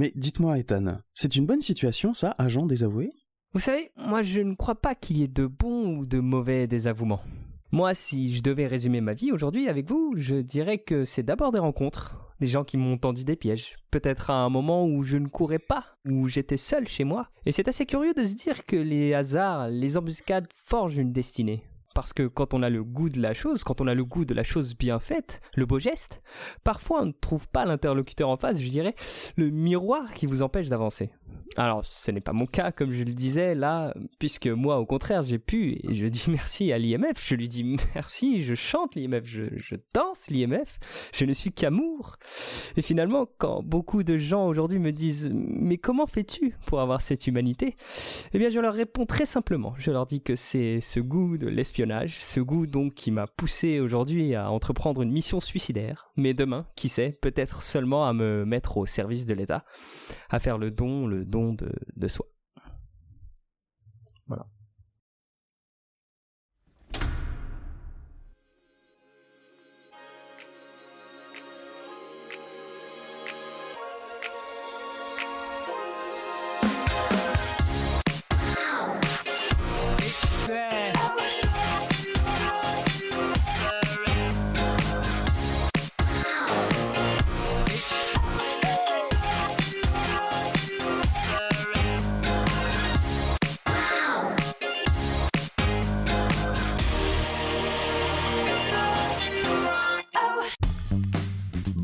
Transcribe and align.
Mais 0.00 0.12
dites-moi, 0.14 0.58
Ethan, 0.58 1.02
c'est 1.12 1.36
une 1.36 1.44
bonne 1.44 1.60
situation, 1.60 2.14
ça, 2.14 2.34
agent 2.38 2.64
désavoué? 2.64 3.12
Vous 3.52 3.60
savez, 3.60 3.90
moi 3.98 4.22
je 4.22 4.40
ne 4.40 4.54
crois 4.54 4.80
pas 4.80 4.94
qu'il 4.94 5.18
y 5.18 5.22
ait 5.22 5.28
de 5.28 5.46
bons 5.46 5.98
ou 5.98 6.06
de 6.06 6.20
mauvais 6.20 6.66
désavouements. 6.66 7.20
Moi, 7.70 7.92
si 7.92 8.34
je 8.34 8.42
devais 8.42 8.66
résumer 8.66 9.02
ma 9.02 9.12
vie 9.12 9.30
aujourd'hui 9.30 9.68
avec 9.68 9.90
vous, 9.90 10.14
je 10.16 10.36
dirais 10.36 10.78
que 10.78 11.04
c'est 11.04 11.22
d'abord 11.22 11.52
des 11.52 11.58
rencontres, 11.58 12.16
des 12.40 12.46
gens 12.46 12.64
qui 12.64 12.78
m'ont 12.78 12.96
tendu 12.96 13.24
des 13.24 13.36
pièges, 13.36 13.76
peut-être 13.90 14.30
à 14.30 14.42
un 14.42 14.48
moment 14.48 14.86
où 14.86 15.02
je 15.02 15.18
ne 15.18 15.28
courais 15.28 15.58
pas, 15.58 15.84
où 16.08 16.28
j'étais 16.28 16.56
seul 16.56 16.88
chez 16.88 17.04
moi. 17.04 17.28
Et 17.44 17.52
c'est 17.52 17.68
assez 17.68 17.84
curieux 17.84 18.14
de 18.14 18.24
se 18.24 18.32
dire 18.32 18.64
que 18.64 18.76
les 18.76 19.12
hasards, 19.12 19.68
les 19.68 19.98
embuscades 19.98 20.48
forgent 20.64 20.96
une 20.96 21.12
destinée. 21.12 21.62
Parce 21.94 22.12
que 22.12 22.26
quand 22.26 22.54
on 22.54 22.62
a 22.62 22.70
le 22.70 22.84
goût 22.84 23.08
de 23.08 23.20
la 23.20 23.34
chose, 23.34 23.64
quand 23.64 23.80
on 23.80 23.86
a 23.86 23.94
le 23.94 24.04
goût 24.04 24.24
de 24.24 24.34
la 24.34 24.44
chose 24.44 24.76
bien 24.76 25.00
faite, 25.00 25.40
le 25.54 25.66
beau 25.66 25.78
geste, 25.78 26.22
parfois 26.62 27.02
on 27.02 27.06
ne 27.06 27.12
trouve 27.12 27.48
pas 27.48 27.64
l'interlocuteur 27.64 28.28
en 28.28 28.36
face, 28.36 28.60
je 28.60 28.68
dirais, 28.68 28.94
le 29.36 29.50
miroir 29.50 30.12
qui 30.14 30.26
vous 30.26 30.42
empêche 30.42 30.68
d'avancer. 30.68 31.10
Alors, 31.56 31.84
ce 31.84 32.10
n'est 32.10 32.20
pas 32.20 32.32
mon 32.32 32.46
cas, 32.46 32.70
comme 32.70 32.92
je 32.92 33.02
le 33.02 33.12
disais 33.12 33.54
là, 33.54 33.92
puisque 34.18 34.46
moi, 34.46 34.78
au 34.78 34.86
contraire, 34.86 35.22
j'ai 35.22 35.38
pu, 35.38 35.78
et 35.82 35.94
je 35.94 36.06
dis 36.06 36.26
merci 36.28 36.72
à 36.72 36.78
l'IMF, 36.78 37.26
je 37.26 37.34
lui 37.34 37.48
dis 37.48 37.76
merci, 37.94 38.42
je 38.42 38.54
chante 38.54 38.94
l'IMF, 38.94 39.24
je, 39.24 39.76
danse 39.92 40.28
l'IMF, 40.30 40.78
je 41.12 41.24
ne 41.24 41.32
suis 41.32 41.52
qu'amour. 41.52 42.16
Et 42.76 42.82
finalement, 42.82 43.26
quand 43.38 43.62
beaucoup 43.62 44.04
de 44.04 44.16
gens 44.16 44.46
aujourd'hui 44.46 44.78
me 44.78 44.92
disent, 44.92 45.30
mais 45.34 45.76
comment 45.76 46.06
fais-tu 46.06 46.54
pour 46.66 46.80
avoir 46.80 47.02
cette 47.02 47.26
humanité? 47.26 47.74
Eh 48.32 48.38
bien, 48.38 48.48
je 48.48 48.60
leur 48.60 48.74
réponds 48.74 49.06
très 49.06 49.26
simplement, 49.26 49.74
je 49.78 49.90
leur 49.90 50.06
dis 50.06 50.22
que 50.22 50.36
c'est 50.36 50.80
ce 50.80 51.00
goût 51.00 51.36
de 51.36 51.48
l'espionnage, 51.48 52.18
ce 52.20 52.40
goût 52.40 52.66
donc 52.68 52.94
qui 52.94 53.10
m'a 53.10 53.26
poussé 53.26 53.80
aujourd'hui 53.80 54.36
à 54.36 54.50
entreprendre 54.50 55.02
une 55.02 55.10
mission 55.10 55.40
suicidaire, 55.40 56.09
mais 56.20 56.34
demain, 56.34 56.66
qui 56.76 56.88
sait, 56.88 57.18
peut-être 57.20 57.62
seulement 57.62 58.06
à 58.06 58.12
me 58.12 58.44
mettre 58.44 58.76
au 58.76 58.86
service 58.86 59.26
de 59.26 59.34
l'État, 59.34 59.64
à 60.28 60.38
faire 60.38 60.58
le 60.58 60.70
don, 60.70 61.06
le 61.06 61.24
don 61.24 61.54
de, 61.54 62.08
soi. 62.08 62.26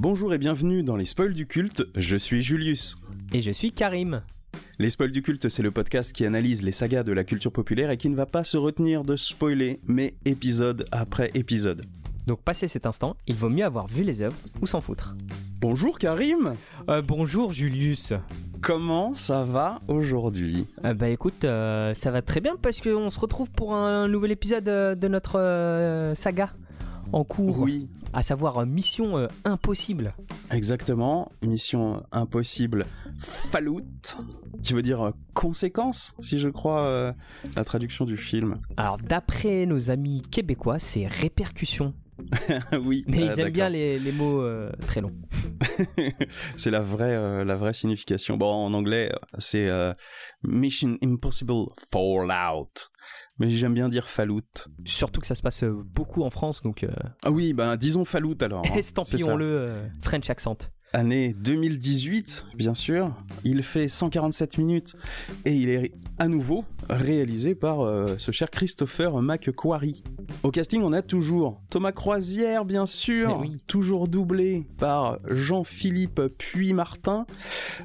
Bonjour 0.08 0.32
et 0.32 0.38
bienvenue 0.38 0.84
dans 0.84 0.94
les 0.94 1.04
spoils 1.04 1.32
du 1.32 1.48
culte, 1.48 1.84
je 1.96 2.16
suis 2.16 2.40
Julius. 2.40 2.96
Et 3.32 3.40
je 3.40 3.50
suis 3.50 3.72
Karim. 3.72 4.22
Les 4.78 4.88
spoils 4.88 5.10
du 5.10 5.20
culte, 5.20 5.48
c'est 5.48 5.64
le 5.64 5.72
podcast 5.72 6.12
qui 6.12 6.24
analyse 6.24 6.62
les 6.62 6.70
sagas 6.70 7.02
de 7.02 7.10
la 7.10 7.24
culture 7.24 7.50
populaire 7.50 7.90
et 7.90 7.96
qui 7.96 8.08
ne 8.08 8.14
va 8.14 8.24
pas 8.24 8.44
se 8.44 8.56
retenir 8.56 9.02
de 9.02 9.16
spoiler, 9.16 9.80
mais 9.88 10.14
épisode 10.24 10.86
après 10.92 11.32
épisode. 11.34 11.86
Donc 12.28 12.40
passé 12.40 12.68
cet 12.68 12.86
instant, 12.86 13.16
il 13.26 13.34
vaut 13.34 13.48
mieux 13.48 13.64
avoir 13.64 13.88
vu 13.88 14.04
les 14.04 14.22
œuvres 14.22 14.36
ou 14.62 14.68
s'en 14.68 14.80
foutre. 14.80 15.16
Bonjour 15.60 15.98
Karim 15.98 16.54
Euh, 16.88 17.02
bonjour 17.02 17.50
Julius. 17.50 18.12
Comment 18.62 19.12
ça 19.16 19.42
va 19.42 19.80
aujourd'hui? 19.88 20.68
Euh, 20.84 20.94
bah 20.94 21.08
écoute, 21.08 21.44
euh, 21.44 21.94
ça 21.94 22.12
va 22.12 22.22
très 22.22 22.40
bien 22.40 22.54
parce 22.62 22.80
qu'on 22.80 23.10
se 23.10 23.18
retrouve 23.18 23.50
pour 23.50 23.74
un 23.74 24.06
nouvel 24.06 24.30
épisode 24.30 24.62
de 25.00 25.08
notre 25.08 26.12
saga 26.14 26.52
en 27.12 27.24
cours, 27.24 27.60
Oui, 27.60 27.88
à 28.12 28.22
savoir 28.22 28.58
euh, 28.58 28.64
Mission 28.66 29.16
euh, 29.18 29.28
Impossible. 29.44 30.14
exactement. 30.50 31.30
Mission 31.42 32.02
impossible 32.12 32.86
Fallout, 33.18 33.82
qui 34.62 34.72
veut 34.74 34.82
dire 34.82 35.02
euh, 35.02 35.10
conséquence, 35.34 36.14
si 36.20 36.38
je 36.38 36.48
crois 36.48 36.84
euh, 36.86 37.12
la 37.56 37.64
traduction 37.64 38.04
du 38.04 38.16
film. 38.16 38.58
Alors 38.76 38.98
d'après 38.98 39.66
nos 39.66 39.90
amis 39.90 40.22
québécois, 40.22 40.78
c'est 40.78 41.06
répercussion. 41.06 41.94
oui, 42.82 43.04
Mais 43.08 43.22
euh, 43.22 43.26
ils 43.26 43.40
aiment 43.40 43.52
bien 43.52 43.68
les, 43.68 43.98
les 43.98 44.12
mots 44.12 44.40
euh, 44.40 44.72
très 44.86 45.02
longs. 45.02 45.12
c'est 46.56 46.70
la 46.70 46.80
vraie, 46.80 47.14
euh, 47.14 47.44
la 47.44 47.56
vraie 47.56 47.74
signification. 47.74 48.38
Bon, 48.38 48.50
en 48.50 48.72
anglais, 48.72 49.12
c'est 49.38 49.68
euh, 49.68 49.92
Mission 50.42 50.96
Impossible 51.02 51.66
Fallout. 51.90 52.72
Mais 53.38 53.50
j'aime 53.50 53.74
bien 53.74 53.88
dire 53.88 54.08
Fallout. 54.08 54.40
Surtout 54.84 55.20
que 55.20 55.26
ça 55.26 55.34
se 55.34 55.42
passe 55.42 55.62
euh, 55.62 55.82
beaucoup 55.84 56.22
en 56.22 56.30
France, 56.30 56.62
donc 56.62 56.84
euh, 56.84 56.90
Ah 57.22 57.30
oui, 57.30 57.52
ben 57.52 57.76
disons 57.76 58.04
Fallout 58.04 58.36
alors. 58.40 58.64
hein. 58.70 58.74
Estampillons-le 58.74 59.44
euh, 59.44 59.88
French 60.00 60.30
accent. 60.30 60.56
Année 60.92 61.32
2018, 61.38 62.46
bien 62.54 62.74
sûr. 62.74 63.12
Il 63.44 63.62
fait 63.62 63.88
147 63.88 64.58
minutes 64.58 64.96
et 65.44 65.54
il 65.54 65.68
est 65.68 65.92
à 66.18 66.28
nouveau 66.28 66.64
réalisé 66.88 67.54
par 67.54 67.80
euh, 67.80 68.14
ce 68.18 68.30
cher 68.32 68.50
Christopher 68.50 69.20
McQuarrie. 69.20 70.02
Au 70.42 70.50
casting, 70.50 70.82
on 70.82 70.92
a 70.92 71.02
toujours 71.02 71.60
Thomas 71.70 71.92
Croisière, 71.92 72.64
bien 72.64 72.86
sûr, 72.86 73.38
oui. 73.40 73.58
toujours 73.66 74.08
doublé 74.08 74.66
par 74.78 75.18
Jean-Philippe 75.28 76.20
Puy-Martin. 76.38 77.26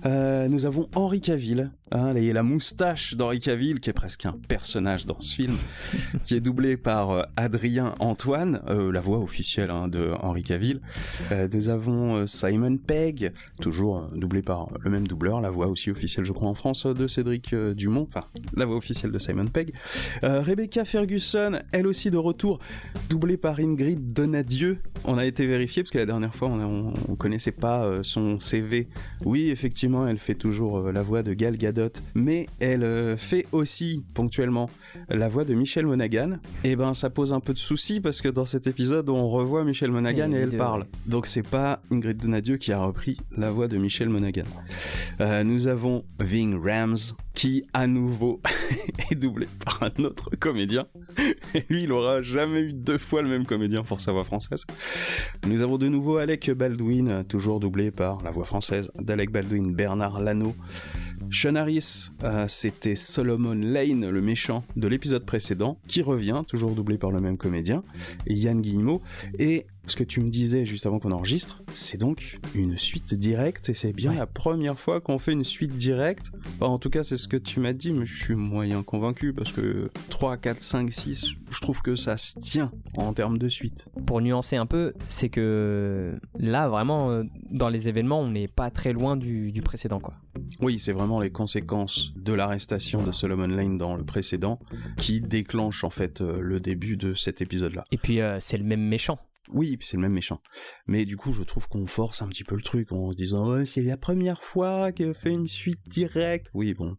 Euh, 0.06 0.48
nous 0.48 0.66
avons 0.66 0.88
Henri 0.96 1.22
Cavill, 1.22 1.72
hein, 1.92 2.16
et 2.16 2.34
la 2.34 2.44
moustache 2.44 3.16
d'Henri 3.16 3.40
Cavill, 3.40 3.80
qui 3.80 3.90
est 3.90 3.94
presque 3.94 4.26
un 4.26 4.38
personnage 4.48 5.06
dans 5.06 5.20
ce 5.20 5.36
film, 5.36 5.56
qui 6.26 6.36
est 6.36 6.40
doublé 6.40 6.78
par 6.78 7.12
euh, 7.12 7.24
Adrien 7.36 7.96
Antoine, 8.00 8.62
la 8.68 9.02
voix 9.02 9.20
officielle 9.20 9.72
hein, 9.72 9.88
de 9.88 10.12
Henri 10.22 10.44
Cavill. 10.44 10.82
Euh, 11.32 11.48
nous 11.52 11.70
avons 11.70 12.26
Simon 12.28 12.78
Pegg, 12.92 13.32
toujours 13.62 14.00
euh, 14.00 14.18
doublé 14.18 14.42
par 14.42 14.68
le 14.82 14.92
même 14.92 15.08
doubleur, 15.08 15.40
la 15.40 15.50
voix 15.50 15.68
aussi 15.68 15.90
officielle, 15.90 16.26
je 16.26 16.34
crois, 16.34 16.50
en 16.50 16.54
France, 16.54 16.86
euh, 16.86 16.94
de 16.94 17.08
Cédric 17.08 17.54
euh, 17.54 17.74
Dumont, 17.74 18.06
enfin, 18.14 18.28
la 18.54 18.66
voix 18.66 18.76
officielle 18.76 19.14
de 19.14 19.20
Simon 19.20 19.46
Pegg. 19.46 19.74
Euh, 20.26 20.42
Rebecca 20.42 20.84
Ferguson, 20.84 21.62
elle 21.72 21.88
aussi 21.88 22.12
de 22.12 22.18
retour, 22.18 22.60
doublée 23.10 23.38
par 23.38 23.62
Ingrid 23.62 24.12
Donadieu. 24.12 24.80
On 25.06 25.18
a 25.18 25.26
été 25.26 25.48
vérifié, 25.48 25.84
parce 25.84 25.92
que 25.92 26.00
la 26.00 26.06
dernière 26.06 26.36
fois, 26.36 26.50
on, 26.50 26.94
on 27.08 27.16
connaissait 27.16 27.52
pas 27.52 27.86
euh, 27.86 28.04
son 28.04 28.40
CV. 28.40 28.88
Oui, 29.24 29.50
effectivement, 29.50 30.08
elle 30.08 30.18
fait 30.18 30.36
toujours 30.36 30.80
euh, 30.80 30.92
la 30.92 31.02
voix 31.02 31.24
de 31.24 31.34
Gal 31.34 31.58
Gadot, 31.58 31.94
mais 32.14 32.48
elle 32.60 32.84
euh, 32.84 33.16
fait 33.16 33.46
aussi, 33.52 34.04
ponctuellement, 34.14 34.70
la 35.10 35.30
voix 35.30 35.46
de 35.46 35.54
Michel 35.54 35.86
Monaghan. 35.86 36.40
Et 36.64 36.76
ben, 36.76 36.94
ça 36.94 37.10
pose 37.10 37.32
un 37.32 37.40
peu 37.40 37.54
de 37.54 37.58
soucis, 37.58 38.02
parce 38.02 38.22
que 38.22 38.28
dans 38.28 38.46
cet 38.46 38.68
épisode, 38.68 39.10
on 39.10 39.30
revoit 39.30 39.64
Michel 39.64 39.92
Monaghan 39.92 40.32
Et 40.34 40.36
elle 40.36 40.58
parle. 40.58 40.88
Donc 41.06 41.26
c'est 41.26 41.48
pas 41.48 41.82
Ingrid 41.92 42.18
Donadieu 42.18 42.58
qui 42.58 42.72
a 42.72 42.81
repris 42.82 43.18
la 43.38 43.52
voix 43.52 43.68
de 43.68 43.78
Michel 43.78 44.10
Monaghan. 44.10 44.46
Euh, 45.20 45.44
nous 45.44 45.68
avons 45.68 46.04
Ving 46.20 46.60
Rams 46.62 46.98
qui 47.34 47.64
à 47.74 47.88
nouveau 47.88 48.42
est 49.12 49.16
doublé 49.16 49.48
par 49.66 49.84
un 49.84 50.04
autre 50.04 50.30
comédien. 50.40 50.88
Et 51.56 51.66
lui, 51.70 51.84
il 51.84 51.92
aura 51.92 52.22
jamais 52.22 52.62
eu 52.62 52.74
deux 52.74 52.98
fois 52.98 53.22
le 53.22 53.30
même 53.30 53.46
comédien 53.46 53.84
pour 53.84 54.02
sa 54.02 54.12
voix 54.12 54.24
française. 54.24 54.66
Nous 55.48 55.62
avons 55.62 55.78
de 55.78 55.88
nouveau 55.88 56.18
Alec 56.18 56.52
Baldwin, 56.52 57.24
toujours 57.28 57.60
doublé 57.60 57.92
par 57.92 58.22
la 58.22 58.32
voix 58.32 58.46
française 58.46 58.90
d'Alec 59.00 59.32
Baldwin, 59.32 59.74
Bernard 59.74 60.20
Lano. 60.20 60.56
Sean 61.32 61.56
Harris, 61.56 62.10
euh, 62.24 62.46
c'était 62.50 62.96
Solomon 62.98 63.54
Lane, 63.54 64.10
le 64.10 64.22
méchant 64.22 64.66
de 64.76 64.88
l'épisode 64.88 65.26
précédent, 65.26 65.78
qui 65.88 66.02
revient, 66.02 66.44
toujours 66.48 66.76
doublé 66.76 66.98
par 66.98 67.12
le 67.12 67.22
même 67.22 67.38
comédien, 67.38 67.84
et 68.28 68.34
Yann 68.34 68.60
Guillemot. 68.60 69.02
Et 69.40 69.66
ce 69.88 69.96
que 69.96 70.04
tu 70.04 70.20
me 70.20 70.30
disais 70.30 70.66
juste 70.66 70.86
avant 70.86 71.00
qu'on 71.00 71.12
enregistre, 71.12 71.64
c'est 71.74 71.98
donc 71.98 72.40
une 72.54 72.78
suite 72.78 73.14
directe, 73.14 73.70
et 73.70 73.74
c'est 73.74 73.94
bien 73.94 74.12
Ouais. 74.12 74.18
la 74.18 74.26
première 74.28 74.78
fois 74.80 75.00
qu'on 75.00 75.20
fait 75.20 75.32
une 75.32 75.46
suite 75.46 75.76
directe. 75.78 76.32
Enfin, 76.60 76.66
en 76.72 76.80
tout 76.80 76.90
cas, 76.90 77.04
c'est 77.04 77.16
ce 77.22 77.28
que 77.28 77.38
tu 77.38 77.60
m'as 77.60 77.74
dit, 77.74 77.94
mais 77.94 78.06
je 78.06 78.24
suis 78.24 78.36
moyen 78.36 78.84
convaincu, 78.84 79.34
parce 79.34 79.52
que 79.52 79.90
3, 80.10 80.38
4, 80.38 80.62
5, 80.62 80.92
6, 80.92 81.26
je 81.50 81.60
trouve 81.62 81.82
que 81.82 81.96
ça 81.96 82.18
se 82.18 82.40
tient 82.40 82.72
en 82.98 83.14
termes 83.14 83.38
de 83.38 83.48
suite. 83.48 83.88
Pour 84.06 84.22
nuancer 84.22 84.56
un 84.56 84.66
peu, 84.66 84.94
c'est 85.06 85.30
que 85.30 86.18
là, 86.38 86.68
vraiment, 86.68 87.12
euh, 87.12 87.24
dans 87.52 87.70
les 87.70 87.88
événements, 87.88 88.20
on 88.20 88.30
n'est 88.30 88.48
pas 88.48 88.72
très 88.72 88.94
loin 88.94 89.16
du, 89.16 89.52
du 89.52 89.62
précédent, 89.62 90.00
quoi. 90.00 90.16
Oui, 90.62 90.80
c'est 90.80 90.94
vraiment 90.94 91.20
les 91.20 91.32
conséquences 91.32 92.14
de 92.16 92.34
l'arrestation 92.34 93.04
de 93.04 93.12
Solomon 93.12 93.48
Lane 93.48 93.78
dans 93.78 93.96
le 93.96 94.04
précédent 94.04 94.60
qui 94.98 95.22
déclenchent 95.22 95.84
en 95.84 95.90
fait 95.90 96.22
euh, 96.22 96.40
le 96.40 96.60
début 96.60 96.98
de 96.98 97.14
cet 97.14 97.42
épisode-là. 97.42 97.84
Et 97.92 97.98
puis, 97.98 98.22
euh, 98.22 98.40
c'est 98.40 98.58
le 98.58 98.64
même 98.64 98.82
méchant. 98.88 99.20
Oui, 99.54 99.78
c'est 99.82 99.98
le 99.98 100.02
même 100.02 100.14
méchant. 100.14 100.40
Mais 100.88 101.06
du 101.06 101.18
coup, 101.18 101.34
je 101.34 101.44
trouve 101.44 101.68
qu'on 101.68 101.88
force 101.88 102.22
un 102.22 102.28
petit 102.28 102.44
peu 102.44 102.56
le 102.56 102.62
truc 102.62 102.92
en 102.92 103.12
se 103.12 103.18
disant 103.18 103.66
c'est 103.66 103.82
la 103.82 103.98
première 103.98 104.44
fois 104.44 104.92
qu'elle 104.92 105.14
fait 105.14 105.32
une 105.32 105.48
suite 105.48 105.82
directe. 105.88 106.48
Oui, 106.54 106.74
bon, 106.74 106.96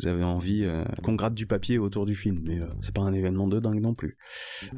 vous 0.00 0.08
avez 0.08 0.24
envie 0.24 0.64
euh, 0.64 0.84
qu'on 1.02 1.14
gratte 1.14 1.34
du 1.34 1.46
papier 1.46 1.76
autour 1.76 2.06
du 2.06 2.16
film, 2.16 2.40
mais 2.42 2.58
euh, 2.58 2.66
c'est 2.80 2.94
pas 2.94 3.02
un 3.02 3.12
événement 3.12 3.46
de 3.46 3.60
dingue 3.60 3.80
non 3.80 3.92
plus. 3.92 4.16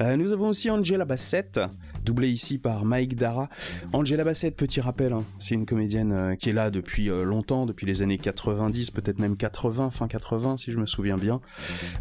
Euh, 0.01 0.17
nous 0.17 0.33
avons 0.33 0.49
aussi 0.49 0.71
Angela 0.71 1.05
Bassett, 1.05 1.61
doublée 2.05 2.31
ici 2.31 2.59
par 2.59 2.85
Mike 2.85 3.15
Dara. 3.15 3.49
Angela 3.93 4.25
Bassett, 4.25 4.57
petit 4.57 4.81
rappel, 4.81 5.13
hein, 5.13 5.23
c'est 5.39 5.55
une 5.55 5.67
comédienne 5.67 6.37
qui 6.37 6.51
est 6.51 6.53
là 6.53 6.71
depuis 6.71 7.07
longtemps, 7.07 7.65
depuis 7.65 7.87
les 7.87 8.03
années 8.03 8.19
90, 8.19 8.91
peut-être 8.91 9.21
même 9.21 9.37
80, 9.37 9.91
fin 9.91 10.09
80 10.09 10.57
si 10.57 10.73
je 10.73 10.79
me 10.79 10.87
souviens 10.87 11.17
bien. 11.17 11.41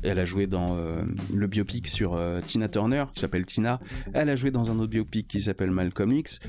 Elle 0.01 0.17
a 0.17 0.25
joué 0.25 0.47
dans 0.47 0.75
le 1.33 1.47
biopic 1.47 1.87
sur 1.87 2.19
Tina 2.45 2.67
Turner, 2.67 3.05
qui 3.13 3.21
s'appelle 3.21 3.45
Tina. 3.45 3.79
Elle 4.13 4.29
a 4.29 4.35
joué 4.35 4.49
dans 4.49 4.71
un 4.71 4.79
autre 4.79 4.89
biopic 4.89 5.27
qui 5.27 5.41
s'appelle 5.41 5.71
Malcolm 5.71 6.11
X. 6.11 6.39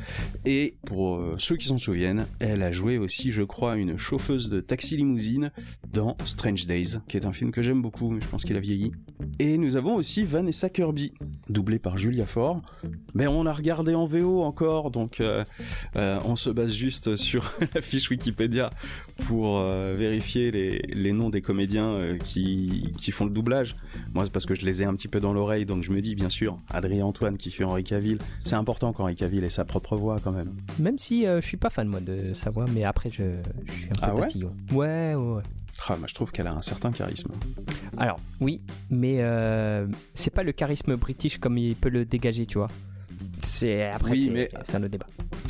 Et 0.45 0.77
pour 0.87 1.23
ceux 1.39 1.57
qui 1.57 1.67
s'en 1.67 1.79
souviennent, 1.79 2.27
elle 2.41 2.63
a 2.63 2.73
joué 2.73 2.99
aussi, 2.99 3.33
je 3.33 3.43
crois, 3.43 3.77
une 3.77 3.99
chauffeuse 3.99 4.49
de 4.49 4.61
taxi 4.61 4.97
limousine 4.97 5.53
dans 5.93 6.17
Strange 6.25 6.54
Days, 6.63 6.99
qui 7.09 7.17
est 7.17 7.25
un 7.25 7.33
film 7.33 7.51
que 7.51 7.63
j'aime 7.63 7.83
beaucoup, 7.83 8.11
mais 8.11 8.21
je 8.21 8.27
pense 8.27 8.45
qu'il 8.45 8.57
a 8.57 8.61
vieilli. 8.61 8.93
Et 9.39 9.59
nous 9.59 9.77
avons 9.77 9.95
aussi 9.95 10.25
Vanessa 10.25 10.69
Kirby, 10.69 11.13
doublée 11.49 11.79
par 11.79 11.97
Julia 11.97 12.27
Ford. 12.27 12.63
Mais 13.15 13.27
on 13.27 13.47
a 13.47 13.53
regardé 13.53 13.95
en 13.95 14.05
VO 14.05 14.43
encore, 14.43 14.91
donc 14.91 15.21
euh, 15.21 15.45
euh, 15.97 16.19
on 16.25 16.37
se 16.37 16.51
base 16.51 16.73
juste 16.73 17.17
sur 17.17 17.53
la 17.75 17.81
fiche 17.81 18.11
Wikipédia 18.11 18.71
pour 19.27 19.59
euh, 19.59 19.95
vérifier 19.97 20.51
les, 20.51 21.13
noms 21.13 21.31
des 21.31 21.43
comédiens 21.43 22.17
qui, 22.25 22.93
font 23.13 23.25
le 23.25 23.31
doublage. 23.31 23.77
Moi, 24.15 24.25
c'est 24.25 24.33
parce 24.33 24.47
que 24.47 24.55
je 24.55 24.65
les 24.65 24.83
ai 24.83 24.85
un 24.85 24.95
petit 24.95 25.09
peu 25.09 25.21
dans 25.21 25.33
l'oreille, 25.33 25.67
donc 25.67 25.85
je 25.85 25.93
me 25.93 26.01
dis, 26.01 26.15
bien 26.15 26.31
sûr, 26.31 26.59
Adrien 26.69 27.07
Antoine 27.07 27.37
qui 27.37 27.51
fait 27.51 27.65
Henri 27.65 27.85
Cavill, 27.85 28.19
c'est 28.45 28.57
important 28.57 28.93
qu'Henri 28.93 29.15
Cavill 29.15 29.45
ait 29.45 29.51
sa 29.51 29.65
propre 29.65 29.97
voix 29.97 30.21
quand 30.23 30.33
même. 30.33 30.53
Même 30.79 30.99
si 30.99 31.25
je 31.25 31.41
suis 31.41 31.57
pas 31.57 31.71
fan, 31.71 31.87
moi, 31.87 32.01
de 32.01 32.35
sa 32.35 32.51
voix, 32.51 32.67
mais 32.73 32.85
après, 32.85 33.11
je, 33.11 33.23
suis 33.73 33.89
un 33.91 33.95
peu 33.95 34.03
ah 34.03 34.15
ouais, 34.15 35.15
ouais, 35.15 35.15
ouais. 35.15 35.43
Ah, 35.89 35.97
moi, 35.97 36.07
je 36.09 36.15
trouve 36.15 36.33
qu'elle 36.33 36.47
a 36.47 36.53
un 36.55 36.63
certain 36.63 36.93
charisme. 36.93 37.33
Alors, 37.99 38.19
oui, 38.41 38.61
mais 38.91 39.17
euh, 39.21 39.87
c'est 40.15 40.31
pas 40.31 40.43
le 40.43 40.53
charisme 40.53 40.97
british 40.97 41.39
comme 41.39 41.59
il 41.59 41.77
peut 41.77 41.91
le 41.91 42.05
dégager, 42.05 42.47
tu 42.47 42.59
vois. 42.59 42.69
C'est 43.43 43.85
après, 43.85 44.13
oui, 44.13 44.31
mais 44.33 44.49
c'est 44.63 44.77
un 44.77 44.81
autre 44.83 44.93
débat. 44.93 45.07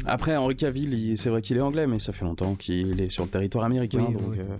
Après, 0.06 0.36
Henri 0.36 0.56
Cavill, 0.56 1.16
c'est 1.16 1.30
vrai 1.30 1.40
qu'il 1.40 1.56
est 1.56 1.60
anglais, 1.60 1.86
mais 1.86 1.98
ça 2.00 2.12
fait 2.12 2.24
longtemps 2.24 2.56
qu'il 2.56 3.00
est 3.00 3.10
sur 3.10 3.24
le 3.24 3.30
territoire 3.30 3.64
américain. 3.64 4.02
donc, 4.02 4.36
euh, 4.36 4.56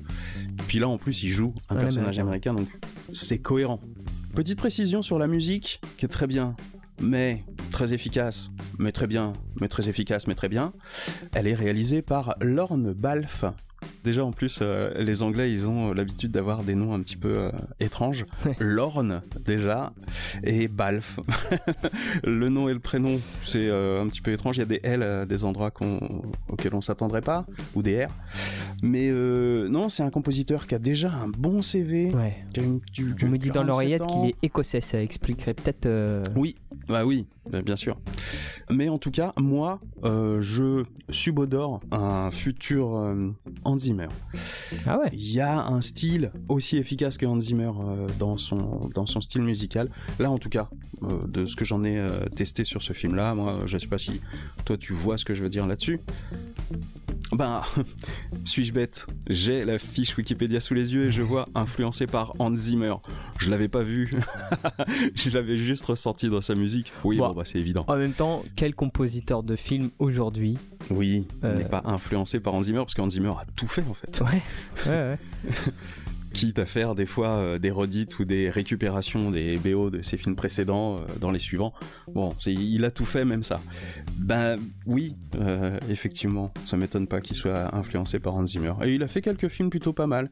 Puis 0.69 0.79
là, 0.79 0.89
en 0.89 0.99
plus, 0.99 1.23
il 1.25 1.29
joue 1.29 1.53
un 1.69 1.77
personnage 1.77 2.19
américain, 2.19 2.55
donc 2.55 2.69
c'est 3.13 3.39
cohérent. 3.39 3.81
Petite 4.35 4.59
précision 4.59 5.03
sur 5.03 5.19
la 5.19 5.27
musique, 5.27 5.81
qui 5.97 6.05
est 6.05 6.09
très 6.09 6.27
bien, 6.27 6.55
mais 7.01 7.45
très 7.71 7.93
efficace, 7.93 8.53
mais 8.79 8.93
très 8.93 9.07
bien, 9.07 9.33
mais 9.61 9.69
très 9.69 9.89
efficace, 9.89 10.27
mais 10.27 10.35
très 10.35 10.49
bien. 10.49 10.73
Elle 11.33 11.47
est 11.49 11.55
réalisée 11.55 12.03
par 12.03 12.37
Lorne 12.41 12.93
Balfe, 12.93 13.45
Déjà 14.03 14.25
en 14.25 14.33
plus, 14.33 14.59
euh, 14.61 14.93
les 15.03 15.23
Anglais, 15.23 15.53
ils 15.53 15.67
ont 15.67 15.91
euh, 15.91 15.95
l'habitude 15.95 16.31
d'avoir 16.31 16.63
des 16.63 16.75
noms 16.75 16.93
un 16.93 17.01
petit 17.01 17.17
peu 17.17 17.29
euh, 17.31 17.51
étranges. 17.81 18.27
Lorne 18.59 19.23
déjà 19.45 19.93
et 20.43 20.69
Balf. 20.69 21.21
le 22.25 22.49
nom 22.49 22.69
et 22.69 22.75
le 22.75 22.81
prénom, 22.81 23.21
c'est 23.43 23.71
un 23.71 24.07
petit 24.09 24.21
peu 24.21 24.33
étrange. 24.33 24.57
Il 24.57 24.61
y 24.61 24.63
a 24.63 24.67
des 24.67 24.81
L 24.83 25.27
des 25.27 25.45
endroits 25.45 25.73
auxquels 26.49 26.75
on 26.75 26.81
s'attendrait 26.81 27.23
pas 27.23 27.47
ou 27.75 27.83
des 27.83 28.05
R. 28.05 28.11
Mais 28.83 29.11
non, 29.11 29.89
c'est 29.89 30.03
un 30.03 30.11
compositeur 30.11 30.67
qui 30.67 30.75
a 30.75 30.79
déjà 30.79 31.11
un 31.11 31.29
bon 31.29 31.63
CV. 31.63 32.13
Ouais. 32.15 32.37
on 32.59 33.29
me 33.29 33.37
dit 33.37 33.51
dans 33.51 33.63
l'oreillette 33.63 34.07
qu'il 34.07 34.31
est 34.31 34.35
écossais. 34.43 34.81
Ça 34.81 35.03
expliquerait 35.03 35.55
peut-être. 35.55 35.89
Oui, 36.37 36.57
bah 36.89 37.05
oui, 37.05 37.27
bien 37.65 37.77
sûr. 37.77 37.99
Mais 38.71 38.89
en 38.89 38.99
tout 38.99 39.11
cas, 39.11 39.33
moi, 39.39 39.81
je 40.05 40.85
subodore 41.11 41.81
un 41.91 42.31
futur 42.31 43.15
Hans 43.65 43.79
Zimmer. 43.79 44.09
Ah 44.87 44.99
ouais. 44.99 45.09
Il 45.13 45.31
y 45.31 45.41
a 45.41 45.65
un 45.67 45.81
style 45.81 46.31
aussi 46.49 46.77
efficace 46.77 47.17
que 47.19 47.27
Hans 47.27 47.41
Zimmer 47.41 47.71
euh, 47.81 48.07
dans, 48.19 48.37
son, 48.37 48.91
dans 48.95 49.07
son 49.07 49.21
style 49.21 49.43
musical. 49.43 49.89
Là, 50.19 50.31
en 50.31 50.39
tout 50.39 50.49
cas, 50.49 50.69
euh, 51.03 51.27
de 51.27 51.47
ce 51.47 51.57
que 51.57 51.65
j'en 51.65 51.85
ai 51.85 51.99
euh, 51.99 52.27
testé 52.27 52.65
sur 52.65 52.83
ce 52.83 52.93
film-là, 52.93 53.35
moi, 53.35 53.63
je 53.67 53.79
sais 53.79 53.87
pas 53.87 53.99
si 53.99 54.21
toi 54.65 54.77
tu 54.77 54.93
vois 54.93 55.19
ce 55.19 55.25
que 55.25 55.35
je 55.35 55.43
veux 55.43 55.49
dire 55.49 55.67
là-dessus. 55.67 56.01
Ben, 57.35 57.63
suis-je 58.45 58.73
bête? 58.73 59.07
J'ai 59.29 59.65
la 59.65 59.79
fiche 59.79 60.17
Wikipédia 60.17 60.61
sous 60.61 60.75
les 60.75 60.95
yeux 60.95 61.07
et 61.07 61.13
je 61.13 61.21
vois 61.21 61.47
influencé 61.57 62.07
par 62.07 62.35
Hans 62.39 62.55
Zimmer. 62.55 62.95
Je 63.39 63.51
l'avais 63.51 63.69
pas 63.69 63.83
vu. 63.83 64.13
je 65.15 65.31
l'avais 65.31 65.57
juste 65.57 65.85
ressenti 65.87 66.31
dans 66.31 66.41
sa 66.41 66.55
musique. 66.55 66.93
Oui, 67.03 67.19
bon, 67.19 67.33
bah, 67.33 67.43
c'est 67.45 67.59
évident. 67.59 67.85
En 67.89 67.97
même 67.97 68.13
temps, 68.13 68.45
quel 68.55 68.75
compositeur 68.75 69.43
de 69.43 69.57
film 69.57 69.91
aujourd'hui 69.99 70.59
Oui, 70.91 71.27
n'est 71.43 71.65
pas 71.65 71.83
influencé 71.87 72.39
par 72.39 72.55
Hans 72.55 72.63
Zimmer 72.63 72.79
parce 72.79 72.95
qu'Hans 72.95 73.11
Zimmer 73.11 73.31
a 73.31 73.45
tout 73.57 73.67
fait 73.67 73.85
en 73.89 73.95
fait. 73.95 74.21
Ouais, 74.21 74.43
ouais, 74.87 74.93
ouais. 74.93 75.19
quitte 76.35 76.59
à 76.59 76.67
faire 76.67 76.95
des 76.95 77.07
fois 77.07 77.29
euh, 77.29 77.59
des 77.59 77.71
redites 77.71 78.19
ou 78.19 78.25
des 78.25 78.51
récupérations 78.51 79.31
des 79.31 79.57
BO 79.57 79.89
de 79.89 80.03
ses 80.03 80.19
films 80.19 80.35
précédents 80.35 80.97
euh, 80.97 81.01
dans 81.21 81.31
les 81.31 81.39
suivants. 81.39 81.73
Bon, 82.13 82.35
il 82.45 82.85
a 82.85 82.91
tout 82.91 83.05
fait, 83.05 83.25
même 83.25 83.45
ça. 83.45 83.61
Ben 84.19 84.59
oui, 84.85 85.15
euh, 85.37 85.79
effectivement, 85.89 86.53
ça 86.67 86.77
m'étonne 86.77 87.07
pas 87.07 87.21
qu'il 87.21 87.37
soit 87.37 87.75
influencé 87.75 88.19
par 88.19 88.35
Hans 88.35 88.45
Zimmer. 88.47 88.75
Et 88.83 88.95
il 88.95 89.03
a 89.03 89.09
fait 89.09 89.23
quelques 89.23 89.49
films 89.49 89.71
plutôt 89.71 89.93
pas 89.93 90.09
mal. 90.09 90.29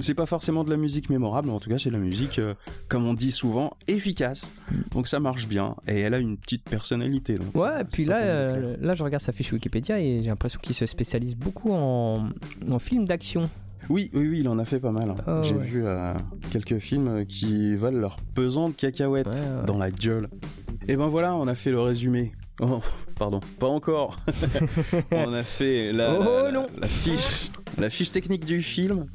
C'est 0.00 0.14
pas 0.14 0.26
forcément 0.26 0.64
de 0.64 0.70
la 0.70 0.78
musique 0.78 1.10
mémorable, 1.10 1.48
mais 1.48 1.54
en 1.54 1.60
tout 1.60 1.70
cas, 1.70 1.78
c'est 1.78 1.90
de 1.90 1.94
la 1.94 2.00
musique, 2.00 2.40
comme 2.88 3.06
on 3.06 3.14
dit 3.14 3.30
souvent, 3.30 3.76
efficace. 3.86 4.52
Donc 4.90 5.06
ça 5.06 5.20
marche 5.20 5.46
bien. 5.46 5.76
Et 5.86 6.00
elle 6.00 6.14
a 6.14 6.18
une 6.18 6.38
petite 6.38 6.64
personnalité. 6.64 7.38
ouais, 7.54 7.82
et 7.82 7.84
puis 7.84 8.04
là, 8.06 8.56
là, 8.56 8.94
je 8.94 9.02
regarde 9.04 9.22
sa 9.22 9.32
fiche 9.32 9.52
Wikipédia 9.52 10.00
et 10.00 10.22
j'ai 10.22 10.28
l'impression 10.28 10.60
qu'il 10.62 10.74
se 10.74 10.86
spécialise 10.86 11.36
beaucoup 11.36 11.72
en, 11.72 12.28
en 12.70 12.78
films 12.78 13.04
d'action. 13.04 13.48
Oui, 13.90 14.08
oui, 14.14 14.28
oui, 14.28 14.38
il 14.38 14.48
en 14.48 14.60
a 14.60 14.64
fait 14.64 14.78
pas 14.78 14.92
mal. 14.92 15.10
Hein. 15.10 15.16
Oh, 15.26 15.42
J'ai 15.42 15.58
vu 15.58 15.84
euh, 15.84 16.14
quelques 16.52 16.78
films 16.78 17.26
qui 17.26 17.74
valent 17.74 17.98
leur 17.98 18.20
pesant 18.20 18.68
de 18.68 18.74
cacahuètes 18.74 19.36
dans 19.66 19.78
la 19.78 19.90
gueule. 19.90 20.28
Et 20.86 20.96
ben 20.96 21.08
voilà, 21.08 21.34
on 21.34 21.48
a 21.48 21.56
fait 21.56 21.72
le 21.72 21.80
résumé. 21.80 22.30
Oh, 22.60 22.78
pardon, 23.18 23.40
pas 23.58 23.66
encore. 23.66 24.20
on 25.10 25.32
a 25.32 25.42
fait 25.42 25.92
la, 25.92 26.20
oh, 26.20 26.68
la, 26.80 26.86
fiche, 26.86 27.50
la 27.78 27.90
fiche 27.90 28.12
technique 28.12 28.44
du 28.44 28.62
film. 28.62 29.06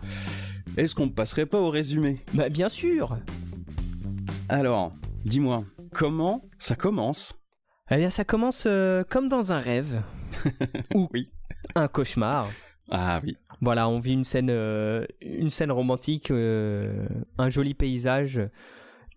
Est-ce 0.75 0.93
qu'on 0.93 1.05
ne 1.05 1.11
passerait 1.11 1.45
pas 1.45 1.61
au 1.61 1.69
résumé? 1.69 2.19
Bah 2.33 2.49
bien 2.49 2.67
sûr. 2.67 3.17
Alors, 4.49 4.91
dis-moi, 5.23 5.63
comment 5.93 6.49
ça 6.59 6.75
commence? 6.75 7.45
Eh 7.91 7.95
bien, 7.95 8.09
ça 8.09 8.25
commence 8.25 8.65
euh, 8.67 9.05
comme 9.09 9.29
dans 9.29 9.53
un 9.53 9.59
rêve. 9.59 10.01
ou 10.95 11.07
oui. 11.13 11.29
un 11.75 11.87
cauchemar. 11.87 12.49
Ah 12.91 13.21
oui. 13.23 13.37
Voilà, 13.61 13.87
on 13.89 13.99
vit 13.99 14.13
une 14.13 14.23
scène, 14.23 14.49
euh, 14.49 15.05
une 15.21 15.49
scène 15.49 15.71
romantique, 15.71 16.31
euh, 16.31 17.07
un 17.37 17.49
joli 17.49 17.73
paysage. 17.73 18.41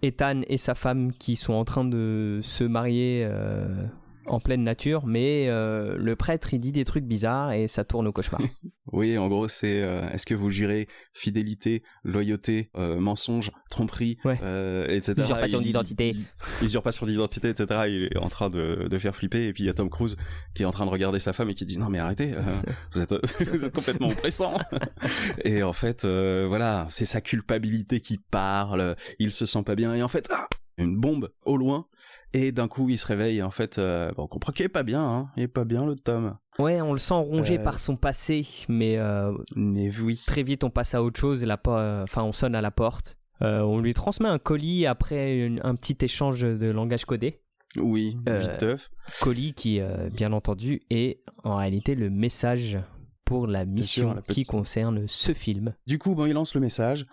Ethan 0.00 0.42
et 0.46 0.58
sa 0.58 0.76
femme 0.76 1.12
qui 1.12 1.34
sont 1.34 1.54
en 1.54 1.64
train 1.64 1.84
de 1.84 2.38
se 2.40 2.62
marier 2.62 3.26
euh, 3.28 3.84
en 4.26 4.38
pleine 4.38 4.62
nature, 4.62 5.04
mais 5.06 5.48
le 5.48 6.14
prêtre 6.14 6.54
il 6.54 6.60
dit 6.60 6.70
des 6.70 6.84
trucs 6.84 7.04
bizarres 7.04 7.50
et 7.50 7.66
ça 7.66 7.84
tourne 7.84 8.06
au 8.06 8.12
cauchemar. 8.12 8.40
oui, 8.92 9.18
en 9.18 9.28
gros 9.28 9.48
c'est 9.48 9.82
euh, 9.82 10.08
est-ce 10.10 10.26
que 10.26 10.34
vous 10.34 10.50
jurez 10.50 10.88
fidélité, 11.12 11.82
loyauté, 12.04 12.70
euh, 12.76 12.98
mensonge, 12.98 13.50
tromperie, 13.70 14.18
etc. 14.24 15.14
Usurpation 15.18 15.60
d'identité. 15.60 16.16
Usurpation 16.62 17.06
d'identité, 17.06 17.48
etc. 17.48 17.82
Il 17.88 18.04
est 18.04 18.18
en 18.18 18.28
train 18.28 18.50
de, 18.50 18.88
de, 18.88 18.98
faire 18.98 19.14
flipper 19.14 19.46
et 19.46 19.52
puis 19.52 19.64
il 19.64 19.66
y 19.66 19.70
a 19.70 19.74
Tom 19.74 19.90
Cruise 19.90 20.16
qui 20.54 20.62
est 20.62 20.66
en 20.66 20.70
train 20.70 20.86
de 20.86 20.90
regarder 20.90 21.20
sa 21.20 21.32
femme 21.32 21.50
et 21.50 21.54
qui 21.54 21.64
dit 21.64 21.78
non 21.78 21.88
mais 21.88 21.98
arrêtez, 21.98 22.34
vous 22.92 23.00
êtes, 23.00 23.12
vous, 23.52 23.64
êtes, 23.64 23.72
complètement 23.72 24.08
oppressant. 24.08 24.58
et 25.44 25.62
en 25.62 25.72
fait 25.72 26.04
voilà 26.04 26.86
c'est 26.90 27.04
sa 27.04 27.20
culpabilité 27.20 28.00
qui 28.00 28.18
parle, 28.18 28.96
il 29.18 29.32
se 29.32 29.46
sent 29.46 29.62
pas 29.64 29.74
bien 29.74 29.94
et 29.94 30.02
en 30.02 30.08
fait 30.08 30.28
ah, 30.32 30.48
une 30.78 30.96
bombe 30.96 31.30
au 31.44 31.56
loin 31.56 31.86
et 32.32 32.52
d'un 32.52 32.68
coup, 32.68 32.88
il 32.88 32.98
se 32.98 33.06
réveille. 33.06 33.38
Et 33.38 33.42
en 33.42 33.50
fait, 33.50 33.78
euh, 33.78 34.10
on 34.16 34.26
comprend 34.26 34.52
qu'il 34.52 34.64
est 34.64 34.70
pas 34.70 34.82
bien. 34.82 35.02
Hein. 35.02 35.30
Il 35.36 35.42
est 35.42 35.48
pas 35.48 35.64
bien, 35.64 35.84
le 35.84 35.96
Tom. 35.96 36.36
Ouais, 36.58 36.80
on 36.80 36.92
le 36.92 36.98
sent 36.98 37.14
rongé 37.14 37.58
euh, 37.58 37.62
par 37.62 37.78
son 37.78 37.96
passé, 37.96 38.46
mais, 38.68 38.98
euh, 38.98 39.32
mais 39.54 39.90
oui. 40.00 40.20
très 40.26 40.42
vite, 40.42 40.64
on 40.64 40.70
passe 40.70 40.94
à 40.94 41.02
autre 41.02 41.18
chose. 41.18 41.42
Et 41.42 41.46
enfin, 41.50 42.22
on 42.22 42.32
sonne 42.32 42.54
à 42.54 42.60
la 42.60 42.70
porte. 42.70 43.18
on 43.40 43.78
lui 43.80 43.94
transmet 43.94 44.28
un 44.28 44.38
colis 44.38 44.86
après 44.86 45.50
un 45.62 45.74
petit 45.74 45.96
échange 46.04 46.40
de 46.40 46.66
langage 46.70 47.04
codé. 47.04 47.40
Oui, 47.76 48.16
viteuf. 48.26 48.90
Colis 49.20 49.54
qui, 49.54 49.80
bien 50.12 50.32
entendu, 50.32 50.82
est 50.90 51.22
en 51.44 51.56
réalité 51.56 51.94
le 51.94 52.10
message 52.10 52.78
pour 53.24 53.46
la 53.46 53.66
mission 53.66 54.16
qui 54.26 54.44
concerne 54.44 55.06
ce 55.06 55.34
film. 55.34 55.74
Du 55.86 55.98
coup, 55.98 56.14
bon, 56.14 56.26
il 56.26 56.32
lance 56.32 56.54
le 56.54 56.60
message. 56.60 57.06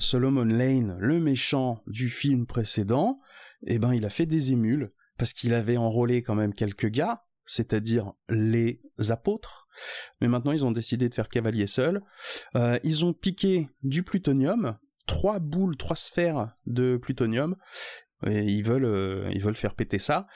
Solomon 0.00 0.44
Lane, 0.44 0.96
le 0.98 1.20
méchant 1.20 1.82
du 1.86 2.08
film 2.08 2.46
précédent, 2.46 3.20
eh 3.66 3.78
ben 3.78 3.94
il 3.94 4.04
a 4.04 4.10
fait 4.10 4.26
des 4.26 4.52
émules 4.52 4.92
parce 5.18 5.32
qu'il 5.32 5.54
avait 5.54 5.76
enrôlé 5.76 6.22
quand 6.22 6.34
même 6.34 6.54
quelques 6.54 6.88
gars, 6.88 7.24
c'est-à-dire 7.44 8.12
les 8.28 8.80
apôtres. 9.08 9.68
Mais 10.20 10.28
maintenant 10.28 10.52
ils 10.52 10.64
ont 10.64 10.70
décidé 10.70 11.08
de 11.08 11.14
faire 11.14 11.28
cavalier 11.28 11.66
seul. 11.66 12.02
Euh, 12.56 12.78
ils 12.84 13.04
ont 13.04 13.12
piqué 13.12 13.68
du 13.82 14.02
plutonium, 14.02 14.78
trois 15.06 15.38
boules, 15.38 15.76
trois 15.76 15.96
sphères 15.96 16.54
de 16.66 16.96
plutonium. 16.96 17.56
Et 18.26 18.44
ils 18.44 18.62
veulent, 18.62 18.84
euh, 18.84 19.30
ils 19.32 19.40
veulent 19.40 19.56
faire 19.56 19.74
péter 19.74 19.98
ça. 19.98 20.26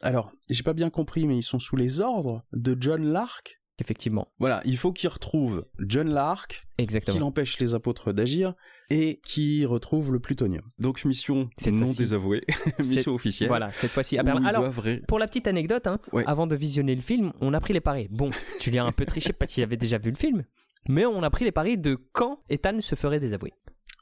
Alors, 0.00 0.30
j'ai 0.48 0.62
pas 0.62 0.74
bien 0.74 0.90
compris, 0.90 1.26
mais 1.26 1.36
ils 1.36 1.42
sont 1.42 1.58
sous 1.58 1.74
les 1.74 2.00
ordres 2.00 2.44
de 2.52 2.76
John 2.80 3.02
Lark, 3.02 3.60
Effectivement. 3.82 4.28
Voilà, 4.38 4.60
il 4.64 4.76
faut 4.76 4.92
qu'il 4.92 5.08
retrouve 5.08 5.66
John 5.80 6.08
Lark, 6.08 6.62
Exactement. 6.78 7.16
qu'il 7.16 7.22
empêche 7.24 7.58
les 7.58 7.74
apôtres 7.74 8.12
d'agir 8.12 8.54
et 8.92 9.20
qu'il 9.24 9.66
retrouve 9.66 10.12
le 10.12 10.20
plutonium. 10.20 10.62
Donc 10.78 11.04
mission 11.04 11.48
Cette 11.56 11.74
non 11.74 11.86
désavouée, 11.92 12.42
mission 12.78 13.14
officielle. 13.14 13.48
Voilà, 13.48 13.72
cette 13.72 13.90
fois-ci 13.90 14.18
Alors, 14.18 14.74
ré- 14.76 15.02
pour 15.08 15.18
la 15.18 15.26
petite 15.26 15.46
anecdote, 15.46 15.86
hein, 15.86 15.98
Ouais. 16.12 16.24
avant 16.26 16.46
de 16.46 16.54
visionner 16.56 16.94
le 16.94 17.00
film, 17.00 17.32
on 17.40 17.54
a 17.54 17.60
pris 17.60 17.72
les 17.72 17.80
paris. 17.80 18.08
Bon, 18.10 18.30
Julien 18.60 18.84
a 18.84 18.88
un 18.88 18.92
peu 18.92 19.06
triché 19.06 19.32
parce 19.32 19.52
qu'il 19.52 19.62
avait 19.62 19.76
déjà 19.76 19.98
vu 19.98 20.10
le 20.10 20.16
film, 20.16 20.44
mais 20.88 21.06
on 21.06 21.22
a 21.22 21.30
pris 21.30 21.44
les 21.44 21.52
paris 21.52 21.78
de 21.78 21.96
quand 22.12 22.40
Ethan 22.50 22.80
se 22.80 22.94
ferait 22.94 23.20
désavouer. 23.20 23.52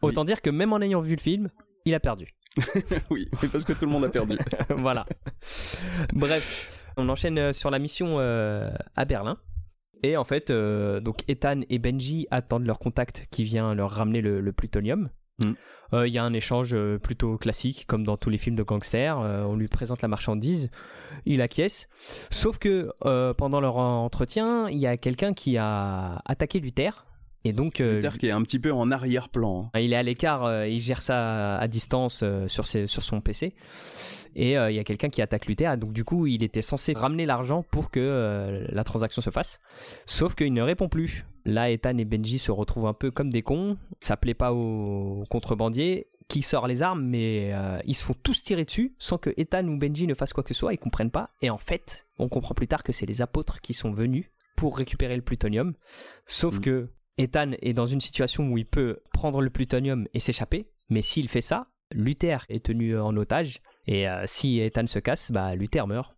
Autant 0.03 0.25
dire 0.25 0.41
que 0.43 0.51
même 0.51 0.73
en 0.73 0.81
ayant 0.81 1.01
vu 1.01 1.15
le 1.15 1.21
film, 1.21 1.51
il 1.85 1.95
a 1.95 2.01
perdu. 2.01 2.27
oui, 3.11 3.29
mais 3.43 3.49
parce 3.49 3.65
que 3.65 3.73
tout 3.73 3.85
le 3.87 3.93
monde 3.93 4.05
a 4.05 4.09
perdu. 4.09 4.37
voilà. 4.71 5.07
Bref, 6.15 6.83
on 6.97 7.09
enchaîne 7.09 7.39
euh, 7.39 7.53
sur 7.53 7.71
la 7.71 7.79
mission 7.79 8.17
euh, 8.19 8.71
à 8.97 9.05
Berlin. 9.05 9.37
Et 10.03 10.17
en 10.17 10.25
fait, 10.25 10.51
euh, 10.51 11.01
donc 11.01 11.23
Ethan 11.29 11.61
et 11.69 11.79
Benji 11.79 12.27
attendent 12.31 12.67
leur 12.67 12.79
contact 12.79 13.27
qui 13.31 13.45
vient 13.45 13.75
leur 13.75 13.91
ramener 13.91 14.21
le, 14.21 14.41
le 14.41 14.53
plutonium. 14.53 15.11
Mm. 15.39 15.53
Euh, 15.93 16.07
Il 16.07 16.15
y 16.15 16.19
a 16.19 16.25
un 16.25 16.33
échange 16.33 16.73
euh, 16.73 16.99
plutôt 16.99 17.37
classique, 17.37 17.85
comme 17.87 18.05
dans 18.05 18.17
tous 18.17 18.31
les 18.31 18.39
films 18.39 18.57
de 18.57 18.63
gangsters. 18.63 19.19
Euh, 19.19 19.43
on 19.43 19.57
lui 19.57 19.69
présente 19.69 20.03
la 20.03 20.09
marchandise, 20.09 20.71
il 21.27 21.43
acquiesce. 21.43 21.89
Sauf 22.31 22.59
que 22.59 22.91
pendant 23.35 23.61
leur 23.61 23.77
entretien, 23.77 24.69
il 24.69 24.79
y 24.79 24.87
a 24.87 24.97
quelqu'un 24.97 25.35
qui 25.35 25.57
a 25.59 26.23
attaqué 26.25 26.61
Luther. 26.61 27.07
Et 27.45 27.53
donc, 27.53 27.81
euh, 27.81 27.97
Luther 27.97 28.19
qui 28.19 28.27
est 28.27 28.31
un 28.33 28.43
petit 28.43 28.59
peu 28.59 28.71
en 28.73 28.91
arrière-plan. 28.91 29.71
hein. 29.75 29.79
il 29.81 29.93
est 29.93 29.97
à 29.97 30.03
l'écart, 30.03 30.45
euh, 30.45 30.67
il 30.69 30.79
gère 30.81 31.01
ça 31.01 31.57
à 31.57 31.69
distance 31.69 32.21
euh, 32.23 32.47
sur, 32.49 32.67
ses- 32.67 32.87
sur 32.87 33.03
son 33.03 33.21
PC. 33.21 33.55
Et 34.37 34.59
euh, 34.59 34.71
il 34.71 34.77
y 34.77 34.79
a 34.79 34.85
quelqu'un 34.85 35.09
qui 35.09 35.23
attaque 35.23 35.47
Luther. 35.47 35.77
Donc 35.79 35.93
du 35.93 36.05
coup, 36.05 36.27
il 36.27 36.43
était 36.45 36.63
censé 36.63 36.93
ramener 36.93 37.25
l'argent 37.27 37.63
pour 37.71 37.91
que 37.91 38.67
la 38.71 38.85
transaction 38.85 39.23
se 39.23 39.31
fasse. 39.31 39.59
Sauf 40.07 40.35
qu'il 40.35 40.53
ne 40.53 40.63
répond 40.63 40.89
plus. 40.89 41.25
Là, 41.47 41.71
Ethan 41.71 41.97
et 41.97 42.05
Benji 42.05 42.39
se 42.39 42.53
retrouvent 42.53 42.87
un 42.87 42.93
peu 42.95 43.11
comme 43.11 43.31
des 43.31 43.43
cons. 43.43 43.77
Ça 44.01 44.17
plaît 44.17 44.35
pas 44.35 44.53
aux 44.53 45.25
contrebandiers 45.31 46.07
qui 46.29 46.43
sort 46.43 46.69
les 46.69 46.83
armes, 46.83 47.03
mais 47.05 47.53
ils 47.87 47.95
se 47.95 48.05
font 48.05 48.15
tous 48.23 48.41
tirer 48.43 48.65
dessus 48.65 48.95
sans 48.99 49.19
que 49.19 49.31
Ethan 49.37 49.67
ou 49.67 49.79
Benji 49.79 50.07
ne 50.07 50.15
fassent 50.15 50.33
quoi 50.35 50.45
que 50.45 50.53
ce 50.55 50.59
soit. 50.61 50.75
Ils 50.75 50.79
comprennent 50.79 51.11
pas. 51.11 51.31
Et 51.43 51.51
en 51.51 51.57
fait, 51.59 52.07
on 52.19 52.29
comprend 52.29 52.55
plus 52.55 52.69
tard 52.69 52.83
que 52.85 52.93
c'est 52.93 53.07
les 53.07 53.23
apôtres 53.23 53.61
qui 53.61 53.73
sont 53.75 53.91
venus 53.91 54.27
pour 54.57 54.77
récupérer 54.77 55.17
le 55.17 55.23
plutonium. 55.23 55.73
Sauf 56.27 56.59
Mm. 56.59 56.61
que 56.61 56.89
Ethan 57.19 57.53
est 57.61 57.73
dans 57.73 57.87
une 57.87 58.01
situation 58.01 58.49
où 58.49 58.59
il 58.59 58.67
peut 58.67 59.01
prendre 59.13 59.41
le 59.43 59.51
plutonium 59.51 60.07
et 60.15 60.21
s'échapper, 60.21 60.71
mais 60.89 61.03
s'il 61.03 61.29
fait 61.29 61.43
ça, 61.43 61.69
Luther 61.93 62.39
est 62.49 62.65
tenu 62.65 62.99
en 62.99 63.17
otage, 63.17 63.61
et 63.87 64.09
euh, 64.09 64.23
si 64.27 64.61
Ethan 64.61 64.87
se 64.87 64.99
casse, 64.99 65.31
bah 65.33 65.55
Luther 65.55 65.87
meurt. 65.87 66.15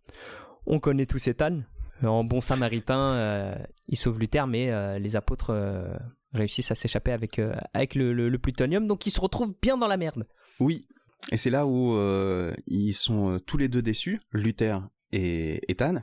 On 0.65 0.79
connaît 0.79 1.05
tous 1.05 1.27
Ethan. 1.27 1.61
En 2.03 2.23
bon 2.23 2.41
samaritain, 2.41 3.13
euh, 3.15 3.55
il 3.87 3.97
sauve 3.97 4.19
Luther, 4.19 4.45
mais 4.47 4.69
euh, 4.71 4.99
les 4.99 5.15
apôtres 5.15 5.53
réussissent 6.33 6.71
à 6.71 6.75
s'échapper 6.75 7.11
avec, 7.11 7.39
avec 7.73 7.95
le, 7.95 8.13
le- 8.13 8.29
le 8.29 8.37
plutonium, 8.39 8.87
donc 8.87 9.05
ils 9.05 9.11
se 9.11 9.21
retrouvent 9.21 9.55
bien 9.61 9.77
dans 9.77 9.87
la 9.87 9.97
merde. 9.97 10.27
Oui, 10.59 10.87
et 11.31 11.37
c'est 11.37 11.49
là 11.49 11.65
où 11.65 11.97
ils 12.67 12.93
sont 12.93 13.39
tous 13.45 13.57
les 13.57 13.67
deux 13.67 13.81
déçus, 13.81 14.19
Luther 14.31 14.79
et 15.11 15.59
Ethan, 15.71 16.01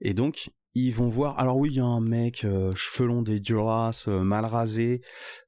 et 0.00 0.12
donc 0.14 0.50
ils 0.74 0.92
vont 0.92 1.08
voir. 1.08 1.38
Alors 1.38 1.56
oui, 1.56 1.70
il 1.72 1.76
y 1.76 1.80
a 1.80 1.84
un 1.84 2.00
mec 2.00 2.44
euh, 2.44 2.72
cheveux 2.74 3.08
longs 3.08 3.22
des 3.22 3.40
Duras, 3.40 4.04
euh, 4.08 4.22
mal 4.22 4.44
rasé, 4.44 5.00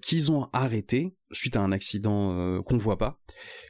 qu'ils 0.03 0.33
ont 0.33 0.49
arrêté 0.53 1.17
suite 1.31 1.57
à 1.57 1.61
un 1.63 1.73
accident 1.73 2.37
euh, 2.37 2.61
qu'on 2.61 2.77
voit 2.79 2.99
pas. 2.99 3.19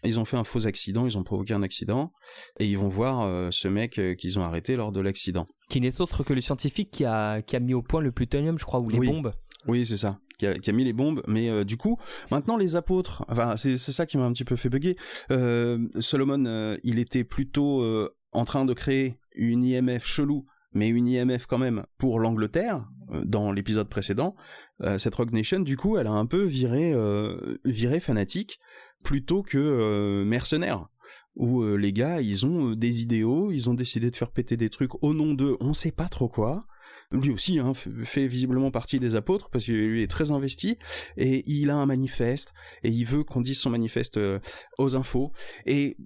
Ils 0.03 0.19
ont 0.19 0.25
fait 0.25 0.37
un 0.37 0.45
faux 0.45 0.67
accident, 0.67 1.07
ils 1.07 1.17
ont 1.17 1.23
provoqué 1.23 1.55
un 1.55 1.63
accident, 1.63 2.13
et 2.59 2.67
ils 2.67 2.77
vont 2.79 2.89
voir 2.89 3.23
euh, 3.23 3.51
ce 3.53 3.69
mec 3.69 3.99
euh, 3.99 4.15
qu'ils 4.15 4.39
ont 4.39 4.43
arrêté 4.43 4.75
lors 4.77 4.91
de 4.93 5.01
l'accident. 5.01 5.47
Qui 5.69 5.81
n'est 5.81 6.01
autre 6.01 6.25
que 6.25 6.33
le 6.35 6.41
scientifique 6.41 6.91
qui 6.91 7.05
a, 7.05 7.41
qui 7.43 7.55
a 7.55 7.61
mis 7.61 7.75
au 7.75 7.83
point 7.83 8.01
le 8.01 8.11
plutonium, 8.13 8.59
je 8.59 8.65
crois, 8.65 8.81
ou 8.81 8.89
les 8.89 8.99
Oui. 8.99 9.07
bombes. 9.09 9.33
Oui, 9.69 9.87
c'est 9.87 9.97
ça. 9.97 10.19
Qui 10.39 10.47
a, 10.49 10.55
qui 10.59 10.71
a 10.71 10.73
mis 10.73 10.83
les 10.83 10.93
bombes, 10.93 11.23
mais 11.29 11.49
euh, 11.49 11.63
du 11.63 11.77
coup, 11.77 11.97
maintenant 12.33 12.57
les 12.57 12.75
apôtres, 12.75 13.25
enfin 13.29 13.57
c'est 13.57 13.79
c'est 13.79 13.93
ça 13.93 14.07
qui 14.07 14.17
m'a 14.19 14.25
un 14.25 14.33
petit 14.33 14.45
peu 14.45 14.57
fait 14.57 14.69
bugger. 14.69 14.97
Euh, 15.31 15.87
Solomon, 16.01 16.45
euh, 16.47 16.77
il 16.83 16.99
était 16.99 17.23
plutôt 17.23 17.85
en 18.33 18.45
train 18.45 18.65
de 18.65 18.73
créer 18.75 19.19
une 19.37 19.65
IMF 19.65 20.05
chelou, 20.05 20.47
mais 20.75 20.89
une 20.89 21.09
IMF 21.09 21.47
quand 21.47 21.59
même 21.59 21.85
pour 21.99 22.19
l'Angleterre 22.19 22.89
euh, 23.13 23.25
dans 23.25 23.53
l'épisode 23.53 23.89
précédent. 23.89 24.35
Euh, 24.83 24.99
cette 24.99 25.15
Rock 25.15 25.33
Nation, 25.33 25.61
du 25.61 25.77
coup, 25.77 25.97
elle 25.99 26.07
a 26.07 26.13
un 26.13 26.27
peu 26.27 26.43
viré, 26.43 26.93
euh, 26.93 27.57
viré 27.65 28.01
fanatique 28.01 28.61
plutôt 29.03 29.43
que 29.43 30.23
mercenaire. 30.25 30.89
Où 31.35 31.65
les 31.65 31.93
gars, 31.93 32.21
ils 32.21 32.45
ont 32.47 32.73
des 32.73 33.03
idéaux, 33.03 33.51
ils 33.51 33.69
ont 33.71 33.75
décidé 33.75 34.11
de 34.11 34.17
faire 34.17 34.31
péter 34.31 34.57
des 34.57 34.69
trucs 34.69 35.03
au 35.03 35.15
nom 35.15 35.33
d'eux, 35.35 35.57
on 35.61 35.73
sait 35.73 35.91
pas 35.91 36.09
trop 36.09 36.29
quoi 36.29 36.67
lui 37.13 37.31
aussi 37.31 37.59
hein, 37.59 37.73
fait 37.75 38.27
visiblement 38.27 38.71
partie 38.71 38.99
des 39.01 39.17
apôtres 39.17 39.51
parce 39.51 39.65
que 39.65 39.73
lui 39.73 40.03
est 40.03 40.11
très 40.11 40.31
investi 40.31 40.79
et 41.17 41.43
il 41.47 41.71
a 41.71 41.77
un 41.77 41.87
manifeste 41.87 42.53
et 42.83 42.91
il 42.91 43.05
veut 43.05 43.25
qu'on 43.25 43.41
dise 43.41 43.59
son 43.59 43.71
manifeste 43.71 44.17
euh, 44.17 44.39
aux 44.79 44.97
infos. 44.97 45.33
Et 45.67 45.97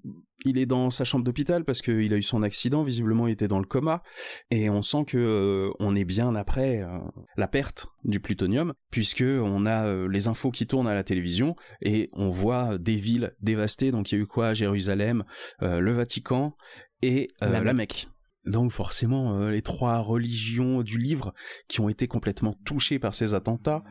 il 0.44 0.58
est 0.58 0.66
dans 0.66 0.90
sa 0.90 1.04
chambre 1.04 1.24
d'hôpital 1.24 1.64
parce 1.64 1.82
qu'il 1.82 2.12
a 2.12 2.16
eu 2.16 2.22
son 2.22 2.42
accident 2.42 2.82
visiblement 2.82 3.26
il 3.26 3.32
était 3.32 3.48
dans 3.48 3.58
le 3.58 3.64
coma 3.64 4.02
et 4.50 4.70
on 4.70 4.82
sent 4.82 5.04
que 5.06 5.18
euh, 5.18 5.70
on 5.80 5.96
est 5.96 6.04
bien 6.04 6.34
après 6.34 6.82
euh, 6.82 6.98
la 7.36 7.48
perte 7.48 7.88
du 8.04 8.20
plutonium 8.20 8.74
puisque 8.90 9.24
on 9.26 9.66
a 9.66 9.86
euh, 9.86 10.08
les 10.08 10.28
infos 10.28 10.50
qui 10.50 10.66
tournent 10.66 10.88
à 10.88 10.94
la 10.94 11.04
télévision 11.04 11.56
et 11.82 12.10
on 12.12 12.28
voit 12.28 12.78
des 12.78 12.96
villes 12.96 13.34
dévastées. 13.40 13.90
Donc 13.90 14.12
il 14.12 14.16
y 14.16 14.18
a 14.18 14.22
eu 14.22 14.26
quoi? 14.26 14.54
Jérusalem 14.54 15.24
le 15.60 15.92
Vatican 15.92 16.56
et 17.02 17.28
La 17.40 17.60
la 17.60 17.74
Mecque 17.74 18.08
donc 18.46 18.70
forcément, 18.70 19.36
euh, 19.36 19.50
les 19.50 19.62
trois 19.62 19.98
religions 19.98 20.82
du 20.82 20.98
livre 20.98 21.34
qui 21.68 21.80
ont 21.80 21.88
été 21.88 22.06
complètement 22.06 22.54
touchées 22.64 22.98
par 22.98 23.14
ces 23.14 23.34
attentats. 23.34 23.82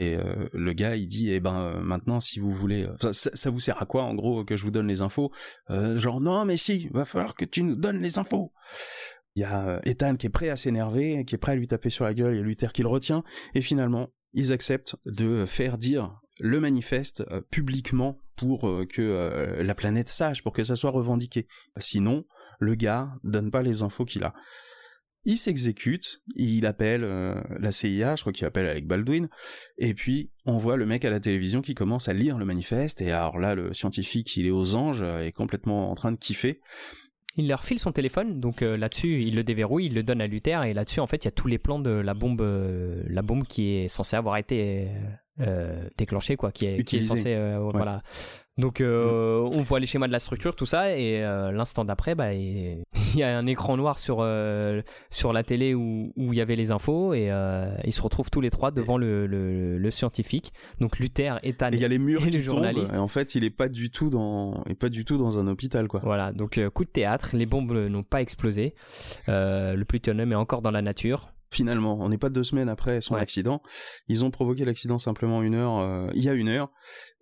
Et 0.00 0.16
euh, 0.16 0.48
le 0.52 0.72
gars, 0.72 0.96
il 0.96 1.06
dit, 1.06 1.30
eh 1.30 1.40
ben 1.40 1.60
euh, 1.60 1.80
maintenant, 1.80 2.18
si 2.20 2.40
vous 2.40 2.50
voulez, 2.50 2.86
ça, 3.12 3.50
vous 3.50 3.60
sert 3.60 3.80
à 3.80 3.86
quoi, 3.86 4.04
en 4.04 4.14
gros, 4.14 4.44
que 4.44 4.56
je 4.56 4.64
vous 4.64 4.70
donne 4.70 4.88
les 4.88 5.02
infos? 5.02 5.30
Genre, 5.68 6.20
non, 6.20 6.44
mais 6.44 6.56
si, 6.56 6.88
va 6.88 7.04
falloir 7.04 7.34
que 7.34 7.44
tu 7.44 7.62
nous 7.62 7.74
donnes 7.74 8.00
les 8.00 8.18
infos. 8.18 8.52
Il 9.34 9.42
y 9.42 9.44
a 9.44 9.80
Ethan 9.84 10.16
qui 10.16 10.26
est 10.26 10.30
prêt 10.30 10.48
à 10.48 10.56
s'énerver, 10.56 11.24
qui 11.24 11.34
est 11.34 11.38
prêt 11.38 11.52
à 11.52 11.56
lui 11.56 11.68
taper 11.68 11.90
sur 11.90 12.04
la 12.04 12.14
gueule, 12.14 12.34
il 12.34 12.38
y 12.38 12.40
a 12.40 12.44
Luther 12.44 12.72
qui 12.72 12.82
le 12.82 12.88
retient. 12.88 13.22
Et 13.54 13.60
finalement, 13.60 14.08
ils 14.32 14.52
acceptent 14.52 14.96
de 15.06 15.44
faire 15.46 15.78
dire 15.78 16.20
le 16.40 16.60
manifeste 16.60 17.24
publiquement 17.50 18.18
pour 18.36 18.60
que 18.88 19.60
la 19.60 19.74
planète 19.74 20.08
sache, 20.08 20.42
pour 20.42 20.52
que 20.52 20.62
ça 20.62 20.76
soit 20.76 20.90
revendiqué. 20.90 21.46
Sinon, 21.76 22.24
le 22.58 22.74
gars 22.74 23.10
donne 23.24 23.50
pas 23.50 23.62
les 23.62 23.82
infos 23.82 24.04
qu'il 24.04 24.24
a. 24.24 24.34
Il 25.24 25.36
s'exécute, 25.36 26.20
il 26.36 26.64
appelle 26.64 27.04
euh, 27.04 27.34
la 27.58 27.72
CIA, 27.72 28.16
je 28.16 28.22
crois 28.22 28.32
qu'il 28.32 28.46
appelle 28.46 28.66
Alec 28.66 28.86
Baldwin, 28.86 29.28
et 29.76 29.92
puis 29.92 30.30
on 30.46 30.58
voit 30.58 30.76
le 30.76 30.86
mec 30.86 31.04
à 31.04 31.10
la 31.10 31.20
télévision 31.20 31.60
qui 31.60 31.74
commence 31.74 32.08
à 32.08 32.12
lire 32.12 32.38
le 32.38 32.44
manifeste, 32.44 33.02
et 33.02 33.10
alors 33.10 33.38
là, 33.38 33.54
le 33.54 33.74
scientifique, 33.74 34.36
il 34.36 34.46
est 34.46 34.50
aux 34.50 34.74
anges, 34.74 35.02
euh, 35.02 35.24
est 35.24 35.32
complètement 35.32 35.90
en 35.90 35.94
train 35.94 36.12
de 36.12 36.16
kiffer. 36.16 36.60
Il 37.36 37.46
leur 37.46 37.64
file 37.64 37.78
son 37.78 37.92
téléphone, 37.92 38.40
donc 38.40 38.62
euh, 38.62 38.76
là-dessus, 38.76 39.22
il 39.22 39.34
le 39.34 39.44
déverrouille, 39.44 39.86
il 39.86 39.94
le 39.94 40.02
donne 40.02 40.20
à 40.20 40.26
Luther, 40.26 40.64
et 40.64 40.72
là-dessus, 40.72 41.00
en 41.00 41.06
fait, 41.06 41.24
il 41.24 41.26
y 41.26 41.28
a 41.28 41.32
tous 41.32 41.48
les 41.48 41.58
plans 41.58 41.78
de 41.78 41.90
la 41.90 42.14
bombe, 42.14 42.40
euh, 42.40 43.02
la 43.08 43.22
bombe 43.22 43.44
qui 43.44 43.74
est 43.74 43.88
censée 43.88 44.16
avoir 44.16 44.38
été 44.38 44.88
euh, 45.40 45.88
déclenchée, 45.96 46.36
quoi, 46.36 46.50
qui 46.50 46.66
est, 46.66 46.70
qui 46.70 46.76
est 46.76 46.80
Utilisée. 46.80 47.08
censée, 47.08 47.34
euh, 47.34 47.60
voilà. 47.60 48.02
Donc, 48.58 48.80
euh, 48.80 49.48
on 49.54 49.62
voit 49.62 49.78
les 49.78 49.86
schémas 49.86 50.08
de 50.08 50.12
la 50.12 50.18
structure, 50.18 50.56
tout 50.56 50.66
ça, 50.66 50.96
et 50.96 51.22
euh, 51.24 51.52
l'instant 51.52 51.84
d'après, 51.84 52.14
bah, 52.16 52.34
il 52.34 52.82
y 53.14 53.22
a 53.22 53.38
un 53.38 53.46
écran 53.46 53.76
noir 53.76 53.98
sur 54.00 54.18
euh, 54.20 54.82
sur 55.10 55.32
la 55.32 55.44
télé 55.44 55.74
où 55.74 56.12
où 56.16 56.32
il 56.32 56.36
y 56.36 56.40
avait 56.40 56.56
les 56.56 56.72
infos, 56.72 57.14
et 57.14 57.30
euh, 57.30 57.72
ils 57.84 57.92
se 57.92 58.02
retrouvent 58.02 58.30
tous 58.30 58.40
les 58.40 58.50
trois 58.50 58.70
devant 58.72 58.98
le, 58.98 59.26
le, 59.28 59.78
le 59.78 59.90
scientifique. 59.92 60.52
Donc 60.80 60.98
Luther, 60.98 61.38
Ethan 61.44 61.70
Et 61.70 61.76
il 61.76 61.80
y 61.80 61.84
a 61.84 61.88
les 61.88 61.98
murs 61.98 62.22
et 62.22 62.30
le 62.30 62.30
qui 62.32 62.44
tombent, 62.44 62.56
journaliste. 62.56 62.94
et 62.94 62.98
en 62.98 63.08
fait, 63.08 63.34
il 63.36 63.44
est 63.44 63.50
pas 63.50 63.68
du 63.68 63.90
tout 63.90 64.10
dans, 64.10 64.62
il 64.66 64.72
est 64.72 64.74
pas 64.74 64.88
du 64.88 65.04
tout 65.04 65.18
dans 65.18 65.38
un 65.38 65.46
hôpital, 65.46 65.86
quoi. 65.86 66.00
Voilà, 66.02 66.32
donc 66.32 66.58
euh, 66.58 66.68
coup 66.68 66.84
de 66.84 66.90
théâtre, 66.90 67.30
les 67.34 67.46
bombes 67.46 67.72
n'ont 67.72 68.02
pas 68.02 68.20
explosé, 68.20 68.74
Euh, 69.28 69.74
le 69.74 69.84
plutonium 69.84 70.32
est 70.32 70.36
encore 70.36 70.62
dans 70.62 70.70
la 70.72 70.82
nature. 70.82 71.32
Finalement, 71.50 71.96
on 72.00 72.08
n'est 72.10 72.18
pas 72.18 72.28
deux 72.28 72.44
semaines 72.44 72.68
après 72.68 73.00
son 73.00 73.14
Ouais. 73.14 73.20
accident. 73.20 73.62
Ils 74.08 74.24
ont 74.24 74.30
provoqué 74.30 74.64
l'accident 74.66 74.98
simplement 74.98 75.42
une 75.42 75.54
heure, 75.54 75.78
euh, 75.78 76.06
il 76.14 76.22
y 76.22 76.28
a 76.28 76.34
une 76.34 76.48
heure, 76.48 76.70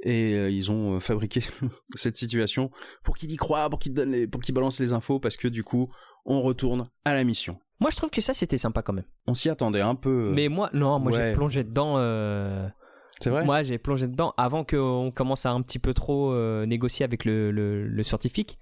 et 0.03 0.35
euh, 0.35 0.51
ils 0.51 0.71
ont 0.71 0.95
euh, 0.97 1.01
fabriqué 1.01 1.43
cette 1.95 2.17
situation 2.17 2.71
pour 3.05 3.17
qu'il 3.17 3.31
y 3.31 3.37
croit, 3.37 3.71
pour 3.71 3.79
qu'il 3.79 3.95
donne, 3.95 4.11
les, 4.11 4.27
pour 4.27 4.41
qu'il 4.41 4.55
balance 4.55 4.81
les 4.81 4.93
infos, 4.93 5.21
parce 5.21 5.37
que 5.37 5.47
du 5.49 5.63
coup, 5.63 5.89
on 6.25 6.41
retourne 6.43 6.89
à 7.05 7.15
la 7.15 7.23
mission. 7.23 7.59
Moi 7.79 7.91
je 7.91 7.97
trouve 7.97 8.11
que 8.11 8.21
ça 8.21 8.35
c'était 8.35 8.59
sympa 8.59 8.83
quand 8.83 8.95
même. 8.95 9.05
On 9.29 9.35
s'y 9.35 9.49
attendait 9.51 9.81
un 9.83 9.95
peu. 9.95 10.33
Mais 10.35 10.49
moi, 10.49 10.71
non, 10.73 10.99
moi 10.99 11.13
ouais. 11.13 11.29
j'ai 11.31 11.33
plongé 11.35 11.63
dedans. 11.63 11.97
c'est 13.21 13.31
vrai. 13.31 13.45
Moi 13.45 13.63
j'ai 13.63 13.79
plongé 13.79 14.09
dedans 14.09 14.33
avant 14.39 14.65
qu'on 14.65 15.13
commence 15.15 15.47
à 15.47 15.51
un 15.51 15.61
petit 15.63 15.79
peu 15.79 15.93
trop 15.95 16.35
négocier 16.67 17.05
avec 17.05 17.25
le, 17.25 17.51
le, 17.53 17.87
le 17.87 18.03
scientifique. 18.03 18.59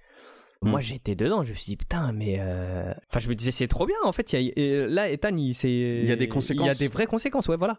Moi 0.61 0.81
j'étais 0.81 1.15
dedans, 1.15 1.43
je 1.43 1.49
me 1.51 1.55
suis 1.55 1.65
dit 1.71 1.75
putain, 1.77 2.11
mais. 2.11 2.37
euh, 2.39 2.91
Enfin, 3.11 3.19
je 3.19 3.29
me 3.29 3.35
disais 3.35 3.51
c'est 3.51 3.67
trop 3.67 3.85
bien 3.85 3.97
en 4.03 4.11
fait. 4.11 4.33
il 4.33 4.41
y 4.41 4.49
a- 4.49 4.53
et 4.55 4.87
là, 4.87 5.09
Ethan, 5.09 5.35
il, 5.37 5.53
c'est- 5.53 5.69
Il 5.69 6.05
y 6.05 6.11
a 6.11 6.15
des 6.15 6.25
Il 6.25 6.27
y 6.27 6.31
a 6.31 6.33
conséquences. 6.33 6.77
des 6.77 6.87
vraies 6.87 7.05
conséquences, 7.07 7.47
ouais, 7.47 7.57
voilà. 7.57 7.77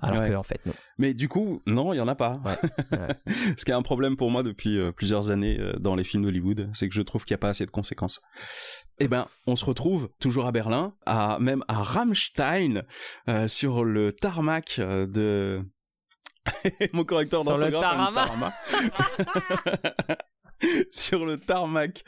Alors 0.00 0.20
Ouais. 0.20 0.28
que 0.30 0.34
en 0.36 0.44
fait, 0.44 0.64
non. 0.64 0.74
Mais 1.00 1.12
du 1.12 1.28
coup, 1.28 1.60
non, 1.66 1.92
il 1.92 1.96
y 1.96 2.00
en 2.00 2.06
a 2.06 2.14
pas. 2.14 2.40
Ouais. 2.44 2.54
Ce 3.58 3.64
qui 3.64 3.72
est 3.72 3.74
un 3.74 3.82
problème 3.82 4.16
pour 4.16 4.30
moi 4.30 4.44
depuis 4.44 4.78
euh, 4.78 4.92
plusieurs 4.92 5.30
années 5.30 5.56
euh, 5.58 5.72
dans 5.80 5.96
les 5.96 6.04
films 6.04 6.22
d'Hollywood, 6.22 6.70
c'est 6.72 6.88
que 6.88 6.94
je 6.94 7.02
trouve 7.02 7.24
qu'il 7.24 7.34
n'y 7.34 7.38
a 7.38 7.40
pas 7.40 7.48
assez 7.48 7.66
de 7.66 7.70
conséquences. 7.72 8.20
eh 9.00 9.08
ben, 9.08 9.26
on 9.48 9.56
se 9.56 9.64
retrouve 9.64 10.08
toujours 10.20 10.46
à 10.46 10.52
Berlin, 10.52 10.94
à 11.04 11.38
même 11.40 11.64
à 11.66 11.82
Rammstein, 11.82 12.82
euh, 13.28 13.48
sur 13.48 13.82
le 13.82 14.12
tarmac 14.12 14.78
de 14.78 15.62
mon 16.92 17.02
correcteur 17.04 17.42
Sur 17.42 17.58
le 17.58 17.68
d'orthographe 17.68 17.98
a 17.98 18.10
mis 18.10 18.14
tarmac. 18.14 18.52
sur 20.90 21.24
le 21.24 21.36
tarmac 21.36 22.04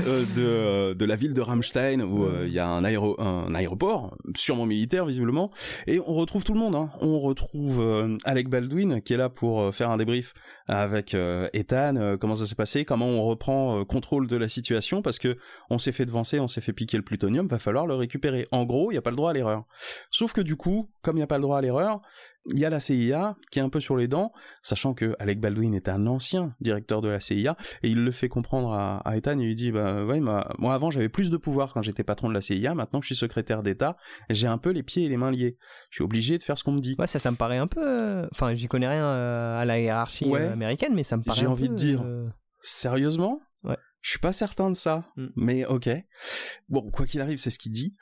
euh, 0.00 0.24
de, 0.36 0.42
euh, 0.42 0.94
de 0.94 1.04
la 1.04 1.16
ville 1.16 1.34
de 1.34 1.40
Rammstein 1.40 2.02
où 2.02 2.24
euh, 2.24 2.44
il 2.46 2.52
y 2.52 2.58
a 2.58 2.68
un, 2.68 2.84
aéro, 2.84 3.20
un 3.20 3.54
aéroport, 3.54 4.16
sûrement 4.36 4.66
militaire 4.66 5.06
visiblement, 5.06 5.50
et 5.86 6.00
on 6.00 6.14
retrouve 6.14 6.44
tout 6.44 6.52
le 6.52 6.58
monde. 6.58 6.74
hein. 6.74 6.90
On 7.00 7.18
retrouve 7.18 8.18
Alec 8.24 8.48
Baldwin 8.48 9.00
qui 9.02 9.14
est 9.14 9.16
là 9.16 9.28
pour 9.28 9.74
faire 9.74 9.90
un 9.90 9.96
débrief 9.96 10.34
avec 10.66 11.16
Ethan, 11.52 12.16
comment 12.20 12.36
ça 12.36 12.46
s'est 12.46 12.54
passé, 12.54 12.84
comment 12.84 13.06
on 13.06 13.22
reprend 13.22 13.84
contrôle 13.84 14.26
de 14.26 14.36
la 14.36 14.48
situation 14.48 15.02
parce 15.02 15.18
que 15.18 15.36
on 15.70 15.78
s'est 15.78 15.92
fait 15.92 16.06
devancer, 16.06 16.40
on 16.40 16.48
s'est 16.48 16.60
fait 16.60 16.72
piquer 16.72 16.96
le 16.96 17.02
plutonium, 17.02 17.46
va 17.46 17.58
falloir 17.58 17.86
le 17.86 17.94
récupérer. 17.94 18.46
En 18.52 18.64
gros, 18.64 18.90
il 18.90 18.94
n'y 18.94 18.98
a 18.98 19.02
pas 19.02 19.10
le 19.10 19.16
droit 19.16 19.30
à 19.30 19.32
l'erreur. 19.32 19.64
Sauf 20.10 20.32
que 20.32 20.40
du 20.40 20.56
coup, 20.56 20.90
comme 21.02 21.16
il 21.16 21.20
n'y 21.20 21.24
a 21.24 21.28
pas 21.28 21.38
le 21.38 21.42
droit 21.42 21.58
à 21.58 21.60
l'erreur, 21.60 22.00
il 22.52 22.58
y 22.58 22.64
a 22.64 22.70
la 22.70 22.80
CIA 22.80 23.36
qui 23.50 23.58
est 23.58 23.62
un 23.62 23.68
peu 23.70 23.80
sur 23.80 23.96
les 23.96 24.06
dents, 24.08 24.32
sachant 24.62 24.92
que 24.94 25.14
Alec 25.18 25.40
Baldwin 25.40 25.74
est 25.74 25.88
un 25.88 26.06
ancien 26.06 26.54
directeur 26.60 27.00
de 27.00 27.08
la 27.08 27.20
CIA, 27.20 27.56
et 27.82 27.88
il 27.88 28.02
le 28.04 28.10
fait 28.10 28.28
comprendre 28.28 28.72
à, 28.74 28.98
à 28.98 29.16
Ethan, 29.16 29.38
et 29.38 29.42
il 29.42 29.46
lui 29.46 29.54
dit, 29.54 29.72
bah 29.72 30.04
ouais, 30.04 30.20
moi 30.20 30.44
avant 30.74 30.90
j'avais 30.90 31.08
plus 31.08 31.30
de 31.30 31.36
pouvoir 31.36 31.72
quand 31.72 31.82
j'étais 31.82 32.04
patron 32.04 32.28
de 32.28 32.34
la 32.34 32.40
CIA, 32.42 32.74
maintenant 32.74 33.00
que 33.00 33.04
je 33.06 33.14
suis 33.14 33.20
secrétaire 33.20 33.62
d'État, 33.62 33.96
j'ai 34.30 34.46
un 34.46 34.58
peu 34.58 34.70
les 34.70 34.82
pieds 34.82 35.04
et 35.04 35.08
les 35.08 35.16
mains 35.16 35.30
liés. 35.30 35.56
Je 35.90 35.96
suis 35.96 36.04
obligé 36.04 36.36
de 36.38 36.42
faire 36.42 36.58
ce 36.58 36.64
qu'on 36.64 36.72
me 36.72 36.80
dit. 36.80 36.96
Ouais, 36.98 37.06
ça, 37.06 37.18
ça 37.18 37.30
me 37.30 37.36
paraît 37.36 37.58
un 37.58 37.66
peu. 37.66 37.80
euh, 37.82 38.26
Enfin, 38.32 38.54
j'y 38.54 38.66
connais 38.68 38.88
rien 38.88 39.04
euh, 39.04 39.58
à 39.60 39.64
la 39.64 39.80
hiérarchie 39.80 40.26
Ouais. 40.26 40.40
euh, 40.42 40.52
américaine, 40.52 40.94
mais 40.94 41.02
ça 41.04 41.16
me 41.16 41.22
paraît. 41.22 41.40
J'ai 41.40 41.46
envie 41.46 41.68
peu, 41.68 41.74
de 41.74 41.78
dire. 41.78 42.02
euh, 42.04 42.28
Sérieusement? 42.60 43.40
Ouais. 43.62 43.76
Je 44.00 44.10
suis 44.10 44.18
pas 44.18 44.32
certain 44.32 44.70
de 44.70 44.76
ça, 44.76 45.04
Mm. 45.16 45.26
mais 45.36 45.64
ok. 45.64 45.88
Bon, 46.68 46.90
quoi 46.90 47.06
qu'il 47.06 47.20
arrive, 47.20 47.38
c'est 47.38 47.50
ce 47.50 47.58
qu'il 47.58 47.72
dit. 47.72 47.94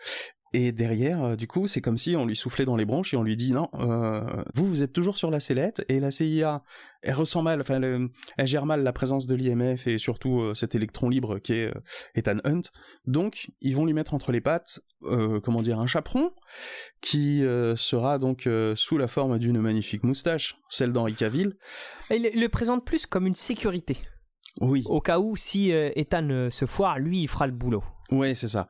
Et 0.54 0.70
derrière, 0.70 1.24
euh, 1.24 1.36
du 1.36 1.46
coup, 1.46 1.66
c'est 1.66 1.80
comme 1.80 1.96
si 1.96 2.14
on 2.14 2.26
lui 2.26 2.36
soufflait 2.36 2.66
dans 2.66 2.76
les 2.76 2.84
branches 2.84 3.14
et 3.14 3.16
on 3.16 3.22
lui 3.22 3.36
dit 3.36 3.52
non, 3.52 3.68
euh, 3.74 4.20
vous, 4.54 4.66
vous 4.68 4.82
êtes 4.82 4.92
toujours 4.92 5.16
sur 5.16 5.30
la 5.30 5.40
sellette 5.40 5.82
et 5.88 5.98
la 5.98 6.10
CIA, 6.10 6.62
elle 7.00 7.14
ressent 7.14 7.40
mal, 7.40 7.62
enfin, 7.62 7.80
elle, 7.82 8.08
elle 8.36 8.46
gère 8.46 8.66
mal 8.66 8.82
la 8.82 8.92
présence 8.92 9.26
de 9.26 9.34
l'IMF 9.34 9.86
et 9.86 9.96
surtout 9.96 10.40
euh, 10.42 10.52
cet 10.54 10.74
électron 10.74 11.08
libre 11.08 11.38
qui 11.38 11.54
est 11.54 11.68
euh, 11.74 11.80
Ethan 12.14 12.36
Hunt. 12.44 12.62
Donc, 13.06 13.50
ils 13.62 13.74
vont 13.74 13.86
lui 13.86 13.94
mettre 13.94 14.12
entre 14.12 14.30
les 14.30 14.42
pattes, 14.42 14.80
comment 15.42 15.62
dire, 15.62 15.80
un 15.80 15.86
chaperon 15.88 16.30
qui 17.00 17.40
sera 17.76 18.18
donc 18.20 18.48
sous 18.76 18.98
la 18.98 19.08
forme 19.08 19.38
d'une 19.38 19.60
magnifique 19.60 20.04
moustache, 20.04 20.56
celle 20.68 20.92
d'Henri 20.92 21.14
Cavill. 21.14 21.56
Il 22.10 22.30
le- 22.34 22.48
présente 22.48 22.84
plus 22.84 23.06
comme 23.06 23.26
une 23.26 23.34
sécurité. 23.34 23.98
Oui. 24.60 24.84
Au 24.86 25.00
cas 25.00 25.18
où, 25.18 25.34
si 25.34 25.70
Ethan 25.70 26.48
se 26.50 26.66
foire, 26.66 27.00
lui, 27.00 27.22
il 27.22 27.28
fera 27.28 27.46
le 27.48 27.52
boulot. 27.52 27.82
Ouais, 28.12 28.34
c'est 28.34 28.46
ça. 28.48 28.68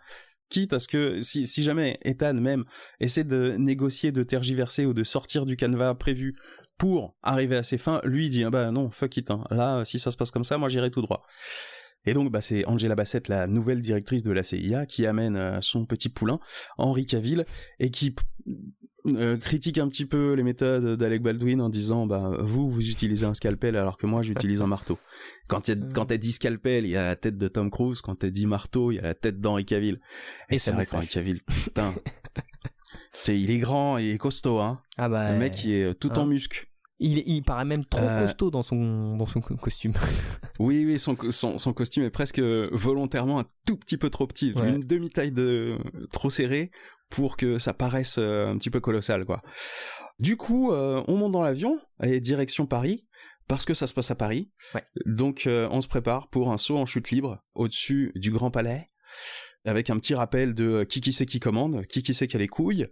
Quitte 0.52 0.74
à 0.74 0.78
ce 0.78 0.86
que 0.86 1.22
si, 1.22 1.46
jamais 1.62 1.98
Ethan 2.02 2.34
même 2.34 2.64
essaie 3.00 3.24
de 3.24 3.56
négocier, 3.58 4.12
de 4.12 4.22
tergiverser 4.22 4.84
ou 4.84 4.92
de 4.92 5.02
sortir 5.02 5.46
du 5.46 5.56
canevas 5.56 5.94
prévu 5.94 6.34
pour 6.76 7.16
arriver 7.22 7.56
à 7.56 7.62
ses 7.62 7.78
fins, 7.78 8.02
lui 8.04 8.28
dit 8.28 8.44
ah 8.44 8.50
bah 8.50 8.70
non 8.70 8.90
fuck 8.90 9.16
it 9.16 9.30
hein. 9.30 9.44
là 9.50 9.82
si 9.86 9.98
ça 9.98 10.10
se 10.10 10.18
passe 10.18 10.30
comme 10.30 10.44
ça 10.44 10.58
moi 10.58 10.68
j'irai 10.68 10.90
tout 10.90 11.00
droit. 11.00 11.24
Et 12.04 12.12
donc 12.12 12.30
bah 12.30 12.42
c'est 12.42 12.66
Angela 12.66 12.94
Bassett 12.94 13.28
la 13.28 13.46
nouvelle 13.46 13.80
directrice 13.80 14.24
de 14.24 14.30
la 14.30 14.42
CIA 14.42 14.84
qui 14.84 15.06
amène 15.06 15.36
euh, 15.36 15.58
son 15.62 15.86
petit 15.86 16.10
poulain 16.10 16.38
Henri 16.76 17.06
Cavill 17.06 17.46
et 17.78 17.90
qui 17.90 18.14
euh, 19.06 19.36
critique 19.36 19.78
un 19.78 19.88
petit 19.88 20.06
peu 20.06 20.34
les 20.34 20.42
méthodes 20.42 20.96
d'Alec 20.96 21.22
Baldwin 21.22 21.60
en 21.60 21.68
disant 21.68 22.06
bah 22.06 22.36
vous 22.38 22.70
vous 22.70 22.88
utilisez 22.88 23.26
un 23.26 23.34
scalpel 23.34 23.76
alors 23.76 23.98
que 23.98 24.06
moi 24.06 24.22
j'utilise 24.22 24.62
un 24.62 24.68
marteau. 24.68 24.98
Quand 25.48 25.68
il 25.68 25.88
quand 25.92 26.12
dit 26.12 26.32
scalpel, 26.32 26.84
il 26.84 26.90
y 26.90 26.96
a 26.96 27.04
la 27.04 27.16
tête 27.16 27.36
de 27.36 27.48
Tom 27.48 27.70
Cruise, 27.70 28.00
quand 28.00 28.22
elle 28.22 28.30
dit 28.30 28.46
marteau, 28.46 28.92
il 28.92 28.96
y 28.96 28.98
a 28.98 29.02
la 29.02 29.14
tête 29.14 29.40
d'Henri 29.40 29.64
Cavill. 29.64 30.00
Et, 30.50 30.54
Et 30.54 30.58
c'est 30.58 30.70
vrai 30.70 30.86
qu'Henri 30.86 31.08
Cavill, 31.08 31.40
putain. 31.64 31.94
Il 33.28 33.50
est 33.50 33.58
grand 33.58 33.98
et 33.98 34.16
costaud 34.18 34.58
hein. 34.58 34.80
Ah 34.98 35.08
bah. 35.08 35.32
Le 35.32 35.38
mec 35.38 35.64
il 35.64 35.72
est 35.72 35.84
euh, 35.84 35.94
tout 35.94 36.12
en 36.12 36.22
hein. 36.22 36.26
muscle. 36.26 36.68
Il, 37.02 37.22
il 37.26 37.42
paraît 37.42 37.64
même 37.64 37.84
trop 37.84 38.00
Euh, 38.00 38.22
costaud 38.26 38.50
dans 38.50 38.62
son, 38.62 39.16
dans 39.16 39.26
son 39.26 39.40
co- 39.40 39.56
costume. 39.56 39.92
Oui, 40.58 40.84
oui, 40.86 40.98
son, 40.98 41.16
son, 41.30 41.58
son 41.58 41.72
costume 41.72 42.04
est 42.04 42.10
presque 42.10 42.38
volontairement 42.40 43.40
un 43.40 43.44
tout 43.66 43.76
petit 43.76 43.96
peu 43.96 44.10
trop 44.10 44.26
petit, 44.26 44.52
Ouais. 44.54 44.68
une 44.70 44.80
demi-taille 44.80 45.32
de 45.32 45.78
trop 46.12 46.30
serrée 46.30 46.70
pour 47.10 47.36
que 47.36 47.58
ça 47.58 47.74
paraisse 47.74 48.16
euh, 48.18 48.48
un 48.52 48.56
petit 48.58 48.70
peu 48.70 48.80
colossal, 48.80 49.24
quoi. 49.24 49.42
Du 50.18 50.36
coup, 50.36 50.72
euh, 50.72 51.02
on 51.08 51.16
monte 51.16 51.32
dans 51.32 51.42
l'avion 51.42 51.78
et 52.02 52.20
direction 52.20 52.66
Paris 52.66 53.06
parce 53.48 53.64
que 53.64 53.74
ça 53.74 53.86
se 53.86 53.92
passe 53.94 54.10
à 54.10 54.14
Paris. 54.14 54.50
Ouais. 54.74 54.84
Donc, 55.04 55.46
euh, 55.46 55.68
on 55.72 55.80
se 55.80 55.88
prépare 55.88 56.28
pour 56.28 56.52
un 56.52 56.58
saut 56.58 56.78
en 56.78 56.86
chute 56.86 57.10
libre 57.10 57.42
au-dessus 57.54 58.12
du 58.14 58.30
Grand 58.30 58.50
Palais 58.50 58.86
avec 59.64 59.90
un 59.90 59.98
petit 59.98 60.14
rappel 60.14 60.54
de 60.54 60.64
euh, 60.64 60.84
qui 60.84 61.00
qui 61.00 61.12
c'est 61.12 61.26
qui 61.26 61.38
commande, 61.40 61.84
qui 61.86 62.02
qui 62.02 62.14
c'est 62.14 62.26
qui 62.28 62.36
a 62.36 62.38
les 62.38 62.48
couilles. 62.48 62.86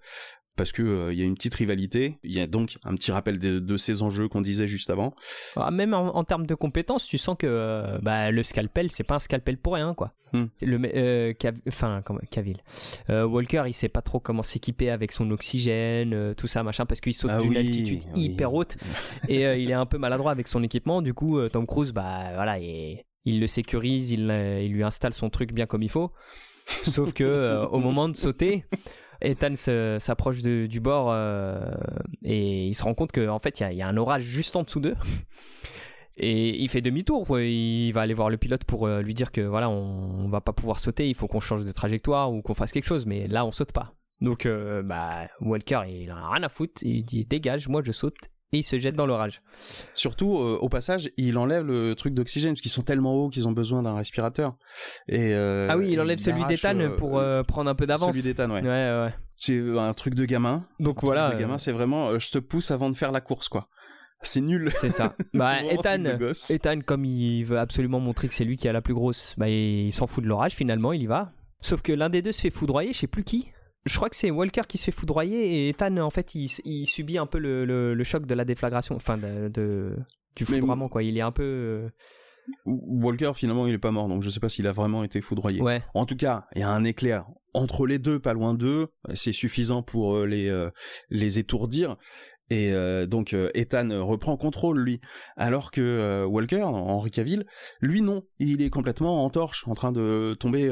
Parce 0.60 0.72
que 0.72 0.82
euh, 0.82 1.10
il 1.14 1.18
y 1.18 1.22
a 1.22 1.24
une 1.24 1.36
petite 1.36 1.54
rivalité, 1.54 2.18
il 2.22 2.32
y 2.32 2.38
a 2.38 2.46
donc 2.46 2.76
un 2.84 2.92
petit 2.94 3.10
rappel 3.12 3.38
de, 3.38 3.60
de 3.60 3.76
ces 3.78 4.02
enjeux 4.02 4.28
qu'on 4.28 4.42
disait 4.42 4.68
juste 4.68 4.90
avant. 4.90 5.14
Ah, 5.56 5.70
même 5.70 5.94
en, 5.94 6.14
en 6.14 6.22
termes 6.22 6.44
de 6.44 6.54
compétences, 6.54 7.06
tu 7.06 7.16
sens 7.16 7.34
que 7.38 7.46
euh, 7.48 7.96
bah, 8.02 8.30
le 8.30 8.42
scalpel, 8.42 8.90
c'est 8.90 9.02
pas 9.04 9.14
un 9.14 9.18
scalpel 9.20 9.56
pour 9.56 9.72
rien, 9.72 9.94
quoi. 9.94 10.12
Hmm. 10.34 10.44
Le, 10.60 10.78
euh, 10.94 11.32
Cav- 11.32 11.62
enfin, 11.66 12.02
Cavill. 12.30 12.58
Euh, 13.08 13.24
Walker, 13.24 13.62
il 13.68 13.72
sait 13.72 13.88
pas 13.88 14.02
trop 14.02 14.20
comment 14.20 14.42
s'équiper 14.42 14.90
avec 14.90 15.12
son 15.12 15.30
oxygène, 15.30 16.12
euh, 16.12 16.34
tout 16.34 16.46
ça, 16.46 16.62
machin, 16.62 16.84
parce 16.84 17.00
qu'il 17.00 17.14
saute 17.14 17.30
Ah 17.32 17.40
d'une 17.40 17.52
oui, 17.52 17.56
altitude 17.56 18.00
oui. 18.14 18.24
hyper 18.24 18.52
haute 18.52 18.76
et 19.30 19.46
euh, 19.46 19.56
il 19.56 19.70
est 19.70 19.72
un 19.72 19.86
peu 19.86 19.96
maladroit 19.96 20.30
avec 20.32 20.46
son 20.46 20.62
équipement. 20.62 21.00
Du 21.00 21.14
coup, 21.14 21.38
euh, 21.38 21.48
Tom 21.48 21.66
Cruise, 21.66 21.92
bah 21.92 22.32
voilà, 22.34 22.58
il, 22.58 23.02
il 23.24 23.40
le 23.40 23.46
sécurise, 23.46 24.10
il, 24.10 24.28
euh, 24.30 24.60
il 24.62 24.72
lui 24.72 24.84
installe 24.84 25.14
son 25.14 25.30
truc 25.30 25.54
bien 25.54 25.64
comme 25.64 25.82
il 25.82 25.88
faut. 25.90 26.12
Sauf 26.82 27.14
que 27.14 27.24
euh, 27.24 27.66
au 27.68 27.78
moment 27.78 28.10
de 28.10 28.14
sauter, 28.14 28.64
Ethan 29.22 29.54
s'approche 29.98 30.42
du 30.42 30.80
bord 30.80 31.08
euh, 31.10 31.70
et 32.22 32.66
il 32.68 32.74
se 32.74 32.82
rend 32.84 32.94
compte 32.94 33.12
qu'en 33.12 33.38
fait 33.38 33.60
il 33.60 33.72
y 33.76 33.82
a- 33.82 33.88
un 33.88 33.96
orage 33.96 34.22
juste 34.22 34.56
en 34.56 34.62
dessous 34.62 34.80
d'eux. 34.80 34.94
Et 36.22 36.60
il 36.62 36.68
fait 36.68 36.82
demi-tour, 36.82 37.38
il 37.40 37.92
va 37.92 38.02
aller 38.02 38.12
voir 38.12 38.28
le 38.28 38.36
pilote 38.36 38.64
pour 38.64 38.86
euh, 38.86 39.00
lui 39.00 39.14
dire 39.14 39.32
que 39.32 39.40
voilà, 39.40 39.70
on, 39.70 40.24
on 40.24 40.28
va 40.28 40.42
pas 40.42 40.52
pouvoir 40.52 40.78
sauter, 40.78 41.08
il 41.08 41.14
faut 41.14 41.28
qu'on 41.28 41.40
change 41.40 41.64
de 41.64 41.72
trajectoire 41.72 42.30
ou 42.30 42.42
qu'on 42.42 42.52
fasse 42.52 42.72
quelque 42.72 42.84
chose, 42.86 43.06
mais 43.06 43.26
là 43.26 43.46
on 43.46 43.52
saute 43.52 43.72
pas. 43.72 43.94
Donc 44.20 44.44
euh, 44.44 44.82
bah 44.82 45.28
Walker 45.40 45.80
il 45.88 46.12
en 46.12 46.16
a 46.16 46.30
rien 46.32 46.42
à 46.42 46.50
foutre, 46.50 46.82
il 46.82 47.04
dit 47.04 47.24
dégage, 47.24 47.68
moi 47.68 47.80
je 47.82 47.92
saute 47.92 48.18
et 48.52 48.58
il 48.58 48.62
se 48.62 48.78
jette 48.78 48.96
dans 48.96 49.06
l'orage. 49.06 49.42
Surtout, 49.94 50.38
euh, 50.38 50.58
au 50.60 50.68
passage, 50.68 51.10
il 51.16 51.38
enlève 51.38 51.64
le 51.64 51.94
truc 51.94 52.14
d'oxygène, 52.14 52.52
parce 52.52 52.60
qu'ils 52.60 52.70
sont 52.70 52.82
tellement 52.82 53.14
hauts 53.14 53.28
qu'ils 53.28 53.46
ont 53.46 53.52
besoin 53.52 53.82
d'un 53.82 53.94
respirateur. 53.94 54.56
Et, 55.08 55.34
euh, 55.34 55.68
ah 55.70 55.78
oui, 55.78 55.90
il 55.92 56.00
enlève 56.00 56.18
celui 56.18 56.44
d'Ethan 56.46 56.78
euh, 56.80 56.96
pour 56.96 57.18
euh, 57.18 57.44
prendre 57.44 57.70
un 57.70 57.76
peu 57.76 57.86
d'avance. 57.86 58.10
Celui 58.10 58.22
d'Ethan, 58.22 58.50
ouais. 58.50 58.62
Ouais, 58.62 58.68
ouais. 58.68 59.14
C'est 59.36 59.60
un 59.78 59.94
truc 59.94 60.14
de 60.14 60.24
gamin. 60.24 60.66
Donc 60.80 61.02
voilà, 61.04 61.30
de 61.30 61.38
gamin, 61.38 61.58
c'est 61.58 61.72
vraiment, 61.72 62.18
je 62.18 62.30
te 62.30 62.38
pousse 62.38 62.70
avant 62.70 62.90
de 62.90 62.96
faire 62.96 63.12
la 63.12 63.20
course, 63.20 63.48
quoi. 63.48 63.68
C'est 64.22 64.40
nul. 64.40 64.70
c'est 64.74 64.90
ça. 64.90 65.14
Bah, 65.34 65.62
Ethan. 65.62 66.18
Ethan, 66.50 66.80
comme 66.84 67.04
il 67.04 67.44
veut 67.44 67.58
absolument 67.58 68.00
montrer 68.00 68.28
que 68.28 68.34
c'est 68.34 68.44
lui 68.44 68.56
qui 68.56 68.68
a 68.68 68.72
la 68.72 68.82
plus 68.82 68.92
grosse, 68.94 69.34
bah, 69.38 69.48
il 69.48 69.92
s'en 69.92 70.06
fout 70.06 70.22
de 70.22 70.28
l'orage 70.28 70.52
finalement, 70.52 70.92
il 70.92 71.02
y 71.02 71.06
va. 71.06 71.32
Sauf 71.60 71.80
que 71.82 71.92
l'un 71.92 72.10
des 72.10 72.20
deux 72.20 72.32
se 72.32 72.40
fait 72.40 72.50
foudroyer, 72.50 72.92
je 72.92 72.98
sais 72.98 73.06
plus 73.06 73.24
qui. 73.24 73.50
Je 73.86 73.96
crois 73.96 74.10
que 74.10 74.16
c'est 74.16 74.30
Walker 74.30 74.62
qui 74.68 74.76
se 74.78 74.84
fait 74.84 74.92
foudroyer 74.92 75.38
et 75.66 75.68
Ethan, 75.70 75.96
en 75.98 76.10
fait, 76.10 76.34
il, 76.34 76.50
il 76.64 76.86
subit 76.86 77.16
un 77.18 77.26
peu 77.26 77.38
le, 77.38 77.64
le- 77.64 77.94
le 77.94 78.04
choc 78.04 78.26
de 78.26 78.34
la 78.34 78.44
déflagration, 78.44 78.94
enfin, 78.94 79.16
de, 79.16 79.48
de- 79.48 79.96
du 80.36 80.44
foudroiement, 80.60 80.88
quoi. 80.88 81.02
Il 81.02 81.16
est 81.16 81.22
un 81.22 81.32
peu. 81.32 81.42
euh, 81.42 81.88
Walker, 82.66 83.32
finalement, 83.34 83.66
il 83.66 83.74
est 83.74 83.78
pas 83.78 83.90
mort, 83.90 84.08
donc 84.08 84.22
je 84.22 84.30
sais 84.30 84.40
pas 84.40 84.48
s'il 84.48 84.66
a 84.66 84.72
vraiment 84.72 85.04
été 85.04 85.20
foudroyé. 85.20 85.60
Ouais, 85.62 85.82
En 85.94 86.04
tout 86.04 86.16
cas, 86.16 86.46
il 86.54 86.60
y 86.60 86.64
a 86.64 86.68
un 86.68 86.84
éclair 86.84 87.26
entre 87.54 87.86
les 87.86 87.98
deux, 87.98 88.18
pas 88.18 88.32
loin 88.32 88.54
d'eux. 88.54 88.88
C'est 89.14 89.32
suffisant 89.32 89.82
pour 89.82 90.16
euh, 90.16 90.26
les 90.26 90.48
euh, 90.48 90.70
les 91.10 91.38
étourdir. 91.38 91.96
Et 92.50 92.72
euh, 92.72 93.06
donc 93.06 93.32
euh, 93.32 93.48
Ethan 93.54 93.90
euh, 93.90 94.02
reprend 94.02 94.36
contrôle 94.36 94.80
lui, 94.80 95.00
alors 95.36 95.70
que 95.70 96.24
Walker, 96.24 96.62
Henri 96.62 97.12
Cavill, 97.12 97.46
lui 97.80 98.02
non, 98.02 98.24
il 98.40 98.60
est 98.60 98.70
complètement 98.70 99.24
en 99.24 99.30
torche, 99.30 99.66
en 99.68 99.74
train 99.74 99.92
de 99.92 100.36
tomber 100.38 100.68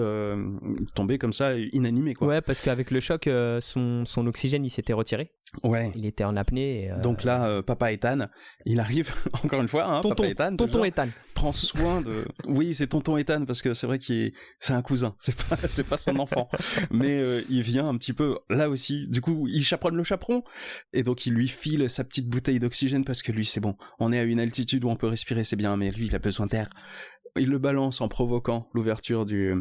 tomber 0.94 1.18
comme 1.18 1.32
ça 1.32 1.56
inanimé 1.56 2.14
quoi. 2.14 2.26
ouais, 2.26 2.40
parce 2.40 2.60
qu'avec 2.60 2.90
le 2.90 3.00
choc, 3.00 3.28
son, 3.60 4.04
son 4.04 4.26
oxygène, 4.26 4.64
il 4.64 4.70
s'était 4.70 4.92
retiré. 4.92 5.32
Ouais. 5.62 5.92
Il 5.94 6.04
était 6.06 6.24
en 6.24 6.36
apnée. 6.36 6.90
euh, 6.90 7.00
Donc 7.00 7.24
là, 7.24 7.46
euh, 7.46 7.62
papa 7.62 7.92
Ethan, 7.92 8.26
il 8.66 8.80
arrive 8.80 9.12
encore 9.44 9.60
une 9.60 9.68
fois, 9.68 9.84
hein, 9.86 10.00
tonton, 10.00 10.14
papa 10.24 10.28
Ethan, 10.28 10.56
tonton 10.56 10.84
Ethan. 10.84 11.08
prend 11.34 11.52
soin 11.52 12.00
de. 12.00 12.24
Oui, 12.48 12.74
c'est 12.74 12.86
tonton 12.88 13.16
Ethan 13.16 13.44
parce 13.46 13.62
que 13.62 13.74
c'est 13.74 13.86
vrai 13.86 13.98
qu'il 13.98 14.16
est... 14.16 14.32
c'est 14.60 14.72
un 14.72 14.82
cousin, 14.82 15.14
c'est 15.20 15.36
pas 15.44 15.56
c'est 15.68 15.86
pas 15.86 15.96
son 15.96 16.18
enfant, 16.18 16.48
mais 16.90 17.18
euh, 17.20 17.42
il 17.48 17.62
vient 17.62 17.86
un 17.88 17.96
petit 17.96 18.12
peu 18.12 18.38
là 18.50 18.68
aussi. 18.68 19.06
Du 19.08 19.20
coup, 19.20 19.46
il 19.48 19.64
chaperonne 19.64 19.96
le 19.96 20.04
chaperon 20.04 20.42
et 20.92 21.02
donc 21.02 21.26
il 21.26 21.32
lui 21.34 21.48
file 21.48 21.88
sa 21.90 22.04
petite 22.04 22.28
bouteille 22.28 22.60
d'oxygène 22.60 23.04
parce 23.04 23.22
que 23.22 23.32
lui 23.32 23.46
c'est 23.46 23.60
bon, 23.60 23.76
on 23.98 24.12
est 24.12 24.18
à 24.18 24.24
une 24.24 24.40
altitude 24.40 24.84
où 24.84 24.88
on 24.90 24.96
peut 24.96 25.08
respirer, 25.08 25.44
c'est 25.44 25.56
bien, 25.56 25.76
mais 25.76 25.90
lui 25.90 26.06
il 26.06 26.14
a 26.14 26.18
besoin 26.18 26.46
d'air. 26.46 26.68
Il 27.36 27.48
le 27.50 27.58
balance 27.58 28.00
en 28.00 28.08
provoquant 28.08 28.68
l'ouverture 28.74 29.26
du 29.26 29.54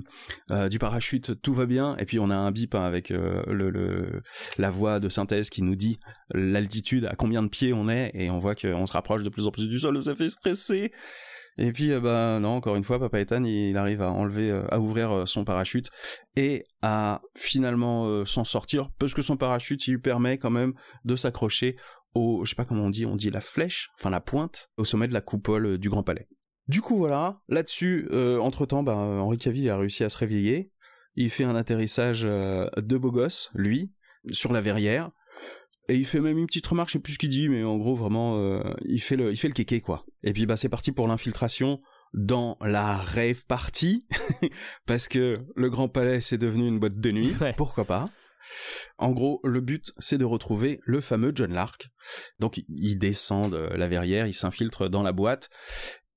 euh, 0.51 0.69
du 0.69 0.79
parachute, 0.79 1.41
tout 1.41 1.53
va 1.53 1.65
bien. 1.65 1.95
Et 1.97 2.05
puis 2.05 2.19
on 2.19 2.29
a 2.29 2.35
un 2.35 2.51
bip 2.51 2.75
hein, 2.75 2.83
avec 2.83 3.11
euh, 3.11 3.43
le, 3.47 4.21
la 4.57 4.69
voix 4.69 4.99
de 4.99 5.09
synthèse 5.09 5.49
qui 5.49 5.61
nous 5.61 5.75
dit 5.75 5.97
l'altitude, 6.33 7.05
à 7.05 7.15
combien 7.15 7.43
de 7.43 7.47
pieds 7.47 7.73
on 7.73 7.89
est, 7.89 8.11
et 8.13 8.29
on 8.29 8.39
voit 8.39 8.55
qu'on 8.55 8.85
se 8.85 8.93
rapproche 8.93 9.23
de 9.23 9.29
plus 9.29 9.47
en 9.47 9.51
plus 9.51 9.67
du 9.67 9.79
sol. 9.79 10.01
Ça 10.03 10.15
fait 10.15 10.29
stresser. 10.29 10.91
Et 11.59 11.71
puis, 11.71 11.91
euh, 11.91 11.99
bah 11.99 12.39
non, 12.39 12.49
encore 12.49 12.75
une 12.75 12.83
fois, 12.83 12.99
Papa 12.99 13.19
Ethan, 13.19 13.43
il 13.43 13.75
arrive 13.77 14.01
à 14.03 14.11
enlever, 14.11 14.51
à 14.69 14.79
ouvrir 14.79 15.27
son 15.27 15.43
parachute 15.43 15.89
et 16.35 16.65
à 16.83 17.21
finalement 17.35 18.25
s'en 18.25 18.43
sortir, 18.43 18.89
parce 18.99 19.15
que 19.15 19.23
son 19.23 19.37
parachute, 19.37 19.85
lui 19.87 19.97
permet 19.97 20.37
quand 20.37 20.51
même 20.51 20.73
de 21.03 21.15
s'accrocher 21.15 21.75
au, 22.13 22.45
je 22.45 22.49
sais 22.49 22.55
pas 22.55 22.65
comment 22.65 22.85
on 22.85 22.89
dit, 22.89 23.05
on 23.05 23.15
dit 23.15 23.29
la 23.29 23.41
flèche, 23.41 23.89
enfin 23.99 24.09
la 24.09 24.21
pointe, 24.21 24.69
au 24.77 24.85
sommet 24.85 25.07
de 25.07 25.13
la 25.13 25.21
coupole 25.21 25.77
du 25.77 25.89
Grand 25.89 26.03
Palais. 26.03 26.27
Du 26.67 26.81
coup, 26.81 26.97
voilà, 26.97 27.41
là-dessus, 27.47 28.09
entre-temps, 28.11 28.83
bah, 28.83 28.95
Henri 28.95 29.37
Cavill 29.37 29.69
a 29.69 29.77
réussi 29.77 30.03
à 30.03 30.09
se 30.09 30.17
réveiller. 30.17 30.71
Il 31.15 31.29
fait 31.29 31.45
un 31.45 31.55
atterrissage 31.55 32.23
de 32.23 32.97
beau 32.97 33.11
gosse, 33.11 33.51
lui, 33.53 33.93
sur 34.31 34.51
la 34.51 34.61
verrière. 34.61 35.11
Et 35.89 35.95
il 35.95 36.05
fait 36.05 36.19
même 36.19 36.37
une 36.37 36.47
petite 36.47 36.67
remarque, 36.67 36.89
je 36.89 36.93
sais 36.93 36.99
plus 36.99 37.13
ce 37.13 37.19
qu'il 37.19 37.29
dit, 37.29 37.47
mais 37.47 37.63
en 37.63 37.77
gros 37.77 37.95
vraiment, 37.95 38.37
euh, 38.37 38.61
il 38.85 39.01
fait 39.01 39.15
le, 39.15 39.31
il 39.31 39.37
fait 39.37 39.47
le 39.47 39.53
kéké 39.53 39.79
quoi. 39.79 40.05
Et 40.23 40.33
puis 40.33 40.45
bah 40.45 40.57
c'est 40.57 40.69
parti 40.69 40.91
pour 40.91 41.07
l'infiltration 41.07 41.79
dans 42.13 42.57
la 42.61 42.97
rave 42.97 43.45
party, 43.45 44.05
parce 44.85 45.07
que 45.07 45.39
le 45.55 45.69
Grand 45.69 45.87
Palais 45.87 46.19
c'est 46.19 46.37
devenu 46.37 46.67
une 46.67 46.79
boîte 46.79 46.99
de 46.99 47.11
nuit, 47.11 47.33
pourquoi 47.55 47.85
pas? 47.85 48.09
En 48.97 49.11
gros, 49.11 49.41
le 49.43 49.59
but, 49.59 49.91
c'est 49.97 50.17
de 50.17 50.23
retrouver 50.23 50.79
le 50.85 51.01
fameux 51.01 51.33
John 51.35 51.53
Lark. 51.53 51.89
Donc, 52.39 52.61
ils 52.69 52.97
descendent 52.97 53.55
euh, 53.55 53.75
la 53.75 53.89
verrière, 53.89 54.25
ils 54.25 54.33
s'infiltrent 54.33 54.89
dans 54.89 55.03
la 55.03 55.11
boîte, 55.11 55.49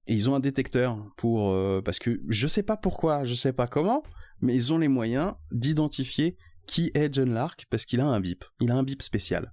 et 0.07 0.15
ils 0.15 0.29
ont 0.31 0.35
un 0.35 0.41
détecteur 0.41 0.99
pour, 1.17 1.51
euh, 1.51 1.81
parce 1.83 1.99
que 1.99 2.21
je 2.29 2.47
sais 2.47 2.63
pas 2.63 2.77
pourquoi, 2.77 3.25
je 3.25 3.35
sais 3.35 3.53
pas 3.53 3.67
comment, 3.67 4.03
mais 4.41 4.55
ils 4.55 4.73
ont 4.73 4.79
les 4.79 4.89
moyens 4.89 5.35
d'identifier 5.53 6.37
qui 6.67 6.91
est 6.95 7.13
John 7.13 7.33
Lark 7.33 7.67
parce 7.71 7.85
qu'il 7.85 8.01
a 8.01 8.07
un 8.07 8.21
bip. 8.21 8.45
Il 8.61 8.71
a 8.71 8.75
un 8.75 8.83
bip 8.83 9.03
spécial. 9.03 9.53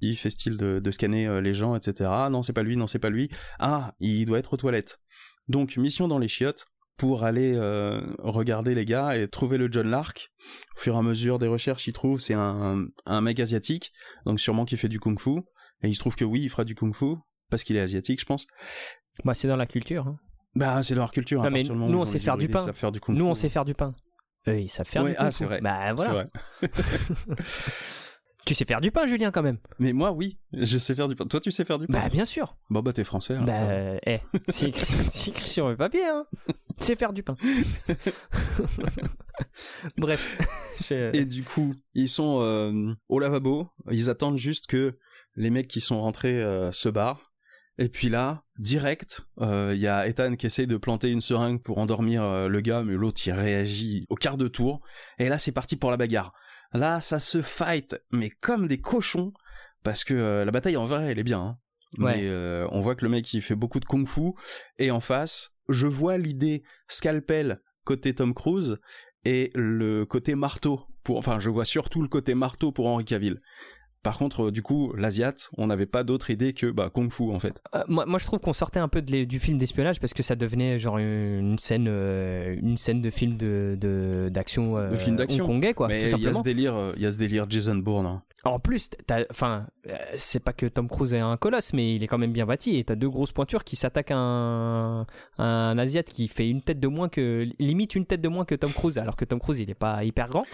Il 0.00 0.16
fait 0.16 0.30
style 0.30 0.56
de, 0.56 0.90
scanner 0.90 1.26
euh, 1.26 1.40
les 1.40 1.54
gens, 1.54 1.74
etc. 1.74 2.10
Non, 2.30 2.42
c'est 2.42 2.52
pas 2.52 2.62
lui, 2.62 2.76
non, 2.76 2.86
c'est 2.86 3.00
pas 3.00 3.10
lui. 3.10 3.28
Ah, 3.58 3.94
il 3.98 4.26
doit 4.26 4.38
être 4.38 4.52
aux 4.52 4.56
toilettes. 4.56 5.00
Donc, 5.48 5.76
mission 5.76 6.06
dans 6.06 6.18
les 6.18 6.28
chiottes 6.28 6.66
pour 6.96 7.24
aller 7.24 7.54
euh, 7.54 8.00
regarder 8.18 8.74
les 8.74 8.84
gars 8.84 9.16
et 9.16 9.28
trouver 9.28 9.58
le 9.58 9.68
John 9.70 9.88
Lark. 9.88 10.30
Au 10.76 10.80
fur 10.80 10.94
et 10.94 10.98
à 10.98 11.02
mesure 11.02 11.38
des 11.38 11.46
recherches, 11.46 11.86
il 11.86 11.92
trouve 11.92 12.20
c'est 12.20 12.34
un, 12.34 12.86
un 13.06 13.20
mec 13.20 13.40
asiatique, 13.40 13.92
donc 14.24 14.40
sûrement 14.40 14.64
qui 14.64 14.76
fait 14.76 14.88
du 14.88 15.00
kung-fu. 15.00 15.40
Et 15.82 15.88
il 15.88 15.94
se 15.94 16.00
trouve 16.00 16.16
que 16.16 16.24
oui, 16.24 16.42
il 16.42 16.50
fera 16.50 16.64
du 16.64 16.74
kung-fu 16.74 17.16
parce 17.50 17.64
qu'il 17.64 17.76
est 17.76 17.80
asiatique, 17.80 18.20
je 18.20 18.26
pense. 18.26 18.46
Bah, 19.24 19.34
c'est 19.34 19.48
dans 19.48 19.56
la 19.56 19.66
culture. 19.66 20.06
Hein. 20.06 20.18
Bah, 20.54 20.82
c'est 20.82 20.94
dans 20.94 21.02
leur 21.02 21.10
culture. 21.10 21.42
Non, 21.42 21.50
mais 21.50 21.62
nous, 21.62 21.98
on 21.98 22.04
sait 22.04 22.18
faire 22.18 22.36
du 22.36 22.48
pain. 22.48 22.66
Nous, 23.08 23.26
on 23.26 23.34
sait 23.34 23.48
faire 23.48 23.64
du 23.64 23.74
pain. 23.74 23.92
Eux, 24.46 24.60
ils 24.60 24.68
savent 24.68 24.86
faire 24.86 25.04
du 25.04 25.12
pain. 25.12 25.16
Ah, 25.18 25.30
c'est 25.30 25.44
vrai. 25.44 25.60
Bah 25.60 25.92
voilà. 25.94 26.26
tu 28.46 28.54
sais 28.54 28.64
faire 28.64 28.80
du 28.80 28.90
pain, 28.90 29.06
Julien, 29.06 29.30
quand 29.30 29.42
même. 29.42 29.58
Mais 29.78 29.92
moi, 29.92 30.12
oui, 30.12 30.38
je 30.52 30.78
sais 30.78 30.94
faire 30.94 31.08
du 31.08 31.16
pain. 31.16 31.26
Toi, 31.26 31.40
tu 31.40 31.50
sais 31.50 31.64
faire 31.64 31.78
du 31.78 31.86
pain? 31.86 32.00
Bah 32.00 32.08
bien 32.08 32.24
sûr. 32.24 32.56
Bon, 32.70 32.80
bah 32.80 32.92
t'es 32.92 33.04
français. 33.04 33.34
Hein, 33.34 33.44
bah, 33.44 33.98
eh, 34.06 34.18
c'est 34.48 34.68
écrit, 34.68 35.48
sur 35.48 35.68
le 35.68 35.76
papier, 35.76 36.06
hein. 36.06 36.24
Tu 36.80 36.86
sais 36.86 36.96
faire 36.96 37.12
du 37.12 37.22
pain. 37.22 37.36
Bref. 39.96 40.38
Et 40.90 41.24
du 41.24 41.42
coup, 41.42 41.72
ils 41.94 42.08
sont 42.08 42.38
euh, 42.40 42.94
au 43.08 43.18
lavabo. 43.18 43.68
Ils 43.90 44.08
attendent 44.08 44.38
juste 44.38 44.66
que 44.66 44.98
les 45.34 45.50
mecs 45.50 45.68
qui 45.68 45.80
sont 45.80 46.00
rentrés 46.00 46.40
euh, 46.42 46.72
se 46.72 46.88
barrent. 46.88 47.22
Et 47.78 47.88
puis 47.88 48.08
là, 48.08 48.42
direct, 48.58 49.22
il 49.38 49.44
euh, 49.44 49.74
y 49.74 49.86
a 49.86 50.08
Ethan 50.08 50.34
qui 50.34 50.46
essaye 50.46 50.66
de 50.66 50.76
planter 50.76 51.10
une 51.10 51.20
seringue 51.20 51.62
pour 51.62 51.78
endormir 51.78 52.24
euh, 52.24 52.48
le 52.48 52.60
gars, 52.60 52.82
mais 52.82 52.94
l'autre 52.94 53.20
il 53.24 53.32
réagit 53.32 54.04
au 54.08 54.16
quart 54.16 54.36
de 54.36 54.48
tour. 54.48 54.80
Et 55.18 55.28
là, 55.28 55.38
c'est 55.38 55.52
parti 55.52 55.76
pour 55.76 55.92
la 55.92 55.96
bagarre. 55.96 56.32
Là, 56.72 57.00
ça 57.00 57.20
se 57.20 57.40
fight, 57.40 57.96
mais 58.10 58.30
comme 58.30 58.66
des 58.66 58.80
cochons, 58.80 59.32
parce 59.84 60.02
que 60.02 60.12
euh, 60.12 60.44
la 60.44 60.50
bataille 60.50 60.76
en 60.76 60.84
vrai, 60.84 61.06
elle 61.06 61.20
est 61.20 61.24
bien. 61.24 61.40
Hein. 61.40 61.58
Mais 61.96 62.30
on 62.70 62.80
voit 62.80 62.94
que 62.94 63.04
le 63.06 63.10
mec 63.10 63.32
il 63.32 63.40
fait 63.40 63.54
beaucoup 63.54 63.80
de 63.80 63.86
kung-fu. 63.86 64.32
Et 64.78 64.90
en 64.90 65.00
face, 65.00 65.56
je 65.70 65.86
vois 65.86 66.18
l'idée 66.18 66.62
scalpel 66.86 67.62
côté 67.84 68.14
Tom 68.14 68.34
Cruise 68.34 68.78
et 69.24 69.50
le 69.54 70.04
côté 70.04 70.34
marteau. 70.34 70.82
Pour, 71.02 71.16
enfin, 71.16 71.38
je 71.38 71.48
vois 71.48 71.64
surtout 71.64 72.02
le 72.02 72.08
côté 72.08 72.34
marteau 72.34 72.72
pour 72.72 72.88
Henry 72.88 73.06
Cavill. 73.06 73.40
Par 74.02 74.16
contre, 74.16 74.46
euh, 74.46 74.52
du 74.52 74.62
coup, 74.62 74.92
l'Asiat, 74.96 75.34
on 75.56 75.66
n'avait 75.66 75.86
pas 75.86 76.04
d'autre 76.04 76.30
idée 76.30 76.52
que 76.52 76.70
bah, 76.70 76.90
Kung 76.92 77.10
Fu 77.10 77.24
en 77.30 77.40
fait. 77.40 77.60
Euh, 77.74 77.82
moi, 77.88 78.06
moi, 78.06 78.18
je 78.18 78.24
trouve 78.24 78.38
qu'on 78.38 78.52
sortait 78.52 78.78
un 78.78 78.88
peu 78.88 79.02
de 79.02 79.24
du 79.24 79.38
film 79.38 79.58
d'espionnage 79.58 80.00
parce 80.00 80.14
que 80.14 80.22
ça 80.22 80.36
devenait 80.36 80.78
genre 80.78 80.98
une 80.98 81.58
scène, 81.58 81.86
euh, 81.88 82.56
une 82.60 82.76
scène 82.76 83.00
de 83.00 83.10
film 83.10 83.36
de 83.36 84.28
d'action, 84.30 84.74
de, 84.74 84.96
film 84.96 85.16
d'action 85.16 85.44
hongkongais 85.44 85.74
quoi. 85.74 85.88
Mais 85.88 86.10
il 86.10 86.22
y 86.22 86.26
a 86.26 86.34
ce 86.34 86.42
délire, 86.42 86.92
il 86.96 87.02
y 87.02 87.06
a 87.06 87.12
ce 87.12 87.18
délire 87.18 87.46
Jason 87.48 87.76
Bourne. 87.76 88.06
Hein. 88.06 88.22
En 88.48 88.58
plus, 88.58 88.90
enfin, 89.30 89.66
c'est 90.16 90.42
pas 90.42 90.52
que 90.52 90.66
Tom 90.66 90.88
Cruise 90.88 91.14
est 91.14 91.18
un 91.18 91.36
colosse, 91.36 91.72
mais 91.72 91.94
il 91.94 92.02
est 92.02 92.06
quand 92.06 92.18
même 92.18 92.32
bien 92.32 92.46
bâti. 92.46 92.76
Et 92.76 92.84
t'as 92.84 92.94
deux 92.94 93.08
grosses 93.08 93.32
pointures 93.32 93.64
qui 93.64 93.76
s'attaquent 93.76 94.10
à 94.10 94.16
un, 94.16 95.06
un 95.38 95.78
Asiat 95.78 96.02
qui 96.02 96.28
fait 96.28 96.48
une 96.48 96.62
tête 96.62 96.80
de 96.80 96.88
moins 96.88 97.08
que, 97.08 97.46
limite 97.58 97.94
une 97.94 98.06
tête 98.06 98.20
de 98.20 98.28
moins 98.28 98.44
que 98.44 98.54
Tom 98.54 98.72
Cruise, 98.72 98.98
alors 98.98 99.16
que 99.16 99.24
Tom 99.24 99.40
Cruise 99.40 99.60
il 99.60 99.70
est 99.70 99.74
pas 99.74 100.04
hyper 100.04 100.28
grand. 100.28 100.44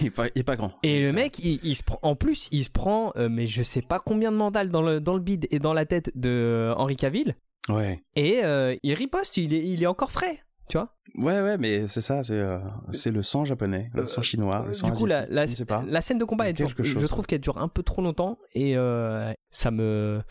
il, 0.00 0.08
est 0.08 0.10
pas, 0.10 0.26
il 0.34 0.40
est 0.40 0.44
pas 0.44 0.56
grand. 0.56 0.72
Et 0.82 1.02
le 1.02 1.12
mec, 1.12 1.38
il, 1.38 1.74
se 1.74 1.82
prend, 1.82 1.98
en 2.02 2.16
plus, 2.16 2.48
il 2.52 2.64
se 2.64 2.70
prend, 2.70 3.12
euh, 3.16 3.28
mais 3.28 3.46
je 3.46 3.62
sais 3.62 3.82
pas 3.82 3.98
combien 3.98 4.32
de 4.32 4.36
mandales 4.36 4.70
dans 4.70 4.82
le, 4.82 5.00
dans 5.00 5.14
le 5.14 5.20
bide 5.20 5.46
et 5.50 5.58
dans 5.58 5.72
la 5.72 5.86
tête 5.86 6.10
de 6.14 6.30
euh, 6.30 6.74
Henri 6.74 6.96
Cavill. 6.96 7.36
Ouais. 7.68 8.02
Et 8.14 8.44
euh, 8.44 8.76
il 8.82 8.94
riposte, 8.94 9.36
il 9.36 9.54
est, 9.54 9.64
il 9.64 9.82
est 9.82 9.86
encore 9.86 10.10
frais 10.10 10.40
tu 10.68 10.78
vois? 10.78 10.94
Ouais, 11.16 11.40
ouais, 11.40 11.58
mais 11.58 11.86
c'est 11.88 12.00
ça, 12.00 12.22
c'est 12.22 12.34
euh, 12.34 12.58
c'est 12.90 13.12
le 13.12 13.22
sang 13.22 13.44
japonais, 13.44 13.90
le 13.94 14.06
sang 14.06 14.22
chinois, 14.22 14.64
le 14.66 14.74
sang 14.74 14.88
Du 14.88 14.94
coup, 14.94 15.06
la, 15.06 15.26
la, 15.26 15.46
la, 15.86 16.00
scène 16.00 16.18
de 16.18 16.24
combat, 16.24 16.52
je 16.52 17.06
trouve 17.06 17.26
qu'elle 17.26 17.40
dure 17.40 17.58
un 17.58 17.68
peu 17.68 17.82
trop 17.82 18.02
longtemps 18.02 18.38
et 18.52 18.76
euh, 18.76 19.32
ça 19.50 19.70
me 19.70 20.22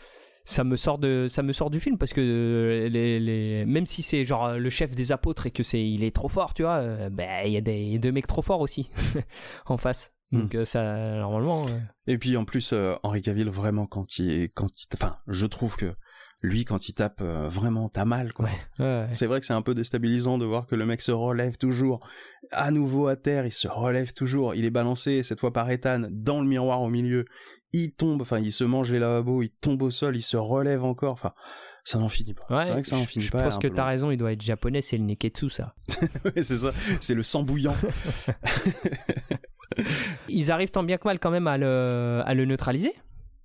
ça 0.44 0.62
me 0.62 0.76
sort 0.76 0.98
de 0.98 1.26
ça 1.30 1.42
me 1.42 1.54
sort 1.54 1.70
du 1.70 1.80
film 1.80 1.96
parce 1.96 2.12
que 2.12 2.88
les, 2.90 3.18
les 3.18 3.64
même 3.64 3.86
si 3.86 4.02
c'est 4.02 4.26
genre 4.26 4.52
le 4.52 4.68
chef 4.68 4.94
des 4.94 5.10
apôtres 5.10 5.46
et 5.46 5.50
que 5.50 5.62
c'est 5.62 5.82
il 5.82 6.04
est 6.04 6.14
trop 6.14 6.28
fort 6.28 6.52
tu 6.52 6.64
vois 6.64 6.80
euh, 6.80 7.08
ben 7.08 7.46
il 7.46 7.52
y 7.52 7.56
a 7.56 7.62
des 7.62 7.98
deux 7.98 8.12
mecs 8.12 8.26
trop 8.26 8.42
forts 8.42 8.60
aussi 8.60 8.90
en 9.66 9.78
face. 9.78 10.12
Hmm. 10.32 10.40
donc 10.40 10.66
ça 10.66 10.82
normalement 11.16 11.66
et 12.06 12.18
puis 12.18 12.36
en 12.36 12.44
plus 12.44 12.74
Henri 13.02 13.22
Cavill 13.22 13.48
vraiment 13.48 13.86
quand 13.86 14.18
il 14.18 14.50
quand 14.54 14.68
il, 14.82 14.86
enfin 14.92 15.16
je 15.28 15.46
trouve 15.46 15.76
que 15.76 15.94
lui 16.42 16.64
quand 16.64 16.88
il 16.88 16.92
tape 16.94 17.20
euh, 17.22 17.48
vraiment 17.48 17.88
t'as 17.88 18.04
mal 18.04 18.32
quoi. 18.32 18.48
C'est 19.12 19.26
vrai 19.26 19.40
que 19.40 19.46
c'est 19.46 19.52
un 19.52 19.62
peu 19.62 19.74
déstabilisant 19.74 20.38
de 20.38 20.44
voir 20.44 20.66
que 20.66 20.74
le 20.74 20.86
mec 20.86 21.00
se 21.00 21.12
relève 21.12 21.56
toujours 21.56 22.00
à 22.50 22.70
nouveau 22.70 23.08
à 23.08 23.16
terre, 23.16 23.46
il 23.46 23.52
se 23.52 23.68
relève 23.68 24.12
toujours, 24.12 24.54
il 24.54 24.64
est 24.64 24.70
balancé 24.70 25.22
cette 25.22 25.40
fois 25.40 25.52
par 25.52 25.70
Ethan 25.70 26.06
dans 26.10 26.40
le 26.40 26.46
miroir 26.46 26.82
au 26.82 26.88
milieu, 26.88 27.24
il 27.72 27.92
tombe, 27.92 28.22
enfin 28.22 28.38
il 28.38 28.52
se 28.52 28.64
mange 28.64 28.92
les 28.92 28.98
lavabos, 28.98 29.42
il 29.42 29.50
tombe 29.50 29.82
au 29.82 29.90
sol, 29.90 30.16
il 30.16 30.22
se 30.22 30.36
relève 30.36 30.84
encore, 30.84 31.12
enfin 31.12 31.32
ça 31.84 31.98
n'en 31.98 32.08
finit 32.08 32.34
pas. 32.34 32.64
c'est 32.64 32.72
vrai 32.72 32.82
que 32.82 32.88
ça 32.88 32.96
n'en 32.96 33.04
finit 33.04 33.28
pas. 33.28 33.38
Je 33.40 33.44
pense 33.44 33.58
que 33.58 33.68
t'as 33.68 33.84
raison, 33.84 34.10
il 34.10 34.16
doit 34.16 34.32
être 34.32 34.42
japonais, 34.42 34.80
c'est 34.80 34.96
le 34.96 35.04
neketsu 35.04 35.50
ça. 35.50 35.70
ouais, 36.24 36.42
c'est 36.42 36.58
ça, 36.58 36.72
c'est 37.00 37.14
le 37.14 37.22
sang 37.22 37.42
bouillant. 37.42 37.76
Ils 40.28 40.50
arrivent 40.50 40.70
tant 40.70 40.82
bien 40.82 40.98
que 40.98 41.06
mal 41.06 41.18
quand 41.18 41.30
même 41.30 41.46
à 41.46 41.58
le, 41.58 42.22
à 42.24 42.34
le 42.34 42.44
neutraliser. 42.44 42.92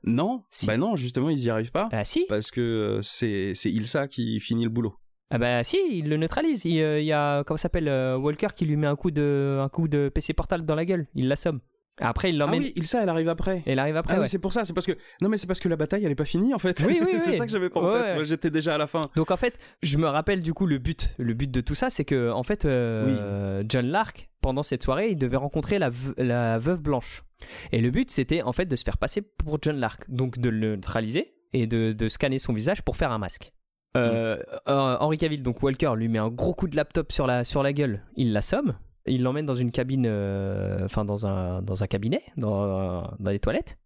Non, 0.04 0.44
bah 0.66 0.78
non, 0.78 0.96
justement, 0.96 1.30
ils 1.30 1.44
y 1.44 1.50
arrivent 1.50 1.72
pas. 1.72 1.90
Ah 1.92 2.06
si. 2.06 2.26
Parce 2.30 2.52
que 2.52 2.62
euh, 2.62 3.02
c'est 3.02 3.54
Ilsa 3.66 4.08
qui 4.08 4.40
finit 4.40 4.64
le 4.64 4.70
boulot. 4.70 4.96
Ah 5.32 5.38
bah 5.38 5.64
si, 5.64 5.78
il 5.92 6.10
le 6.10 6.18
neutralise. 6.18 6.66
Il, 6.66 6.82
euh, 6.82 7.02
y 7.02 7.12
a 7.12 7.44
comment 7.44 7.58
s'appelle 7.58 7.88
euh, 7.88 8.18
Walker 8.18 8.48
qui 8.56 8.66
lui 8.66 8.78
met 8.78 8.88
un 8.88 8.96
coup 8.96 9.12
de 9.12 9.60
un 9.62 9.70
coup 9.70 9.88
de 9.88 10.10
PC 10.10 10.34
portable 10.34 10.66
dans 10.66 10.76
la 10.76 10.86
gueule. 10.86 11.08
Il 11.16 11.28
l'assomme. 11.28 11.60
Après, 12.02 12.30
il 12.30 12.38
l'emmène. 12.38 12.62
Ah 12.62 12.66
oui, 12.66 12.74
Ilsa, 12.78 13.04
elle 13.04 13.10
arrive 13.10 13.28
après. 13.28 13.62
Elle 13.66 13.78
arrive 13.78 13.98
après. 13.98 14.16
Ah 14.16 14.22
oui, 14.22 14.28
c'est 14.30 14.40
pour 14.40 14.54
ça. 14.54 14.64
C'est 14.64 14.74
parce 14.74 14.86
que 14.86 14.94
non, 15.22 15.28
mais 15.28 15.36
c'est 15.36 15.48
parce 15.48 15.60
que 15.60 15.68
la 15.68 15.76
bataille, 15.76 16.06
elle 16.06 16.12
est 16.12 16.16
pas 16.16 16.24
finie 16.24 16.54
en 16.54 16.60
fait. 16.60 16.82
Oui, 16.88 17.02
oui, 17.06 17.16
c'est 17.20 17.34
ça 17.34 17.46
que 17.46 17.52
j'avais 17.52 17.70
pas 17.70 17.82
en 17.82 17.92
tête. 17.92 18.16
Moi, 18.16 18.24
j'étais 18.24 18.50
déjà 18.50 18.76
à 18.76 18.78
la 18.78 18.88
fin. 18.88 19.02
Donc 19.16 19.32
en 19.32 19.38
fait, 19.38 19.60
je 19.84 19.98
me 19.98 20.08
rappelle 20.08 20.42
du 20.42 20.54
coup 20.54 20.66
le 20.66 20.78
but. 20.78 21.14
Le 21.18 21.34
but 21.34 21.52
de 21.52 21.62
tout 21.62 21.76
ça, 21.76 21.90
c'est 21.90 22.06
que 22.06 22.32
en 22.32 22.44
fait, 22.44 22.64
John 22.64 23.86
Lark, 23.88 24.30
pendant 24.42 24.64
cette 24.64 24.82
soirée, 24.82 25.10
il 25.12 25.18
devait 25.18 25.38
rencontrer 25.38 25.78
la, 25.78 25.92
la 26.18 26.58
veuve 26.58 26.82
blanche. 26.82 27.24
Et 27.72 27.82
le 27.82 27.92
but, 27.92 28.12
c'était 28.12 28.42
en 28.42 28.54
fait 28.54 28.66
de 28.66 28.76
se 28.76 28.84
faire 28.84 28.98
passer 28.98 29.22
pour 29.22 29.60
John 29.62 29.78
Lark, 29.78 30.10
donc 30.10 30.40
de 30.40 30.50
le 30.50 30.76
neutraliser 30.76 31.34
et 31.54 31.68
de, 31.68 32.08
scanner 32.08 32.40
son 32.40 32.54
visage 32.54 32.82
pour 32.84 32.98
faire 32.98 33.12
un 33.12 33.18
masque. 33.18 33.54
Euh, 33.98 34.38
mm. 34.38 34.42
euh, 34.70 34.98
Henri 35.00 35.18
Cavill, 35.18 35.42
donc 35.42 35.62
Walker, 35.64 35.94
lui 35.96 36.08
met 36.08 36.20
un 36.20 36.30
gros 36.30 36.54
coup 36.54 36.68
de 36.68 36.76
laptop 36.76 37.12
sur 37.12 37.26
la, 37.26 37.44
sur 37.44 37.64
la 37.64 37.74
gueule, 37.74 38.04
il 38.16 38.34
l'assomme, 38.34 38.74
il 39.08 39.24
l'emmène 39.24 39.46
dans 39.46 39.56
une 39.56 39.72
cabine, 39.72 40.06
euh, 40.08 40.86
enfin 40.86 41.06
dans, 41.06 41.26
un, 41.26 41.62
dans 41.62 41.84
un 41.84 41.88
cabinet, 41.88 42.22
dans, 42.38 43.16
dans 43.20 43.32
les 43.32 43.40
toilettes, 43.40 43.80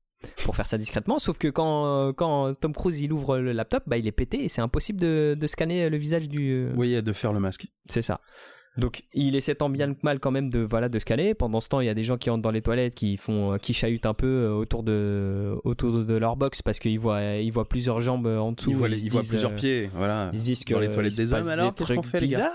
pour 0.44 0.56
faire 0.58 0.66
ça 0.66 0.78
discrètement. 0.78 1.20
Sauf 1.20 1.38
que 1.38 1.48
quand, 1.48 2.12
quand 2.14 2.54
Tom 2.56 2.74
Cruise 2.74 3.00
il 3.00 3.14
ouvre 3.14 3.38
le 3.38 3.54
laptop, 3.54 3.84
bah, 3.88 3.98
il 3.98 4.08
est 4.08 4.12
pété 4.12 4.44
et 4.44 4.50
c'est 4.50 4.62
impossible 4.62 5.00
de, 5.00 5.38
de, 5.40 5.48
scanner 5.48 5.90
le 5.90 5.98
visage 5.98 6.28
du. 6.28 6.70
Oui, 6.76 7.02
de 7.02 7.14
faire 7.14 7.32
le 7.32 7.40
masque. 7.40 7.68
C'est 7.90 8.02
ça. 8.02 8.20
Donc 8.78 9.04
il 9.14 9.36
essaie 9.36 9.54
tant 9.54 9.70
bien 9.70 9.94
que 9.94 10.00
mal 10.02 10.20
quand 10.20 10.32
même 10.32 10.50
de 10.50 10.60
voilà 10.60 10.90
de 10.90 10.98
scanner. 10.98 11.34
Pendant 11.36 11.60
ce 11.60 11.70
temps, 11.70 11.80
il 11.80 11.86
y 11.86 11.90
a 11.90 11.94
des 11.94 12.04
gens 12.04 12.18
qui 12.18 12.30
entrent 12.30 12.42
dans 12.42 12.52
les 12.52 12.62
toilettes, 12.62 12.96
qui 12.96 13.18
font, 13.18 13.58
qui 13.62 13.74
chahutent 13.74 14.08
un 14.08 14.16
peu 14.16 14.28
euh, 14.28 14.54
autour 14.54 14.84
de 14.84 15.56
autour 15.64 16.04
de 16.04 16.16
leur 16.16 16.38
box 16.38 16.62
parce 16.62 16.80
qu'ils 16.80 17.00
voient 17.00 17.24
ils 17.36 17.52
voient 17.52 17.70
plusieurs 17.70 18.02
jambes 18.02 18.26
en 18.26 18.52
dessous. 18.52 18.72
Ils 18.72 18.78
voient, 18.78 18.90
ils 18.90 19.12
voient 19.12 19.22
plusieurs 19.22 19.52
euh, 19.52 19.56
pieds, 19.56 19.90
voilà. 19.94 20.32
Ils 20.34 20.42
disent 20.42 20.64
que 20.64 20.74
dans 20.74 20.80
les 20.80 20.90
toilettes 20.90 21.16
des 21.16 21.34
hommes. 21.34 21.48
Alors 21.48 21.74
qu'est-ce 21.74 21.94
qu'on 21.94 22.02
fait 22.02 22.20
les 22.20 22.30
gars 22.30 22.52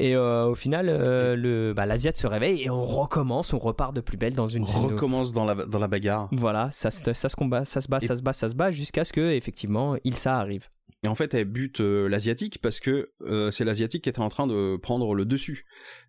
et 0.00 0.14
euh, 0.14 0.46
au 0.46 0.54
final, 0.54 0.86
le 0.86 1.72
bah, 1.72 1.84
l'Asiat 1.84 2.12
se 2.14 2.28
réveille 2.28 2.62
et 2.62 2.70
on 2.70 2.80
recommence, 2.80 3.52
on 3.52 3.58
repart 3.58 3.92
de 3.92 4.00
plus 4.00 4.16
belle 4.16 4.32
dans 4.32 4.46
une. 4.46 4.62
On 4.62 4.86
recommence 4.86 5.32
dans 5.32 5.44
la 5.44 5.56
dans 5.56 5.80
la 5.80 5.88
bagarre. 5.88 6.28
Voilà, 6.30 6.68
ça 6.70 6.92
se 6.92 7.12
ça 7.12 7.28
se 7.28 7.34
combat, 7.34 7.64
ça 7.64 7.80
se 7.80 7.88
bat, 7.88 7.98
ça 7.98 8.14
se 8.14 8.22
bat, 8.22 8.32
ça 8.32 8.48
se 8.48 8.54
bat 8.54 8.70
jusqu'à 8.70 9.04
ce 9.04 9.12
que 9.12 9.32
effectivement 9.32 9.96
il 10.04 10.14
ça 10.14 10.38
arrive. 10.38 10.68
Et 11.04 11.08
en 11.08 11.14
fait, 11.14 11.32
elle 11.34 11.44
bute 11.44 11.80
euh, 11.80 12.08
l'asiatique 12.08 12.60
parce 12.60 12.80
que 12.80 13.12
euh, 13.22 13.50
c'est 13.50 13.64
l'asiatique 13.64 14.04
qui 14.04 14.08
était 14.08 14.20
en 14.20 14.28
train 14.28 14.46
de 14.46 14.76
prendre 14.76 15.14
le 15.14 15.24
dessus. 15.24 15.64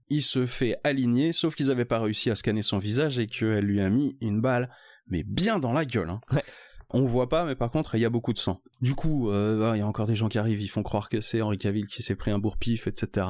Il 0.10 0.22
se 0.22 0.46
fait 0.46 0.78
aligner, 0.84 1.32
sauf 1.32 1.56
qu'ils 1.56 1.68
n'avaient 1.68 1.86
pas 1.86 2.00
réussi 2.00 2.32
à 2.32 2.36
scanner 2.36 2.64
son 2.64 2.80
visage 2.80 3.20
et 3.20 3.28
qu'elle 3.28 3.66
lui 3.66 3.82
a 3.82 3.90
mis 3.90 4.18
une 4.20 4.42
balle, 4.42 4.70
mais 5.08 5.24
bien 5.24 5.60
dans 5.60 5.74
la 5.74 5.86
gueule. 5.86 6.10
Hein. 6.10 6.22
Ouais. 6.32 6.44
On 6.92 7.06
voit 7.06 7.30
pas, 7.30 7.46
mais 7.46 7.56
par 7.56 7.70
contre, 7.70 7.94
il 7.94 8.02
y 8.02 8.06
a 8.06 8.10
beaucoup 8.10 8.34
de 8.34 8.40
sang. 8.40 8.64
Du 8.82 8.96
coup, 8.96 9.30
euh, 9.30 9.74
il 9.76 9.78
y 9.78 9.82
a 9.82 9.86
encore 9.86 10.08
des 10.08 10.16
gens 10.16 10.28
qui 10.28 10.40
arrivent, 10.40 10.60
ils 10.60 10.70
font 10.70 10.82
croire 10.82 11.08
que 11.08 11.22
c'est 11.22 11.40
Henri 11.40 11.60
Cavill 11.60 11.86
qui 11.86 12.02
s'est 12.02 12.16
pris 12.16 12.32
un 12.32 12.40
bourre-pif, 12.40 12.88
etc. 12.88 13.28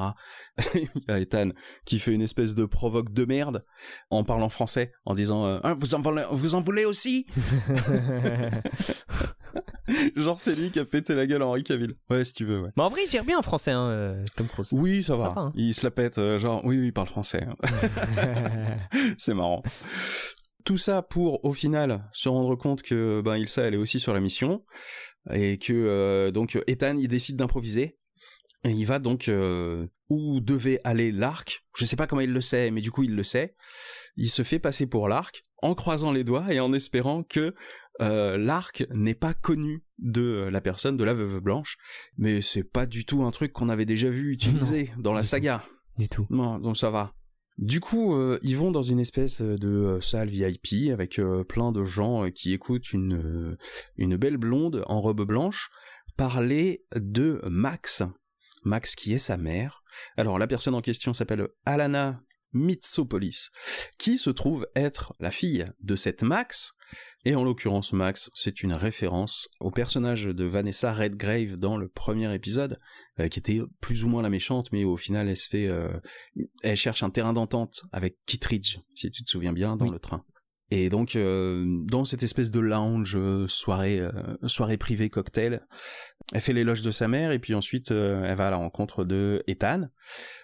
Il 0.74 0.88
y 1.06 1.10
a 1.10 1.18
Ethan 1.18 1.50
qui 1.84 1.98
fait 1.98 2.14
une 2.14 2.22
espèce 2.22 2.54
de 2.54 2.64
provoque 2.64 3.12
de 3.12 3.26
merde 3.26 3.66
en 4.08 4.24
parlant 4.24 4.48
français, 4.48 4.92
en 5.04 5.14
disant 5.14 5.44
euh, 5.44 5.60
Ah, 5.62 5.74
vous, 5.74 5.94
en 5.94 6.00
voulez, 6.00 6.24
vous 6.30 6.54
en 6.54 6.62
voulez 6.62 6.86
aussi? 6.86 7.26
Genre, 10.16 10.38
c'est 10.38 10.54
lui 10.54 10.70
qui 10.70 10.78
a 10.78 10.84
pété 10.84 11.14
la 11.14 11.26
gueule 11.26 11.42
à 11.42 11.46
Henri 11.46 11.62
Cavill. 11.62 11.94
Ouais, 12.08 12.24
si 12.24 12.34
tu 12.34 12.44
veux, 12.44 12.60
ouais. 12.60 12.70
Mais 12.76 12.82
en 12.82 12.88
vrai, 12.88 13.02
il 13.06 13.10
gère 13.10 13.24
bien 13.24 13.38
en 13.38 13.42
français, 13.42 13.72
hein, 13.72 13.88
euh, 13.88 14.24
Tom 14.36 14.46
Cruise. 14.48 14.68
Oui, 14.72 15.02
ça 15.02 15.16
va. 15.16 15.28
va, 15.30 15.40
hein. 15.40 15.52
Il 15.54 15.74
se 15.74 15.84
la 15.84 15.90
pète, 15.90 16.18
euh, 16.18 16.38
genre, 16.38 16.64
oui, 16.64 16.78
oui, 16.78 16.86
il 16.86 16.92
parle 16.92 17.08
français. 17.08 17.44
hein. 17.46 18.76
c'est 19.18 19.34
marrant. 19.34 19.62
Tout 20.64 20.78
ça 20.78 21.02
pour, 21.02 21.44
au 21.44 21.52
final, 21.52 22.08
se 22.12 22.28
rendre 22.28 22.54
compte 22.54 22.82
que 22.82 23.22
ben 23.22 23.36
Ilsa, 23.36 23.62
elle 23.62 23.74
est 23.74 23.78
aussi 23.78 23.98
sur 23.98 24.12
la 24.14 24.20
mission 24.20 24.62
et 25.32 25.58
que 25.58 25.72
euh, 25.72 26.30
donc 26.30 26.58
Ethan, 26.66 26.96
il 26.96 27.08
décide 27.08 27.36
d'improviser 27.36 27.98
et 28.64 28.70
il 28.70 28.84
va 28.84 28.98
donc 28.98 29.28
euh, 29.28 29.86
où 30.10 30.40
devait 30.40 30.80
aller 30.84 31.12
l'arc. 31.12 31.64
Je 31.76 31.84
sais 31.86 31.96
pas 31.96 32.06
comment 32.06 32.20
il 32.20 32.32
le 32.32 32.40
sait, 32.42 32.70
mais 32.70 32.82
du 32.82 32.90
coup 32.90 33.02
il 33.02 33.16
le 33.16 33.22
sait. 33.22 33.56
Il 34.16 34.28
se 34.28 34.42
fait 34.42 34.58
passer 34.58 34.86
pour 34.86 35.08
l'arc 35.08 35.42
en 35.62 35.74
croisant 35.74 36.12
les 36.12 36.24
doigts 36.24 36.52
et 36.52 36.60
en 36.60 36.72
espérant 36.74 37.22
que 37.22 37.54
euh, 38.00 38.36
l'arc 38.36 38.86
n'est 38.94 39.14
pas 39.14 39.34
connu 39.34 39.82
de 39.98 40.48
la 40.50 40.60
personne, 40.60 40.96
de 40.96 41.04
la 41.04 41.14
veuve 41.14 41.40
blanche. 41.40 41.76
Mais 42.16 42.42
c'est 42.42 42.64
pas 42.64 42.86
du 42.86 43.04
tout 43.04 43.22
un 43.22 43.30
truc 43.30 43.52
qu'on 43.52 43.68
avait 43.68 43.86
déjà 43.86 44.08
vu 44.10 44.32
utilisé 44.32 44.90
dans 44.98 45.12
la 45.12 45.22
tout. 45.22 45.28
saga. 45.28 45.64
du 45.98 46.08
tout. 46.08 46.26
Non, 46.30 46.58
donc 46.58 46.76
ça 46.76 46.90
va. 46.90 47.14
Du 47.58 47.80
coup, 47.80 48.14
euh, 48.14 48.38
ils 48.42 48.56
vont 48.56 48.70
dans 48.70 48.82
une 48.82 49.00
espèce 49.00 49.42
de 49.42 49.68
euh, 49.68 50.00
salle 50.00 50.30
VIP 50.30 50.90
avec 50.90 51.18
euh, 51.18 51.44
plein 51.44 51.72
de 51.72 51.84
gens 51.84 52.24
euh, 52.24 52.30
qui 52.30 52.54
écoutent 52.54 52.92
une, 52.94 53.14
euh, 53.14 53.58
une 53.96 54.16
belle 54.16 54.38
blonde 54.38 54.82
en 54.86 55.00
robe 55.02 55.26
blanche 55.26 55.70
parler 56.16 56.84
de 56.94 57.42
Max. 57.50 58.02
Max 58.64 58.94
qui 58.94 59.12
est 59.12 59.18
sa 59.18 59.36
mère. 59.36 59.82
Alors 60.16 60.38
la 60.38 60.46
personne 60.46 60.74
en 60.74 60.80
question 60.80 61.12
s'appelle 61.12 61.48
Alana 61.66 62.22
Mitsopolis, 62.52 63.50
qui 63.98 64.18
se 64.18 64.30
trouve 64.30 64.66
être 64.74 65.14
la 65.20 65.30
fille 65.30 65.66
de 65.82 65.96
cette 65.96 66.22
Max. 66.22 66.72
Et 67.24 67.34
en 67.34 67.44
l'occurrence, 67.44 67.92
Max, 67.92 68.30
c'est 68.34 68.62
une 68.62 68.72
référence 68.72 69.48
au 69.60 69.70
personnage 69.70 70.24
de 70.24 70.44
Vanessa 70.44 70.92
Redgrave 70.92 71.56
dans 71.56 71.76
le 71.76 71.88
premier 71.88 72.34
épisode, 72.34 72.78
euh, 73.20 73.28
qui 73.28 73.38
était 73.38 73.60
plus 73.80 74.02
ou 74.04 74.08
moins 74.08 74.22
la 74.22 74.30
méchante, 74.30 74.72
mais 74.72 74.84
au 74.84 74.96
final, 74.96 75.28
elle 75.28 75.36
se 75.36 75.48
fait, 75.48 75.68
euh, 75.68 75.92
elle 76.62 76.76
cherche 76.76 77.02
un 77.02 77.10
terrain 77.10 77.32
d'entente 77.32 77.82
avec 77.92 78.16
Kittridge, 78.26 78.78
si 78.94 79.10
tu 79.10 79.22
te 79.22 79.30
souviens 79.30 79.52
bien, 79.52 79.76
dans 79.76 79.86
Oui. 79.86 79.92
le 79.92 79.98
train. 79.98 80.24
Et 80.72 80.88
donc, 80.88 81.14
euh, 81.16 81.64
dans 81.84 82.04
cette 82.04 82.22
espèce 82.22 82.50
de 82.50 82.60
lounge, 82.60 83.18
soirée, 83.46 84.00
soirée 84.46 84.76
privée 84.78 85.10
cocktail, 85.10 85.66
elle 86.32 86.40
fait 86.40 86.52
l'éloge 86.52 86.80
de 86.82 86.90
sa 86.90 87.06
mère, 87.08 87.32
et 87.32 87.38
puis 87.38 87.54
ensuite, 87.54 87.90
elle 87.90 88.36
va 88.36 88.46
à 88.46 88.50
la 88.50 88.56
rencontre 88.56 89.04
de 89.04 89.42
Ethan. 89.46 89.88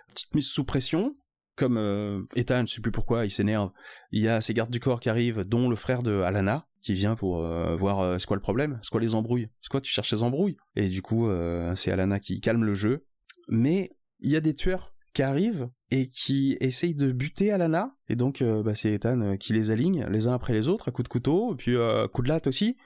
Petite 0.08 0.34
mise 0.34 0.48
sous 0.48 0.64
pression, 0.64 1.16
comme 1.56 1.78
euh, 1.78 2.22
Ethan, 2.36 2.64
je 2.66 2.74
sais 2.74 2.80
plus 2.80 2.92
pourquoi, 2.92 3.24
il 3.24 3.30
s'énerve. 3.30 3.70
Il 4.12 4.22
y 4.22 4.28
a 4.28 4.40
ses 4.40 4.54
gardes 4.54 4.70
du 4.70 4.80
corps 4.80 5.00
qui 5.00 5.08
arrivent, 5.08 5.40
dont 5.40 5.68
le 5.68 5.76
frère 5.76 6.02
de 6.02 6.20
Alana, 6.20 6.66
qui 6.82 6.94
vient 6.94 7.16
pour 7.16 7.44
euh, 7.44 7.74
voir 7.74 7.98
euh, 7.98 8.18
c'est 8.18 8.26
quoi 8.26 8.36
le 8.36 8.42
problème, 8.42 8.78
c'est 8.82 8.90
quoi 8.90 9.00
les 9.00 9.16
embrouilles, 9.16 9.48
c'est 9.60 9.70
quoi 9.70 9.80
tu 9.80 9.90
cherches 9.90 10.12
les 10.12 10.22
embrouilles? 10.22 10.56
Et 10.76 10.88
du 10.88 11.02
coup, 11.02 11.28
euh, 11.28 11.74
c'est 11.74 11.90
Alana 11.90 12.20
qui 12.20 12.40
calme 12.40 12.64
le 12.64 12.74
jeu. 12.74 13.04
Mais 13.48 13.90
il 14.20 14.30
y 14.30 14.36
a 14.36 14.40
des 14.40 14.54
tueurs 14.54 14.94
qui 15.12 15.22
arrivent 15.22 15.68
et 15.90 16.08
qui 16.08 16.56
essayent 16.60 16.94
de 16.94 17.10
buter 17.10 17.50
Alana. 17.50 17.96
Et 18.08 18.16
donc, 18.16 18.42
bah, 18.42 18.74
c'est 18.74 18.92
Ethan 18.92 19.36
qui 19.36 19.52
les 19.52 19.70
aligne 19.70 20.06
les 20.10 20.26
uns 20.26 20.34
après 20.34 20.52
les 20.52 20.68
autres, 20.68 20.88
à 20.88 20.92
coups 20.92 21.04
de 21.04 21.08
couteau, 21.08 21.54
et 21.54 21.56
puis 21.56 21.74
euh, 21.74 22.06
coup 22.06 22.22
de 22.22 22.28
latte 22.28 22.46
aussi. 22.46 22.76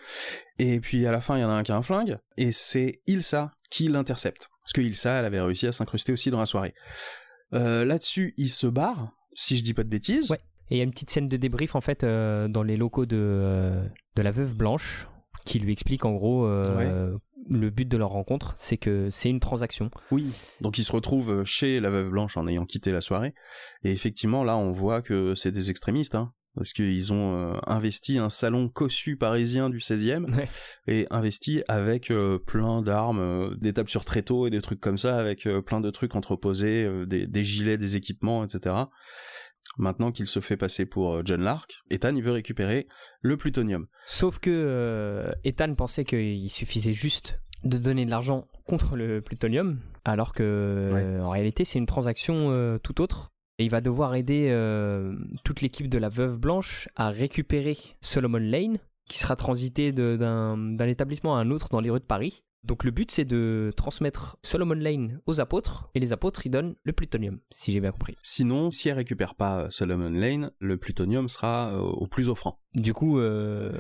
Et 0.59 0.81
puis 0.81 1.07
à 1.07 1.13
la 1.13 1.21
fin, 1.21 1.37
il 1.37 1.41
y 1.41 1.45
en 1.45 1.51
a 1.51 1.55
un 1.55 1.63
qui 1.63 1.73
a 1.73 1.77
un 1.77 1.83
flingue, 1.83 2.19
et 2.37 2.53
c'est 2.53 3.03
Ilsa 3.07 3.51
qui 3.71 3.89
l'intercepte. 3.89 4.49
Parce 4.63 4.73
que 4.73 4.81
Ilsa, 4.81 5.19
elle 5.19 5.25
avait 5.25 5.41
réussi 5.41 5.67
à 5.67 5.73
s'incruster 5.73 6.13
aussi 6.13 6.31
dans 6.31 6.39
la 6.39 6.47
soirée. 6.47 6.75
Euh, 7.55 7.85
Là-dessus, 7.85 8.35
il 8.37 8.49
se 8.49 8.67
barre, 8.67 9.13
si 9.33 9.57
je 9.57 9.63
dis 9.63 9.75
pas 9.75 9.85
de 9.85 9.89
bêtises. 9.89 10.31
Ouais. 10.31 10.41
Et 10.71 10.77
il 10.77 10.79
y 10.79 10.81
a 10.81 10.85
une 10.85 10.93
petite 10.93 11.11
scène 11.11 11.29
de 11.29 11.37
débrief 11.37 11.75
en 11.75 11.81
fait 11.81 12.05
euh, 12.05 12.47
dans 12.47 12.63
les 12.63 12.77
locaux 12.77 13.05
de, 13.05 13.17
euh, 13.19 13.85
de 14.15 14.23
la 14.23 14.31
veuve 14.31 14.55
blanche 14.55 15.09
qui 15.45 15.59
lui 15.59 15.73
explique 15.73 16.05
en 16.05 16.13
gros 16.13 16.47
le 16.47 17.71
but 17.71 17.89
de 17.89 17.97
leur 17.97 18.11
rencontre, 18.11 18.55
c'est 18.59 18.77
que 18.77 19.09
c'est 19.11 19.29
une 19.29 19.41
transaction. 19.41 19.91
Oui. 20.13 20.31
Donc 20.61 20.79
il 20.79 20.85
se 20.85 20.93
retrouve 20.93 21.45
chez 21.45 21.81
la 21.81 21.91
veuve 21.91 22.11
blanche 22.11 22.37
en 22.37 22.47
ayant 22.47 22.65
quitté 22.65 22.93
la 22.93 23.01
soirée. 23.01 23.35
Et 23.83 23.91
effectivement, 23.91 24.45
là, 24.45 24.57
on 24.57 24.71
voit 24.71 25.03
que 25.03 25.35
c'est 25.35 25.51
des 25.51 25.71
extrémistes, 25.71 26.15
hein. 26.15 26.33
Parce 26.57 26.73
qu'ils 26.73 27.13
ont 27.13 27.37
euh, 27.37 27.59
investi 27.67 28.19
un 28.19 28.29
salon 28.29 28.69
cossu 28.69 29.17
parisien 29.17 29.71
du 29.71 29.79
16e 29.79 30.35
Ouais. 30.37 30.49
et 30.89 31.07
investi 31.11 31.63
avec 31.69 32.11
euh, 32.11 32.39
plein 32.39 32.83
d'armes, 32.83 33.21
euh, 33.21 33.55
des 33.61 33.73
tables 33.73 33.89
sur 33.89 34.05
tréteau 34.05 34.47
et 34.47 34.51
des 34.51 34.61
trucs 34.61 34.81
comme 34.81 34.99
ça, 34.99 35.17
avec 35.17 35.49
plein 35.65 35.81
de 35.81 35.91
trucs 35.91 36.17
entreposés, 36.17 36.91
des, 37.07 37.27
des 37.27 37.45
gilets, 37.45 37.79
des 37.79 37.95
équipements, 37.97 38.45
etc. 38.45 38.75
Maintenant 39.79 40.11
qu'il 40.11 40.27
se 40.27 40.41
fait 40.41 40.57
passer 40.57 40.87
pour 40.87 41.25
John 41.25 41.43
Lark, 41.43 41.73
Ethan 41.91 42.15
il 42.17 42.23
veut 42.23 42.33
récupérer 42.33 42.89
le 43.21 43.37
plutonium. 43.37 43.87
Sauf 44.07 44.39
que 44.41 45.31
Ethan 45.45 45.75
pensait 45.75 46.05
qu'il 46.05 46.51
suffisait 46.51 46.93
juste 46.93 47.39
de 47.63 47.79
donner 47.79 48.05
de 48.05 48.11
l'argent 48.11 48.49
contre 48.67 48.97
le 48.97 49.21
plutonium, 49.21 49.81
alors 50.05 50.33
que 50.33 51.21
en 51.23 51.31
réalité 51.31 51.65
c'est 51.65 51.79
une 51.79 51.87
transaction 51.87 52.79
tout 52.83 53.01
autre. 53.01 53.31
Et 53.61 53.65
il 53.65 53.71
va 53.71 53.83
devoir 53.83 54.15
aider 54.15 54.49
euh, 54.49 55.13
toute 55.45 55.61
l'équipe 55.61 55.87
de 55.87 55.99
la 55.99 56.09
Veuve 56.09 56.39
Blanche 56.39 56.89
à 56.97 57.11
récupérer 57.11 57.77
Solomon 58.01 58.39
Lane, 58.39 58.79
qui 59.07 59.19
sera 59.19 59.37
transité 59.37 59.93
d'un 59.93 60.79
établissement 60.79 61.37
à 61.37 61.41
un 61.41 61.51
autre 61.51 61.69
dans 61.69 61.81
les 61.81 61.91
rues 61.91 62.01
de 62.01 62.05
Paris. 62.05 62.43
Donc 62.65 62.85
le 62.85 62.91
but 62.91 63.11
c'est 63.11 63.25
de 63.25 63.73
transmettre 63.77 64.37
Solomon 64.43 64.75
Lane 64.75 65.21
aux 65.27 65.41
apôtres, 65.41 65.89
et 65.95 66.01
les 66.01 66.13
apôtres 66.13 66.47
ils 66.47 66.51
donnent 66.51 66.75
le 66.85 66.93
plutonium, 66.93 67.39
si 67.51 67.73
j'ai 67.73 67.81
bien 67.81 67.91
compris. 67.93 68.15
Sinon, 68.23 68.71
si 68.71 68.89
elle 68.89 68.97
récupère 68.97 69.35
pas 69.35 69.65
euh, 69.65 69.71
Solomon 69.71 70.11
Lane, 70.11 70.51
le 70.59 70.77
plutonium 70.77 71.29
sera 71.29 71.73
euh, 71.73 71.79
au 71.79 72.07
plus 72.07 72.29
offrant. 72.29 72.59
Du 72.75 72.95
coup, 72.95 73.19
euh, 73.19 73.73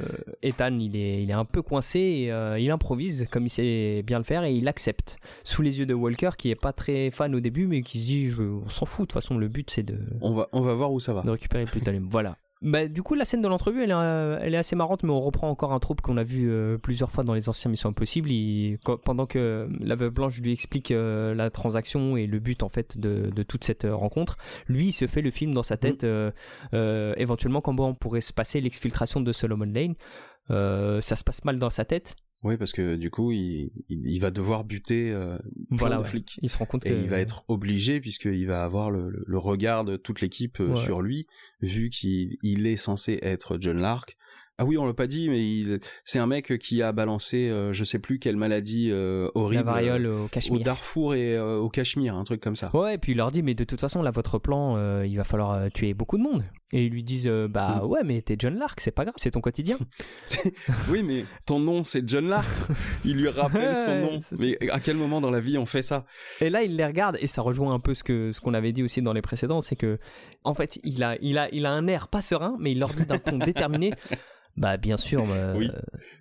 Ethan, 0.42 0.76
il 0.78 0.96
est, 0.96 1.22
il 1.22 1.30
est 1.30 1.34
un 1.34 1.44
peu 1.44 1.62
coincé 1.62 2.00
et 2.00 2.32
euh, 2.32 2.58
il 2.58 2.70
improvise 2.70 3.28
comme 3.30 3.46
il 3.46 3.50
sait 3.50 4.02
bien 4.04 4.18
le 4.18 4.24
faire 4.24 4.42
et 4.44 4.52
il 4.52 4.66
accepte. 4.66 5.18
Sous 5.44 5.62
les 5.62 5.78
yeux 5.78 5.86
de 5.86 5.94
Walker, 5.94 6.30
qui 6.36 6.50
est 6.50 6.56
pas 6.56 6.72
très 6.72 7.10
fan 7.10 7.34
au 7.34 7.40
début, 7.40 7.66
mais 7.66 7.82
qui 7.82 8.00
se 8.00 8.06
dit, 8.06 8.28
je, 8.30 8.42
on 8.42 8.68
s'en 8.68 8.86
fout, 8.86 9.02
de 9.02 9.12
toute 9.12 9.22
façon, 9.22 9.38
le 9.38 9.48
but 9.48 9.70
c'est 9.70 9.84
de, 9.84 9.98
On 10.20 10.34
va, 10.34 10.48
on 10.52 10.60
va 10.60 10.74
voir 10.74 10.90
où 10.92 10.98
ça 10.98 11.12
va. 11.12 11.22
de 11.22 11.30
récupérer 11.30 11.64
le 11.64 11.70
plutonium. 11.70 12.08
voilà. 12.10 12.36
Bah, 12.62 12.88
du 12.88 13.02
coup, 13.02 13.14
la 13.14 13.24
scène 13.24 13.40
de 13.40 13.48
l'entrevue, 13.48 13.82
elle, 13.84 13.90
est, 13.90 13.94
euh, 13.94 14.38
elle 14.42 14.54
est 14.54 14.58
assez 14.58 14.76
marrante, 14.76 15.02
mais 15.02 15.10
on 15.10 15.20
reprend 15.20 15.48
encore 15.48 15.72
un 15.72 15.78
troupe 15.78 16.02
qu'on 16.02 16.18
a 16.18 16.22
vu 16.22 16.50
euh, 16.50 16.76
plusieurs 16.76 17.10
fois 17.10 17.24
dans 17.24 17.32
les 17.32 17.48
anciens 17.48 17.70
Missions 17.70 17.88
Impossibles. 17.88 18.30
Il- 18.30 18.78
quand- 18.84 18.98
pendant 18.98 19.24
que 19.24 19.66
la 19.80 19.94
veuve 19.94 20.10
blanche 20.10 20.38
lui 20.42 20.52
explique 20.52 20.90
euh, 20.90 21.34
la 21.34 21.48
transaction 21.48 22.18
et 22.18 22.26
le 22.26 22.38
but 22.38 22.62
en 22.62 22.68
fait 22.68 22.98
de, 22.98 23.30
de 23.30 23.42
toute 23.42 23.64
cette 23.64 23.86
euh, 23.86 23.94
rencontre, 23.94 24.36
lui, 24.68 24.88
il 24.88 24.92
se 24.92 25.06
fait 25.06 25.22
le 25.22 25.30
film 25.30 25.54
dans 25.54 25.62
sa 25.62 25.78
tête, 25.78 26.04
euh, 26.04 26.30
euh, 26.74 27.14
éventuellement 27.16 27.62
comment 27.62 27.94
pourrait 27.94 28.20
se 28.20 28.34
passer 28.34 28.60
l'exfiltration 28.60 29.22
de 29.22 29.32
Solomon 29.32 29.64
Lane. 29.64 29.94
Euh, 30.50 31.00
ça 31.00 31.16
se 31.16 31.24
passe 31.24 31.42
mal 31.46 31.58
dans 31.58 31.70
sa 31.70 31.86
tête. 31.86 32.14
Oui, 32.42 32.56
parce 32.56 32.72
que 32.72 32.96
du 32.96 33.10
coup, 33.10 33.32
il, 33.32 33.70
il, 33.90 34.06
il 34.06 34.18
va 34.18 34.30
devoir 34.30 34.64
buter 34.64 35.10
euh, 35.12 35.36
plein 35.68 35.76
Voilà, 35.76 35.96
de 35.98 36.02
ouais. 36.02 36.08
flics. 36.08 36.38
Il 36.40 36.48
se 36.48 36.56
rend 36.56 36.64
compte 36.64 36.84
que 36.84 36.88
Et 36.88 36.92
il 37.02 37.08
va 37.10 37.18
être 37.18 37.44
obligé, 37.48 38.00
puisqu'il 38.00 38.46
va 38.46 38.64
avoir 38.64 38.90
le, 38.90 39.10
le- 39.10 39.24
le 39.26 39.38
regard 39.38 39.84
de 39.84 39.96
toute 39.96 40.20
l'équipe 40.22 40.58
euh, 40.60 40.68
Ouais. 40.68 40.76
sur 40.76 41.02
lui, 41.02 41.26
vu 41.60 41.90
qu'il 41.90 42.38
il 42.42 42.66
est 42.66 42.76
censé 42.78 43.18
être 43.22 43.58
John 43.60 43.78
Lark. 43.78 44.16
Ah 44.56 44.64
oui, 44.66 44.76
on 44.76 44.84
l'a 44.84 44.92
pas 44.94 45.06
dit, 45.06 45.28
mais 45.30 45.78
c'est 46.04 46.18
un 46.18 46.26
mec 46.26 46.58
qui 46.58 46.82
a 46.82 46.92
balancé, 46.92 47.48
euh, 47.48 47.72
je 47.72 47.82
sais 47.84 47.98
plus 47.98 48.18
quelle 48.18 48.36
maladie 48.36 48.88
euh, 48.90 49.30
horrible, 49.34 49.64
la 49.64 49.72
variole 49.72 50.06
au 50.06 50.10
euh, 50.10 50.24
au 50.24 50.28
Cachemire. 50.28 50.62
Darfour 50.64 51.14
et 51.14 51.38
au 51.40 51.68
Cachemire, 51.70 52.14
un 52.14 52.24
truc 52.24 52.42
comme 52.42 52.56
ça. 52.56 52.70
Ouais, 52.76 52.94
et 52.94 52.98
puis 52.98 53.12
il 53.12 53.16
leur 53.16 53.32
dit, 53.32 53.42
mais 53.42 53.54
de 53.54 53.64
toute 53.64 53.80
façon, 53.80 54.02
là, 54.02 54.10
votre 54.10 54.38
plan, 54.38 55.02
il 55.02 55.16
va 55.16 55.24
falloir 55.24 55.70
tuer 55.72 55.94
beaucoup 55.94 56.18
de 56.18 56.22
monde. 56.22 56.44
Et 56.72 56.84
ils 56.84 56.92
lui 56.92 57.02
disent, 57.02 57.26
euh, 57.26 57.48
bah 57.48 57.80
Mm. 57.82 57.86
ouais, 57.86 58.00
mais 58.04 58.22
t'es 58.22 58.36
John 58.38 58.56
Lark, 58.56 58.80
c'est 58.80 58.92
pas 58.92 59.04
grave, 59.04 59.14
c'est 59.18 59.32
ton 59.32 59.40
quotidien. 59.40 59.76
oui, 60.88 61.02
mais 61.02 61.24
ton 61.46 61.58
nom 61.58 61.82
c'est 61.84 62.08
John 62.08 62.28
Lark. 62.28 62.46
Il 63.04 63.16
lui 63.16 63.28
rappelle 63.28 63.76
son 63.76 63.96
nom. 64.00 64.20
Mais 64.38 64.56
à 64.70 64.78
quel 64.80 64.96
moment 64.96 65.20
dans 65.20 65.30
la 65.30 65.40
vie 65.40 65.58
on 65.58 65.66
fait 65.66 65.82
ça? 65.82 66.04
Et 66.40 66.48
là, 66.50 66.62
il 66.62 66.76
les 66.76 66.84
regarde, 66.86 67.16
et 67.20 67.26
ça 67.26 67.42
rejoint 67.42 67.74
un 67.74 67.80
peu 67.80 67.94
ce 67.94 68.04
que 68.04 68.30
ce 68.32 68.40
qu'on 68.40 68.54
avait 68.54 68.72
dit 68.72 68.82
aussi 68.82 69.02
dans 69.02 69.12
les 69.12 69.22
précédents, 69.22 69.60
c'est 69.60 69.76
que, 69.76 69.98
en 70.44 70.54
fait, 70.54 70.78
il 70.84 71.02
a, 71.02 71.16
il 71.20 71.38
a, 71.38 71.48
il 71.52 71.66
a 71.66 71.72
un 71.72 71.86
air 71.88 72.06
pas 72.08 72.22
serein, 72.22 72.56
mais 72.60 72.72
il 72.72 72.78
leur 72.78 72.90
dit 72.92 73.04
d'un 73.06 73.18
ton 73.18 73.38
déterminé. 73.38 73.92
Bah 74.56 74.76
bien 74.76 74.96
sûr, 74.96 75.24
euh, 75.30 75.54
Oui. 75.56 75.70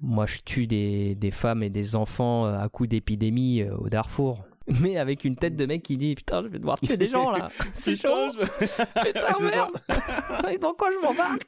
moi 0.02 0.26
je 0.28 0.38
tue 0.46 0.68
des, 0.68 1.16
des 1.16 1.32
femmes 1.32 1.64
et 1.64 1.70
des 1.70 1.96
enfants 1.96 2.46
euh, 2.46 2.58
à 2.60 2.70
coups 2.70 2.90
d'épidémie 2.90 3.62
euh, 3.64 3.76
au 3.78 3.90
Darfour. 3.90 4.46
Mais 4.82 4.98
avec 4.98 5.24
une 5.24 5.36
tête 5.36 5.56
de 5.56 5.66
mec 5.66 5.84
qui 5.84 5.98
dit 5.98 6.16
putain, 6.16 6.44
je 6.44 6.48
vais 6.48 6.60
devoir 6.60 6.80
tuer 6.80 6.98
des 6.98 7.10
gens 7.10 7.32
là. 7.32 7.50
C'est 7.74 7.96
chaud. 7.96 8.30
Putain, 8.40 9.22
merde. 9.44 10.60
Dans 10.62 10.74
quoi 10.74 10.90
je 10.92 11.06
m'embarque 11.06 11.46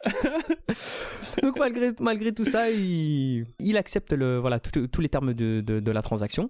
Donc 1.42 1.58
malgré 1.60 1.92
malgré 2.00 2.34
tout 2.34 2.46
ça, 2.46 2.70
il, 2.70 3.46
il 3.60 3.78
accepte 3.78 4.14
le 4.14 4.38
voilà 4.40 4.60
tous 4.60 5.02
les 5.02 5.10
termes 5.10 5.34
de, 5.34 5.62
de, 5.62 5.80
de 5.80 5.92
la 5.92 6.02
transaction. 6.02 6.50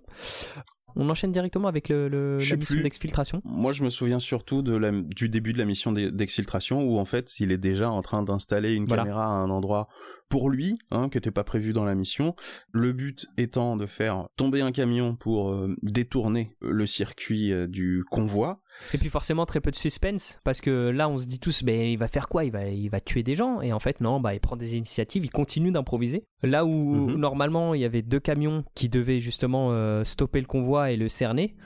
On 0.95 1.09
enchaîne 1.09 1.31
directement 1.31 1.67
avec 1.67 1.89
le, 1.89 2.07
la 2.37 2.55
mission 2.57 2.81
d'exfiltration. 2.81 3.41
Moi, 3.45 3.71
je 3.71 3.83
me 3.83 3.89
souviens 3.89 4.19
surtout 4.19 4.61
de 4.61 4.75
la, 4.75 4.91
du 4.91 5.29
début 5.29 5.53
de 5.53 5.57
la 5.57 5.65
mission 5.65 5.91
d'exfiltration 5.91 6.83
où 6.83 6.97
en 6.99 7.05
fait, 7.05 7.39
il 7.39 7.51
est 7.51 7.57
déjà 7.57 7.89
en 7.89 8.01
train 8.01 8.23
d'installer 8.23 8.73
une 8.73 8.87
caméra 8.87 9.25
à 9.25 9.29
un 9.29 9.49
endroit 9.49 9.87
pour 10.31 10.49
lui, 10.49 10.79
hein, 10.91 11.09
qui 11.09 11.17
n'était 11.17 11.29
pas 11.29 11.43
prévu 11.43 11.73
dans 11.73 11.83
la 11.83 11.93
mission. 11.93 12.35
Le 12.71 12.93
but 12.93 13.27
étant 13.37 13.75
de 13.75 13.85
faire 13.85 14.27
tomber 14.37 14.61
un 14.61 14.71
camion 14.71 15.13
pour 15.13 15.51
euh, 15.51 15.75
détourner 15.83 16.55
le 16.61 16.87
circuit 16.87 17.51
euh, 17.51 17.67
du 17.67 18.05
convoi. 18.09 18.61
Et 18.93 18.97
puis 18.97 19.09
forcément 19.09 19.45
très 19.45 19.59
peu 19.59 19.69
de 19.69 19.75
suspense 19.75 20.39
parce 20.45 20.61
que 20.61 20.89
là 20.89 21.09
on 21.09 21.17
se 21.17 21.25
dit 21.25 21.41
tous 21.41 21.63
ben 21.63 21.81
il 21.81 21.97
va 21.97 22.07
faire 22.07 22.29
quoi? 22.29 22.45
Il 22.45 22.51
va 22.51 22.65
il 22.67 22.89
va 22.89 23.01
tuer 23.01 23.21
des 23.21 23.35
gens 23.35 23.59
et 23.59 23.73
en 23.73 23.79
fait 23.79 23.99
non 23.99 24.21
bah 24.21 24.33
il 24.33 24.39
prend 24.39 24.55
des 24.55 24.77
initiatives 24.77 25.25
il 25.25 25.29
continue 25.29 25.71
d'improviser 25.71 26.25
là 26.41 26.63
où 26.63 26.69
mhm. 27.09 27.15
normalement 27.17 27.73
il 27.73 27.81
y 27.81 27.85
avait 27.85 28.01
deux 28.01 28.21
camions 28.21 28.63
qui 28.73 28.87
devaient 28.87 29.19
justement 29.19 29.71
euh, 29.71 30.05
stopper 30.05 30.39
le 30.39 30.45
convoi 30.45 30.91
et 30.91 30.95
le 30.95 31.09
cerner 31.09 31.57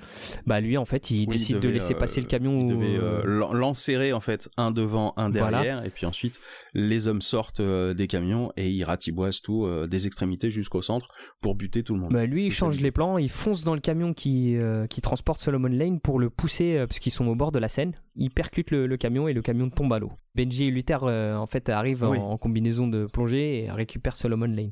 bah 0.48 0.60
lui 0.60 0.78
en 0.78 0.86
fait 0.86 1.12
il 1.12 1.28
décide 1.28 1.60
de 1.60 1.70
laisser 1.70 1.94
passer 1.94 2.22
le 2.22 2.28
camion 2.28 2.62
il 2.62 2.76
devait 2.76 3.00
l'enserrer 3.24 4.12
en 4.12 4.20
fait 4.20 4.50
un 4.58 4.72
devant 4.72 5.14
un 5.16 5.30
derrière 5.30 5.86
et 5.86 5.92
puis 5.92 6.08
ensuite 6.08 6.42
les 6.74 7.08
hommes 7.08 7.22
sortent 7.22 7.62
des 7.62 8.08
camions 8.08 8.52
et 8.58 8.70
il 8.70 8.84
ratiboise 8.84 9.42
tout 9.42 9.66
euh, 9.66 9.88
des 9.88 10.08
extrémités 10.08 10.52
jusqu'au 10.52 10.82
centre 10.82 11.08
pour 11.42 11.56
buter 11.56 11.84
tout 11.84 11.94
le 11.94 12.00
monde. 12.00 12.14
Bah, 12.14 12.26
lui, 12.26 12.44
il 12.44 12.52
change 12.52 12.80
les 12.80 12.92
plans, 12.92 13.18
il 13.18 13.30
fonce 13.30 13.64
dans 13.64 13.74
le 13.74 13.82
camion 13.82 14.14
qui, 14.14 14.56
euh, 14.56 14.88
qui 14.88 15.02
transporte 15.02 15.42
Solomon 15.42 15.70
Lane 15.70 16.00
pour 16.00 16.20
le 16.20 16.30
pousser, 16.30 16.78
euh, 16.78 16.88
parce 16.88 17.00
qu'ils 17.00 17.12
sont 17.12 17.28
au 17.28 17.36
bord 17.36 17.52
de 17.52 17.60
la 17.60 17.68
Seine. 17.68 17.94
Il 18.16 18.32
percute 18.32 18.72
le, 18.72 18.96
camion 18.98 19.28
et 19.28 19.34
le 19.34 19.42
camion 19.42 19.70
tombe 19.70 19.94
à 19.94 20.00
l'eau. 20.00 20.12
Benji 20.36 20.66
et 20.66 20.72
Luther, 20.72 21.04
en 21.04 21.46
fait, 21.48 21.70
arrivent 21.70 22.04
en, 22.04 22.38
combinaison 22.38 22.88
de 22.88 23.06
plongée 23.06 23.64
et 23.64 23.72
récupèrent 23.72 24.18
Solomon 24.18 24.48
Lane. 24.48 24.72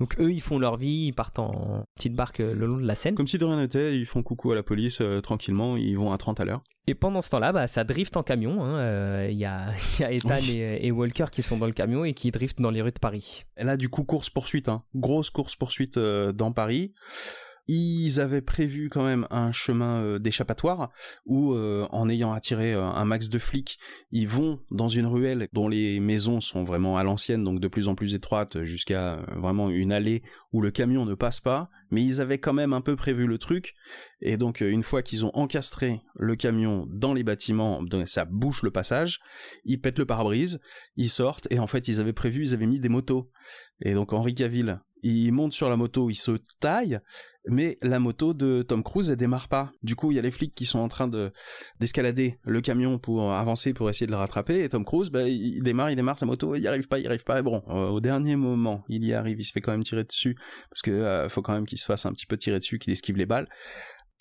Donc 0.00 0.18
eux, 0.20 0.32
ils 0.32 0.40
font 0.40 0.58
leur 0.58 0.76
vie, 0.76 1.06
ils 1.06 1.12
partent 1.12 1.38
en 1.38 1.84
petite 1.94 2.14
barque 2.14 2.38
le 2.38 2.66
long 2.66 2.76
de 2.76 2.86
la 2.86 2.94
Seine. 2.94 3.14
Comme 3.14 3.26
si 3.26 3.38
de 3.38 3.44
rien 3.44 3.56
n'était, 3.56 3.96
ils 3.96 4.06
font 4.06 4.22
coucou 4.22 4.52
à 4.52 4.54
la 4.54 4.62
police 4.62 5.02
tranquillement, 5.22 5.76
ils 5.76 5.96
vont 5.96 6.12
à 6.12 6.18
30 6.18 6.40
à 6.40 6.44
l'heure. 6.44 6.62
Et 6.88 6.94
pendant 6.94 7.20
ce 7.20 7.30
temps-là, 7.30 7.52
bah, 7.52 7.66
ça 7.68 7.84
drift 7.84 8.16
en 8.16 8.22
camion. 8.22 8.56
Il 8.56 8.60
hein. 8.60 8.78
euh, 8.78 9.28
y, 9.30 9.44
a, 9.44 9.70
y, 10.00 10.04
a, 10.04 10.12
Ethan 10.12 10.38
et, 10.48 10.90
Walker 10.90 11.26
qui 11.30 11.42
sont 11.42 11.56
dans 11.56 11.66
le 11.66 11.72
camion 11.72 12.04
et 12.04 12.12
qui 12.12 12.30
driftent 12.30 12.60
dans 12.60 12.70
les 12.70 12.82
rues 12.82 12.92
de 12.92 12.98
Paris. 12.98 13.44
Et 13.56 13.64
là, 13.64 13.76
du 13.76 13.88
coup, 13.88 14.02
course-poursuite. 14.02 14.68
Hein. 14.68 14.82
Grosse 14.94 15.30
course-poursuite 15.30 15.96
euh, 15.96 16.32
dans 16.32 16.52
Paris. 16.52 16.92
Ils 17.68 18.18
avaient 18.18 18.42
prévu 18.42 18.88
quand 18.88 19.04
même 19.04 19.26
un 19.30 19.52
chemin 19.52 20.02
euh, 20.02 20.18
d'échappatoire 20.18 20.90
où, 21.26 21.54
euh, 21.54 21.86
en 21.90 22.08
ayant 22.08 22.32
attiré 22.32 22.74
euh, 22.74 22.82
un 22.82 23.04
max 23.04 23.28
de 23.28 23.38
flics, 23.38 23.78
ils 24.10 24.26
vont 24.26 24.60
dans 24.72 24.88
une 24.88 25.06
ruelle 25.06 25.46
dont 25.52 25.68
les 25.68 26.00
maisons 26.00 26.40
sont 26.40 26.64
vraiment 26.64 26.98
à 26.98 27.04
l'ancienne, 27.04 27.44
donc 27.44 27.60
de 27.60 27.68
plus 27.68 27.86
en 27.86 27.94
plus 27.94 28.14
étroites, 28.14 28.64
jusqu'à 28.64 29.24
vraiment 29.36 29.70
une 29.70 29.92
allée 29.92 30.22
où 30.52 30.60
le 30.60 30.72
camion 30.72 31.04
ne 31.04 31.14
passe 31.14 31.38
pas. 31.38 31.70
Mais 31.90 32.02
ils 32.02 32.20
avaient 32.20 32.38
quand 32.38 32.52
même 32.52 32.72
un 32.72 32.80
peu 32.80 32.96
prévu 32.96 33.26
le 33.26 33.38
truc. 33.38 33.74
Et 34.20 34.36
donc, 34.36 34.60
une 34.60 34.82
fois 34.82 35.02
qu'ils 35.02 35.24
ont 35.24 35.32
encastré 35.34 36.00
le 36.16 36.36
camion 36.36 36.86
dans 36.90 37.14
les 37.14 37.22
bâtiments, 37.22 37.80
ça 38.06 38.24
bouche 38.24 38.62
le 38.62 38.70
passage, 38.70 39.20
ils 39.64 39.80
pètent 39.80 39.98
le 39.98 40.06
pare-brise, 40.06 40.60
ils 40.96 41.10
sortent, 41.10 41.46
et 41.50 41.58
en 41.58 41.66
fait, 41.66 41.88
ils 41.88 42.00
avaient 42.00 42.12
prévu, 42.12 42.42
ils 42.42 42.54
avaient 42.54 42.66
mis 42.66 42.80
des 42.80 42.88
motos. 42.88 43.30
Et 43.80 43.94
donc, 43.94 44.12
Henri 44.12 44.34
Cavill, 44.34 44.80
il 45.02 45.32
monte 45.32 45.52
sur 45.52 45.68
la 45.68 45.76
moto, 45.76 46.10
il 46.10 46.16
se 46.16 46.38
taille, 46.60 47.00
mais 47.46 47.78
la 47.82 47.98
moto 47.98 48.34
de 48.34 48.62
Tom 48.62 48.82
Cruise 48.82 49.10
elle 49.10 49.16
démarre 49.16 49.48
pas. 49.48 49.72
Du 49.82 49.96
coup, 49.96 50.12
il 50.12 50.14
y 50.14 50.18
a 50.18 50.22
les 50.22 50.30
flics 50.30 50.54
qui 50.54 50.64
sont 50.64 50.78
en 50.78 50.88
train 50.88 51.08
de 51.08 51.32
d'escalader 51.80 52.38
le 52.44 52.60
camion 52.60 52.98
pour 52.98 53.32
avancer 53.32 53.72
pour 53.72 53.90
essayer 53.90 54.06
de 54.06 54.12
le 54.12 54.16
rattraper 54.16 54.62
et 54.62 54.68
Tom 54.68 54.84
Cruise 54.84 55.10
bah, 55.10 55.28
il 55.28 55.62
démarre, 55.62 55.90
il 55.90 55.96
démarre 55.96 56.18
sa 56.18 56.26
moto, 56.26 56.54
il 56.54 56.62
y 56.62 56.68
arrive 56.68 56.88
pas, 56.88 56.98
il 56.98 57.04
y 57.04 57.06
arrive 57.06 57.24
pas. 57.24 57.40
Et 57.40 57.42
bon, 57.42 57.62
euh, 57.68 57.88
au 57.88 58.00
dernier 58.00 58.36
moment, 58.36 58.84
il 58.88 59.04
y 59.04 59.12
arrive, 59.12 59.40
il 59.40 59.44
se 59.44 59.52
fait 59.52 59.60
quand 59.60 59.72
même 59.72 59.82
tirer 59.82 60.04
dessus 60.04 60.36
parce 60.70 60.82
que 60.82 60.90
euh, 60.90 61.28
faut 61.28 61.42
quand 61.42 61.54
même 61.54 61.66
qu'il 61.66 61.78
se 61.78 61.86
fasse 61.86 62.06
un 62.06 62.12
petit 62.12 62.26
peu 62.26 62.36
tirer 62.36 62.58
dessus, 62.58 62.78
qu'il 62.78 62.92
esquive 62.92 63.16
les 63.16 63.26
balles. 63.26 63.48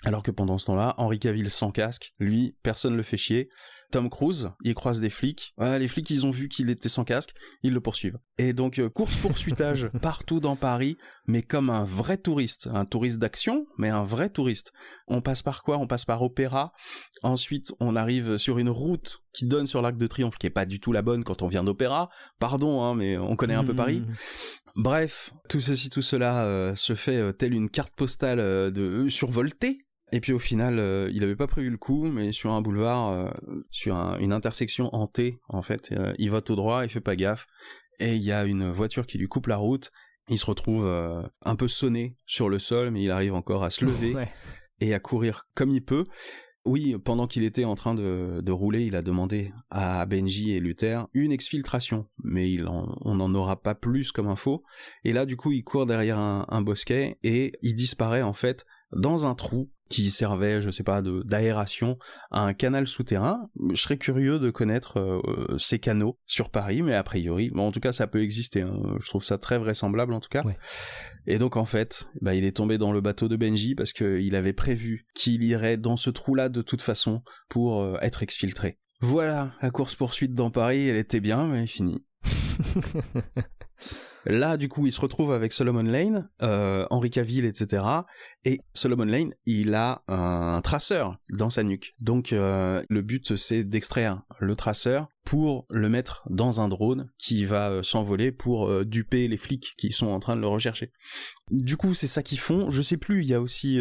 Alors 0.04 0.24
que 0.24 0.32
pendant 0.32 0.58
ce 0.58 0.66
temps-là, 0.66 0.96
Henri 0.98 1.20
Cavill 1.20 1.52
sans 1.52 1.72
casque, 1.72 2.14
lui, 2.20 2.56
personne 2.64 2.96
le 2.96 3.04
fait 3.04 3.18
chier. 3.18 3.50
Tom 3.92 4.10
Cruise, 4.10 4.50
il 4.64 4.74
croise 4.74 5.02
des 5.02 5.10
flics. 5.10 5.54
les 5.60 5.88
flics, 5.88 6.10
ils 6.10 6.26
ont 6.26 6.32
vu 6.32 6.48
qu'il 6.48 6.70
était 6.70 6.90
sans 6.90 7.04
casque, 7.04 7.34
ils 7.62 7.74
le 7.74 7.82
poursuivent. 7.82 8.18
Et 8.38 8.54
donc, 8.54 8.80
euh, 8.80 8.90
course-poursuitage 8.90 9.90
partout 10.02 10.40
dans 10.40 10.56
Paris, 10.56 10.98
mais 11.28 11.42
comme 11.44 11.70
un 11.70 11.84
vrai 11.84 12.18
touriste. 12.18 12.70
Un 12.74 12.86
touriste 12.86 13.20
d'action, 13.20 13.68
mais 13.78 13.90
un 13.90 14.04
vrai 14.04 14.30
touriste. 14.30 14.72
On 15.08 15.22
passe 15.22 15.44
par 15.44 15.62
quoi? 15.62 15.78
On 15.78 15.88
passe 15.88 16.06
par 16.06 16.22
Opéra. 16.22 16.72
Ensuite, 17.22 17.74
on 17.80 17.96
arrive 17.96 18.38
sur 18.38 18.58
une 18.58 18.70
route 18.70 19.20
qui 19.34 19.46
donne 19.46 19.68
sur 19.68 19.82
l'Arc 19.82 19.98
de 19.98 20.08
Triomphe, 20.08 20.38
qui 20.38 20.48
est 20.48 20.52
pas 20.52 20.66
du 20.66 20.80
tout 20.80 20.94
la 20.94 21.02
bonne 21.02 21.24
quand 21.24 21.42
on 21.42 21.48
vient 21.48 21.64
d'Opéra. 21.64 22.10
Pardon, 22.40 22.82
hein, 22.82 22.96
mais 22.96 23.18
on 23.18 23.36
connaît 23.36 23.56
un 23.56 23.66
peu 23.66 23.76
Paris. 23.76 24.00
Mmh. 24.00 24.14
Bref, 24.78 25.34
tout 25.50 25.60
ceci, 25.60 25.90
tout 25.90 26.02
cela 26.02 26.46
euh, 26.46 26.76
se 26.76 26.96
fait 26.96 27.18
euh, 27.18 27.34
telle 27.34 27.54
une 27.54 27.70
carte 27.70 27.94
postale 27.94 28.40
de 28.72 29.10
survoltée 29.10 29.86
et 30.12 30.19
puis 30.19 30.34
au 30.34 30.39
final, 30.39 30.78
euh, 30.80 31.10
il 31.13 31.24
avait 31.24 31.36
pas 31.36 31.47
prévu 31.47 31.69
le 31.69 31.78
coup, 31.78 32.06
mais 32.06 32.32
sur 32.32 32.52
un 32.52 32.62
boulevard, 32.62 33.10
euh, 33.12 33.30
sur 33.69 33.95
une 34.19 34.34
intersection 34.34 34.93
en 34.93 35.08
T, 35.08 35.39
en 35.47 35.62
fait, 35.62 35.91
euh, 35.93 36.13
il 36.17 36.30
va 36.30 36.41
tout 36.41 36.56
droit, 36.56 36.84
il 36.84 36.89
fait 36.89 37.02
pas 37.02 37.15
gaffe, 37.15 37.47
et 38.00 38.15
il 38.15 38.21
y 38.21 38.32
a 38.32 38.43
une 38.45 38.69
voiture 38.69 39.06
qui 39.06 39.17
lui 39.17 39.28
coupe 39.28 39.47
la 39.47 39.58
route. 39.58 39.91
Il 40.30 40.38
se 40.38 40.45
retrouve 40.45 40.86
un 40.86 41.56
peu 41.56 41.67
sonné 41.67 42.15
sur 42.26 42.47
le 42.47 42.58
sol, 42.58 42.91
mais 42.91 43.04
il 43.04 43.12
arrive 43.12 43.34
encore 43.34 43.63
à 43.63 43.69
se 43.69 43.84
lever 43.84 44.15
et 44.80 44.93
à 44.93 45.00
courir 45.00 45.47
comme 45.56 45.71
il 45.71 45.84
peut. 45.84 46.06
Oui, 46.63 46.95
pendant 47.04 47.28
qu'il 47.28 47.43
était 47.43 47.65
en 47.65 47.76
train 47.76 47.95
de, 47.95 48.52
rouler, 48.52 48.86
il 48.86 48.95
a 48.95 49.02
demandé 49.02 49.52
à 49.71 50.06
Benji 50.06 50.54
et 50.54 50.60
Luther 50.60 51.08
une 51.13 51.32
exfiltration, 51.32 52.08
mais 52.24 52.50
il 52.50 52.67
on 52.67 53.15
n'en 53.15 53.34
aura 53.34 53.62
pas 53.62 53.76
plus 53.76 54.12
comme 54.12 54.28
info. 54.28 54.63
Et 55.04 55.12
là, 55.12 55.26
du 55.26 55.36
coup, 55.36 55.52
il 55.52 55.63
court 55.63 55.86
derrière 55.86 56.19
un 56.19 56.62
bosquet 56.62 57.17
et 57.24 57.52
il 57.62 57.76
disparaît 57.76 58.21
en 58.21 58.34
fait 58.34 58.65
dans 58.93 59.26
un 59.26 59.36
trou 59.36 59.69
qui 59.91 60.10
servait, 60.10 60.62
je 60.62 60.71
sais 60.71 60.84
pas, 60.84 61.01
d'aération 61.01 61.97
à 62.32 62.41
un 62.41 62.54
canal 62.54 62.88
souterrain. 62.88 63.49
Je 63.71 63.80
serais 63.80 63.97
curieux 63.97 64.39
de 64.39 64.49
connaître 64.49 64.99
euh, 64.99 65.58
ces 65.58 65.80
canaux 65.80 66.17
sur 66.25 66.49
Paris, 66.49 66.82
mais 66.82 66.95
a 66.95 67.04
priori, 67.04 67.51
bon, 67.51 67.67
en 67.67 67.71
tout 67.71 67.82
cas, 67.82 67.93
ça 67.93 68.08
peut 68.08 68.23
exister. 68.23 68.62
Hein. 68.62 68.80
Je 68.99 69.08
trouve 69.08 69.23
ça 69.23 69.38
très 69.38 69.60
vraisemblable, 69.60 70.13
en 70.13 70.21
tout 70.21 70.30
cas. 70.30 70.43
Et 71.27 71.38
donc, 71.38 71.58
en 71.58 71.65
fait, 71.65 72.10
bah, 72.21 72.34
il 72.34 72.45
est 72.45 72.56
tombé 72.56 72.77
dans 72.77 72.91
le 72.91 73.01
bateau 73.01 73.27
de 73.27 73.36
Benji 73.36 73.75
parce 73.75 73.93
qu'il 73.93 74.36
avait 74.36 74.54
prévu 74.54 75.06
qu'il 75.13 75.43
irait 75.43 75.77
dans 75.77 75.97
ce 75.97 76.10
trou-là 76.10 76.49
de 76.49 76.62
toute 76.62 76.82
façon 76.82 77.21
pour 77.49 77.82
euh, 77.82 77.97
être 78.01 78.23
exfiltré. 78.23 78.80
Voilà, 79.01 79.51
la 79.62 79.71
course 79.71 79.95
poursuite 79.95 80.34
dans 80.34 80.51
Paris, 80.51 80.88
elle 80.88 80.97
était 80.97 81.19
bien, 81.19 81.47
mais 81.47 81.67
finie. 81.67 82.06
Là, 84.26 84.58
du 84.58 84.70
coup, 84.70 84.86
il 84.86 84.92
se 84.92 85.02
retrouve 85.02 85.32
avec 85.32 85.52
Solomon 85.52 85.84
Lane, 85.84 86.30
euh, 86.42 86.86
Henri 86.90 87.10
Cavill, 87.10 87.46
etc. 87.46 87.84
Et 88.46 88.62
Solomon 88.74 89.06
Lane, 89.06 89.34
il 89.46 89.74
a 89.74 90.04
un 90.08 90.62
traceur 90.62 91.18
dans 91.30 91.50
sa 91.50 91.64
nuque. 91.64 91.96
Donc, 92.00 92.34
euh, 92.34 92.84
le 92.90 93.02
but, 93.02 93.36
c'est 93.36 93.64
d'extraire 93.64 94.22
le 94.40 94.56
traceur 94.56 95.08
pour 95.24 95.66
le 95.70 95.90
mettre 95.90 96.24
dans 96.30 96.62
un 96.62 96.68
drone 96.68 97.12
qui 97.18 97.46
va 97.46 97.70
euh, 97.70 97.84
s'envoler 97.84 98.32
pour 98.32 98.68
euh, 98.68 98.86
duper 98.86 99.28
les 99.28 99.38
flics 99.38 99.74
qui 99.78 99.92
sont 99.92 100.08
en 100.08 100.20
train 100.20 100.36
de 100.36 100.42
le 100.42 100.48
rechercher. 100.48 100.92
Du 101.50 101.78
coup, 101.78 101.94
c'est 101.94 102.08
ça 102.08 102.24
qu'ils 102.24 102.40
font. 102.40 102.70
Je 102.70 102.82
sais 102.82 102.98
plus, 102.98 103.22
il 103.22 103.30
y 103.30 103.34
a 103.34 103.42
aussi... 103.42 103.80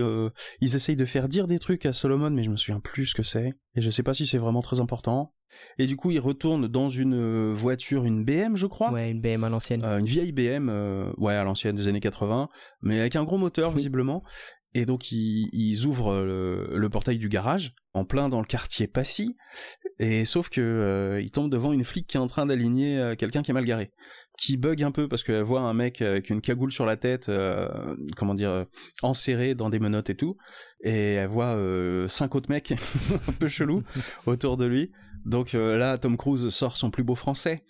ils 0.60 0.76
essayent 0.76 0.96
de 0.96 1.04
faire 1.04 1.28
dire 1.28 1.46
des 1.46 1.58
trucs 1.58 1.86
à 1.86 1.92
Solomon, 1.92 2.30
mais 2.30 2.42
je 2.42 2.50
me 2.50 2.56
souviens 2.56 2.80
plus 2.80 3.06
ce 3.06 3.14
que 3.14 3.22
c'est. 3.22 3.54
Et 3.76 3.82
je 3.82 3.90
sais 3.90 4.02
pas 4.02 4.14
si 4.14 4.26
c'est 4.26 4.38
vraiment 4.38 4.62
très 4.62 4.80
important. 4.80 5.32
Et 5.78 5.86
du 5.86 5.96
coup, 5.96 6.10
il 6.10 6.20
retourne 6.20 6.68
dans 6.68 6.88
une 6.88 7.14
euh, 7.14 7.54
voiture, 7.54 8.04
une 8.04 8.24
BM, 8.24 8.56
je 8.56 8.66
crois. 8.66 8.92
Ouais, 8.92 9.10
une 9.10 9.20
BM 9.20 9.44
à 9.44 9.48
l'ancienne. 9.48 9.84
Euh, 9.84 9.98
une 9.98 10.06
vieille 10.06 10.32
BM, 10.32 10.68
euh, 10.68 11.12
ouais, 11.18 11.34
à 11.34 11.44
l'ancienne 11.44 11.76
des 11.76 11.88
années 11.88 12.00
80, 12.00 12.48
mais 12.82 13.00
avec 13.00 13.16
un 13.16 13.24
gros 13.24 13.38
moteur, 13.38 13.70
visiblement. 13.70 14.22
Et 14.72 14.86
donc, 14.86 15.10
ils, 15.10 15.84
ouvrent 15.84 16.22
le, 16.22 16.88
portail 16.90 17.18
du 17.18 17.28
garage, 17.28 17.74
en 17.92 18.04
plein 18.04 18.28
dans 18.28 18.38
le 18.38 18.46
quartier 18.46 18.86
Passy. 18.86 19.36
Et 19.98 20.24
sauf 20.24 20.48
que 20.48 21.18
ils 21.20 21.32
tombent 21.32 21.50
devant 21.50 21.72
une 21.72 21.84
flic 21.84 22.06
qui 22.06 22.16
est 22.16 22.20
en 22.20 22.28
train 22.28 22.46
d'aligner 22.46 23.14
quelqu'un 23.18 23.42
qui 23.42 23.50
est 23.50 23.54
mal 23.54 23.64
garé, 23.64 23.90
qui 24.40 24.56
bug 24.56 24.82
un 24.82 24.90
peu 24.90 25.06
parce 25.06 25.22
qu'elle 25.22 25.42
voit 25.42 25.60
un 25.60 25.74
mec 25.74 26.00
avec 26.00 26.30
une 26.30 26.40
cagoule 26.40 26.72
sur 26.72 26.86
la 26.86 26.96
tête, 26.96 27.30
comment 28.16 28.34
dire, 28.34 28.64
enserré 29.02 29.54
dans 29.54 29.68
des 29.68 29.78
menottes 29.78 30.10
et 30.10 30.14
tout, 30.14 30.36
et 30.82 31.14
elle 31.14 31.28
voit 31.28 31.56
cinq 32.08 32.34
autres 32.34 32.50
mecs 32.50 32.72
un 33.28 33.32
peu 33.32 33.48
chelous 33.48 33.82
autour 34.26 34.56
de 34.56 34.64
lui. 34.64 34.90
Donc 35.24 35.54
euh, 35.54 35.76
là, 35.76 35.98
Tom 35.98 36.16
Cruise 36.16 36.48
sort 36.48 36.76
son 36.76 36.90
plus 36.90 37.04
beau 37.04 37.14
français 37.14 37.64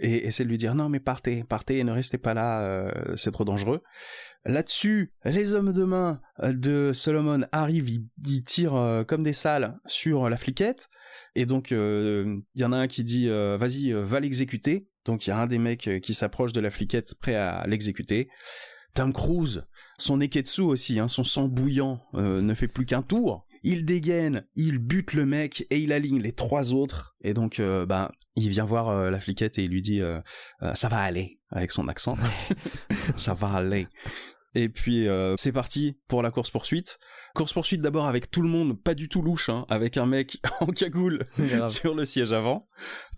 et 0.00 0.26
essaie 0.26 0.44
de 0.44 0.48
lui 0.48 0.58
dire 0.58 0.74
non 0.74 0.88
mais 0.88 1.00
partez, 1.00 1.44
partez, 1.44 1.82
ne 1.84 1.92
restez 1.92 2.18
pas 2.18 2.34
là, 2.34 2.62
euh, 2.62 2.90
c'est 3.16 3.30
trop 3.30 3.44
dangereux. 3.44 3.82
Là-dessus, 4.44 5.12
les 5.24 5.54
hommes 5.54 5.72
de 5.72 5.84
main 5.84 6.20
de 6.40 6.92
Solomon 6.92 7.44
arrivent, 7.50 7.90
ils, 8.24 8.44
tirent 8.44 9.04
comme 9.08 9.24
des 9.24 9.32
salles 9.32 9.76
sur 9.86 10.30
la 10.30 10.36
fliquette 10.36 10.88
et 11.34 11.46
donc 11.46 11.72
il 11.72 12.42
y 12.54 12.64
en 12.64 12.72
a 12.72 12.76
un 12.76 12.86
qui 12.86 13.02
dit 13.02 13.28
vas-y, 13.28 13.90
va 13.92 14.20
l'exécuter. 14.20 14.86
Donc 15.06 15.26
il 15.26 15.30
y 15.30 15.32
a 15.32 15.38
un 15.38 15.46
des 15.46 15.58
mecs 15.58 15.88
qui 16.02 16.12
s'approche 16.12 16.52
de 16.52 16.60
la 16.60 16.70
fliquette 16.70 17.14
prêt 17.14 17.34
à 17.34 17.66
l'exécuter. 17.66 18.28
Tom 18.94 19.12
Cruise, 19.12 19.64
son 19.98 20.18
Neketsu 20.18 20.60
aussi, 20.60 20.98
hein, 20.98 21.08
son 21.08 21.24
sang 21.24 21.48
bouillant 21.48 22.02
ne 22.14 22.54
fait 22.54 22.68
plus 22.68 22.84
qu'un 22.84 23.02
tour 23.02 23.46
il 23.66 23.84
dégaine, 23.84 24.46
il 24.54 24.78
bute 24.78 25.12
le 25.12 25.26
mec 25.26 25.66
et 25.70 25.78
il 25.78 25.92
aligne 25.92 26.20
les 26.20 26.30
trois 26.30 26.72
autres. 26.72 27.16
Et 27.22 27.34
donc, 27.34 27.58
euh, 27.58 27.84
bah, 27.84 28.12
il 28.36 28.48
vient 28.48 28.64
voir 28.64 28.88
euh, 28.88 29.10
la 29.10 29.18
fliquette 29.18 29.58
et 29.58 29.64
il 29.64 29.70
lui 29.72 29.82
dit 29.82 30.00
euh, 30.00 30.20
ça 30.74 30.88
va 30.88 31.00
aller 31.00 31.40
avec 31.50 31.72
son 31.72 31.88
accent. 31.88 32.16
ça 33.16 33.34
va 33.34 33.50
aller. 33.50 33.88
Et 34.54 34.68
puis 34.68 35.06
c'est 35.36 35.52
parti 35.52 35.98
pour 36.08 36.22
la 36.22 36.30
course 36.30 36.50
poursuite. 36.50 36.98
Course 37.36 37.52
poursuite 37.52 37.82
d'abord 37.82 38.06
avec 38.06 38.30
tout 38.30 38.40
le 38.40 38.48
monde, 38.48 38.82
pas 38.82 38.94
du 38.94 39.10
tout 39.10 39.20
louche, 39.20 39.50
hein, 39.50 39.66
avec 39.68 39.98
un 39.98 40.06
mec 40.06 40.38
en 40.60 40.68
cagoule 40.68 41.22
sur 41.68 41.94
le 41.94 42.06
siège 42.06 42.32
avant, 42.32 42.60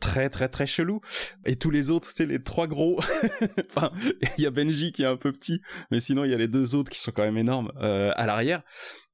très 0.01 0.29
très 0.29 0.49
très 0.49 0.67
chelou. 0.67 1.01
Et 1.47 1.55
tous 1.55 1.71
les 1.71 1.89
autres, 1.89 2.11
c'est 2.13 2.27
les 2.27 2.43
trois 2.43 2.67
gros. 2.67 3.01
enfin, 3.71 3.93
il 4.37 4.43
y 4.43 4.47
a 4.47 4.51
Benji 4.51 4.91
qui 4.91 5.05
est 5.05 5.07
un 5.07 5.17
peu 5.17 5.31
petit, 5.31 5.61
mais 5.93 6.01
sinon 6.01 6.25
il 6.25 6.33
y 6.33 6.35
a 6.35 6.37
les 6.37 6.49
deux 6.49 6.75
autres 6.75 6.91
qui 6.91 6.99
sont 6.99 7.13
quand 7.13 7.23
même 7.23 7.39
énormes 7.39 7.71
à 7.79 8.27
l'arrière. 8.27 8.65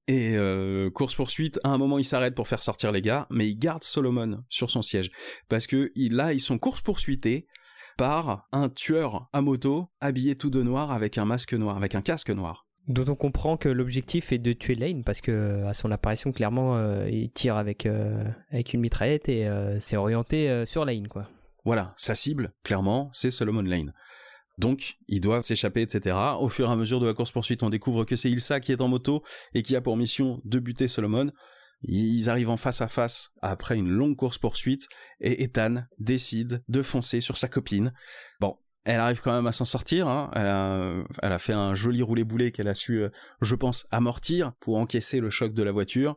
Et 0.09 0.38
euh, 0.38 0.90
course 0.90 1.14
poursuite, 1.14 1.61
à 1.64 1.68
un 1.68 1.76
moment 1.76 1.98
il 1.98 2.07
s'arrête 2.07 2.34
pour 2.34 2.48
faire 2.48 2.62
sortir 2.62 2.90
les 2.90 3.02
gars, 3.02 3.26
mais 3.28 3.46
il 3.46 3.57
garde 3.57 3.84
Solomon 3.84 4.42
sur 4.48 4.70
son 4.70 4.80
siège 4.80 5.11
parce 5.50 5.66
que 5.66 5.92
là 5.96 6.32
ils 6.32 6.40
sont 6.40 6.59
course 6.59 6.80
poursuités 6.80 7.46
par 7.98 8.48
un 8.52 8.70
tueur 8.70 9.28
à 9.34 9.42
moto 9.42 9.90
habillé 10.00 10.36
tout 10.36 10.50
de 10.50 10.62
noir 10.62 10.92
avec 10.92 11.18
un 11.18 11.26
masque 11.26 11.52
noir, 11.52 11.76
avec 11.76 11.94
un 11.94 12.00
casque 12.00 12.30
noir. 12.30 12.63
Dont 12.89 13.05
on 13.09 13.14
comprend 13.14 13.57
que 13.57 13.68
l'objectif 13.68 14.32
est 14.32 14.39
de 14.39 14.53
tuer 14.53 14.74
Lane 14.74 15.05
parce 15.05 15.20
que 15.20 15.64
à 15.64 15.72
son 15.72 15.91
apparition 15.91 16.32
clairement 16.32 16.76
euh, 16.76 17.09
il 17.09 17.30
tire 17.30 17.57
avec 17.57 17.87
euh, 17.87 18.24
avec 18.51 18.74
une 18.74 18.80
mitraillette 18.80 19.28
et 19.28 19.49
c'est 19.80 19.97
orienté 19.97 20.64
sur 20.66 20.85
Lane 20.85 21.09
quoi. 21.09 21.28
Voilà, 21.64 21.95
sa 21.97 22.14
cible 22.14 22.53
clairement 22.62 23.11
c'est 23.12 23.30
Solomon 23.30 23.62
Lane. 23.62 23.93
Donc, 24.59 24.99
ils 25.09 25.20
doivent 25.20 25.43
s'échapper, 25.43 25.82
etc. 25.82 26.16
Au 26.39 26.49
fur 26.49 26.68
et 26.68 26.72
à 26.72 26.76
mesure 26.76 27.01
de 27.01 27.07
la 27.07 27.14
course-poursuite, 27.14 27.62
on 27.62 27.70
découvre 27.70 28.05
que 28.05 28.16
c'est 28.16 28.30
Ilsa 28.30 28.61
qui 28.61 28.72
est 28.72 28.80
en 28.80 28.89
moto 28.89 29.24
et 29.53 29.62
qui 29.62 29.74
a 29.74 29.80
pour 29.80 29.97
mission 29.97 30.41
de 30.45 30.59
buter 30.59 30.89
Solomon. 30.89 31.32
Ils 31.82 32.30
arrivent 32.30 32.51
en 32.51 32.57
face 32.57 32.80
à 32.80 32.89
face 32.89 33.32
après 33.43 33.76
une 33.76 33.91
longue 33.91 34.16
course-poursuite 34.16 34.89
et 35.20 35.43
Ethan 35.43 35.85
décide 35.99 36.62
de 36.68 36.82
foncer 36.82 37.20
sur 37.20 37.37
sa 37.37 37.49
copine. 37.49 37.93
Bon, 38.41 38.57
elle 38.85 39.01
arrive 39.01 39.20
quand 39.20 39.32
même 39.32 39.47
à 39.47 39.53
s'en 39.53 39.64
sortir. 39.64 40.09
Hein. 40.09 40.30
Elle, 40.35 41.32
a, 41.32 41.39
fait 41.39 41.53
un 41.53 41.74
joli 41.74 42.03
roulé-boulet 42.03 42.53
qu'elle 42.53 42.68
a 42.68 42.74
su, 42.74 43.03
euh, 43.03 43.09
je 43.41 43.55
pense, 43.55 43.87
amortir 43.91 44.53
pour 44.61 44.76
encaisser 44.76 45.20
le 45.20 45.30
choc 45.30 45.55
de 45.55 45.62
la 45.62 45.72
voiture. 45.72 46.16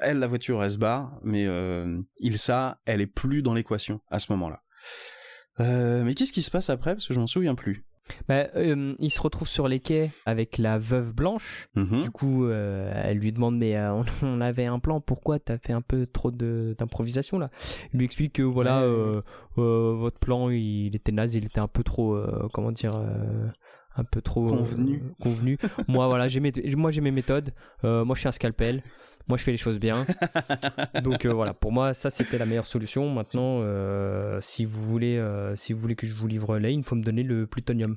Elle, 0.00 0.18
la 0.18 0.26
voiture, 0.26 0.62
elle 0.62 0.72
se 0.72 0.78
barre, 0.78 1.18
mais 1.22 1.46
euh, 1.46 2.00
Ilsa, 2.18 2.80
elle 2.84 3.00
est 3.00 3.06
plus 3.06 3.42
dans 3.42 3.54
l'équation 3.54 4.00
à 4.08 4.18
ce 4.18 4.32
moment-là. 4.32 4.62
Euh, 5.60 6.02
mais 6.02 6.14
qu'est-ce 6.14 6.32
qui 6.32 6.42
se 6.42 6.50
passe 6.50 6.70
après? 6.70 6.94
Parce 6.94 7.06
que 7.06 7.14
je 7.14 7.20
m'en 7.20 7.26
souviens 7.26 7.54
plus. 7.54 7.84
Bah, 8.28 8.48
euh, 8.56 8.94
il 8.98 9.10
se 9.10 9.20
retrouve 9.20 9.48
sur 9.48 9.68
les 9.68 9.80
quais 9.80 10.10
avec 10.26 10.58
la 10.58 10.78
veuve 10.78 11.12
blanche. 11.12 11.68
Mhm. 11.74 12.02
Du 12.02 12.10
coup, 12.10 12.46
euh, 12.46 12.92
elle 13.04 13.18
lui 13.18 13.32
demande 13.32 13.56
mais 13.56 13.76
on, 14.22 14.40
avait 14.40 14.66
un 14.66 14.78
plan. 14.78 15.00
Pourquoi 15.00 15.38
t'as 15.38 15.58
fait 15.58 15.72
un 15.72 15.82
peu 15.82 16.06
trop 16.06 16.30
d'improvisation 16.30 17.38
là? 17.38 17.50
Il 17.92 17.98
lui 17.98 18.04
explique 18.04 18.34
que 18.34 18.42
voilà, 18.42 18.84
votre 19.56 20.18
plan 20.18 20.50
il 20.50 20.94
était 20.94 21.12
naze, 21.12 21.34
il 21.34 21.44
était 21.44 21.60
un 21.60 21.68
peu 21.68 21.82
trop 21.82 22.18
comment 22.52 22.72
dire 22.72 22.92
un 23.96 24.04
peu 24.04 24.22
trop 24.22 24.46
convenu. 24.46 25.02
convenu. 25.20 25.58
moi 25.88 26.06
voilà, 26.06 26.28
j'ai 26.28 26.40
moi 26.76 26.90
j'ai 26.90 27.00
mes 27.00 27.10
méthodes. 27.10 27.50
moi 27.82 28.14
je 28.14 28.20
suis 28.20 28.28
un 28.28 28.32
scalpel. 28.32 28.82
Moi, 29.30 29.38
je 29.38 29.44
fais 29.44 29.52
les 29.52 29.58
choses 29.58 29.78
bien. 29.78 30.04
Donc 31.04 31.24
euh, 31.24 31.32
voilà, 31.32 31.54
pour 31.54 31.70
moi, 31.70 31.94
ça 31.94 32.10
c'était 32.10 32.36
la 32.36 32.46
meilleure 32.46 32.66
solution. 32.66 33.08
Maintenant, 33.08 33.60
euh, 33.62 34.40
si 34.40 34.64
vous 34.64 34.82
voulez, 34.82 35.18
euh, 35.18 35.54
si 35.54 35.72
vous 35.72 35.78
voulez 35.78 35.94
que 35.94 36.04
je 36.04 36.14
vous 36.14 36.26
livre 36.26 36.58
là, 36.58 36.68
il 36.68 36.82
faut 36.82 36.96
me 36.96 37.04
donner 37.04 37.22
le 37.22 37.46
plutonium. 37.46 37.96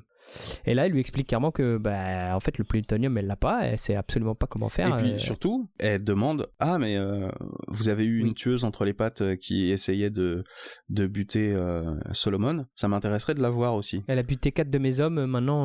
Et 0.66 0.74
là, 0.74 0.86
elle 0.86 0.92
lui 0.92 1.00
explique 1.00 1.28
clairement 1.28 1.50
que, 1.50 1.76
bah, 1.78 2.34
en 2.34 2.40
fait, 2.40 2.58
le 2.58 2.64
plutonium, 2.64 3.16
elle 3.18 3.26
l'a 3.26 3.36
pas, 3.36 3.66
elle 3.66 3.78
sait 3.78 3.94
absolument 3.94 4.34
pas 4.34 4.46
comment 4.46 4.68
faire. 4.68 4.98
Et 4.98 5.02
puis 5.02 5.20
surtout, 5.20 5.68
elle 5.78 6.02
demande 6.02 6.48
Ah, 6.58 6.78
mais 6.78 6.96
euh, 6.96 7.28
vous 7.68 7.88
avez 7.88 8.04
eu 8.04 8.20
une 8.20 8.34
tueuse 8.34 8.64
entre 8.64 8.84
les 8.84 8.94
pattes 8.94 9.22
euh, 9.22 9.36
qui 9.36 9.70
essayait 9.70 10.10
de, 10.10 10.44
de 10.88 11.06
buter 11.06 11.52
euh, 11.52 11.94
Solomon. 12.12 12.66
Ça 12.74 12.88
m'intéresserait 12.88 13.34
de 13.34 13.42
la 13.42 13.50
voir 13.50 13.74
aussi. 13.74 14.02
Elle 14.08 14.18
a 14.18 14.22
buté 14.22 14.52
quatre 14.52 14.70
de 14.70 14.78
mes 14.78 15.00
hommes. 15.00 15.24
Maintenant, 15.26 15.64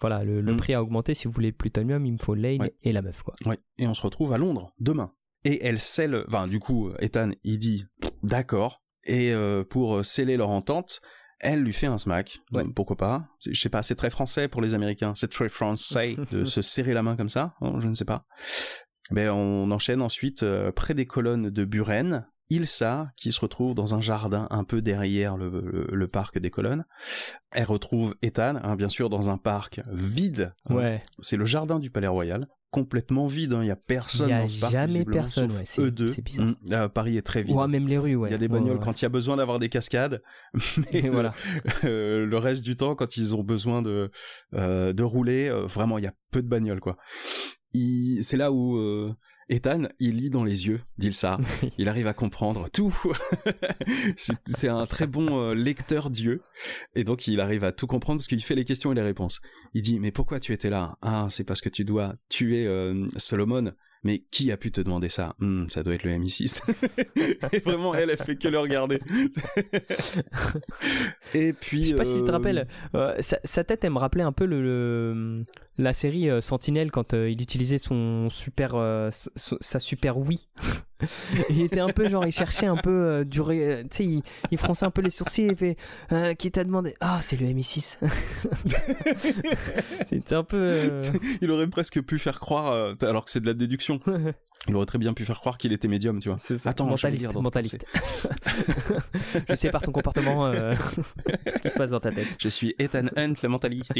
voilà, 0.00 0.24
le, 0.24 0.42
mm. 0.42 0.56
prix 0.56 0.74
a 0.74 0.82
augmenté. 0.82 1.14
Si 1.14 1.26
vous 1.26 1.32
voulez 1.32 1.48
le 1.48 1.56
plutonium, 1.56 2.04
il 2.06 2.12
me 2.12 2.18
faut 2.18 2.34
Lane 2.34 2.68
et 2.82 2.92
la 2.92 3.02
meuf, 3.02 3.22
quoi. 3.22 3.34
Ouais. 3.46 3.58
Et 3.78 3.86
on 3.86 3.94
se 3.94 4.02
retrouve 4.02 4.32
à 4.32 4.38
Londres 4.38 4.74
demain. 4.78 5.10
Et 5.44 5.64
elle 5.64 5.78
scelle. 5.78 6.24
Enfin, 6.28 6.46
du 6.46 6.60
coup, 6.60 6.90
Ethan, 7.00 7.30
il 7.42 7.58
dit 7.58 7.84
D'accord. 8.22 8.82
Et 9.04 9.32
pour 9.68 10.04
sceller 10.04 10.36
leur 10.36 10.50
entente, 10.50 11.00
elle 11.42 11.60
lui 11.60 11.72
fait 11.72 11.86
un 11.86 11.98
smack. 11.98 12.40
Pourquoi 12.74 12.96
pas 12.96 13.28
Je 13.44 13.60
sais 13.60 13.68
pas, 13.68 13.82
c'est 13.82 13.96
très 13.96 14.10
français 14.10 14.48
pour 14.48 14.62
les 14.62 14.74
Américains. 14.74 15.12
C'est 15.14 15.30
très 15.30 15.48
français 15.48 16.16
de 16.30 16.44
se 16.44 16.62
serrer 16.62 16.94
la 16.94 17.02
main 17.02 17.16
comme 17.16 17.28
ça. 17.28 17.54
Hein, 17.60 17.74
je 17.80 17.88
ne 17.88 17.94
sais 17.94 18.04
pas. 18.04 18.24
Mais 19.10 19.26
ben, 19.26 19.32
on 19.32 19.70
enchaîne 19.70 20.00
ensuite 20.00 20.42
euh, 20.42 20.72
près 20.72 20.94
des 20.94 21.06
colonnes 21.06 21.50
de 21.50 21.64
Buren. 21.64 22.26
Ilsa, 22.50 23.10
qui 23.16 23.32
se 23.32 23.40
retrouve 23.40 23.74
dans 23.74 23.94
un 23.94 24.00
jardin 24.00 24.46
un 24.50 24.64
peu 24.64 24.82
derrière 24.82 25.36
le, 25.36 26.06
parc 26.06 26.38
des 26.38 26.50
colonnes. 26.50 26.84
Elle 27.50 27.64
retrouve 27.64 28.14
Ethan, 28.22 28.56
hein, 28.62 28.76
bien 28.76 28.88
sûr, 28.88 29.08
dans 29.08 29.30
un 29.30 29.38
parc 29.38 29.80
vide. 29.90 30.54
Ouais. 30.68 31.02
C'est 31.20 31.36
le 31.36 31.44
jardin 31.44 31.78
du 31.78 31.90
Palais 31.90 32.08
Royal 32.08 32.48
complètement 32.72 33.26
vide. 33.26 33.52
Hein. 33.52 33.60
Il 33.62 33.68
y 33.68 33.70
a 33.70 33.76
personne 33.76 34.30
dans 34.30 34.48
ce 34.48 34.58
parc. 34.58 34.72
Jamais 34.72 35.04
personne. 35.04 35.50
Sauf 35.64 35.78
eux 35.78 35.90
deux. 35.92 36.12
Mmh. 36.38 36.88
Paris 36.88 37.16
est 37.16 37.22
très 37.22 37.44
vide. 37.44 37.54
Ouais, 37.54 37.68
même 37.68 37.86
les 37.86 37.98
rues. 37.98 38.16
Ouais. 38.16 38.30
Il 38.30 38.32
y 38.32 38.34
a 38.34 38.38
des 38.38 38.48
bagnoles 38.48 38.80
quand 38.80 39.00
il 39.00 39.04
y 39.04 39.06
a 39.06 39.10
besoin 39.10 39.36
d'avoir 39.36 39.60
des 39.60 39.68
cascades, 39.68 40.20
mais 40.92 41.08
voilà. 41.08 41.32
Euh, 41.84 42.24
le 42.24 42.38
reste 42.38 42.62
du 42.62 42.76
temps, 42.76 42.94
quand 42.94 43.16
ils 43.16 43.34
ont 43.34 43.42
besoin 43.42 43.82
de 43.82 44.10
euh, 44.54 44.92
de 44.92 45.02
rouler, 45.02 45.48
euh, 45.48 45.66
vraiment, 45.66 45.98
il 45.98 46.04
y 46.04 46.06
a 46.06 46.14
peu 46.30 46.42
de 46.42 46.48
bagnoles 46.48 46.80
quoi. 46.80 46.96
C'est 47.74 48.36
là 48.36 48.52
où 48.52 48.78
Ethan, 49.52 49.82
il 50.00 50.16
lit 50.16 50.30
dans 50.30 50.44
les 50.44 50.66
yeux 50.66 50.80
d'Ilsa. 50.96 51.38
il 51.78 51.90
arrive 51.90 52.06
à 52.06 52.14
comprendre 52.14 52.70
tout. 52.70 52.96
c'est 54.46 54.68
un 54.68 54.86
très 54.86 55.06
bon 55.06 55.38
euh, 55.38 55.54
lecteur 55.54 56.08
Dieu. 56.08 56.40
Et 56.94 57.04
donc, 57.04 57.26
il 57.26 57.38
arrive 57.38 57.62
à 57.62 57.70
tout 57.70 57.86
comprendre 57.86 58.20
parce 58.20 58.28
qu'il 58.28 58.42
fait 58.42 58.54
les 58.54 58.64
questions 58.64 58.92
et 58.92 58.94
les 58.94 59.02
réponses. 59.02 59.42
Il 59.74 59.82
dit, 59.82 60.00
mais 60.00 60.10
pourquoi 60.10 60.40
tu 60.40 60.54
étais 60.54 60.70
là? 60.70 60.96
Ah, 61.02 61.26
c'est 61.30 61.44
parce 61.44 61.60
que 61.60 61.68
tu 61.68 61.84
dois 61.84 62.14
tuer 62.30 62.66
euh, 62.66 63.06
Solomon. 63.18 63.74
Mais 64.04 64.24
qui 64.32 64.50
a 64.50 64.56
pu 64.56 64.72
te 64.72 64.80
demander 64.80 65.08
ça? 65.08 65.36
Hmm, 65.38 65.68
Ça 65.68 65.84
doit 65.84 65.94
être 65.94 66.02
le 66.02 66.10
MI6. 66.12 66.62
et 67.52 67.58
vraiment, 67.60 67.94
elle, 67.94 68.10
elle 68.10 68.16
fait 68.16 68.34
que 68.34 68.48
le 68.48 68.58
regarder. 68.58 69.00
et 71.34 71.52
puis. 71.52 71.84
Je 71.84 71.90
sais 71.90 71.94
pas 71.94 72.04
si 72.04 72.14
tu 72.14 72.24
te 72.24 72.28
euh, 72.28 72.32
rappelles, 72.32 72.66
sa, 73.20 73.64
tête, 73.64 73.84
elle 73.84 73.92
me 73.92 73.98
rappelait 73.98 74.24
un 74.24 74.32
peu 74.32 74.46
le, 74.46 75.44
la 75.78 75.94
série 75.94 76.28
euh, 76.28 76.40
Sentinelle 76.40 76.90
quand 76.90 77.14
euh, 77.14 77.30
il 77.30 77.40
utilisait 77.40 77.78
son 77.78 78.28
super 78.30 78.72
euh, 78.74 79.10
sa 79.36 79.80
super 79.80 80.18
oui 80.18 80.48
il 81.50 81.62
était 81.62 81.80
un 81.80 81.88
peu 81.88 82.08
genre 82.08 82.26
il 82.26 82.32
cherchait 82.32 82.66
un 82.66 82.76
peu 82.76 83.24
du 83.24 83.40
tu 83.40 83.46
sais 83.90 84.04
il, 84.04 84.22
il, 84.50 84.58
fronçait 84.58 84.86
un 84.86 84.90
peu 84.90 85.00
les 85.00 85.10
sourcils 85.10 85.46
et 85.46 85.56
fait 85.56 85.76
qui 86.36 86.50
t'a 86.50 86.62
demandé? 86.62 86.94
Ah 87.00 87.20
c'est 87.22 87.40
le 87.40 87.46
MI6 87.46 87.98
c'était 90.06 90.34
un 90.34 90.44
peu 90.44 90.98
il 91.40 91.50
aurait 91.50 91.66
presque 91.66 92.00
pu 92.02 92.18
faire 92.18 92.38
croire 92.38 92.94
alors 93.02 93.24
que 93.24 93.30
c'est 93.30 93.40
de 93.40 93.46
la 93.46 93.54
déduction 93.54 94.00
il 94.68 94.76
aurait 94.76 94.86
très 94.86 94.98
bien 94.98 95.12
pu 95.12 95.24
faire 95.24 95.40
croire 95.40 95.58
qu'il 95.58 95.72
était 95.72 95.88
médium, 95.88 96.20
tu 96.20 96.28
vois. 96.28 96.38
Attends, 96.66 96.86
mentaliste, 96.86 97.32
je 97.32 97.36
mentaliste. 97.36 97.84
je 99.48 99.54
sais 99.56 99.70
par 99.70 99.82
ton 99.82 99.90
comportement 99.90 100.52
ce 100.52 101.62
qui 101.62 101.68
se 101.68 101.76
passe 101.76 101.90
dans 101.90 101.98
ta 101.98 102.12
tête. 102.12 102.28
Je 102.38 102.48
suis 102.48 102.72
Ethan 102.78 103.06
Hunt, 103.16 103.34
le 103.42 103.48
mentaliste. 103.48 103.92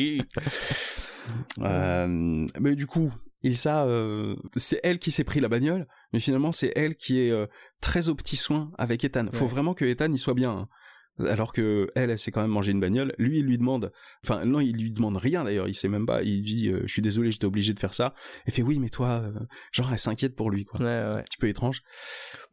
Euh, 1.62 2.46
mais 2.60 2.74
du 2.74 2.86
coup, 2.86 3.12
Ilsa, 3.42 3.86
euh, 3.86 4.36
c'est 4.56 4.80
elle 4.82 4.98
qui 4.98 5.10
s'est 5.10 5.24
pris 5.24 5.40
la 5.40 5.48
bagnole, 5.48 5.86
mais 6.12 6.20
finalement 6.20 6.52
c'est 6.52 6.72
elle 6.76 6.96
qui 6.96 7.20
est 7.20 7.30
euh, 7.30 7.46
très 7.80 8.08
au 8.08 8.14
petit 8.14 8.36
soin 8.36 8.72
avec 8.78 9.04
Ethan. 9.04 9.26
Faut 9.32 9.46
vraiment 9.46 9.74
que 9.74 9.84
Ethan 9.84 10.12
y 10.12 10.18
soit 10.18 10.34
bien. 10.34 10.50
Hein. 10.50 10.68
Alors 11.28 11.52
que 11.52 11.88
elle, 11.94 12.08
elle 12.08 12.18
s'est 12.18 12.30
quand 12.30 12.40
même 12.40 12.50
mangé 12.50 12.72
une 12.72 12.80
bagnole. 12.80 13.14
Lui, 13.18 13.40
il 13.40 13.44
lui 13.44 13.58
demande, 13.58 13.92
enfin 14.24 14.46
non, 14.46 14.60
il 14.60 14.72
lui 14.72 14.92
demande 14.92 15.18
rien 15.18 15.44
d'ailleurs. 15.44 15.68
Il 15.68 15.74
sait 15.74 15.88
même 15.88 16.06
pas. 16.06 16.22
Il 16.22 16.42
dit, 16.42 16.70
je 16.70 16.90
suis 16.90 17.02
désolé, 17.02 17.30
j'étais 17.30 17.44
obligé 17.44 17.74
de 17.74 17.78
faire 17.78 17.92
ça. 17.92 18.14
Elle 18.46 18.54
fait 18.54 18.62
oui, 18.62 18.78
mais 18.78 18.88
toi, 18.88 19.22
genre 19.72 19.92
elle 19.92 19.98
s'inquiète 19.98 20.34
pour 20.34 20.50
lui 20.50 20.64
quoi. 20.64 20.80
Ouais, 20.80 20.86
ouais. 20.86 21.18
Un 21.18 21.22
petit 21.22 21.36
peu 21.36 21.48
étrange. 21.48 21.82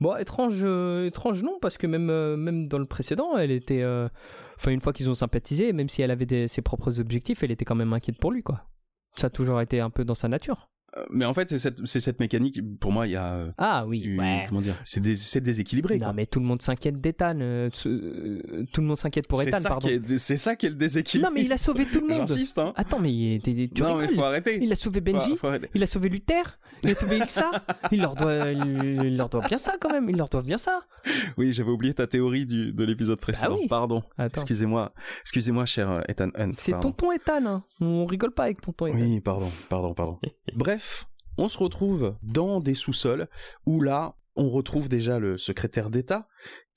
Bon, 0.01 0.13
étrange, 0.17 0.65
étrange 1.05 1.41
non, 1.41 1.57
parce 1.61 1.77
que 1.77 1.87
même 1.87 2.35
même 2.35 2.67
dans 2.67 2.79
le 2.79 2.85
précédent, 2.85 3.37
elle 3.37 3.51
était, 3.51 3.85
enfin 4.57 4.71
une 4.71 4.81
fois 4.81 4.91
qu'ils 4.91 5.09
ont 5.09 5.15
sympathisé, 5.15 5.71
même 5.71 5.87
si 5.87 6.01
elle 6.01 6.11
avait 6.11 6.49
ses 6.49 6.61
propres 6.61 6.99
objectifs, 6.99 7.43
elle 7.43 7.51
était 7.51 7.65
quand 7.65 7.75
même 7.75 7.93
inquiète 7.93 8.19
pour 8.19 8.33
lui 8.33 8.43
quoi. 8.43 8.65
Ça 9.19 9.27
a 9.27 9.29
toujours 9.29 9.59
été 9.59 9.79
un 9.79 9.89
peu 9.89 10.05
dans 10.05 10.15
sa 10.15 10.27
nature. 10.27 10.69
Euh, 10.97 11.05
mais 11.11 11.25
en 11.25 11.33
fait, 11.33 11.49
c'est 11.49 11.59
cette, 11.59 11.85
cette, 11.85 12.19
mécanique, 12.19 12.61
pour 12.79 12.91
moi, 12.91 13.05
il 13.05 13.11
y 13.11 13.15
a. 13.15 13.33
Euh, 13.33 13.51
ah 13.57 13.85
oui, 13.85 14.17
Comment 14.47 14.61
dire 14.61 14.75
C'est 14.83 15.41
déséquilibré. 15.41 15.97
Non, 15.97 16.13
mais 16.13 16.25
tout 16.25 16.39
le 16.39 16.45
monde 16.45 16.61
s'inquiète 16.61 16.99
d'Ethan. 16.99 17.37
Euh, 17.41 17.69
tout 17.69 18.81
le 18.81 18.87
monde 18.87 18.97
s'inquiète 18.97 19.27
pour 19.27 19.41
Ethan, 19.41 19.61
pardon. 19.61 19.89
C'est 20.17 20.37
ça 20.37 20.55
qui 20.55 20.65
est 20.65 20.69
le 20.69 20.75
déséquilibre. 20.75 21.29
Non, 21.29 21.35
mais 21.35 21.43
il 21.43 21.51
a 21.51 21.57
sauvé 21.57 21.85
tout 21.85 22.01
le 22.01 22.07
monde. 22.07 22.17
J'insiste, 22.27 22.59
hein. 22.59 22.73
Attends, 22.75 22.99
mais 22.99 23.39
tu 23.43 23.69
Non, 23.81 23.97
mais 23.97 24.07
faut 24.07 24.23
arrêter. 24.23 24.59
Il 24.61 24.71
a 24.71 24.75
sauvé 24.75 25.01
Benji. 25.01 25.35
il 25.73 25.83
a 25.83 25.87
sauvé 25.87 26.09
Luther. 26.09 26.59
Il 26.83 26.89
a 26.91 26.95
sauvé 26.95 27.17
Ilsa. 27.17 27.51
il, 27.91 28.01
leur 28.01 28.15
doit, 28.15 28.51
il, 28.51 29.17
leur 29.17 29.29
doit 29.29 29.45
bien 29.47 29.57
ça, 29.57 29.73
quand 29.79 29.91
même. 29.91 30.09
Il 30.09 30.17
leur 30.17 30.29
doit 30.29 30.41
bien 30.41 30.57
ça. 30.57 30.81
Oui, 31.37 31.53
j'avais 31.53 31.71
oublié 31.71 31.93
ta 31.93 32.07
théorie 32.07 32.45
du, 32.45 32.73
de 32.73 32.83
l'épisode 32.83 33.19
précédent. 33.19 33.55
Ah 33.55 33.59
oui. 33.61 33.67
Pardon. 33.67 34.03
Excusez-moi. 34.17 34.93
Excusez-moi, 35.21 35.65
cher 35.65 36.03
Ethan 36.07 36.29
Hunt. 36.35 36.51
C'est 36.53 36.79
tonton 36.79 37.11
Ethan. 37.11 37.45
Hein. 37.45 37.63
On 37.81 38.05
rigole 38.05 38.31
pas 38.31 38.43
avec 38.43 38.61
tonton 38.61 38.87
Ethan. 38.87 38.97
Oui, 38.97 39.21
pardon, 39.21 39.51
pardon, 39.69 39.93
pardon. 39.93 40.19
Bref, 40.55 41.05
on 41.37 41.47
se 41.47 41.57
retrouve 41.57 42.13
dans 42.23 42.59
des 42.59 42.75
sous-sols 42.75 43.27
où 43.65 43.81
là, 43.81 44.15
on 44.35 44.49
retrouve 44.49 44.89
déjà 44.89 45.19
le 45.19 45.37
secrétaire 45.37 45.89
d'État 45.89 46.27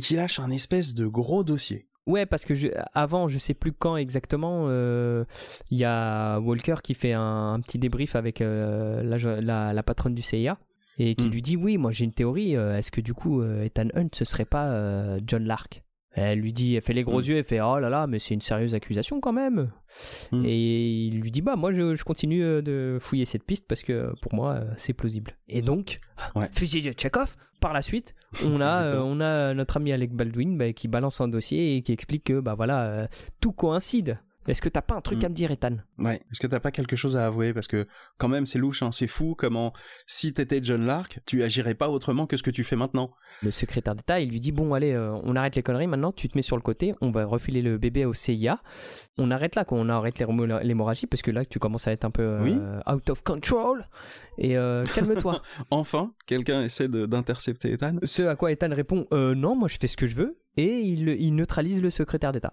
qui 0.00 0.14
lâche 0.14 0.40
un 0.40 0.50
espèce 0.50 0.94
de 0.94 1.06
gros 1.06 1.44
dossier. 1.44 1.88
Ouais, 2.06 2.26
parce 2.26 2.44
que 2.44 2.54
je, 2.54 2.68
avant, 2.94 3.28
je 3.28 3.38
sais 3.38 3.54
plus 3.54 3.72
quand 3.72 3.96
exactement, 3.96 4.64
euh, 4.66 5.24
il 5.70 5.78
y 5.78 5.84
a 5.84 6.40
Walker 6.40 6.76
qui 6.82 6.94
fait 6.94 7.12
un, 7.12 7.60
petit 7.60 7.78
débrief 7.78 8.16
avec 8.16 8.40
euh, 8.40 9.02
la, 9.40 9.72
la, 9.72 9.82
patronne 9.84 10.14
du 10.14 10.22
CIA 10.22 10.58
et 10.98 11.14
qui 11.14 11.28
hmm. 11.28 11.30
lui 11.30 11.42
dit 11.42 11.56
oui, 11.56 11.78
moi 11.78 11.92
j'ai 11.92 12.04
une 12.04 12.12
théorie. 12.12 12.56
Euh, 12.56 12.76
est-ce 12.76 12.90
que 12.90 13.00
du 13.00 13.14
coup 13.14 13.42
Ethan 13.44 13.88
Hunt 13.94 14.08
ce 14.12 14.24
serait 14.24 14.44
pas 14.44 15.18
John 15.24 15.44
Lark? 15.44 15.82
Elle 16.14 16.40
lui 16.40 16.52
dit, 16.52 16.74
elle 16.74 16.82
fait 16.82 16.92
les 16.92 17.04
gros 17.04 17.20
hmm. 17.20 17.24
yeux, 17.24 17.36
elle 17.38 17.44
fait 17.44 17.60
oh 17.60 17.78
là 17.78 17.88
là, 17.88 18.06
mais 18.06 18.18
c'est 18.18 18.34
une 18.34 18.40
sérieuse 18.40 18.74
accusation 18.74 19.20
quand 19.20 19.32
même. 19.32 19.70
Hmm. 20.30 20.44
Et 20.44 21.06
il 21.06 21.20
lui 21.20 21.30
dit 21.30 21.42
bah 21.42 21.56
moi 21.56 21.72
je, 21.72 21.94
je, 21.94 22.04
continue 22.04 22.62
de 22.62 22.98
fouiller 23.00 23.24
cette 23.24 23.44
piste 23.44 23.66
parce 23.66 23.82
que 23.82 24.12
pour 24.20 24.34
moi 24.34 24.60
c'est 24.76 24.92
plausible. 24.92 25.36
Et 25.48 25.62
donc 25.62 25.98
fusil 26.52 26.82
de 26.82 26.92
Chekhov 26.98 27.34
par 27.62 27.72
la 27.72 27.80
suite, 27.80 28.14
on 28.44 28.60
a, 28.60 28.82
euh, 28.82 29.00
on 29.02 29.20
a 29.20 29.54
notre 29.54 29.78
ami 29.78 29.92
Alec 29.92 30.12
Baldwin 30.12 30.58
bah, 30.58 30.72
qui 30.74 30.88
balance 30.88 31.20
un 31.22 31.28
dossier 31.28 31.76
et 31.76 31.82
qui 31.82 31.92
explique 31.92 32.24
que 32.24 32.40
bah 32.40 32.54
voilà, 32.54 32.82
euh, 32.82 33.06
tout 33.40 33.52
coïncide. 33.52 34.18
Est-ce 34.48 34.60
que 34.60 34.68
t'as 34.68 34.82
pas 34.82 34.94
un 34.94 35.00
truc 35.00 35.22
mm. 35.22 35.24
à 35.24 35.28
me 35.28 35.34
dire, 35.34 35.50
Ethan? 35.50 35.76
Ouais. 35.98 36.16
Est-ce 36.30 36.40
que 36.40 36.46
t'as 36.46 36.60
pas 36.60 36.70
quelque 36.70 36.96
chose 36.96 37.16
à 37.16 37.26
avouer? 37.26 37.52
Parce 37.52 37.68
que 37.68 37.86
quand 38.18 38.28
même, 38.28 38.46
c'est 38.46 38.58
louche, 38.58 38.82
hein. 38.82 38.90
c'est 38.92 39.06
fou 39.06 39.34
comment, 39.36 39.72
si 40.06 40.34
t'étais 40.34 40.60
John 40.62 40.84
Lark, 40.84 41.20
tu 41.26 41.42
agirais 41.42 41.74
pas 41.74 41.88
autrement 41.88 42.26
que 42.26 42.36
ce 42.36 42.42
que 42.42 42.50
tu 42.50 42.64
fais 42.64 42.76
maintenant. 42.76 43.12
Le 43.42 43.50
secrétaire 43.50 43.94
d'État, 43.94 44.20
il 44.20 44.30
lui 44.30 44.40
dit 44.40 44.52
bon, 44.52 44.74
allez, 44.74 44.92
euh, 44.92 45.12
on 45.22 45.36
arrête 45.36 45.56
les 45.56 45.62
conneries 45.62 45.86
maintenant. 45.86 46.12
Tu 46.12 46.28
te 46.28 46.36
mets 46.36 46.42
sur 46.42 46.56
le 46.56 46.62
côté, 46.62 46.94
on 47.00 47.10
va 47.10 47.24
refiler 47.24 47.62
le 47.62 47.78
bébé 47.78 48.04
au 48.04 48.14
CIA. 48.14 48.60
On 49.18 49.30
arrête 49.30 49.54
là, 49.54 49.64
on 49.70 49.88
arrête 49.88 50.18
l'hémorragie 50.18 51.06
parce 51.06 51.22
que 51.22 51.30
là, 51.30 51.44
tu 51.44 51.58
commences 51.58 51.86
à 51.86 51.92
être 51.92 52.04
un 52.04 52.10
peu 52.10 52.22
euh, 52.22 52.80
out 52.90 53.10
of 53.10 53.22
control. 53.22 53.84
Et 54.38 54.56
euh, 54.56 54.84
calme-toi. 54.84 55.42
enfin, 55.70 56.12
quelqu'un 56.26 56.62
essaie 56.62 56.88
d'intercepter 56.88 57.72
Ethan? 57.72 57.96
Ce 58.02 58.22
à 58.22 58.36
quoi 58.36 58.52
Ethan 58.52 58.70
répond 58.70 59.06
non, 59.12 59.56
moi 59.56 59.68
je 59.68 59.76
fais 59.80 59.88
ce 59.88 59.96
que 59.96 60.06
je 60.06 60.16
veux 60.16 60.36
et 60.56 60.80
il, 60.80 61.34
neutralise 61.34 61.80
le 61.80 61.88
secrétaire 61.88 62.32
d'État. 62.32 62.52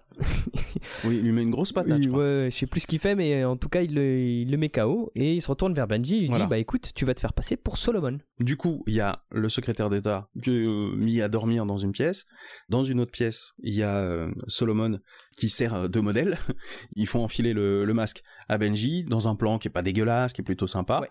oui, 1.04 1.18
il 1.18 1.22
lui 1.22 1.32
met 1.32 1.42
une 1.42 1.50
grosse 1.50 1.72
patate. 1.82 2.02
je, 2.02 2.08
ouais, 2.08 2.48
je 2.50 2.56
sais 2.56 2.66
plus 2.66 2.80
ce 2.80 2.86
qu'il 2.86 2.98
fait, 2.98 3.14
mais 3.14 3.44
en 3.44 3.56
tout 3.56 3.68
cas, 3.68 3.82
il 3.82 3.94
le, 3.94 4.56
met 4.56 4.68
KO 4.68 5.10
et 5.14 5.34
il 5.34 5.42
se 5.42 5.48
retourne 5.48 5.72
vers 5.74 5.86
Benji. 5.86 6.24
Il 6.24 6.30
lui 6.30 6.38
dit 6.38 6.46
Bah 6.48 6.58
écoute, 6.58 6.92
tu 6.94 7.04
vas 7.04 7.14
te 7.14 7.20
faire 7.20 7.32
passer 7.32 7.56
pour 7.56 7.78
Solomon. 7.78 8.18
Du 8.38 8.56
coup, 8.56 8.82
il 8.86 8.94
y 8.94 9.00
a 9.00 9.24
le 9.30 9.48
secrétaire 9.48 9.90
d'État 9.90 10.28
qui 10.42 10.50
est 10.50 10.66
euh, 10.66 10.94
mis 10.96 11.20
à 11.20 11.28
dormir 11.28 11.66
dans 11.66 11.78
une 11.78 11.92
pièce. 11.92 12.26
Dans 12.68 12.84
une 12.84 13.00
autre 13.00 13.12
pièce, 13.12 13.52
il 13.62 13.74
y 13.74 13.82
a 13.82 13.98
euh, 13.98 14.30
Solomon 14.46 14.98
qui 15.36 15.50
sert 15.50 15.88
de 15.88 16.00
modèle. 16.00 16.38
Ils 16.96 17.06
font 17.06 17.22
enfiler 17.22 17.52
le, 17.52 17.90
masque 17.92 18.22
à 18.48 18.56
Benji 18.56 19.04
dans 19.04 19.28
un 19.28 19.34
plan 19.34 19.58
qui 19.58 19.68
est 19.68 19.70
pas 19.70 19.82
dégueulasse, 19.82 20.32
qui 20.32 20.40
est 20.40 20.44
plutôt 20.44 20.66
sympa. 20.66 21.02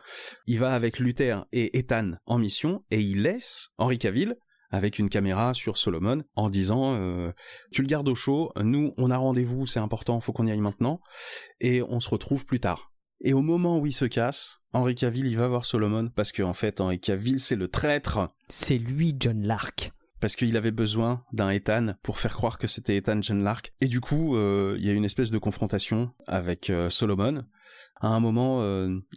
Il 0.47 0.59
va 0.59 0.73
avec 0.73 0.99
Luther 0.99 1.45
et 1.51 1.77
Ethan 1.77 2.13
en 2.25 2.39
mission 2.39 2.83
et 2.89 3.01
il 3.01 3.23
laisse 3.23 3.69
Henri 3.77 3.99
Cavill 3.99 4.35
avec 4.71 4.99
une 4.99 5.09
caméra 5.09 5.53
sur 5.53 5.77
Solomon 5.77 6.23
en 6.35 6.49
disant 6.49 6.95
euh, 6.95 7.31
tu 7.71 7.81
le 7.81 7.87
gardes 7.87 8.07
au 8.07 8.15
chaud, 8.15 8.51
nous 8.61 8.93
on 8.97 9.11
a 9.11 9.17
rendez-vous, 9.17 9.67
c'est 9.67 9.79
important, 9.79 10.19
faut 10.19 10.31
qu'on 10.31 10.47
y 10.47 10.51
aille 10.51 10.61
maintenant 10.61 11.01
et 11.59 11.81
on 11.81 11.99
se 11.99 12.09
retrouve 12.09 12.45
plus 12.45 12.59
tard. 12.59 12.91
Et 13.21 13.33
au 13.33 13.41
moment 13.41 13.79
où 13.79 13.85
il 13.85 13.93
se 13.93 14.05
casse, 14.05 14.61
Henri 14.71 14.95
Cavill 14.95 15.27
il 15.27 15.37
va 15.37 15.47
voir 15.47 15.65
Solomon 15.65 16.09
parce 16.15 16.31
qu'en 16.31 16.49
en 16.49 16.53
fait 16.53 16.81
Henri 16.81 16.99
Cavill 16.99 17.39
c'est 17.39 17.55
le 17.55 17.67
traître. 17.67 18.29
C'est 18.49 18.77
lui 18.77 19.15
John 19.19 19.41
Lark. 19.41 19.91
Parce 20.21 20.35
qu'il 20.35 20.57
avait 20.57 20.71
besoin 20.71 21.23
d'un 21.31 21.49
Ethan 21.49 21.93
pour 22.03 22.19
faire 22.19 22.33
croire 22.33 22.57
que 22.57 22.67
c'était 22.67 22.97
Ethan 22.97 23.21
John 23.21 23.41
Lark. 23.41 23.73
Et 23.79 23.87
du 23.87 24.01
coup, 24.01 24.35
euh, 24.35 24.75
il 24.77 24.85
y 24.85 24.89
a 24.89 24.93
une 24.93 25.05
espèce 25.05 25.31
de 25.31 25.37
confrontation 25.37 26.11
avec 26.27 26.69
euh, 26.69 26.89
Solomon. 26.89 27.45
À 28.01 28.09
un 28.09 28.19
moment, 28.19 28.61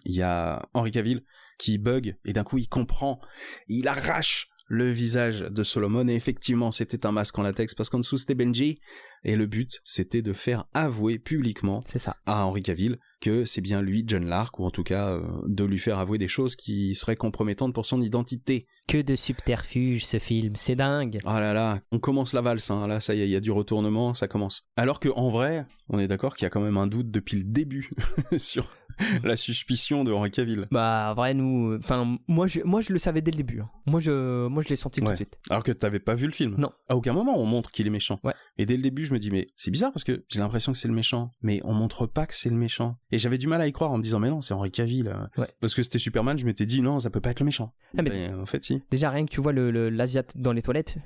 il 0.05 0.15
y 0.15 0.23
a 0.23 0.69
Henri 0.75 0.93
Cavill 0.93 1.25
qui 1.59 1.79
bug 1.79 2.17
et 2.25 2.33
d'un 2.33 2.45
coup 2.45 2.59
il 2.59 2.69
comprend. 2.69 3.21
Il 3.69 3.87
arrache 3.87 4.49
le 4.73 4.91
visage 4.91 5.41
de 5.41 5.65
Solomon 5.65 6.09
et 6.09 6.15
effectivement 6.15 6.73
c'était 6.73 7.05
un 7.05 7.13
masque 7.13 7.39
en 7.39 7.43
latex 7.43 7.75
parce 7.75 7.91
qu'en 7.91 7.99
dessous 7.99 8.17
c'était 8.17 8.35
Benji 8.35 8.81
et 9.23 9.37
le 9.37 9.45
but 9.45 9.83
c'était 9.85 10.23
de 10.23 10.33
faire 10.33 10.65
avouer 10.73 11.19
publiquement 11.19 11.83
ça. 11.95 12.17
à 12.25 12.47
Henri 12.47 12.63
Cavill 12.63 12.99
que 13.21 13.45
c'est 13.45 13.61
bien 13.61 13.83
lui 13.83 14.03
John 14.07 14.25
Lark 14.25 14.59
ou 14.59 14.65
en 14.65 14.71
tout 14.71 14.83
cas 14.83 15.11
euh, 15.11 15.23
de 15.47 15.65
lui 15.65 15.79
faire 15.79 15.99
avouer 15.99 16.17
des 16.17 16.27
choses 16.27 16.57
qui 16.57 16.95
seraient 16.95 17.17
compromettantes 17.17 17.75
pour 17.75 17.87
son 17.87 18.01
identité. 18.01 18.67
Que 18.89 19.01
de 19.01 19.15
subterfuge 19.15 20.05
ce 20.05 20.19
film, 20.19 20.57
c'est 20.57 20.75
dingue. 20.75 21.21
Ah 21.25 21.39
là 21.39 21.53
là, 21.53 21.81
on 21.93 22.01
commence 22.01 22.33
la 22.33 22.41
valse, 22.41 22.71
hein. 22.71 22.89
là 22.89 23.01
ça 23.01 23.15
y 23.15 23.21
est, 23.21 23.29
il 23.29 23.31
y 23.31 23.37
a 23.37 23.41
du 23.41 23.53
retournement, 23.53 24.13
ça 24.13 24.27
commence. 24.27 24.65
Alors 24.77 24.99
que 24.99 25.09
en 25.15 25.31
vrai, 25.31 25.67
on 25.89 26.01
est 26.01 26.09
d'accord 26.09 26.35
qu'il 26.35 26.45
y 26.45 26.47
a 26.47 26.51
quand 26.51 26.61
même 26.61 26.79
un 26.79 26.89
doute 26.89 27.11
depuis 27.11 27.37
le 27.37 27.45
début 27.45 27.91
sur 28.39 28.69
la 29.25 29.37
suspicion 29.37 30.05
de 30.05 30.13
Henri 30.13 30.31
Cavill. 30.31 30.69
Bah, 30.71 31.13
vrai, 31.15 31.35
nous. 31.35 31.77
Enfin, 31.79 32.19
moi 32.29 32.47
je, 32.47 32.61
moi, 32.65 32.81
je 32.81 32.93
le 32.93 32.99
savais 32.99 33.21
dès 33.21 33.31
le 33.31 33.37
début. 33.37 33.61
Hein. 33.61 33.71
Moi, 33.87 34.01
je, 34.01 34.47
moi, 34.49 34.63
je 34.63 34.69
l'ai 34.69 34.77
senti 34.77 35.01
tout 35.01 35.11
de 35.11 35.17
suite. 35.17 35.39
Alors 35.51 35.63
que 35.63 35.73
t'avais 35.73 36.01
pas 36.01 36.15
vu 36.15 36.27
le 36.27 36.33
film 36.33 36.55
Non. 36.59 36.73
À 36.89 36.97
aucun 36.97 37.13
moment, 37.13 37.39
on 37.39 37.47
montre 37.47 37.71
qu'il 37.71 37.87
est 37.87 37.91
méchant. 37.91 38.21
Ouais. 38.25 38.35
Et 38.59 38.67
dès 38.67 38.77
le 38.77 38.83
début, 38.83 39.05
je 39.05 39.13
me 39.13 39.19
dis, 39.19 39.31
mais 39.31 39.49
c'est 39.57 39.71
bizarre 39.71 39.93
parce 39.93 40.05
que 40.05 40.25
j'ai 40.29 40.41
l'impression 40.41 40.73
que 40.73 40.79
c'est 40.79 40.89
le 40.89 40.95
méchant. 40.95 41.33
Mais 41.43 41.61
on 41.65 41.75
montre 41.75 42.07
pas 42.07 42.27
que 42.27 42.35
c'est 42.35 42.51
le 42.51 42.57
méchant. 42.57 42.99
Et 43.11 43.19
j'avais 43.19 43.39
du 43.39 43.47
mal 43.47 43.61
à 43.61 43.67
y 43.67 43.73
croire 43.73 43.91
en 43.91 43.99
me 43.99 44.03
disant, 44.03 44.19
mais 44.19 44.31
non, 44.31 44.41
c'est 44.41 44.55
Henri 44.55 44.71
Cavill. 44.71 45.15
Ouais. 45.37 45.49
Parce 45.61 45.75
que 45.75 45.83
c'était 45.83 45.99
Superman, 45.99 46.39
je 46.39 46.45
m'étais 46.45 46.67
dit, 46.67 46.83
non, 46.83 47.01
ça 47.01 47.11
peut 47.11 47.21
pas 47.21 47.31
être 47.31 47.41
le 47.41 47.47
méchant. 47.47 47.73
Ah, 47.97 48.03
mais 48.03 48.33
en 48.33 48.47
fait, 48.47 48.65
si. 48.65 48.83
Déjà, 48.91 49.11
rien 49.11 49.25
que 49.25 49.31
tu 49.31 49.41
vois 49.41 49.53
l'Asiat 49.53 49.73
le, 49.73 49.89
l'Asiat 49.91 50.25
dans 50.35 50.53
les 50.53 50.63
toilettes, 50.63 50.97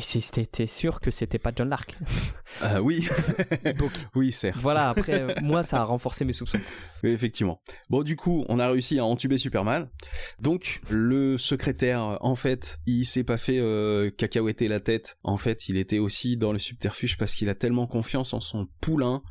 c'était 0.00 0.66
sûr 0.66 1.00
que 1.00 1.10
c'était 1.10 1.38
pas 1.38 1.52
John 1.54 1.68
Lark. 1.68 1.98
Euh, 2.62 2.78
oui. 2.78 3.06
Donc, 3.78 3.92
oui, 4.14 4.32
certes. 4.32 4.58
Voilà, 4.60 4.90
après, 4.90 5.20
euh, 5.20 5.34
moi, 5.42 5.62
ça 5.62 5.80
a 5.80 5.84
renforcé 5.84 6.24
mes 6.24 6.32
soupçons. 6.32 6.60
Oui, 7.02 7.15
effectivement. 7.16 7.60
Bon, 7.90 8.02
du 8.02 8.14
coup, 8.14 8.44
on 8.48 8.60
a 8.60 8.68
réussi 8.68 8.98
à 8.98 9.04
entuber 9.04 9.38
Superman. 9.38 9.88
Donc, 10.40 10.80
le 10.88 11.36
secrétaire, 11.38 12.18
en 12.20 12.36
fait, 12.36 12.78
il 12.86 13.04
s'est 13.04 13.24
pas 13.24 13.38
fait 13.38 13.58
euh, 13.58 14.10
cacahuéter 14.10 14.68
la 14.68 14.80
tête. 14.80 15.18
En 15.24 15.36
fait, 15.36 15.68
il 15.68 15.76
était 15.76 15.98
aussi 15.98 16.36
dans 16.36 16.52
le 16.52 16.58
subterfuge 16.58 17.16
parce 17.18 17.34
qu'il 17.34 17.48
a 17.48 17.54
tellement 17.54 17.86
confiance 17.86 18.32
en 18.32 18.40
son 18.40 18.68
poulain 18.80 19.22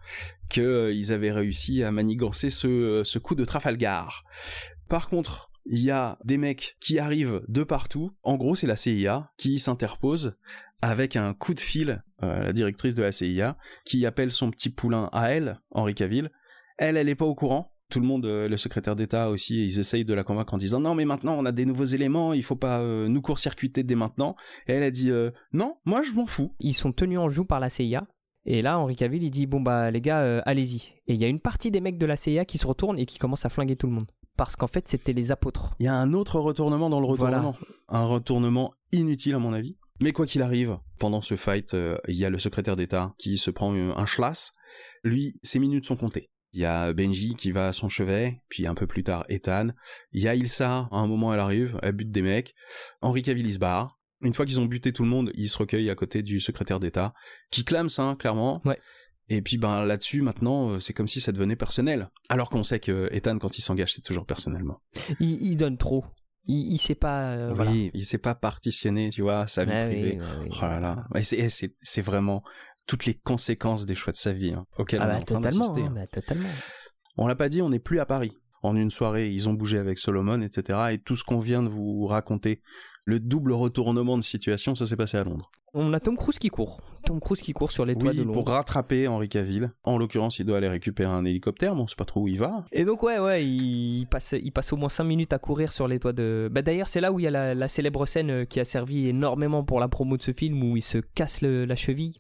qu'ils 0.50 0.64
euh, 0.64 1.14
avaient 1.14 1.32
réussi 1.32 1.84
à 1.84 1.92
manigancer 1.92 2.50
ce, 2.50 2.68
euh, 2.68 3.04
ce 3.04 3.20
coup 3.20 3.36
de 3.36 3.46
Trafalgar. 3.46 4.24
Par 4.90 5.10
contre, 5.10 5.52
il 5.66 5.80
y 5.80 5.92
a 5.92 6.18
des 6.24 6.38
mecs 6.38 6.78
qui 6.80 7.00
arrivent 7.00 7.42
de 7.48 7.64
partout. 7.64 8.12
En 8.24 8.36
gros, 8.36 8.56
c'est 8.56 8.68
la 8.68 8.76
CIA 8.76 9.32
qui 9.38 9.60
s'interpose 9.60 10.38
avec 10.82 11.16
un 11.16 11.34
coup 11.34 11.54
de 11.54 11.60
fil, 11.60 12.04
euh, 12.22 12.44
la 12.44 12.54
directrice 12.54 12.96
de 12.96 13.04
la 13.04 13.12
CIA, 13.12 13.58
qui 13.86 14.06
appelle 14.06 14.32
son 14.32 14.52
petit 14.52 14.70
poulain 14.70 15.10
à 15.12 15.32
elle, 15.32 15.60
Henri 15.72 15.96
Cavill. 15.96 16.30
Elle, 16.78 16.98
elle 16.98 17.10
est 17.10 17.16
pas 17.16 17.26
au 17.26 17.36
courant 17.36 17.75
tout 17.90 18.00
le 18.00 18.06
monde, 18.06 18.26
euh, 18.26 18.48
le 18.48 18.58
secrétaire 18.58 18.96
d'État 18.96 19.30
aussi, 19.30 19.66
ils 19.66 19.80
essayent 19.80 20.06
de 20.06 20.14
la 20.14 20.24
convaincre 20.24 20.54
en 20.54 20.58
disant 20.58 20.80
non 20.80 20.96
mais 20.96 21.06
maintenant 21.06 21.36
on 21.38 21.46
a 21.46 21.52
des 21.52 21.66
nouveaux 21.66 21.86
éléments, 21.86 22.34
il 22.34 22.44
faut 22.44 22.56
pas 22.56 22.80
euh, 22.80 23.08
nous 23.08 23.22
court-circuiter 23.22 23.84
dès 23.84 23.96
maintenant. 23.96 24.36
Et 24.68 24.74
elle 24.74 24.84
a 24.84 24.92
dit 24.92 25.12
euh, 25.12 25.32
non, 25.54 25.78
moi 25.86 26.02
je 26.02 26.14
m'en 26.14 26.26
fous. 26.26 26.54
Ils 26.60 26.74
sont 26.74 26.92
tenus 26.92 27.20
en 27.20 27.30
joue 27.30 27.46
par 27.46 27.60
la 27.60 27.70
CIA. 27.70 28.08
Et 28.48 28.62
là, 28.62 28.78
Henri 28.78 28.96
Cavill, 28.96 29.24
il 29.24 29.32
dit 29.32 29.46
bon 29.48 29.62
bah 29.62 29.92
les 29.92 30.02
gars, 30.02 30.40
allez-y. 30.46 30.94
Et 31.08 31.14
il 31.14 31.18
y 31.18 31.26
a 31.26 31.28
une 31.28 31.40
partie 31.40 31.72
des 31.72 31.82
mecs 31.82 31.98
de 31.98 32.06
la 32.06 32.16
CIA 32.16 32.46
qui 32.46 32.58
se 32.58 32.68
retournent 32.68 33.00
et 33.00 33.06
qui 33.06 33.18
commencent 33.18 33.46
à 33.46 33.50
flinguer 33.50 33.76
tout 33.76 33.88
le 33.88 33.94
monde. 33.94 34.12
Parce 34.38 34.56
qu'en 34.56 34.68
fait, 34.68 34.88
c'était 34.88 35.14
les 35.14 35.32
apôtres. 35.32 35.74
Il 35.80 35.86
y 35.86 35.90
a 35.90 35.96
un 35.96 36.14
autre 36.14 36.40
retournement 36.40 36.90
dans 36.90 37.00
le 37.00 37.08
retournement. 37.08 37.56
Un 37.88 38.06
retournement 38.06 38.74
inutile 38.92 39.34
à 39.36 39.40
mon 39.40 39.54
avis. 39.54 39.78
Mais 40.02 40.12
quoi 40.12 40.26
qu'il 40.26 40.42
arrive, 40.42 40.78
pendant 41.00 41.22
ce 41.22 41.36
fight, 41.36 41.76
il 42.08 42.16
y 42.16 42.26
a 42.26 42.30
le 42.30 42.38
secrétaire 42.38 42.76
d'État 42.76 43.16
qui 43.18 43.38
se 43.38 43.50
prend 43.50 43.74
un 43.74 44.06
schlass. 44.06 44.54
Lui, 45.04 45.40
ses 45.42 45.58
minutes 45.58 45.86
sont 45.86 45.96
comptées. 45.96 46.30
Il 46.56 46.62
y 46.62 46.66
a 46.66 46.94
Benji 46.94 47.36
qui 47.36 47.52
va 47.52 47.68
à 47.68 47.74
son 47.74 47.90
chevet, 47.90 48.42
puis 48.48 48.66
un 48.66 48.76
peu 48.76 48.88
plus 48.88 49.04
tard 49.04 49.26
Ethan. 49.28 49.72
Il 50.14 50.24
y 50.24 50.30
a 50.30 50.36
Ilsa, 50.36 50.88
à 50.90 50.96
un 50.96 51.06
moment 51.06 51.34
elle 51.34 51.42
arrive, 51.42 51.78
elle 51.84 51.92
bute 51.92 52.12
des 52.12 52.22
mecs. 52.22 52.56
Henri 53.02 53.24
Cavill 53.24 53.54
se 53.54 53.60
barre. 53.60 54.00
Une 54.22 54.34
fois 54.34 54.46
qu'ils 54.46 54.62
ont 54.62 54.66
buté 54.66 54.94
tout 54.94 55.04
le 55.04 55.10
monde, 55.10 55.32
il 55.36 55.50
se 55.50 55.58
recueille 55.58 55.90
à 55.90 55.96
côté 55.96 56.24
du 56.24 56.40
secrétaire 56.40 56.80
d'État, 56.80 57.14
qui 57.52 57.66
clame 57.66 57.90
ça, 57.90 58.16
clairement. 58.18 58.62
Ouais. 58.64 58.80
Et 59.28 59.42
puis 59.42 59.58
ben 59.58 59.84
là-dessus 59.84 60.22
maintenant 60.22 60.70
euh, 60.70 60.80
c'est 60.80 60.94
comme 60.94 61.08
si 61.08 61.20
ça 61.20 61.34
devenait 61.34 61.58
personnel. 61.58 62.10
Alors 62.30 62.50
qu'on 62.50 62.64
sait 62.64 62.80
que 62.80 63.10
Ethan 63.12 63.38
quand 63.38 63.58
il 63.58 63.62
s'engage 63.62 63.94
c'est 63.94 64.04
toujours 64.04 64.26
personnellement. 64.26 64.82
Il, 65.20 65.58
donne 65.58 65.78
trop. 65.78 66.06
Il, 66.46 66.74
il 66.74 66.78
sait 66.78 66.96
pas. 66.96 67.32
Euh, 67.32 67.54
oui, 67.54 67.92
il 67.94 68.06
sait 68.06 68.18
pas 68.18 68.34
partitionner, 68.34 69.10
tu 69.10 69.24
vois, 69.24 69.48
sa 69.48 69.66
vie 69.66 69.72
privée. 69.72 70.20
oh 70.22 70.62
là 70.62 70.80
là. 70.80 70.96
C'est 71.22 72.02
vraiment 72.02 72.44
toutes 72.88 73.06
les 73.06 73.14
conséquences 73.14 73.86
des 73.86 73.96
choix 73.96 74.14
de 74.14 74.18
sa 74.18 74.34
vie 74.34 74.54
hein, 74.54 74.66
auxquelles 74.78 75.02
ah 75.02 75.06
on 75.06 75.08
bah, 75.08 75.16
est 75.16 75.32
en 75.32 75.42
train 75.42 75.52
totalement, 75.52 75.76
hein. 75.76 75.94
bah, 75.96 76.08
totalement. 76.08 76.50
On 77.18 77.28
l'a 77.28 77.36
pas 77.36 77.50
dit, 77.50 77.62
on 77.62 77.70
n'est 77.70 77.80
plus 77.80 78.00
à 78.00 78.06
Paris. 78.06 78.34
En 78.62 78.76
une 78.76 78.90
soirée, 78.90 79.30
ils 79.30 79.48
ont 79.48 79.54
bougé 79.54 79.78
avec 79.78 80.00
Solomon, 80.00 80.42
etc. 80.42 80.80
Et 80.92 80.98
tout 80.98 81.16
ce 81.16 81.24
qu'on 81.24 81.40
vient 81.40 81.62
de 81.62 81.70
vous 81.70 82.08
raconter, 82.08 82.62
le 83.06 83.20
double 83.20 83.54
retournement 83.54 84.18
de 84.18 84.24
situation, 84.24 84.74
ça 84.74 84.88
s'est 84.88 84.96
passé 84.96 85.18
à 85.18 85.24
Londres. 85.24 85.52
On 85.76 85.94
a 85.94 86.00
Tom 86.00 86.16
Cruise 86.16 86.40
qui 86.40 86.50
court. 86.50 86.80
Tom 87.06 87.20
Cruise 87.20 87.42
qui 87.42 87.54
court 87.54 87.72
sur 87.72 87.86
les 87.86 87.96
toits 87.96 88.14
de 88.14 88.20
Londres. 88.20 88.32
pour 88.32 88.48
rattraper 88.48 89.08
Henri 89.08 89.30
Cavill. 89.30 89.72
En 89.84 89.98
l'occurrence, 89.98 90.40
il 90.40 90.46
doit 90.46 90.58
aller 90.58 90.70
récupérer 90.70 91.12
un 91.12 91.26
hélicoptère, 91.26 91.76
mais 91.76 91.82
on 91.82 91.88
sait 91.88 91.98
pas 91.98 92.06
trop 92.06 92.22
où 92.22 92.28
il 92.28 92.40
va. 92.40 92.64
Et 92.72 92.86
donc, 92.86 93.04
ouais, 93.04 93.20
ouais, 93.20 93.46
il 93.46 94.06
passe, 94.08 94.34
il 94.42 94.52
passe 94.52 94.74
au 94.74 94.78
moins 94.78 94.90
5 94.90 95.04
minutes 95.04 95.34
à 95.34 95.38
courir 95.38 95.72
sur 95.72 95.88
les 95.88 96.00
toits 96.00 96.14
de. 96.14 96.50
Bah, 96.52 96.62
D'ailleurs, 96.62 96.88
c'est 96.88 97.02
là 97.02 97.12
où 97.12 97.20
il 97.20 97.24
y 97.24 97.28
a 97.28 97.54
la, 97.54 97.68
célèbre 97.68 98.06
scène 98.06 98.32
euh, 98.32 98.46
qui 98.46 98.60
a 98.60 98.66
servi 98.66 99.10
énormément 99.10 99.64
pour 99.64 99.80
la 99.80 99.88
promo 99.88 100.18
de 100.18 100.24
ce 100.24 100.32
film, 100.32 100.64
où 100.64 100.78
il 100.78 100.82
se 100.82 100.98
casse 100.98 101.42
la 101.42 101.76
cheville. 101.76 102.16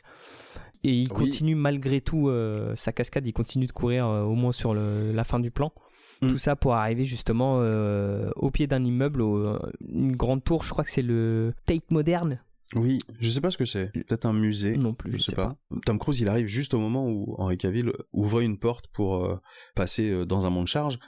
Et 0.86 1.02
il 1.02 1.10
continue 1.10 1.56
malgré 1.56 2.00
tout 2.00 2.30
euh, 2.30 2.76
sa 2.76 2.92
cascade, 2.92 3.26
il 3.26 3.34
continue 3.34 3.66
de 3.66 3.72
courir 3.72 4.06
euh, 4.06 4.22
au 4.22 4.36
moins 4.36 4.52
sur 4.52 4.76
la 4.76 5.24
fin 5.24 5.40
du 5.40 5.50
plan. 5.50 5.74
Mm. 6.22 6.28
Tout 6.28 6.38
ça 6.38 6.56
pour 6.56 6.76
arriver 6.76 7.06
justement 7.06 7.58
euh, 7.60 8.30
au 8.36 8.52
pied 8.52 8.68
d'un 8.68 8.84
immeuble, 8.84 9.22
une 9.22 10.16
grande 10.16 10.44
tour, 10.44 10.64
je 10.64 10.70
crois 10.70 10.84
que 10.84 10.92
c'est 10.92 11.02
le 11.02 11.54
Tate 11.66 11.90
moderne. 11.90 12.40
Oui, 12.76 13.00
je 13.20 13.30
sais 13.30 13.42
pas 13.42 13.52
ce 13.52 13.58
que 13.58 13.66
c'est. 13.66 13.92
Peut-être 13.94 14.26
un 14.26 14.34
musée. 14.34 14.78
Non 14.78 14.94
plus, 14.94 15.12
je, 15.12 15.22
sais, 15.22 15.36
pas. 15.36 15.56
Tom 15.86 15.98
Cruise, 15.98 16.20
il 16.20 16.30
arrive 16.30 16.48
juste 16.48 16.74
au 16.74 16.80
moment 16.80 17.08
où 17.08 17.36
Henry 17.38 17.58
Cavill 17.58 17.92
ouvre 18.12 18.42
une 18.42 18.58
porte 18.58 18.88
pour 18.88 19.40
passer 19.76 20.26
dans 20.26 20.46
un 20.46 20.50
monde 20.50 20.68
charge. 20.68 21.00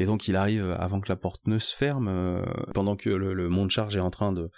Et 0.00 0.06
donc 0.06 0.26
il 0.26 0.34
arrive 0.34 0.74
avant 0.78 1.00
que 1.00 1.08
la 1.08 1.16
porte 1.16 1.46
ne 1.46 1.60
se 1.60 1.76
ferme, 1.76 2.42
pendant 2.74 2.96
que 2.96 3.10
le, 3.10 3.48
monde 3.48 3.70
charge 3.70 3.94
est 3.96 4.00
en 4.00 4.10
train 4.10 4.32
de, 4.32 4.50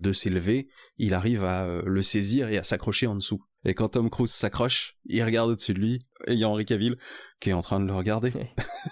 de 0.00 0.12
s'élever, 0.12 0.68
il 0.96 1.14
arrive 1.14 1.44
à 1.44 1.82
le 1.84 2.02
saisir 2.02 2.48
et 2.48 2.58
à 2.58 2.64
s'accrocher 2.64 3.06
en 3.06 3.14
dessous. 3.14 3.42
Et 3.66 3.74
quand 3.74 3.88
Tom 3.88 4.10
Cruise 4.10 4.30
s'accroche, 4.30 4.96
il 5.06 5.22
regarde 5.24 5.50
au-dessus 5.50 5.74
de 5.74 5.80
lui, 5.80 5.98
et 6.26 6.32
il 6.32 6.38
y 6.38 6.44
a 6.44 6.48
Henri 6.48 6.64
Cavill 6.64 6.96
qui 7.40 7.50
est 7.50 7.52
en 7.52 7.62
train 7.62 7.80
de 7.80 7.84
le 7.84 7.92
regarder. 7.92 8.32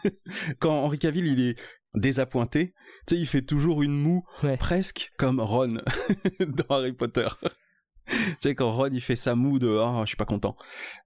quand 0.59 0.74
Henri 0.74 0.98
Cavill, 0.98 1.26
il 1.26 1.40
est 1.40 1.59
désappointé, 1.94 2.74
tu 3.07 3.14
sais, 3.14 3.20
il 3.20 3.26
fait 3.26 3.42
toujours 3.42 3.82
une 3.82 3.96
moue, 3.96 4.24
presque 4.59 5.12
comme 5.16 5.40
Ron 5.40 5.78
dans 6.40 6.74
Harry 6.74 6.92
Potter. 6.92 7.28
tu 8.09 8.16
sais, 8.40 8.55
quand 8.57 8.72
Ron, 8.72 8.90
il 8.92 9.00
fait 9.00 9.14
sa 9.14 9.36
moue 9.36 9.61
de 9.61 9.68
oh, 9.68 10.00
je 10.00 10.09
suis 10.09 10.16
pas 10.16 10.24
content. 10.24 10.57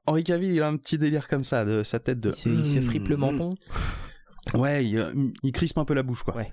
Henri 0.07 0.25
Cavill, 0.25 0.55
il 0.55 0.63
a 0.63 0.69
un 0.69 0.79
petit 0.79 0.97
délire 0.97 1.29
comme 1.29 1.45
ça, 1.45 1.67
de 1.67 1.83
sa 1.83 2.01
tête 2.01 2.21
de. 2.21 2.33
Il 2.47 2.67
se, 2.67 2.81
fripe 2.81 3.09
le 3.09 3.19
hmm. 3.19 3.21
menton. 3.21 3.51
Ouais, 4.55 4.85
il, 4.85 5.33
il, 5.43 5.53
crispe 5.53 5.79
un 5.79 5.85
peu 5.85 5.95
la 5.95 6.03
bouche, 6.03 6.23
quoi. 6.23 6.37
Ouais. 6.37 6.51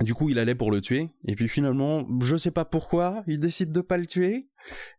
Du 0.00 0.14
coup, 0.14 0.30
il 0.30 0.38
allait 0.38 0.54
pour 0.54 0.70
le 0.70 0.80
tuer, 0.80 1.08
et 1.26 1.34
puis 1.34 1.48
finalement, 1.48 2.06
je 2.22 2.36
sais 2.36 2.50
pas 2.50 2.64
pourquoi, 2.64 3.22
il 3.26 3.40
décide 3.40 3.72
de 3.72 3.80
pas 3.80 3.98
le 3.98 4.06
tuer, 4.06 4.48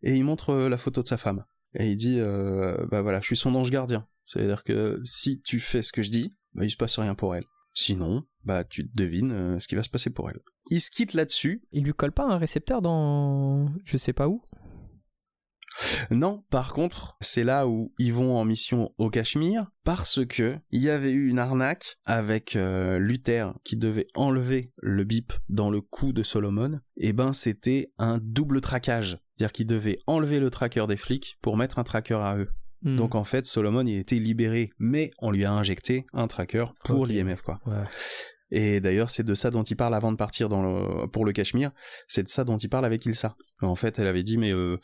et 0.03 0.16
il 0.16 0.24
montre 0.24 0.51
euh, 0.51 0.70
la 0.70 0.78
photo 0.78 1.01
de 1.01 1.07
sa 1.07 1.18
femme. 1.18 1.45
Et 1.74 1.91
il 1.91 1.95
dit, 1.95 2.18
euh, 2.20 2.86
bah 2.88 3.01
voilà, 3.01 3.22
je 3.22 3.28
suis 3.28 3.38
son 3.38 3.55
ange 3.55 3.72
gardien. 3.72 4.07
C'est-à-dire 4.26 4.64
que 4.64 4.99
si 5.03 5.41
tu 5.41 5.59
fais 5.59 5.84
ce 5.84 5.91
que 5.91 6.03
je 6.03 6.12
dis, 6.12 6.36
bah 6.53 6.66
il 6.66 6.72
se 6.72 6.78
passe 6.78 6.99
rien 6.99 7.16
pour 7.16 7.36
elle. 7.36 7.45
Sinon, 7.74 8.26
bah 8.43 8.64
tu 8.66 8.89
devines 8.93 9.32
euh, 9.32 9.59
ce 9.59 9.68
qui 9.68 9.76
va 9.76 9.84
se 9.84 9.89
passer 9.89 10.09
pour 10.09 10.30
elle. 10.30 10.39
Il 10.70 10.82
se 10.82 10.91
quitte 10.91 11.14
là-dessus. 11.14 11.64
Il 11.72 11.84
lui 11.84 11.93
colle 11.93 12.12
pas 12.12 12.26
un 12.26 12.38
récepteur 12.38 12.82
dans 12.82 13.70
je 13.86 13.97
sais 13.97 14.14
pas 14.14 14.28
où? 14.28 14.43
Non, 16.11 16.43
par 16.49 16.74
contre, 16.74 17.17
c'est 17.22 17.43
là 17.43 17.67
où 17.67 17.93
ils 17.97 18.13
vont 18.13 18.38
en 18.38 18.45
mission 18.45 18.93
au 18.97 19.09
Cachemire 19.09 19.67
parce 19.84 20.26
que 20.26 20.57
il 20.72 20.84
y 20.84 20.89
avait 20.89 21.11
eu 21.11 21.30
une 21.30 21.39
arnaque 21.39 21.97
avec 22.05 22.55
euh, 22.55 22.99
Luther 22.99 23.53
qui 23.63 23.78
devait 23.78 24.07
enlever 24.15 24.72
le 24.78 25.03
bip 25.03 25.34
dans 25.49 25.69
le 25.69 25.82
cou 25.82 26.13
de 26.13 26.24
Solomon. 26.24 26.80
Et 26.97 27.09
eh 27.09 27.13
ben, 27.13 27.34
c'était 27.34 27.91
un 27.97 28.19
double 28.22 28.61
traquage, 28.61 29.17
c'est-à-dire 29.36 29.51
qu'il 29.51 29.67
devait 29.67 29.97
enlever 30.07 30.39
le 30.39 30.49
tracker 30.49 30.86
des 30.88 30.97
flics 30.97 31.38
pour 31.41 31.57
mettre 31.57 31.80
un 31.80 31.84
tracker 31.84 32.15
à 32.15 32.38
eux. 32.38 32.49
Hmm. 32.84 32.95
Donc 32.95 33.15
en 33.15 33.24
fait, 33.24 33.45
Solomon 33.45 33.86
il 33.86 33.97
était 33.97 34.19
libéré, 34.19 34.72
mais 34.80 35.11
on 35.19 35.32
lui 35.32 35.45
a 35.45 35.51
injecté 35.51 36.05
un 36.13 36.28
tracker 36.28 36.65
pour 36.84 37.05
l'IMF 37.05 37.41
quoi. 37.41 37.59
Et 38.52 38.82
d'ailleurs, 38.82 39.10
c'est 39.10 39.24
de 39.24 39.34
ça 39.34 39.49
dont 39.49 39.64
il 39.64 39.76
parle 39.76 39.95
avant 39.95 40.12
de 40.12 40.18
partir 40.18 40.49
dans 40.49 40.62
le, 40.62 41.08
pour 41.08 41.26
le 41.26 41.32
Cachemire. 41.32 41.72
C'est 42.08 42.24
de 42.24 42.30
ça 42.30 42.43
dont 42.43 42.58
il 42.58 42.70
parle 42.70 42.86
avec 42.86 43.06
Ilsa. 43.06 43.36
En 43.62 43.76
fait, 43.76 43.97
elle 43.99 44.08
avait 44.08 44.24
dit, 44.24 44.38
mais 44.38 44.52
euh, 44.52 44.78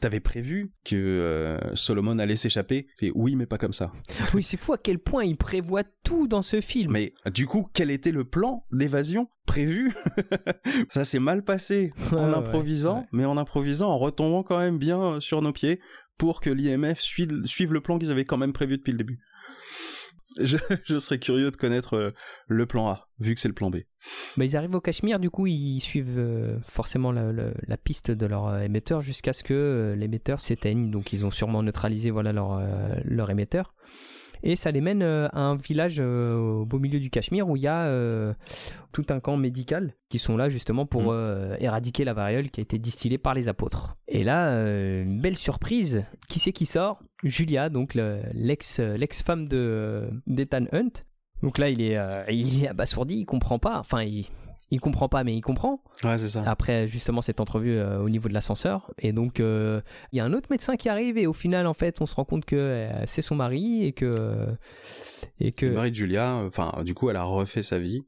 t'avais 0.00 0.20
prévu 0.20 0.72
que 0.84 0.96
euh, 0.96 1.74
Solomon 1.74 2.18
allait 2.18 2.36
s'échapper? 2.36 2.86
Et 3.00 3.12
oui, 3.14 3.36
mais 3.36 3.46
pas 3.46 3.58
comme 3.58 3.72
ça. 3.72 3.92
Oui, 4.34 4.42
c'est 4.42 4.56
fou 4.56 4.74
à 4.74 4.78
quel 4.78 4.98
point 4.98 5.24
il 5.24 5.36
prévoit 5.36 5.84
tout 6.04 6.26
dans 6.26 6.42
ce 6.42 6.60
film. 6.60 6.92
Mais 6.92 7.14
du 7.32 7.46
coup, 7.46 7.68
quel 7.72 7.90
était 7.90 8.10
le 8.10 8.24
plan 8.24 8.66
d'évasion 8.70 9.28
prévu? 9.46 9.94
Ça 10.90 11.04
s'est 11.04 11.20
mal 11.20 11.42
passé 11.42 11.92
en 12.12 12.32
improvisant, 12.32 13.06
mais 13.12 13.24
en 13.24 13.36
improvisant, 13.38 13.88
en 13.88 13.98
retombant 13.98 14.42
quand 14.42 14.58
même 14.58 14.78
bien 14.78 15.20
sur 15.20 15.40
nos 15.40 15.52
pieds 15.52 15.80
pour 16.18 16.40
que 16.40 16.50
l'IMF 16.50 17.00
suive 17.00 17.72
le 17.72 17.80
plan 17.80 17.98
qu'ils 17.98 18.10
avaient 18.10 18.24
quand 18.24 18.36
même 18.36 18.52
prévu 18.52 18.78
depuis 18.78 18.92
le 18.92 18.98
début. 18.98 19.20
je, 20.84 20.98
serais 20.98 21.18
curieux 21.18 21.50
de 21.50 21.56
connaître 21.56 21.94
euh, 21.94 22.10
le 22.46 22.66
plan 22.66 22.88
A, 22.88 23.08
vu 23.18 23.34
que 23.34 23.40
c'est 23.40 23.48
le 23.48 23.54
plan 23.54 23.70
B. 23.70 23.78
Bah, 24.36 24.44
ils 24.44 24.56
arrivent 24.56 24.74
au 24.74 24.80
Cachemire, 24.80 25.18
du 25.18 25.30
coup, 25.30 25.46
ils 25.46 25.80
suivent 25.80 26.18
euh, 26.18 26.58
forcément 26.66 27.12
la, 27.12 27.76
piste 27.76 28.10
de 28.10 28.26
leur 28.26 28.46
euh, 28.46 28.60
émetteur 28.60 29.00
jusqu'à 29.00 29.32
ce 29.32 29.42
que 29.42 29.94
l'émetteur 29.96 30.40
s'éteigne. 30.40 30.90
Donc, 30.90 31.12
ils 31.12 31.24
ont 31.24 31.30
sûrement 31.30 31.62
neutralisé 31.62 32.10
voilà, 32.10 32.32
leur 32.32 33.30
émetteur 33.30 33.74
et 34.46 34.54
ça 34.54 34.70
les 34.70 34.80
mène 34.80 35.02
euh, 35.02 35.28
à 35.32 35.40
un 35.40 35.56
village 35.56 35.96
euh, 35.98 36.36
au 36.36 36.64
beau 36.64 36.78
milieu 36.78 37.00
du 37.00 37.10
Cachemire 37.10 37.48
où 37.48 37.56
il 37.56 37.62
y 37.62 37.66
a 37.66 37.86
euh, 37.86 38.32
tout 38.92 39.04
un 39.08 39.18
camp 39.18 39.36
médical 39.36 39.94
qui 40.08 40.20
sont 40.20 40.36
là 40.36 40.48
justement 40.48 40.86
pour 40.86 41.12
mm. 41.12 41.56
éradiquer 41.58 42.04
la 42.04 42.14
variole 42.14 42.50
qui 42.50 42.60
a 42.60 42.62
été 42.62 42.78
distillée 42.78 43.18
par 43.18 43.34
les 43.34 43.48
apôtres. 43.48 43.96
Et 44.06 44.22
là, 44.22 44.52
une 45.02 45.20
belle 45.20 45.36
surprise, 45.36 46.04
qui 46.28 46.38
c'est 46.38 46.52
qui 46.52 46.64
sort? 46.64 47.00
Julia, 47.24 47.68
donc 47.68 47.94
l'ex 47.94 48.78
l'ex-femme 48.78 49.48
de 49.48 50.08
d'Ethan 50.26 50.66
Hunt. 50.72 51.04
Donc 51.42 51.58
là, 51.58 51.68
il 51.68 51.82
est 51.82 51.98
il 52.30 52.62
est 52.62 52.68
abasourdi, 52.68 53.16
il 53.16 53.24
comprend 53.26 53.58
pas. 53.58 53.78
Enfin, 53.78 54.02
il 54.02 54.26
il 54.70 54.80
comprend 54.80 55.08
pas, 55.08 55.22
mais 55.22 55.36
il 55.36 55.42
comprend. 55.42 55.80
Ouais, 56.02 56.18
c'est 56.18 56.28
ça. 56.28 56.42
Après, 56.46 56.88
justement, 56.88 57.22
cette 57.22 57.40
entrevue 57.40 57.76
euh, 57.76 58.00
au 58.00 58.08
niveau 58.08 58.28
de 58.28 58.34
l'ascenseur. 58.34 58.92
Et 58.98 59.12
donc, 59.12 59.38
euh, 59.38 59.80
il 60.12 60.16
y 60.16 60.20
a 60.20 60.24
un 60.24 60.32
autre 60.32 60.48
médecin 60.50 60.76
qui 60.76 60.88
arrive, 60.88 61.18
et 61.18 61.26
au 61.26 61.32
final, 61.32 61.66
en 61.66 61.74
fait, 61.74 62.00
on 62.00 62.06
se 62.06 62.14
rend 62.14 62.24
compte 62.24 62.44
que 62.44 62.56
euh, 62.56 63.06
c'est 63.06 63.22
son 63.22 63.36
mari, 63.36 63.84
et 63.84 63.92
que. 63.92 64.46
Et 65.38 65.52
que... 65.52 65.66
C'est 65.66 65.68
le 65.68 65.74
mari 65.74 65.90
de 65.90 65.96
Julia. 65.96 66.34
Enfin, 66.46 66.72
du 66.84 66.94
coup, 66.94 67.10
elle 67.10 67.16
a 67.16 67.22
refait 67.22 67.62
sa 67.62 67.78
vie 67.78 68.04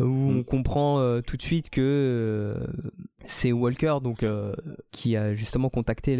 où 0.00 0.04
on 0.04 0.32
mm. 0.32 0.44
comprend 0.44 1.20
tout 1.20 1.36
de 1.36 1.42
suite 1.42 1.70
que 1.70 2.56
c'est 3.26 3.52
Walker 3.52 3.96
donc 4.02 4.22
euh, 4.22 4.54
qui 4.90 5.16
a 5.16 5.34
justement 5.34 5.68
contacté 5.68 6.16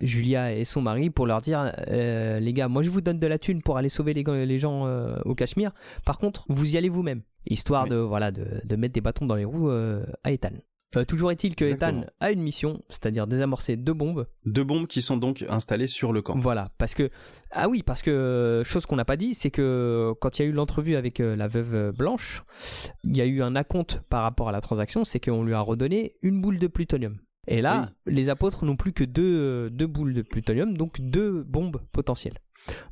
Julia 0.00 0.52
et 0.52 0.64
son 0.64 0.82
mari 0.82 1.10
pour 1.10 1.26
leur 1.26 1.42
dire 1.42 1.72
les 1.88 2.52
gars 2.52 2.68
moi 2.68 2.82
je 2.82 2.90
vous 2.90 3.00
donne 3.00 3.18
de 3.18 3.26
la 3.26 3.38
thune 3.38 3.62
pour 3.62 3.76
aller 3.76 3.88
sauver 3.88 4.14
les, 4.14 4.46
les 4.46 4.58
gens 4.58 4.86
au 5.24 5.34
Cachemire. 5.34 5.72
Par 6.04 6.18
contre 6.18 6.44
vous 6.48 6.74
y 6.74 6.78
allez 6.78 6.88
vous-même. 6.88 7.22
Histoire 7.48 7.86
de 7.86 7.96
voilà 7.96 8.32
de, 8.32 8.60
de, 8.64 8.76
mettre 8.76 8.94
des 8.94 9.00
bâtons 9.00 9.26
dans 9.26 9.36
les 9.36 9.44
roues 9.44 9.70
à 9.70 10.32
Ethan 10.32 10.50
euh, 10.96 11.04
toujours 11.04 11.30
est-il 11.30 11.54
que 11.54 11.64
Ethan 11.64 12.04
a 12.20 12.32
une 12.32 12.40
mission, 12.40 12.82
c'est-à-dire 12.88 13.26
désamorcer 13.26 13.76
deux 13.76 13.92
bombes. 13.92 14.26
Deux 14.44 14.64
bombes 14.64 14.86
qui 14.86 15.02
sont 15.02 15.16
donc 15.16 15.44
installées 15.48 15.86
sur 15.86 16.12
le 16.12 16.22
camp. 16.22 16.38
Voilà, 16.38 16.70
parce 16.78 16.94
que 16.94 17.10
ah 17.50 17.68
oui, 17.68 17.82
parce 17.82 18.02
que 18.02 18.10
euh, 18.10 18.64
chose 18.64 18.86
qu'on 18.86 18.96
n'a 18.96 19.04
pas 19.04 19.16
dit, 19.16 19.34
c'est 19.34 19.50
que 19.50 20.12
quand 20.20 20.38
il 20.38 20.42
y 20.42 20.44
a 20.44 20.48
eu 20.48 20.52
l'entrevue 20.52 20.96
avec 20.96 21.20
euh, 21.20 21.36
la 21.36 21.48
veuve 21.48 21.92
Blanche, 21.92 22.42
il 23.04 23.16
y 23.16 23.20
a 23.20 23.26
eu 23.26 23.42
un 23.42 23.56
acompte 23.56 24.02
par 24.08 24.22
rapport 24.22 24.48
à 24.48 24.52
la 24.52 24.60
transaction, 24.60 25.04
c'est 25.04 25.20
qu'on 25.20 25.44
lui 25.44 25.54
a 25.54 25.60
redonné 25.60 26.14
une 26.22 26.40
boule 26.40 26.58
de 26.58 26.66
plutonium. 26.66 27.18
Et 27.48 27.60
là, 27.60 27.90
les 28.06 28.28
apôtres 28.28 28.64
n'ont 28.64 28.74
plus 28.74 28.92
que 28.92 29.04
deux, 29.04 29.70
deux 29.70 29.86
boules 29.86 30.14
de 30.14 30.22
plutonium, 30.22 30.76
donc 30.76 31.00
deux 31.00 31.44
bombes 31.44 31.80
potentielles. 31.92 32.40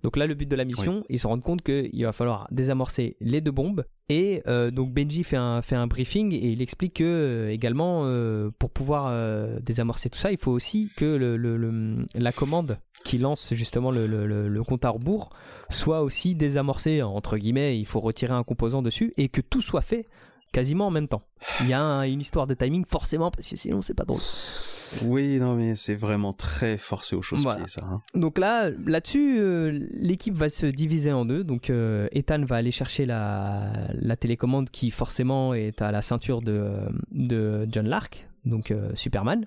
Donc 0.03 0.17
là, 0.17 0.27
le 0.27 0.35
but 0.35 0.49
de 0.49 0.57
la 0.57 0.65
mission, 0.65 1.05
ils 1.09 1.19
se 1.19 1.27
rendent 1.27 1.43
compte 1.43 1.63
qu'il 1.63 2.05
va 2.05 2.13
falloir 2.13 2.47
désamorcer 2.51 3.17
les 3.21 3.41
deux 3.41 3.51
bombes. 3.51 3.85
Et 4.11 4.43
euh, 4.47 4.71
donc 4.71 4.93
Benji 4.93 5.25
fait 5.25 5.37
un, 5.37 5.63
fait 5.63 5.77
un 5.77 5.87
briefing 5.87 6.33
et 6.35 6.49
il 6.49 6.61
explique 6.61 6.97
que 6.97 7.05
euh, 7.05 7.51
également, 7.51 8.03
euh, 8.05 8.51
pour 8.59 8.71
pouvoir 8.71 9.13
désamorcer 9.63 10.11
tout 10.11 10.19
ça, 10.19 10.31
il 10.31 10.39
faut 10.39 10.53
aussi 10.53 10.91
que 10.97 11.05
le, 11.05 12.07
la 12.15 12.33
commande 12.33 12.79
qui 13.05 13.19
lance 13.19 13.53
justement 13.55 13.91
le, 13.91 14.07
le, 14.07 14.63
compte 14.63 14.85
à 14.85 14.91
rebours 14.91 15.31
soit 15.69 16.03
aussi 16.03 16.35
désamorcée, 16.35 17.03
entre 17.03 17.37
guillemets, 17.37 17.79
il 17.79 17.87
faut 17.87 18.01
retirer 18.01 18.33
un 18.33 18.45
composant 18.45 18.83
dessus 18.83 19.13
et 19.17 19.29
que 19.29 19.41
tout 19.41 19.61
soit 19.61 19.83
fait 19.83 20.07
quasiment 20.53 20.87
en 20.87 20.91
même 20.91 21.09
temps. 21.09 21.23
Il 21.61 21.69
y 21.69 21.75
a 21.75 22.07
une 22.07 22.21
histoire 22.21 22.47
de 22.47 22.55
timing 22.55 22.85
forcément 22.87 23.31
parce 23.31 23.49
que 23.49 23.57
sinon 23.57 23.83
c'est 23.83 23.95
pas 23.95 24.05
drôle. 24.05 24.21
Oui, 25.03 25.39
non, 25.39 25.55
mais 25.55 25.77
c'est 25.77 25.95
vraiment 25.95 26.33
très 26.33 26.79
forcé 26.79 27.17
aux 27.17 27.23
choses 27.23 27.43
ça. 27.43 27.83
Hein. 27.85 28.03
Donc 28.15 28.39
là, 28.39 28.71
là-dessus, 28.87 29.39
euh, 29.39 29.87
l'équipe 29.93 30.35
va 30.35 30.49
se 30.49 30.67
diviser 30.67 31.13
en 31.13 31.25
deux. 31.25 31.45
Donc 31.45 31.71
euh, 31.71 32.09
Ethan 32.13 32.45
va 32.45 32.57
aller 32.57 32.71
chercher 32.71 33.07
la, 33.07 33.73
la, 33.93 34.17
télécommande 34.17 34.71
qui 34.71 34.91
forcément 34.91 35.55
est 35.55 35.83
à 35.83 35.93
la 35.93 36.03
ceinture 36.03 36.43
de, 36.43 36.71
de 37.11 37.67
John 37.71 37.89
Lark, 37.89 38.29
donc 38.45 38.71
euh, 38.71 38.91
Superman. 38.95 39.47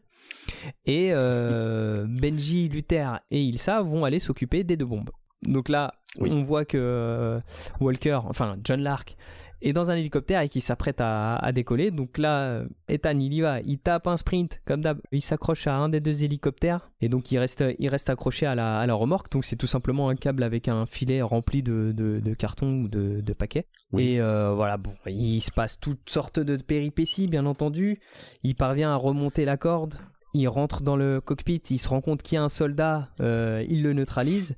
Et 0.86 1.12
Benji, 1.14 2.70
Luther 2.70 3.20
et 3.32 3.42
Ilsa 3.44 3.82
vont 3.82 4.06
aller 4.06 4.20
s'occuper 4.20 4.64
des 4.64 4.78
deux 4.78 4.86
bombes. 4.86 5.12
Donc 5.44 5.70
là, 5.70 5.94
on 6.20 6.42
voit 6.44 6.66
que 6.66 7.40
Walker, 7.80 8.20
enfin 8.24 8.58
John 8.64 8.82
Lark, 8.82 9.16
est 9.62 9.74
dans 9.74 9.92
un 9.92 9.96
hélicoptère 9.96 10.42
et 10.42 10.50
qui 10.50 10.62
s'apprête 10.62 11.00
à, 11.00 11.52
décoller. 11.54 11.92
Donc 11.92 12.18
là, 12.18 12.64
Ethan, 12.88 13.18
il 13.20 13.34
y 13.34 13.42
va, 13.42 13.60
il 13.62 13.80
tape 13.80 14.08
un 14.08 14.18
sprint, 14.18 14.62
comme 14.66 14.82
d'hab. 14.82 15.00
Il 15.12 15.22
s'accroche 15.22 15.68
à 15.68 15.76
un 15.76 15.90
des 15.90 16.00
deux 16.00 16.24
hélicoptères 16.24 16.92
et 17.02 17.10
donc 17.10 17.32
il 17.32 17.40
reste, 17.40 17.64
il 17.80 17.90
reste 17.90 18.10
accroché 18.10 18.46
à 18.46 18.56
la, 18.56 18.80
à 18.80 18.86
la 18.86 18.94
remorque. 18.94 19.32
Donc 19.32 19.46
c'est 19.46 19.56
tout 19.56 19.68
simplement 19.68 20.10
un 20.10 20.16
câble 20.16 20.44
avec 20.44 20.68
un 20.68 20.86
filet 20.86 21.22
rempli 21.22 21.64
de, 21.64 21.92
de, 21.94 22.34
cartons 22.34 22.82
ou 22.82 22.88
de, 22.88 23.22
de 23.22 23.34
paquets. 23.34 23.68
Et 23.98 24.22
euh, 24.22 24.54
voilà, 24.54 24.78
bon, 24.78 24.92
il 25.06 25.42
se 25.42 25.52
passe 25.52 25.80
toutes 25.80 26.10
sortes 26.10 26.40
de 26.40 26.56
péripéties, 26.58 27.28
bien 27.28 27.46
entendu. 27.46 28.00
Il 28.44 28.56
parvient 28.56 28.92
à 28.92 28.96
remonter 28.96 29.46
la 29.46 29.58
corde. 29.58 29.96
Il 30.34 30.48
rentre 30.48 30.82
dans 30.82 30.96
le 30.96 31.20
cockpit, 31.22 31.62
il 31.70 31.80
se 31.80 31.90
rend 31.90 32.02
compte 32.02 32.22
qu'il 32.22 32.36
y 32.36 32.38
a 32.38 32.44
un 32.44 32.50
soldat, 32.50 33.10
euh, 33.22 33.64
il 33.70 33.82
le 33.82 33.94
neutralise 33.94 34.56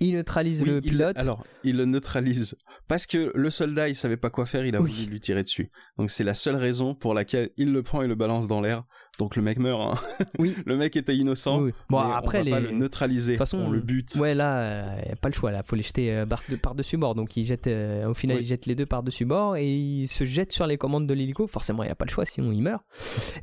il 0.00 0.14
neutralise 0.14 0.64
le 0.64 0.80
pilote. 0.80 1.16
alors, 1.16 1.44
il 1.64 1.76
le 1.76 1.84
neutralise 1.84 2.56
parce 2.88 3.06
que 3.06 3.32
le 3.34 3.50
soldat, 3.50 3.88
il 3.88 3.96
savait 3.96 4.16
pas 4.16 4.30
quoi 4.30 4.46
faire, 4.46 4.64
il 4.66 4.76
a 4.76 4.80
voulu 4.80 5.06
lui 5.06 5.20
tirer 5.20 5.42
dessus. 5.42 5.70
Donc 5.98 6.10
c'est 6.10 6.24
la 6.24 6.34
seule 6.34 6.56
raison 6.56 6.94
pour 6.94 7.14
laquelle 7.14 7.50
il 7.56 7.72
le 7.72 7.82
prend 7.82 8.02
et 8.02 8.06
le 8.06 8.14
balance 8.14 8.46
dans 8.46 8.60
l'air 8.60 8.84
donc 9.18 9.36
le 9.36 9.42
mec 9.42 9.58
meurt. 9.58 9.80
Hein. 9.80 10.24
Oui. 10.38 10.54
le 10.66 10.76
mec 10.76 10.94
était 10.96 11.16
innocent. 11.16 11.58
Oui, 11.58 11.64
oui. 11.66 11.72
Bon, 11.88 12.04
mais 12.06 12.12
après, 12.14 12.38
on 12.38 12.40
va 12.40 12.44
les... 12.44 12.50
pas 12.50 12.60
le 12.60 12.70
neutraliser. 12.72 13.32
De 13.32 13.36
toute 13.36 13.46
façon, 13.46 13.58
on 13.58 13.70
le 13.70 13.80
bute. 13.80 14.14
Ouais, 14.16 14.34
là, 14.34 14.96
il 15.02 15.06
n'y 15.06 15.12
a 15.12 15.16
pas 15.16 15.28
le 15.28 15.34
choix. 15.34 15.50
Là, 15.50 15.62
faut 15.64 15.76
les 15.76 15.82
jeter 15.82 16.12
euh, 16.12 16.26
par- 16.26 16.42
de- 16.48 16.56
par-dessus 16.56 16.96
bord. 16.98 17.14
Donc, 17.14 17.36
il 17.36 17.44
jette, 17.44 17.66
euh, 17.66 18.06
au 18.08 18.14
final, 18.14 18.36
Oui. 18.38 18.42
il 18.42 18.46
jette 18.46 18.66
les 18.66 18.74
deux 18.74 18.84
par-dessus 18.86 19.24
bord 19.24 19.56
et 19.56 19.66
il 19.66 20.08
se 20.08 20.24
jette 20.24 20.52
sur 20.52 20.66
les 20.66 20.76
commandes 20.76 21.06
de 21.06 21.14
l'hélico. 21.14 21.46
Forcément, 21.46 21.82
il 21.82 21.86
n'y 21.86 21.92
a 21.92 21.96
pas 21.96 22.04
le 22.04 22.10
choix, 22.10 22.24
sinon 22.26 22.52
il 22.52 22.62
meurt. 22.62 22.82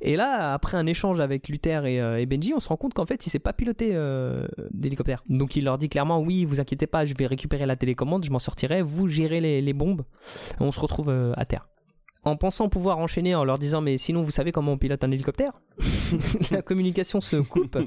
Et 0.01 0.15
là, 0.15 0.53
après 0.53 0.77
un 0.77 0.85
échange 0.85 1.19
avec 1.19 1.47
Luther 1.49 1.85
et, 1.85 1.99
euh, 2.01 2.19
et 2.19 2.25
Benji, 2.25 2.53
on 2.55 2.59
se 2.59 2.69
rend 2.69 2.77
compte 2.77 2.93
qu'en 2.93 3.05
fait, 3.05 3.25
il 3.25 3.29
sait 3.29 3.39
pas 3.39 3.53
piloter 3.53 3.89
euh, 3.93 4.47
d'hélicoptère. 4.71 5.23
Donc, 5.29 5.55
il 5.55 5.63
leur 5.63 5.77
dit 5.77 5.89
clairement 5.89 6.19
Oui, 6.19 6.45
vous 6.45 6.59
inquiétez 6.59 6.87
pas, 6.87 7.05
je 7.05 7.13
vais 7.17 7.25
récupérer 7.25 7.65
la 7.65 7.75
télécommande, 7.75 8.23
je 8.25 8.31
m'en 8.31 8.39
sortirai. 8.39 8.81
Vous 8.81 9.07
gérez 9.07 9.41
les, 9.41 9.61
les 9.61 9.73
bombes. 9.73 10.03
On 10.59 10.71
se 10.71 10.79
retrouve 10.79 11.09
euh, 11.09 11.33
à 11.35 11.45
terre. 11.45 11.67
En 12.25 12.37
pensant 12.37 12.69
pouvoir 12.69 12.99
enchaîner 12.99 13.35
en 13.35 13.43
leur 13.43 13.57
disant 13.57 13.81
mais 13.81 13.97
sinon 13.97 14.21
vous 14.21 14.31
savez 14.31 14.51
comment 14.51 14.73
on 14.73 14.77
pilote 14.77 15.03
un 15.03 15.11
hélicoptère 15.11 15.51
La 16.51 16.61
communication 16.61 17.19
se 17.21 17.37
coupe 17.37 17.77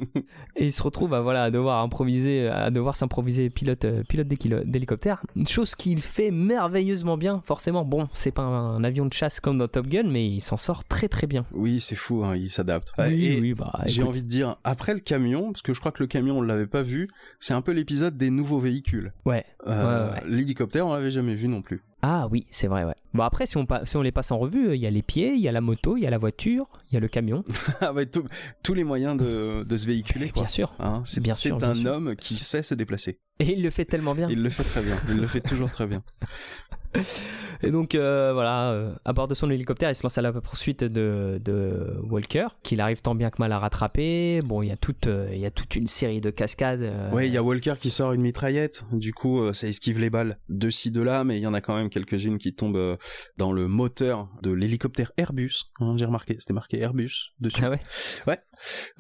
et 0.57 0.64
il 0.66 0.72
se 0.72 0.82
retrouve 0.82 1.14
à 1.14 1.20
voilà 1.20 1.45
à 1.45 1.51
devoir 1.51 1.82
improviser 1.82 2.49
à 2.49 2.70
devoir 2.70 2.97
s'improviser 2.97 3.49
pilote 3.51 3.84
euh, 3.84 4.03
pilote 4.09 4.26
d'hélicoptère 4.28 5.22
une 5.37 5.47
chose 5.47 5.74
qu'il 5.74 6.03
fait 6.03 6.30
merveilleusement 6.30 7.16
bien 7.16 7.41
forcément 7.45 7.84
bon 7.84 8.09
c'est 8.12 8.32
pas 8.32 8.43
un 8.43 8.82
avion 8.84 9.07
de 9.07 9.12
chasse 9.12 9.41
comme 9.41 9.59
dans 9.59 9.68
Top 9.68 9.87
Gun 9.87 10.05
mais 10.09 10.26
il 10.26 10.41
s'en 10.41 10.57
sort 10.57 10.84
très 10.84 11.09
très 11.09 11.26
bien 11.26 11.45
Oui, 11.53 11.80
c'est 11.80 11.95
fou, 11.95 12.24
hein, 12.24 12.34
il 12.37 12.51
s'adapte. 12.51 12.93
oui 12.99 13.55
bah 13.55 13.72
J'ai 13.87 14.03
envie 14.03 14.22
de 14.22 14.28
dire, 14.28 14.57
après 14.64 14.95
le 14.95 15.01
camion, 15.01 15.53
parce 15.53 15.62
que 15.62 15.72
je 15.74 15.80
crois 15.80 15.93
que 15.93 16.03
le 16.03 16.07
camion 16.07 16.39
on 16.39 16.43
l'avait 16.43 16.66
pas 16.66 16.82
vu, 16.82 17.09
c'est 17.41 17.55
un 17.55 17.62
peu 17.62 17.72
l'épisode 17.72 18.16
des 18.16 18.30
nouveaux 18.30 18.59
véhicules. 18.59 19.12
ouais 19.24 19.45
Euh, 19.66 20.11
Ouais, 20.11 20.14
ouais. 20.14 20.22
L'hélicoptère, 20.28 20.87
on 20.87 20.95
l'avait 20.95 21.11
jamais 21.11 21.34
vu 21.34 21.49
non 21.49 21.62
plus. 21.62 21.82
Ah 22.09 22.28
oui 22.30 22.46
c'est 22.50 22.68
vrai 22.68 22.84
ouais 22.84 22.94
bon 23.14 23.24
après 23.24 23.46
si 23.46 23.57
on 23.57 23.66
pa- 23.66 23.84
si 23.84 23.96
on 23.96 24.02
les 24.02 24.12
passe 24.12 24.30
en 24.30 24.38
revue 24.38 24.74
il 24.76 24.80
y 24.80 24.86
a 24.86 24.90
les 24.90 25.02
pieds 25.02 25.32
il 25.34 25.40
y 25.40 25.48
a 25.48 25.52
la 25.52 25.61
moto 25.61 25.96
il 25.96 26.02
y 26.04 26.07
a 26.07 26.11
la 26.11 26.18
voiture 26.18 26.66
il 26.90 26.94
y 26.94 26.96
a 26.96 27.00
le 27.00 27.09
camion 27.09 27.42
Ah 27.80 27.92
ouais, 27.92 28.07
tout- 28.07 28.28
tous 28.62 28.74
les 28.74 28.84
moyens 28.84 29.16
de, 29.16 29.64
de 29.64 29.76
se 29.76 29.86
véhiculer, 29.86 30.30
quoi. 30.30 30.42
bien 30.42 30.48
sûr 30.48 30.72
Hein, 30.78 31.02
c'est 31.04 31.20
Bien 31.20 31.32
un 31.32 31.34
sûr. 31.36 31.59
homme 31.86 32.14
qui 32.14 32.36
sait 32.36 32.62
se 32.62 32.74
déplacer. 32.74 33.18
et 33.40 33.52
il 33.54 33.62
le 33.62 33.70
fait 33.70 33.84
tellement 33.86 34.14
bien 34.14 34.28
Il 34.30 34.40
le 34.42 34.50
fait 34.50 34.62
très 34.62 34.82
bien. 34.82 34.96
Il 35.09 35.16
le 35.16 35.26
fait 35.26 35.40
toujours 35.40 35.70
très 35.70 35.86
bien. 35.86 36.02
Et 37.62 37.70
donc 37.70 37.94
euh, 37.94 38.32
voilà, 38.32 38.70
euh, 38.70 38.94
à 39.05 39.12
bord 39.12 39.28
de 39.28 39.34
son 39.34 39.51
hélicoptère, 39.51 39.90
il 39.90 39.94
se 39.94 40.03
lance 40.03 40.18
à 40.18 40.22
la 40.22 40.32
poursuite 40.32 40.84
de, 40.84 41.40
de 41.42 41.99
Walker, 42.03 42.49
qu'il 42.62 42.80
arrive 42.80 43.01
tant 43.01 43.14
bien 43.14 43.30
que 43.30 43.36
mal 43.38 43.53
à 43.53 43.59
rattraper. 43.59 44.40
Bon, 44.44 44.62
il 44.62 44.68
y 44.68 44.72
a 44.72 44.76
toute, 44.76 45.07
euh, 45.07 45.28
il 45.32 45.38
y 45.38 45.47
a 45.47 45.51
toute 45.51 45.76
une 45.76 45.86
série 45.86 46.20
de 46.20 46.30
cascades. 46.30 46.92
Ouais, 47.12 47.28
il 47.28 47.32
y 47.32 47.36
a 47.36 47.42
Walker 47.42 47.74
qui 47.80 47.90
sort 47.90 48.12
une 48.12 48.20
mitraillette. 48.20 48.84
Du 48.92 49.12
coup, 49.12 49.53
ça 49.53 49.66
esquive 49.66 49.99
les 49.99 50.11
balles 50.11 50.38
de 50.49 50.70
ci, 50.70 50.90
de 50.90 51.01
là, 51.01 51.24
mais 51.24 51.38
il 51.38 51.42
y 51.42 51.47
en 51.47 51.55
a 51.55 51.61
quand 51.61 51.74
même 51.74 51.88
quelques-unes 51.88 52.38
qui 52.38 52.55
tombent 52.55 52.97
dans 53.36 53.53
le 53.53 53.68
moteur 53.68 54.28
de 54.42 54.51
l'hélicoptère 54.51 55.12
Airbus. 55.16 55.64
Hein, 55.80 55.94
J'ai 55.97 56.05
remarqué, 56.05 56.36
c'était 56.38 56.55
marqué 56.55 56.80
Airbus 56.80 57.32
dessus. 57.40 57.62
Ah 57.62 57.70
ouais. 57.70 58.38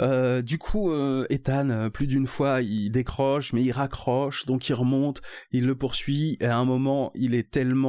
Euh, 0.00 0.42
du 0.42 0.58
coup, 0.58 0.92
Ethan, 1.30 1.90
plus 1.90 2.06
d'une 2.06 2.26
fois, 2.26 2.62
il 2.62 2.90
décroche, 2.90 3.52
mais 3.52 3.62
il 3.62 3.72
raccroche, 3.72 4.46
donc 4.46 4.68
il 4.68 4.74
remonte, 4.74 5.20
il 5.52 5.66
le 5.66 5.74
poursuit, 5.76 6.36
et 6.40 6.46
à 6.46 6.58
un 6.58 6.64
moment, 6.64 7.10
il 7.14 7.34
est 7.34 7.50
tellement 7.50 7.85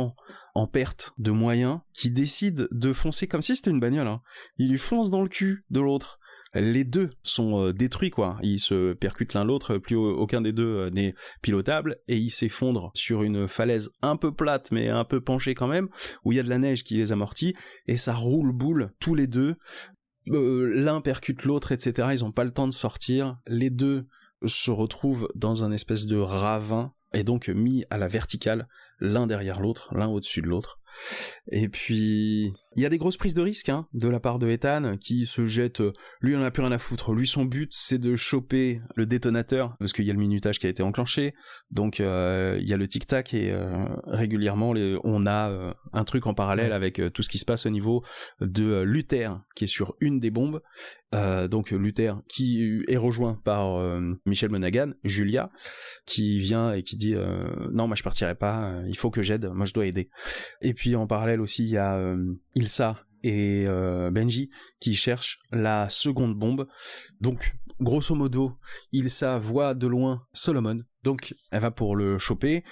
en 0.55 0.67
perte 0.67 1.13
de 1.17 1.31
moyens 1.31 1.79
qu'il 1.93 2.13
décide 2.13 2.67
de 2.71 2.93
foncer 2.93 3.27
comme 3.27 3.41
si 3.41 3.55
c'était 3.55 3.71
une 3.71 3.79
bagnole. 3.79 4.07
hein. 4.07 4.21
Il 4.57 4.69
lui 4.69 4.77
fonce 4.77 5.09
dans 5.09 5.21
le 5.21 5.29
cul 5.29 5.65
de 5.69 5.79
l'autre. 5.79 6.19
Les 6.53 6.85
deux 6.85 7.09
sont 7.23 7.59
euh, 7.61 7.73
détruits, 7.73 8.09
quoi. 8.09 8.39
Ils 8.41 8.59
se 8.59 8.93
percutent 8.93 9.33
l'un 9.33 9.43
l'autre, 9.43 9.77
plus 9.77 9.95
au- 9.97 10.15
aucun 10.17 10.41
des 10.41 10.53
deux 10.53 10.77
euh, 10.85 10.89
n'est 10.89 11.13
pilotable, 11.41 11.97
et 12.07 12.17
ils 12.17 12.31
s'effondrent 12.31 12.89
sur 12.95 13.21
une 13.23 13.47
falaise 13.47 13.91
un 14.01 14.15
peu 14.15 14.33
plate, 14.33 14.71
mais 14.71 14.87
un 14.87 15.03
peu 15.03 15.19
penchée 15.21 15.53
quand 15.55 15.67
même, 15.67 15.89
où 16.23 16.31
il 16.31 16.37
y 16.37 16.39
a 16.39 16.43
de 16.43 16.49
la 16.49 16.57
neige 16.57 16.83
qui 16.85 16.95
les 16.95 17.11
amortit, 17.11 17.53
et 17.87 17.97
ça 17.97 18.13
roule 18.15 18.53
boule, 18.53 18.91
tous 18.99 19.13
les 19.13 19.27
deux, 19.27 19.57
euh, 20.29 20.71
l'un 20.73 21.01
percute 21.01 21.43
l'autre, 21.43 21.73
etc. 21.73 22.09
Ils 22.13 22.23
ont 22.23 22.31
pas 22.31 22.45
le 22.45 22.51
temps 22.53 22.67
de 22.67 22.73
sortir. 22.73 23.37
Les 23.45 23.69
deux 23.69 24.07
se 24.45 24.71
retrouvent 24.71 25.27
dans 25.35 25.63
un 25.63 25.71
espèce 25.71 26.05
de 26.07 26.17
ravin 26.17 26.93
et 27.13 27.23
donc 27.23 27.49
mis 27.49 27.85
à 27.89 27.97
la 27.97 28.07
verticale, 28.07 28.67
l'un 28.99 29.27
derrière 29.27 29.59
l'autre, 29.59 29.93
l'un 29.93 30.07
au-dessus 30.07 30.41
de 30.41 30.47
l'autre. 30.47 30.79
Et 31.51 31.69
puis, 31.69 32.53
il 32.77 32.83
y 32.83 32.85
a 32.85 32.89
des 32.89 32.97
grosses 32.99 33.17
prises 33.17 33.33
de 33.33 33.41
risque 33.41 33.69
hein, 33.69 33.87
de 33.93 34.07
la 34.07 34.19
part 34.19 34.39
de 34.39 34.47
Ethan 34.47 34.97
qui 34.97 35.25
se 35.25 35.45
jette. 35.47 35.81
euh, 35.81 35.91
Lui, 36.21 36.35
on 36.35 36.41
a 36.41 36.51
plus 36.51 36.61
rien 36.61 36.71
à 36.71 36.77
foutre. 36.77 37.13
Lui, 37.13 37.27
son 37.27 37.43
but, 37.43 37.71
c'est 37.73 37.97
de 37.97 38.15
choper 38.15 38.81
le 38.95 39.05
détonateur 39.05 39.75
parce 39.79 39.93
qu'il 39.93 40.05
y 40.05 40.09
a 40.09 40.13
le 40.13 40.19
minutage 40.19 40.59
qui 40.59 40.67
a 40.67 40.69
été 40.69 40.83
enclenché. 40.83 41.33
Donc, 41.71 41.99
euh, 41.99 42.57
il 42.61 42.67
y 42.67 42.73
a 42.73 42.77
le 42.77 42.87
tic-tac 42.87 43.33
et 43.33 43.51
euh, 43.51 43.83
régulièrement, 44.05 44.73
les- 44.73 44.97
on 45.03 45.25
a 45.25 45.49
euh, 45.49 45.73
un 45.91 46.03
truc 46.03 46.27
en 46.27 46.33
parallèle 46.33 46.71
avec 46.71 47.01
tout 47.13 47.23
ce 47.23 47.29
qui 47.29 47.39
se 47.39 47.45
passe 47.45 47.65
au 47.65 47.69
niveau 47.71 48.03
de 48.41 48.81
Luther 48.81 49.31
qui 49.55 49.63
est 49.63 49.67
sur 49.67 49.95
une 49.99 50.19
des 50.19 50.29
bombes. 50.29 50.61
Donc 51.49 51.71
Luther 51.71 52.21
qui 52.27 52.83
est 52.87 52.97
rejoint 52.97 53.39
par 53.45 53.79
Michel 54.25 54.49
Monaghan, 54.49 54.91
Julia, 55.05 55.49
qui 56.05 56.39
vient 56.39 56.73
et 56.73 56.83
qui 56.83 56.97
dit 56.97 57.15
non 57.71 57.87
moi 57.87 57.95
je 57.95 58.03
partirai 58.03 58.35
pas, 58.35 58.73
il 58.87 58.97
faut 58.97 59.09
que 59.09 59.23
j'aide, 59.23 59.49
moi 59.53 59.65
je 59.65 59.73
dois 59.73 59.85
aider. 59.85 60.09
Et 60.61 60.73
puis 60.73 60.95
en 60.97 61.07
parallèle 61.07 61.39
aussi 61.39 61.63
il 61.63 61.69
y 61.69 61.77
a 61.77 62.13
Ilsa 62.67 63.01
et 63.23 63.65
euh, 63.65 64.11
Benji 64.11 64.49
qui 64.81 64.93
cherchent 64.93 65.39
la 65.51 65.89
seconde 65.89 66.35
bombe. 66.35 66.67
Donc 67.21 67.55
grosso 67.79 68.13
modo 68.13 68.57
Ilsa 68.91 69.39
voit 69.39 69.73
de 69.73 69.87
loin 69.87 70.27
Solomon, 70.33 70.79
donc 71.03 71.33
elle 71.51 71.61
va 71.61 71.71
pour 71.71 71.95
le 71.95 72.17
choper. 72.17 72.63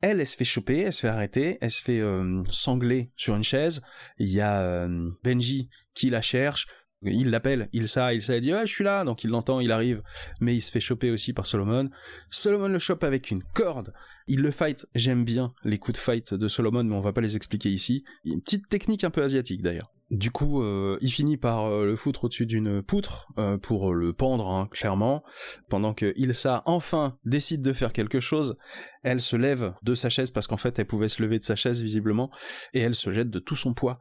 Elle, 0.00 0.20
elle 0.20 0.26
se 0.26 0.36
fait 0.36 0.44
choper, 0.44 0.80
elle 0.80 0.92
se 0.92 1.02
fait 1.02 1.08
arrêter, 1.08 1.58
elle 1.60 1.70
se 1.70 1.82
fait 1.82 2.00
euh, 2.00 2.42
sangler 2.50 3.12
sur 3.14 3.36
une 3.36 3.44
chaise. 3.44 3.82
Il 4.18 4.30
y 4.30 4.40
a 4.40 4.60
euh, 4.62 5.10
Benji 5.22 5.68
qui 5.94 6.10
la 6.10 6.22
cherche, 6.22 6.66
il 7.04 7.30
l'appelle, 7.30 7.68
Ilsa, 7.72 8.14
Ilsa 8.14 8.34
elle 8.34 8.40
dit 8.40 8.52
ouais 8.52 8.66
je 8.66 8.72
suis 8.72 8.84
là, 8.84 9.04
donc 9.04 9.24
il 9.24 9.30
l'entend, 9.30 9.60
il 9.60 9.72
arrive, 9.72 10.02
mais 10.40 10.54
il 10.54 10.60
se 10.60 10.70
fait 10.70 10.80
choper 10.80 11.10
aussi 11.10 11.32
par 11.32 11.46
Solomon. 11.46 11.90
Solomon 12.30 12.68
le 12.68 12.78
chope 12.78 13.04
avec 13.04 13.30
une 13.30 13.42
corde, 13.42 13.92
il 14.28 14.40
le 14.40 14.50
fight, 14.50 14.86
j'aime 14.94 15.24
bien 15.24 15.54
les 15.64 15.78
coups 15.78 15.98
de 15.98 16.02
fight 16.02 16.34
de 16.34 16.48
Solomon, 16.48 16.84
mais 16.84 16.94
on 16.94 17.00
va 17.00 17.12
pas 17.12 17.20
les 17.20 17.36
expliquer 17.36 17.70
ici. 17.70 18.04
Une 18.24 18.40
petite 18.40 18.68
technique 18.68 19.04
un 19.04 19.10
peu 19.10 19.22
asiatique 19.22 19.62
d'ailleurs. 19.62 19.92
Du 20.12 20.30
coup, 20.30 20.62
euh, 20.62 20.98
il 21.00 21.10
finit 21.10 21.38
par 21.38 21.64
euh, 21.64 21.86
le 21.86 21.96
foutre 21.96 22.24
au-dessus 22.24 22.44
d'une 22.44 22.82
poutre 22.82 23.28
euh, 23.38 23.56
pour 23.56 23.94
le 23.94 24.12
pendre, 24.12 24.46
hein, 24.50 24.68
clairement, 24.70 25.22
pendant 25.70 25.94
que 25.94 26.12
Ilsa 26.16 26.62
enfin 26.66 27.16
décide 27.24 27.62
de 27.62 27.72
faire 27.72 27.94
quelque 27.94 28.20
chose. 28.20 28.58
Elle 29.02 29.20
se 29.20 29.36
lève 29.36 29.72
de 29.82 29.94
sa 29.94 30.10
chaise 30.10 30.30
parce 30.30 30.46
qu'en 30.46 30.56
fait 30.56 30.78
elle 30.78 30.86
pouvait 30.86 31.08
se 31.08 31.22
lever 31.22 31.38
de 31.38 31.44
sa 31.44 31.56
chaise 31.56 31.82
visiblement, 31.82 32.30
et 32.74 32.80
elle 32.80 32.94
se 32.94 33.12
jette 33.12 33.30
de 33.30 33.38
tout 33.38 33.56
son 33.56 33.74
poids 33.74 33.98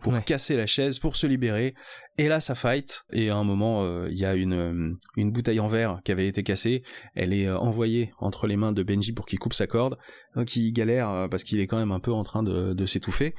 pour 0.00 0.12
Ouais. 0.12 0.22
casser 0.22 0.56
la 0.56 0.66
chaise, 0.66 0.98
pour 0.98 1.16
se 1.16 1.26
libérer. 1.26 1.74
Et 2.18 2.28
là, 2.28 2.40
ça 2.40 2.54
fight. 2.54 3.02
Et 3.12 3.30
à 3.30 3.36
un 3.36 3.42
moment, 3.44 3.82
euh, 3.84 4.08
il 4.10 4.16
y 4.18 4.24
a 4.24 4.34
une, 4.34 4.52
euh, 4.52 4.92
une 5.16 5.32
bouteille 5.32 5.58
en 5.60 5.66
verre 5.66 6.00
qui 6.04 6.12
avait 6.12 6.28
été 6.28 6.42
cassée. 6.44 6.82
Elle 7.14 7.32
est 7.32 7.46
euh, 7.46 7.58
envoyée 7.58 8.12
entre 8.18 8.46
les 8.46 8.56
mains 8.56 8.72
de 8.72 8.82
Benji 8.82 9.12
pour 9.12 9.26
qu'il 9.26 9.38
coupe 9.40 9.54
sa 9.54 9.66
corde, 9.66 9.98
qui 10.46 10.72
galère 10.72 11.08
euh, 11.10 11.28
parce 11.28 11.42
qu'il 11.44 11.58
est 11.60 11.66
quand 11.66 11.78
même 11.78 11.90
un 11.92 12.00
peu 12.00 12.12
en 12.12 12.22
train 12.22 12.42
de, 12.44 12.74
de 12.74 12.86
s'étouffer. 12.86 13.34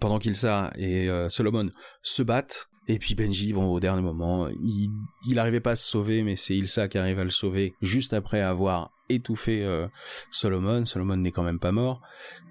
Pendant 0.00 0.18
qu'Ilsa 0.18 0.72
et 0.76 1.08
euh, 1.08 1.28
Solomon 1.30 1.70
se 2.02 2.22
battent. 2.22 2.68
Et 2.88 2.98
puis 2.98 3.14
Benji, 3.14 3.52
bon, 3.52 3.66
au 3.66 3.80
dernier 3.80 4.02
moment, 4.02 4.48
il, 4.60 5.38
arrivait 5.38 5.60
pas 5.60 5.72
à 5.72 5.76
se 5.76 5.88
sauver, 5.88 6.22
mais 6.22 6.36
c'est 6.36 6.56
Ilsa 6.56 6.88
qui 6.88 6.98
arrive 6.98 7.18
à 7.18 7.24
le 7.24 7.30
sauver 7.30 7.74
juste 7.80 8.12
après 8.12 8.40
avoir 8.40 8.90
étouffé 9.08 9.64
euh, 9.64 9.86
Solomon. 10.30 10.84
Solomon 10.84 11.16
n'est 11.16 11.30
quand 11.30 11.44
même 11.44 11.60
pas 11.60 11.72
mort. 11.72 12.02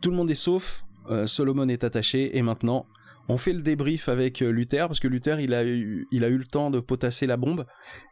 Tout 0.01 0.09
le 0.09 0.15
monde 0.15 0.31
est 0.31 0.35
sauf. 0.35 0.85
euh, 1.09 1.27
Solomon 1.27 1.67
est 1.67 1.83
attaché 1.83 2.37
et 2.37 2.41
maintenant 2.41 2.85
on 3.27 3.37
fait 3.37 3.53
le 3.53 3.61
débrief 3.61 4.07
avec 4.09 4.41
euh, 4.41 4.51
Luther 4.51 4.87
parce 4.87 4.99
que 4.99 5.07
Luther 5.07 5.39
il 5.39 5.53
a 5.53 5.65
eu, 5.65 6.07
il 6.11 6.23
a 6.23 6.27
eu 6.27 6.37
le 6.37 6.45
temps 6.45 6.69
de 6.69 6.79
potasser 6.79 7.27
la 7.27 7.37
bombe 7.37 7.65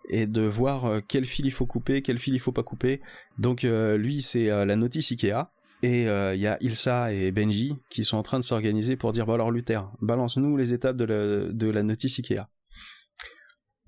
et 0.10 0.28
de 0.28 0.42
voir 0.42 1.02
quel 1.08 1.26
fil 1.26 1.46
il 1.46 1.52
faut 1.52 1.68
couper, 1.68 2.02
quel 2.02 2.18
fil 2.18 2.34
il 2.34 2.40
faut 2.40 2.52
pas 2.52 2.64
couper. 2.64 3.00
Donc 3.38 3.62
lui 3.62 4.22
c'est 4.22 4.48
la 4.48 4.76
notice 4.76 5.12
Ikea 5.12 5.52
et 5.82 6.08
euh, 6.08 6.36
il 6.36 6.42
y 6.42 6.48
a 6.48 6.58
Ilsa 6.62 7.14
et 7.14 7.32
Benji 7.32 7.76
qui 7.90 8.04
sont 8.04 8.18
en 8.18 8.24
train 8.24 8.40
de 8.40 8.44
s'organiser 8.44 8.96
pour 8.96 9.12
dire 9.12 9.26
bon 9.26 9.34
alors 9.34 9.52
Luther 9.52 9.82
balance-nous 10.02 10.58
les 10.58 10.74
étapes 10.74 10.98
de 10.98 11.06
la, 11.06 11.52
de 11.52 11.70
la 11.70 11.84
notice 11.84 12.20
Ikea. 12.20 12.48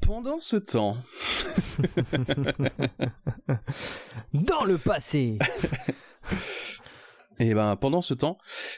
Pendant 0.01 0.39
ce 0.39 0.57
temps, 0.57 0.97
Dans 4.33 4.65
le 4.65 4.77
passé. 4.77 5.37
Et 7.39 7.53
ben 7.55 7.75
pendant 7.75 8.01
ce 8.01 8.13
temps, 8.13 8.37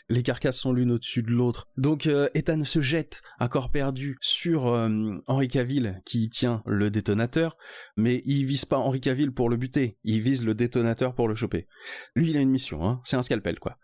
les 0.09 0.23
carcasses 0.23 0.59
sont 0.59 0.71
l'une 0.71 0.91
au-dessus 0.91 1.21
de 1.23 1.31
l'autre. 1.31 1.67
Donc 1.75 2.07
euh, 2.07 2.29
Ethan 2.33 2.63
se 2.63 2.81
jette 2.81 3.21
à 3.39 3.47
corps 3.49 3.71
perdu 3.71 4.17
sur 4.21 4.67
euh, 4.67 4.89
Henri 5.27 5.47
Cavill 5.47 6.01
qui 6.05 6.29
tient 6.29 6.61
le 6.65 6.89
détonateur, 6.89 7.57
mais 7.97 8.21
il 8.25 8.45
vise 8.45 8.65
pas 8.65 8.77
Henri 8.77 9.01
Cavill 9.01 9.31
pour 9.33 9.49
le 9.49 9.57
buter, 9.57 9.97
il 10.03 10.21
vise 10.21 10.45
le 10.45 10.53
détonateur 10.53 11.13
pour 11.15 11.27
le 11.27 11.35
choper. 11.35 11.67
Lui 12.15 12.29
il 12.29 12.37
a 12.37 12.41
une 12.41 12.51
mission, 12.51 12.87
hein, 12.87 13.01
c'est 13.03 13.17
un 13.17 13.21
scalpel 13.21 13.59
quoi. 13.59 13.77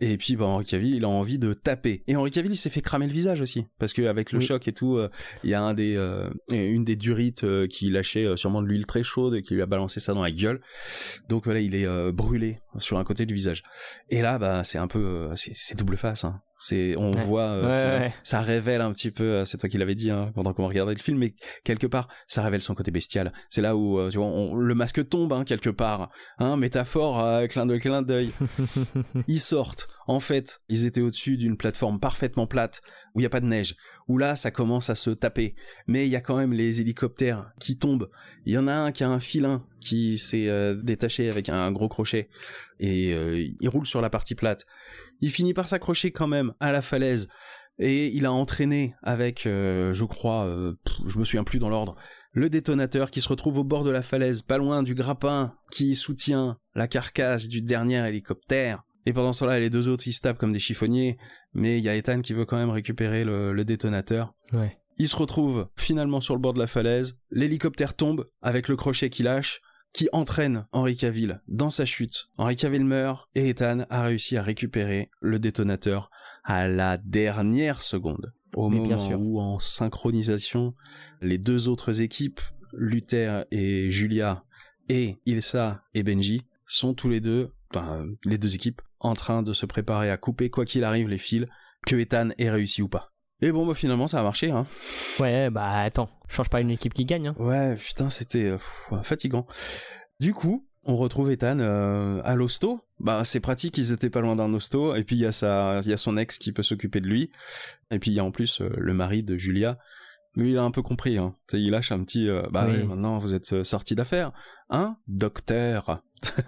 Et 0.00 0.16
puis 0.16 0.36
ben 0.36 0.46
Henri 0.46 0.64
Cavill 0.64 0.94
il 0.96 1.04
a 1.04 1.08
envie 1.08 1.38
de 1.38 1.52
taper. 1.52 2.02
Et 2.06 2.16
Henri 2.16 2.30
Cavill 2.30 2.52
il 2.52 2.56
s'est 2.56 2.70
fait 2.70 2.82
cramer 2.82 3.06
le 3.06 3.12
visage 3.12 3.40
aussi, 3.40 3.66
parce 3.78 3.92
que 3.92 4.02
avec 4.02 4.32
le 4.32 4.38
Oui. 4.38 4.46
choc 4.46 4.66
et 4.66 4.72
tout, 4.72 4.96
euh, 4.96 5.10
il 5.44 5.50
y 5.50 5.54
a 5.54 5.62
un 5.62 5.74
des 5.74 5.94
euh, 5.96 6.30
une 6.50 6.84
des 6.84 6.96
durites 6.96 7.44
euh, 7.44 7.66
qui 7.66 7.90
lâchait 7.90 8.36
sûrement 8.36 8.62
de 8.62 8.66
l'huile 8.66 8.86
très 8.86 9.02
chaude 9.02 9.34
et 9.34 9.42
qui 9.42 9.54
lui 9.54 9.62
a 9.62 9.66
balancé 9.66 10.00
ça 10.00 10.12
dans 10.14 10.22
la 10.22 10.30
gueule. 10.32 10.60
Donc 11.28 11.44
voilà 11.44 11.60
il 11.60 11.74
est 11.74 11.86
euh, 11.86 12.10
brûlé 12.10 12.58
sur 12.78 12.98
un 12.98 13.04
côté 13.04 13.26
du 13.26 13.34
visage. 13.34 13.62
Et 14.10 14.13
là, 14.22 14.38
bah, 14.38 14.62
c'est 14.64 14.78
un 14.78 14.86
peu, 14.88 15.28
euh, 15.30 15.34
c'est 15.36 15.76
double 15.78 15.96
face. 15.96 16.24
Hein. 16.24 16.40
C'est, 16.58 16.94
on 16.96 17.12
Ouais. 17.12 17.24
voit, 17.24 17.42
euh, 17.42 17.62
Ouais, 17.68 17.80
finalement, 17.82 18.04
ouais. 18.06 18.14
ça 18.22 18.40
révèle 18.40 18.80
un 18.80 18.92
petit 18.92 19.10
peu. 19.10 19.24
euh, 19.24 19.44
C'est 19.44 19.58
toi 19.58 19.68
qui 19.68 19.76
l'avais 19.76 19.94
dit 19.94 20.10
hein, 20.10 20.30
pendant 20.34 20.54
qu'on 20.54 20.66
regardait 20.66 20.94
le 20.94 21.00
film, 21.00 21.18
mais 21.18 21.34
quelque 21.64 21.86
part, 21.86 22.08
ça 22.26 22.42
révèle 22.42 22.62
son 22.62 22.74
côté 22.74 22.90
bestial. 22.90 23.32
C'est 23.50 23.60
là 23.60 23.76
où, 23.76 23.98
euh, 23.98 24.08
tu 24.10 24.16
vois, 24.18 24.26
on- 24.28 24.54
le 24.54 24.74
masque 24.74 25.06
tombe 25.08 25.32
hein, 25.32 25.44
quelque 25.44 25.68
part. 25.70 26.10
Hein, 26.38 26.56
métaphore, 26.56 27.20
euh, 27.20 27.46
clin 27.48 27.66
d'œil, 27.66 27.80
clin 27.80 28.02
d'œil. 28.02 28.30
Ils 29.26 29.40
sortent. 29.40 29.88
En 30.06 30.20
fait, 30.20 30.60
ils 30.68 30.84
étaient 30.86 31.00
au-dessus 31.00 31.36
d'une 31.36 31.56
plateforme 31.56 31.98
parfaitement 31.98 32.46
plate 32.46 32.80
où 33.14 33.20
il 33.20 33.22
y 33.22 33.26
a 33.26 33.30
pas 33.30 33.40
de 33.40 33.46
neige. 33.46 33.74
Où 34.08 34.18
là, 34.18 34.36
ça 34.36 34.50
commence 34.50 34.90
à 34.90 34.94
se 34.94 35.10
taper. 35.10 35.54
Mais 35.86 36.06
il 36.06 36.10
y 36.10 36.16
a 36.16 36.20
quand 36.20 36.36
même 36.36 36.52
les 36.52 36.80
hélicoptères 36.80 37.52
qui 37.58 37.78
tombent. 37.78 38.10
Il 38.44 38.52
y 38.52 38.58
en 38.58 38.68
a 38.68 38.74
un 38.74 38.92
qui 38.92 39.02
a 39.02 39.08
un 39.08 39.20
filin 39.20 39.64
qui 39.80 40.18
s'est 40.18 40.48
euh, 40.48 40.74
détaché 40.74 41.28
avec 41.30 41.48
un 41.48 41.72
gros 41.72 41.88
crochet 41.88 42.28
et 42.80 43.14
euh, 43.14 43.46
il 43.60 43.68
roule 43.68 43.86
sur 43.86 44.00
la 44.00 44.10
partie 44.10 44.34
plate. 44.34 44.66
Il 45.20 45.30
finit 45.30 45.54
par 45.54 45.68
s'accrocher 45.68 46.10
quand 46.10 46.26
même 46.26 46.52
à 46.60 46.72
la 46.72 46.82
falaise 46.82 47.28
et 47.78 48.08
il 48.14 48.26
a 48.26 48.32
entraîné 48.32 48.94
avec, 49.02 49.46
euh, 49.46 49.94
je 49.94 50.04
crois, 50.04 50.54
je 51.06 51.18
me 51.18 51.24
souviens 51.24 51.44
plus 51.44 51.58
dans 51.58 51.70
l'ordre, 51.70 51.96
le 52.34 52.50
détonateur 52.50 53.10
qui 53.10 53.20
se 53.20 53.28
retrouve 53.28 53.58
au 53.58 53.64
bord 53.64 53.84
de 53.84 53.90
la 53.90 54.02
falaise, 54.02 54.42
pas 54.42 54.58
loin 54.58 54.82
du 54.82 54.94
grappin 54.94 55.54
qui 55.70 55.94
soutient 55.94 56.56
la 56.74 56.88
carcasse 56.88 57.48
du 57.48 57.62
dernier 57.62 58.06
hélicoptère. 58.06 58.82
Et 59.06 59.12
pendant 59.12 59.32
ce 59.32 59.40
temps-là, 59.40 59.60
les 59.60 59.70
deux 59.70 59.88
autres, 59.88 60.08
ils 60.08 60.12
se 60.12 60.20
tapent 60.20 60.38
comme 60.38 60.52
des 60.52 60.58
chiffonniers, 60.58 61.16
mais 61.54 61.78
il 61.78 61.84
y 61.84 61.88
a 61.88 61.96
Ethan 61.96 62.20
qui 62.20 62.32
veut 62.32 62.44
quand 62.44 62.56
même 62.56 62.70
récupérer 62.70 63.24
le, 63.24 63.52
le 63.52 63.64
détonateur. 63.64 64.34
Ouais. 64.52 64.76
Il 64.98 65.08
se 65.08 65.16
retrouve 65.16 65.68
finalement 65.76 66.20
sur 66.20 66.34
le 66.34 66.40
bord 66.40 66.54
de 66.54 66.58
la 66.60 66.66
falaise, 66.66 67.20
l'hélicoptère 67.30 67.94
tombe 67.94 68.28
avec 68.42 68.68
le 68.68 68.76
crochet 68.76 69.10
qui 69.10 69.22
lâche, 69.24 69.60
qui 69.92 70.08
entraîne 70.12 70.66
Henri 70.72 70.96
Cavill 70.96 71.40
dans 71.48 71.70
sa 71.70 71.84
chute. 71.84 72.26
Henri 72.36 72.56
Cavill 72.56 72.84
meurt 72.84 73.28
et 73.34 73.48
Ethan 73.48 73.86
a 73.90 74.02
réussi 74.04 74.36
à 74.36 74.42
récupérer 74.42 75.10
le 75.20 75.38
détonateur 75.38 76.10
à 76.44 76.66
la 76.68 76.96
dernière 76.96 77.80
seconde. 77.82 78.32
Au 78.54 78.70
Mais 78.70 78.80
bien 78.80 78.96
moment 78.96 79.08
sûr. 79.08 79.20
où 79.20 79.40
en 79.40 79.58
synchronisation, 79.58 80.74
les 81.20 81.38
deux 81.38 81.68
autres 81.68 82.00
équipes, 82.00 82.40
Luther 82.72 83.44
et 83.50 83.90
Julia, 83.90 84.44
et 84.88 85.16
Ilsa 85.26 85.82
et 85.94 86.02
Benji, 86.02 86.42
sont 86.66 86.94
tous 86.94 87.08
les 87.08 87.20
deux, 87.20 87.50
enfin, 87.74 88.06
les 88.24 88.38
deux 88.38 88.54
équipes, 88.54 88.80
en 89.04 89.14
train 89.14 89.42
de 89.42 89.52
se 89.52 89.66
préparer 89.66 90.10
à 90.10 90.16
couper 90.16 90.50
quoi 90.50 90.64
qu'il 90.64 90.82
arrive 90.82 91.08
les 91.08 91.18
fils, 91.18 91.46
que 91.86 91.96
Ethan 91.96 92.30
ait 92.38 92.50
réussi 92.50 92.82
ou 92.82 92.88
pas. 92.88 93.12
Et 93.42 93.52
bon, 93.52 93.66
bah 93.66 93.74
finalement, 93.74 94.06
ça 94.06 94.20
a 94.20 94.22
marché, 94.22 94.50
hein. 94.50 94.66
Ouais, 95.20 95.50
bah 95.50 95.80
attends, 95.80 96.08
change 96.28 96.48
pas 96.48 96.60
une 96.60 96.70
équipe 96.70 96.94
qui 96.94 97.04
gagne. 97.04 97.28
Hein. 97.28 97.34
Ouais, 97.38 97.76
putain, 97.76 98.08
c'était 98.08 98.44
euh, 98.50 98.58
fatigant. 99.02 99.46
Du 100.20 100.32
coup, 100.32 100.66
on 100.84 100.96
retrouve 100.96 101.30
Ethan 101.30 101.58
euh, 101.58 102.22
à 102.24 102.34
l'hosto. 102.34 102.80
Bah, 103.00 103.22
c'est 103.24 103.40
pratique, 103.40 103.76
ils 103.76 103.92
étaient 103.92 104.08
pas 104.08 104.20
loin 104.22 104.36
d'un 104.36 104.52
hosto. 104.54 104.94
Et 104.94 105.04
puis 105.04 105.16
il 105.16 105.22
y 105.22 105.26
a 105.26 105.32
sa, 105.32 105.80
y 105.84 105.92
a 105.92 105.96
son 105.98 106.16
ex 106.16 106.38
qui 106.38 106.52
peut 106.52 106.62
s'occuper 106.62 107.00
de 107.00 107.06
lui. 107.06 107.30
Et 107.90 107.98
puis 107.98 108.10
il 108.10 108.14
y 108.14 108.20
a 108.20 108.24
en 108.24 108.30
plus 108.30 108.62
euh, 108.62 108.70
le 108.78 108.94
mari 108.94 109.22
de 109.22 109.36
Julia. 109.36 109.78
Lui, 110.36 110.52
il 110.52 110.58
a 110.58 110.62
un 110.62 110.70
peu 110.70 110.82
compris. 110.82 111.18
Hein. 111.18 111.36
Il 111.52 111.70
lâche 111.70 111.92
un 111.92 112.02
petit. 112.02 112.28
bah 112.50 112.64
Oui. 112.66 112.78
ouais, 112.78 112.84
maintenant 112.84 113.18
vous 113.18 113.34
êtes 113.34 113.62
sorti 113.62 113.94
d'affaire, 113.94 114.32
hein, 114.70 114.96
docteur. 115.06 116.02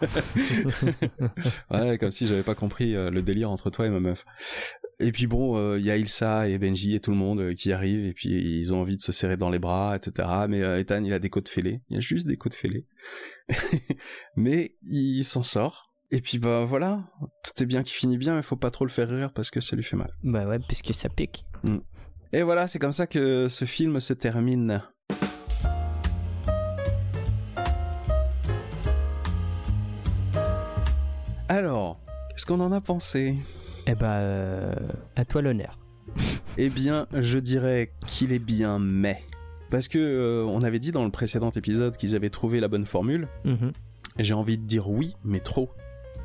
ouais, 1.70 1.98
comme 1.98 2.10
si 2.10 2.26
j'avais 2.26 2.42
pas 2.42 2.54
compris 2.54 2.94
euh, 2.94 3.10
le 3.10 3.22
délire 3.22 3.50
entre 3.50 3.70
toi 3.70 3.86
et 3.86 3.90
ma 3.90 4.00
meuf. 4.00 4.24
Et 4.98 5.12
puis 5.12 5.26
bon, 5.26 5.56
euh, 5.58 5.78
il 5.78 5.84
y 5.84 5.90
a 5.90 5.96
Ilsa 5.96 6.48
et 6.48 6.58
Benji 6.58 6.94
et 6.94 7.00
tout 7.00 7.10
le 7.10 7.18
monde 7.18 7.40
euh, 7.40 7.54
qui 7.54 7.72
arrivent 7.72 8.06
et 8.06 8.14
puis 8.14 8.30
ils 8.30 8.72
ont 8.72 8.80
envie 8.80 8.96
de 8.96 9.02
se 9.02 9.12
serrer 9.12 9.36
dans 9.36 9.50
les 9.50 9.58
bras, 9.58 9.94
etc. 9.94 10.28
Mais 10.48 10.62
euh, 10.62 10.78
Ethan, 10.78 11.04
il 11.04 11.12
a 11.12 11.18
des 11.18 11.28
côtes 11.28 11.50
fêlées. 11.50 11.82
Il 11.90 11.94
y 11.94 11.98
a 11.98 12.00
juste 12.00 12.26
des 12.26 12.36
côtes 12.36 12.54
fêlées. 12.54 12.86
mais 14.36 14.76
il 14.82 15.24
s'en 15.24 15.42
sort. 15.42 15.92
Et 16.10 16.20
puis 16.20 16.38
bah 16.38 16.64
voilà, 16.64 17.04
tout 17.20 17.62
est 17.62 17.66
bien 17.66 17.82
qui 17.82 17.92
finit 17.92 18.16
bien, 18.16 18.36
mais 18.36 18.42
faut 18.42 18.56
pas 18.56 18.70
trop 18.70 18.84
le 18.84 18.90
faire 18.90 19.08
rire 19.08 19.32
parce 19.32 19.50
que 19.50 19.60
ça 19.60 19.76
lui 19.76 19.82
fait 19.82 19.96
mal. 19.96 20.12
Bah 20.22 20.46
ouais, 20.46 20.60
puisque 20.60 20.94
ça 20.94 21.08
pique. 21.08 21.44
Et 22.32 22.42
voilà, 22.42 22.68
c'est 22.68 22.78
comme 22.78 22.92
ça 22.92 23.08
que 23.08 23.48
ce 23.48 23.64
film 23.64 23.98
se 23.98 24.12
termine. 24.12 24.82
Alors, 31.48 32.00
qu'est-ce 32.30 32.46
qu'on 32.46 32.60
en 32.60 32.72
a 32.72 32.80
pensé? 32.80 33.36
Eh 33.86 33.94
bah, 33.94 34.14
euh, 34.16 34.72
à 35.16 35.24
toi 35.24 35.42
l'honneur. 35.42 35.78
Eh 36.58 36.70
bien, 36.70 37.06
je 37.12 37.36
dirais 37.36 37.92
qu'il 38.06 38.32
est 38.32 38.38
bien, 38.38 38.78
mais 38.78 39.22
parce 39.68 39.88
que 39.88 39.98
euh, 39.98 40.42
on 40.48 40.62
avait 40.62 40.78
dit 40.78 40.90
dans 40.90 41.04
le 41.04 41.10
précédent 41.10 41.50
épisode 41.50 41.98
qu'ils 41.98 42.16
avaient 42.16 42.30
trouvé 42.30 42.60
la 42.60 42.68
bonne 42.68 42.86
formule. 42.86 43.28
Mhm. 43.44 43.72
J'ai 44.18 44.32
envie 44.32 44.56
de 44.56 44.62
dire 44.64 44.88
oui, 44.88 45.14
mais 45.22 45.40
trop. 45.40 45.68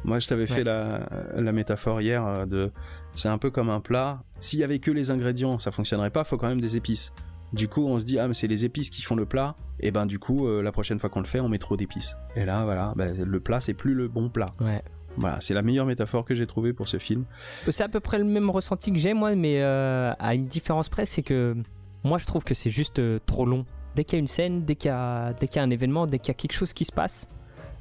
Moi, 0.06 0.20
je 0.20 0.30
t'avais 0.30 0.44
Ouais. 0.44 0.48
fait 0.48 0.64
la, 0.64 1.06
la 1.36 1.52
métaphore 1.52 2.00
hier 2.00 2.26
euh, 2.26 2.46
de 2.46 2.72
c'est 3.14 3.28
un 3.28 3.38
peu 3.38 3.50
comme 3.52 3.70
un 3.70 3.82
plat. 3.82 4.24
S'il 4.40 4.60
y 4.60 4.64
avait 4.64 4.80
que 4.80 4.90
les 4.90 5.12
ingrédients, 5.12 5.60
ça 5.60 5.72
fonctionnerait 5.72 6.12
pas. 6.12 6.24
Faut 6.24 6.38
quand 6.38 6.48
même 6.48 6.62
des 6.62 6.78
épices. 6.78 7.12
Du 7.52 7.68
coup, 7.68 7.86
on 7.86 8.00
se 8.00 8.06
dit 8.06 8.18
ah 8.18 8.30
mais 8.30 8.34
c'est 8.34 8.48
les 8.48 8.64
épices 8.64 8.90
qui 8.90 9.02
font 9.02 9.18
le 9.18 9.26
plat. 9.26 9.58
Et 9.82 9.92
ben 9.92 10.06
du 10.06 10.18
coup, 10.18 10.48
euh, 10.48 10.62
la 10.62 10.72
prochaine 10.72 10.98
fois 11.00 11.10
qu'on 11.10 11.20
le 11.20 11.26
fait, 11.28 11.42
on 11.42 11.50
met 11.50 11.58
trop 11.58 11.76
d'épices. 11.76 12.16
Et 12.38 12.46
là, 12.46 12.64
voilà, 12.64 12.94
ben, 12.96 13.22
le 13.22 13.40
plat 13.42 13.60
c'est 13.60 13.74
plus 13.74 13.96
le 13.96 14.08
bon 14.08 14.30
plat. 14.30 14.46
Ouais. 14.62 14.82
Voilà, 15.18 15.40
c'est 15.42 15.54
la 15.54 15.62
meilleure 15.62 15.86
métaphore 15.86 16.26
que 16.26 16.36
j'ai 16.36 16.48
trouvée 16.48 16.74
pour 16.74 16.88
ce 16.88 16.98
film. 16.98 17.26
C'est 17.70 17.84
à 17.84 17.90
peu 17.90 18.00
près 18.00 18.18
le 18.18 18.24
même 18.24 18.50
ressenti 18.50 18.92
que 18.92 18.98
j'ai 18.98 19.14
moi, 19.14 19.36
mais 19.36 19.62
euh, 19.62 20.14
à 20.20 20.34
une 20.34 20.46
différence 20.46 20.90
près, 20.90 21.06
c'est 21.06 21.22
que 21.22 21.56
moi 22.04 22.18
je 22.18 22.26
trouve 22.26 22.44
que 22.44 22.54
c'est 22.54 22.70
juste 22.70 23.00
euh, 23.00 23.20
trop 23.26 23.46
long. 23.46 23.66
Dès 23.96 24.06
qu'il 24.06 24.14
y 24.14 24.18
a 24.18 24.20
une 24.20 24.28
scène, 24.28 24.64
dès 24.64 24.76
qu'il 24.76 24.90
y 24.90 24.94
a, 24.94 25.34
dès 25.34 25.48
qu'il 25.48 25.58
y 25.58 25.60
a 25.60 25.64
un 25.64 25.70
événement, 25.70 26.08
dès 26.08 26.18
qu'il 26.18 26.30
y 26.30 26.32
a 26.32 26.36
quelque 26.36 26.54
chose 26.54 26.74
qui 26.74 26.86
se 26.86 26.92
passe, 26.94 27.28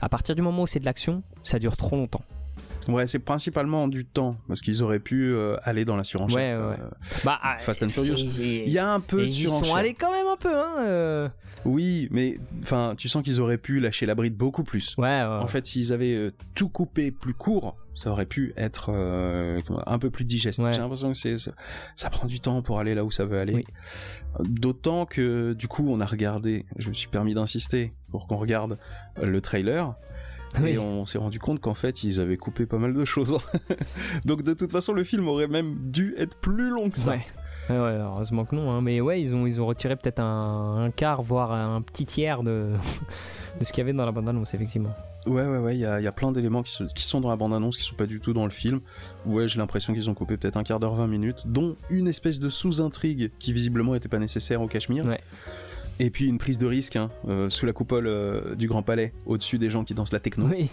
à 0.01 0.09
partir 0.09 0.35
du 0.35 0.43
moment 0.43 0.63
où 0.63 0.67
c'est 0.67 0.81
de 0.81 0.85
l'action, 0.85 1.23
ça 1.45 1.59
dure 1.59 1.77
trop 1.77 1.97
longtemps. 1.97 2.23
Ouais, 2.89 3.07
c'est 3.07 3.19
principalement 3.19 3.89
du 3.89 4.05
temps 4.05 4.37
parce 4.49 4.61
qu'ils 4.61 4.83
auraient 4.83 5.01
pu 5.01 5.33
euh, 5.33 5.57
aller 5.63 5.85
dans 5.85 5.97
la 5.97 6.05
surenchère. 6.05 6.61
Ouais, 6.61 6.65
ouais. 6.67 6.77
Euh, 6.81 6.91
Bah, 7.25 7.39
Fast 7.59 7.83
and 7.83 7.89
Furious. 7.89 8.17
Il 8.39 8.69
y 8.71 8.79
a 8.79 8.91
un 8.91 9.01
peu 9.01 9.19
de 9.19 9.25
ils 9.27 9.31
y 9.31 9.43
sont 9.45 9.57
surenchère. 9.57 9.77
allés 9.77 9.95
quand 9.95 10.13
même 10.13 10.27
un 10.27 10.37
peu, 10.37 10.55
hein. 10.57 10.75
euh. 10.81 11.29
Oui, 11.67 12.09
mais 12.11 12.39
enfin, 12.63 12.95
tu 12.97 13.09
sens 13.09 13.23
qu'ils 13.23 13.39
auraient 13.41 13.59
pu 13.59 13.81
lâcher 13.81 14.07
la 14.07 14.15
bride 14.15 14.35
beaucoup 14.35 14.65
plus. 14.65 14.95
Ouais, 14.97 15.05
ouais. 15.21 15.25
En 15.27 15.47
fait, 15.47 15.67
s'ils 15.67 15.93
avaient 15.93 16.15
euh, 16.15 16.31
tout 16.55 16.71
coupé 16.71 17.11
plus 17.11 17.35
court, 17.35 17.77
ça 17.93 18.11
aurait 18.11 18.25
pu 18.25 18.55
être 18.57 18.91
un 19.87 19.99
peu 19.99 20.09
plus 20.11 20.25
digeste. 20.25 20.59
Ouais. 20.61 20.73
J'ai 20.73 20.81
l'impression 20.81 21.13
que 21.13 21.19
c'est 21.19 21.39
ça, 21.39 21.51
ça 21.97 22.09
prend 22.09 22.27
du 22.27 22.41
temps 22.41 22.63
pour 22.63 22.79
aller 22.81 22.95
là 22.95 23.05
où 23.05 23.11
ça 23.11 23.27
veut 23.27 23.39
aller. 23.39 23.55
Oui. 23.57 23.65
D'autant 24.49 25.05
que 25.05 25.53
du 25.53 25.69
coup, 25.69 25.87
on 25.91 26.01
a 26.01 26.07
regardé. 26.07 26.65
Je 26.77 26.89
me 26.89 26.95
suis 26.95 27.09
permis 27.09 27.35
d'insister 27.35 27.93
pour 28.11 28.27
qu'on 28.27 28.37
regarde 28.39 28.79
le 29.21 29.41
trailer. 29.43 29.95
Oui. 30.61 30.71
Et 30.71 30.79
on 30.79 31.05
s'est 31.07 31.19
rendu 31.19 31.39
compte 31.39 31.61
qu'en 31.61 31.75
fait, 31.75 32.03
ils 32.03 32.19
avaient 32.21 32.37
coupé 32.37 32.67
pas 32.67 32.79
mal 32.79 32.93
de 32.95 33.05
choses. 33.05 33.39
Donc, 34.25 34.43
de 34.43 34.53
toute 34.55 34.71
façon, 34.73 34.93
le 34.93 35.05
film 35.05 35.29
aurait 35.29 35.47
même 35.49 35.77
dû 35.91 36.15
être 36.19 36.37
plus 36.39 36.71
long 36.71 36.91
que 36.91 36.99
ça. 36.99 37.11
Ouais. 37.13 37.21
Ouais, 37.69 37.77
heureusement 37.77 38.45
que 38.45 38.57
non. 38.57 38.69
hein. 38.73 38.81
Mais 38.81 39.01
ouais, 39.01 39.23
ils 39.23 39.33
ont, 39.33 39.47
ils 39.47 39.61
ont 39.61 39.67
retiré 39.67 39.95
peut-être 39.95 40.19
un, 40.19 40.83
un 40.87 40.91
quart, 40.91 41.23
voire 41.23 41.53
un 41.53 41.81
petit 41.83 42.05
tiers 42.05 42.43
de, 42.43 42.73
de 43.61 43.65
ce 43.65 43.71
qu'il 43.73 43.79
y 43.79 43.83
avait 43.83 43.93
dans 43.93 44.05
la 44.05 44.11
bande-annonce, 44.11 44.55
effectivement. 44.55 44.91
Ouais, 45.27 45.47
ouais, 45.47 45.59
ouais, 45.59 45.77
il 45.77 45.81
y 45.81 45.85
a, 45.87 46.01
y 46.01 46.07
a 46.09 46.13
plein 46.13 46.33
d'éléments 46.33 46.65
qui 46.65 47.05
sont 47.05 47.21
dans 47.21 47.29
la 47.29 47.37
bande-annonce, 47.37 47.77
qui 47.77 47.85
sont 47.85 47.95
pas 47.95 48.07
du 48.07 48.19
tout 48.19 48.33
dans 48.33 48.45
le 48.45 48.51
film. 48.51 48.81
Ouais, 49.25 49.47
j'ai 49.47 49.59
l'impression 49.61 49.93
qu'ils 49.95 50.11
ont 50.11 50.15
coupé 50.15 50.37
peut-être 50.37 50.57
un 50.57 50.65
quart 50.65 50.81
d'heure, 50.81 50.95
20 50.95 51.07
minutes, 51.07 51.43
dont 51.47 51.77
une 51.91 52.09
espèce 52.09 52.41
de 52.41 52.49
sous-intrigue 52.49 53.31
qui 53.39 53.53
visiblement 53.53 53.95
était 53.95 54.09
pas 54.09 54.19
nécessaire 54.19 54.61
au 54.63 54.67
Cachemire. 54.67 55.05
Ouais. 55.07 55.21
Et 56.01 56.11
puis 56.11 56.27
une 56.27 56.39
prise 56.39 56.57
de 56.59 56.67
risque 56.67 56.97
hein, 56.97 57.09
euh, 57.29 57.51
sous 57.51 57.67
la 57.67 57.73
coupole 57.75 58.07
euh, 58.07 58.55
du 58.55 58.69
Grand 58.69 58.83
Palais, 58.83 59.13
au-dessus 59.27 59.59
des 59.59 59.69
gens 59.69 59.85
qui 59.85 59.93
dansent 59.95 60.13
la 60.13 60.19
techno. 60.19 60.47
Oui. 60.47 60.71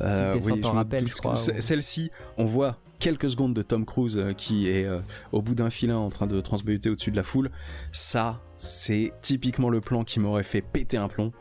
Euh, 0.00 0.34
en 0.34 0.40
je 0.40 0.66
rappel, 0.66 1.06
je 1.06 1.14
crois, 1.14 1.32
ou- 1.34 1.60
Celle-ci, 1.60 2.10
on 2.36 2.44
voit 2.44 2.76
quelques 2.98 3.30
secondes 3.30 3.54
de 3.54 3.62
Tom 3.62 3.86
Cruise 3.86 4.18
euh, 4.18 4.32
qui 4.32 4.68
est 4.68 4.86
au 5.30 5.40
bout 5.40 5.54
d'un 5.54 5.70
filin 5.70 5.96
en 5.96 6.10
train 6.10 6.26
de 6.26 6.40
transbuter 6.40 6.90
au-dessus 6.90 7.12
de 7.12 7.16
la 7.16 7.22
foule. 7.22 7.50
Ça, 7.92 8.42
c'est 8.56 9.12
typiquement 9.22 9.70
le 9.70 9.80
plan 9.80 10.02
qui 10.02 10.18
m'aurait 10.18 10.42
fait 10.42 10.62
péter 10.62 10.96
un 10.96 11.08
plomb. 11.08 11.32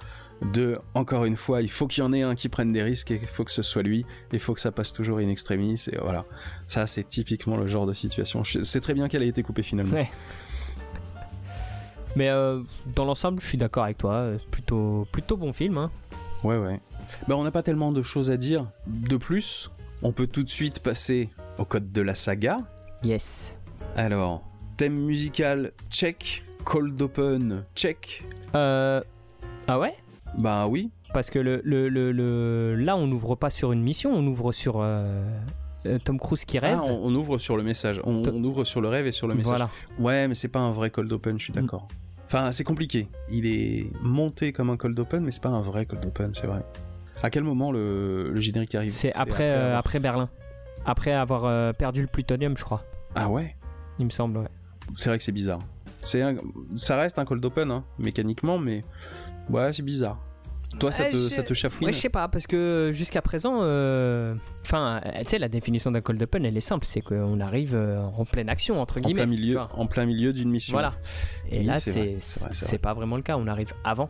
De, 0.54 0.78
encore 0.94 1.24
une 1.26 1.38
fois, 1.38 1.62
il 1.62 1.70
faut 1.72 1.88
qu'il 1.88 2.04
y 2.04 2.06
en 2.06 2.12
ait 2.12 2.22
un 2.22 2.36
qui 2.36 2.50
prenne 2.50 2.74
des 2.74 2.84
risques 2.84 3.10
et 3.10 3.20
il 3.22 3.28
faut 3.28 3.46
que 3.46 3.52
ce 3.52 3.64
soit 3.64 3.84
lui. 3.84 4.06
Il 4.34 4.40
faut 4.40 4.54
que 4.54 4.60
ça 4.60 4.72
passe 4.72 4.92
toujours 4.94 5.18
in 5.20 5.30
extremis. 5.30 5.82
Et 5.92 5.98
voilà. 6.00 6.26
Ça, 6.68 6.88
c'est 6.88 7.08
typiquement 7.08 7.56
le 7.58 7.68
genre 7.68 7.86
de 7.86 7.94
situation. 7.94 8.44
C'est 8.44 8.82
très 8.82 8.94
bien 8.94 9.08
qu'elle 9.08 9.24
ait 9.24 9.30
été 9.30 9.44
coupée 9.44 9.64
finalement. 9.64 9.96
Ouais. 9.96 10.10
Mais 12.16 12.30
euh, 12.30 12.62
dans 12.96 13.06
l'ensemble, 13.06 13.42
je 13.42 13.48
suis 13.48 13.58
d'accord 13.58 13.84
avec 13.84 13.98
toi. 13.98 14.14
euh, 14.14 14.38
Plutôt, 14.52 15.08
plutôt 15.12 15.38
bon 15.38 15.52
film. 15.54 15.78
Hein. 15.78 15.92
Ouais, 16.44 16.58
ouais. 16.58 16.80
Bah, 17.28 17.36
on 17.38 17.44
n'a 17.44 17.52
pas 17.52 17.64
tellement 17.64 17.92
de 17.92 18.02
choses 18.04 18.30
à 18.32 18.38
dire. 18.38 18.68
De 18.88 19.18
plus, 19.18 19.72
on 20.02 20.12
peut 20.12 20.28
tout 20.28 20.44
de 20.44 20.50
suite 20.50 20.82
passer 20.82 21.30
au 21.58 21.66
code 21.66 21.92
de 21.92 22.02
la 22.02 22.16
saga. 22.16 22.58
Yes. 23.04 23.54
Alors, 23.96 24.44
thème 24.78 24.96
musical, 24.96 25.72
check. 25.90 26.44
Cold 26.64 27.00
open, 27.02 27.64
check. 27.76 28.24
Euh... 28.56 29.00
Ah 29.68 29.78
ouais? 29.80 29.94
Bah 30.38 30.66
oui. 30.68 30.90
Parce 31.14 31.30
que 31.30 31.38
le, 31.38 31.62
le, 31.64 31.90
le, 31.90 32.12
le- 32.12 32.76
là, 32.76 32.96
on 32.98 33.06
n'ouvre 33.08 33.36
pas 33.36 33.50
sur 33.52 33.72
une 33.72 33.84
mission, 33.84 34.12
on 34.12 34.26
ouvre 34.26 34.52
sur 34.52 34.78
euh, 34.80 35.24
Tom 36.04 36.20
Cruise 36.20 36.44
qui 36.44 36.58
rêve. 36.58 36.78
Ah, 36.82 36.84
on, 36.84 37.06
on 37.06 37.16
ouvre 37.16 37.38
sur 37.38 37.56
le 37.56 37.62
message. 37.64 38.02
On 38.04 38.24
ouvre 38.44 38.64
sur 38.64 38.82
le 38.82 38.88
rêve 38.90 39.06
et 39.06 39.12
sur 39.12 39.28
le 39.28 39.36
message. 39.36 39.48
voilà. 39.50 39.70
Ouais, 40.00 40.28
mais 40.28 40.34
c'est 40.36 40.48
pas 40.48 40.60
un 40.60 40.72
vrai 40.72 40.90
cold 40.90 41.12
open, 41.12 41.38
je 41.38 41.44
suis 41.46 41.54
d'accord. 41.54 41.88
Enfin, 42.36 42.52
c'est 42.52 42.66
compliqué. 42.66 43.08
Il 43.30 43.46
est 43.46 43.88
monté 44.02 44.52
comme 44.52 44.70
un 44.70 44.76
cold 44.76 45.00
open, 45.00 45.24
mais 45.24 45.32
c'est 45.32 45.42
pas 45.42 45.48
un 45.48 45.62
vrai 45.62 45.86
cold 45.86 46.06
open, 46.06 46.34
c'est 46.36 46.48
vrai. 46.48 46.64
À 47.24 47.30
quel 47.30 47.44
moment 47.44 47.72
le, 47.72 48.30
le 48.30 48.42
générique 48.42 48.76
arrive? 48.76 48.92
C'est 48.92 49.16
après, 49.16 49.52
euh, 49.52 49.68
avoir- 49.68 49.80
après 49.80 50.00
Berlin. 50.00 50.30
Après 50.86 51.14
avoir 51.14 51.46
euh, 51.46 51.72
perdu 51.72 52.02
le 52.02 52.08
plutonium, 52.08 52.58
je 52.58 52.64
crois. 52.66 52.84
Ah 53.16 53.30
ouais? 53.30 53.56
Il 54.00 54.06
me 54.06 54.10
semble, 54.10 54.38
ouais. 54.40 54.50
C'est 54.98 55.08
vrai 55.08 55.18
que 55.18 55.24
c'est 55.24 55.32
bizarre. 55.32 55.62
Un- 56.16 56.36
Ça 56.76 56.98
reste 56.98 57.18
un 57.20 57.24
cold 57.26 57.44
open, 57.46 57.72
hein, 57.72 57.86
mécaniquement, 58.00 58.60
mais 58.60 58.84
ouais, 59.50 59.72
c'est 59.72 59.82
bizarre. 59.82 60.18
Toi, 60.80 60.92
ça 60.92 61.04
Ouais, 61.04 61.12
te, 61.12 61.30
ça 61.30 61.44
te 61.44 61.54
chafouine 61.54 61.88
Ouais, 61.88 61.94
je 61.94 62.00
sais 62.00 62.10
pas, 62.10 62.28
parce 62.28 62.48
que 62.48 62.92
jusqu'à 62.94 63.22
présent, 63.22 63.60
euh, 63.62 64.36
enfin, 64.64 65.02
euh, 65.06 65.12
tu 65.20 65.30
sais, 65.30 65.40
la 65.40 65.48
définition 65.50 65.92
d'un 65.92 66.02
cold 66.02 66.22
open, 66.22 66.46
elle 66.46 66.58
est 66.58 66.62
simple, 66.62 66.86
c'est 66.88 67.02
qu'on 67.02 67.40
arrive 67.40 67.76
euh, 67.76 68.02
en 68.02 68.26
pleine 68.26 68.50
action, 68.50 68.82
entre 68.82 68.98
en 68.98 69.02
guillemets. 69.02 69.24
plein 69.24 69.32
tu 69.34 69.40
milieu, 69.42 69.60
en 69.60 69.88
plein 69.88 70.06
milieu 70.06 70.34
d'une 70.34 70.50
mission. 70.50 70.74
Voilà. 70.74 70.94
Et 71.50 71.60
Oui, 71.60 71.66
là, 71.66 71.80
c'est 71.80 72.18
c'est 72.20 72.78
pas 72.78 72.94
vraiment 72.94 73.16
le 73.16 73.24
cas, 73.24 73.38
on 73.38 73.48
arrive 73.48 73.74
avant. 73.84 74.10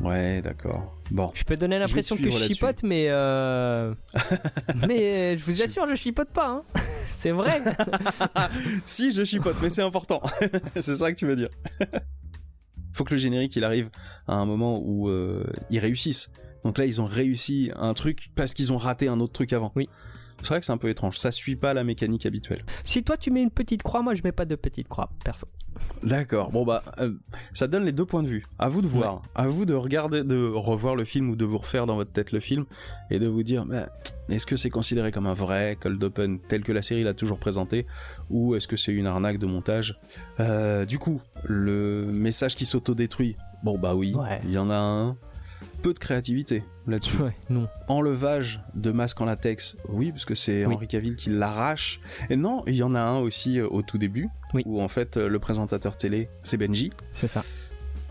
Ouais, 0.00 0.42
d'accord. 0.42 0.94
Bon. 1.10 1.30
Je 1.34 1.44
peux 1.44 1.56
donner 1.56 1.78
l'impression 1.78 2.16
que 2.16 2.30
je 2.30 2.38
chipote, 2.38 2.82
mais 2.82 3.06
euh, 3.08 3.94
mais 4.86 5.38
je 5.38 5.44
vous 5.44 5.62
assure, 5.62 5.88
je 5.88 5.94
chipote 5.94 6.28
pas. 6.30 6.48
Hein. 6.48 6.62
c'est 7.10 7.30
vrai. 7.30 7.62
Si, 8.84 9.10
je 9.10 9.24
chipote, 9.24 9.56
mais 9.62 9.70
c'est 9.70 9.82
important. 9.82 10.20
c'est 10.74 10.94
ça 10.94 11.10
que 11.10 11.16
tu 11.16 11.26
veux 11.26 11.36
dire. 11.36 11.48
Faut 12.96 13.04
que 13.04 13.12
le 13.12 13.18
générique 13.18 13.54
il 13.56 13.64
arrive 13.64 13.90
à 14.26 14.34
un 14.36 14.46
moment 14.46 14.80
où 14.82 15.10
euh, 15.10 15.44
ils 15.68 15.78
réussissent. 15.78 16.32
Donc 16.64 16.78
là, 16.78 16.86
ils 16.86 17.00
ont 17.00 17.06
réussi 17.06 17.70
un 17.76 17.92
truc 17.92 18.30
parce 18.34 18.54
qu'ils 18.54 18.72
ont 18.72 18.78
raté 18.78 19.06
un 19.06 19.20
autre 19.20 19.34
truc 19.34 19.52
avant. 19.52 19.70
Oui. 19.76 19.88
C'est 20.42 20.48
vrai 20.48 20.60
que 20.60 20.66
c'est 20.66 20.72
un 20.72 20.76
peu 20.78 20.88
étrange. 20.88 21.18
Ça 21.18 21.32
suit 21.32 21.56
pas 21.56 21.74
la 21.74 21.82
mécanique 21.84 22.26
habituelle. 22.26 22.64
si 22.84 23.02
toi 23.02 23.16
tu 23.16 23.30
mets 23.30 23.42
une 23.42 23.50
petite 23.50 23.82
croix, 23.82 24.02
moi 24.02 24.14
je 24.14 24.22
mets 24.22 24.32
pas 24.32 24.44
de 24.44 24.54
petite 24.54 24.88
croix, 24.88 25.10
perso. 25.24 25.46
D'accord. 26.02 26.50
Bon 26.50 26.64
bah, 26.64 26.82
euh, 27.00 27.12
ça 27.52 27.66
donne 27.66 27.84
les 27.84 27.92
deux 27.92 28.06
points 28.06 28.22
de 28.22 28.28
vue. 28.28 28.46
À 28.58 28.68
vous 28.68 28.82
de 28.82 28.86
voir. 28.86 29.22
À 29.34 29.46
vous 29.48 29.64
de 29.66 29.74
regarder, 29.74 30.24
de 30.24 30.48
revoir 30.48 30.94
le 30.96 31.04
film 31.04 31.30
ou 31.30 31.36
de 31.36 31.44
vous 31.44 31.58
refaire 31.58 31.86
dans 31.86 31.96
votre 31.96 32.12
tête 32.12 32.32
le 32.32 32.40
film 32.40 32.64
et 33.10 33.18
de 33.18 33.26
vous 33.26 33.42
dire, 33.42 33.66
bah, 33.66 33.88
est-ce 34.28 34.46
que 34.46 34.56
c'est 34.56 34.70
considéré 34.70 35.12
comme 35.12 35.26
un 35.26 35.34
vrai 35.34 35.76
cold 35.80 36.02
open 36.02 36.38
tel 36.40 36.62
que 36.64 36.72
la 36.72 36.82
série 36.82 37.04
l'a 37.04 37.14
toujours 37.14 37.38
présenté 37.38 37.86
ou 38.30 38.54
est-ce 38.56 38.66
que 38.68 38.76
c'est 38.76 38.92
une 38.92 39.06
arnaque 39.06 39.38
de 39.38 39.46
montage? 39.46 39.98
Euh, 40.40 40.84
Du 40.86 40.98
coup, 40.98 41.20
le 41.44 42.06
message 42.12 42.56
qui 42.56 42.66
s'autodétruit. 42.66 43.36
Bon 43.62 43.78
bah 43.78 43.94
oui, 43.94 44.14
Ouais. 44.14 44.40
il 44.44 44.52
y 44.52 44.58
en 44.58 44.70
a 44.70 44.76
un. 44.76 45.16
Peu 45.82 45.94
de 45.94 45.98
créativité 45.98 46.64
là-dessus. 46.86 47.16
Ouais, 47.22 47.36
non. 47.50 47.68
Enlevage 47.88 48.60
de 48.74 48.90
masque 48.92 49.20
en 49.20 49.24
latex, 49.24 49.76
oui, 49.88 50.10
parce 50.10 50.24
que 50.24 50.34
c'est 50.34 50.66
Oui. 50.66 50.74
Henri 50.74 50.88
Cavill 50.88 51.16
qui 51.16 51.30
l'arrache. 51.30 52.00
Et 52.30 52.36
non, 52.36 52.62
il 52.66 52.74
y 52.74 52.82
en 52.82 52.94
a 52.94 53.00
un 53.00 53.18
aussi 53.18 53.58
euh, 53.60 53.68
au 53.68 53.82
tout 53.82 53.98
début, 53.98 54.28
Oui. 54.54 54.62
où 54.66 54.80
en 54.82 54.88
fait 54.88 55.16
euh, 55.16 55.28
le 55.28 55.38
présentateur 55.38 55.96
télé, 55.96 56.28
c'est 56.42 56.56
Benji. 56.56 56.90
C'est 57.12 57.28
ça. 57.28 57.44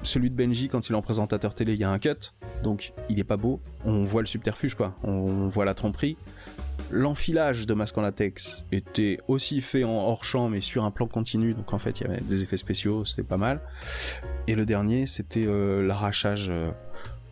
Celui 0.04 0.30
de 0.30 0.36
Benji, 0.36 0.70
quand 0.70 0.88
il 0.88 0.92
est 0.94 0.96
en 0.96 1.02
présentateur 1.02 1.56
télé, 1.56 1.74
il 1.74 1.80
y 1.80 1.84
a 1.84 1.90
un 1.90 1.98
cut, 2.00 2.34
donc 2.64 2.94
il 3.10 3.20
est 3.20 3.24
pas 3.24 3.38
beau. 3.38 3.60
On 3.86 4.04
voit 4.04 4.22
le 4.22 4.28
subterfuge, 4.28 4.76
quoi. 4.76 4.96
On 5.04 5.48
voit 5.48 5.66
la 5.66 5.74
tromperie. 5.74 6.16
L'enfilage 6.92 7.66
de 7.66 7.74
masque 7.74 7.98
en 7.98 8.02
latex 8.02 8.66
était 8.72 9.18
aussi 9.28 9.62
fait 9.62 9.84
en 9.84 9.90
hors 10.08 10.24
champ, 10.24 10.50
mais 10.50 10.62
sur 10.62 10.84
un 10.86 10.92
plan 10.92 11.08
continu, 11.08 11.54
donc 11.56 11.74
en 11.74 11.80
fait 11.80 12.00
il 12.00 12.04
y 12.08 12.10
avait 12.10 12.22
des 12.22 12.44
effets 12.44 12.58
spéciaux, 12.58 13.06
c'était 13.06 13.24
pas 13.24 13.38
mal. 13.38 13.62
Et 14.48 14.54
le 14.56 14.66
dernier, 14.68 15.08
c'était 15.08 15.46
euh, 15.48 15.86
l'arrachage. 15.86 16.48
euh, 16.50 16.72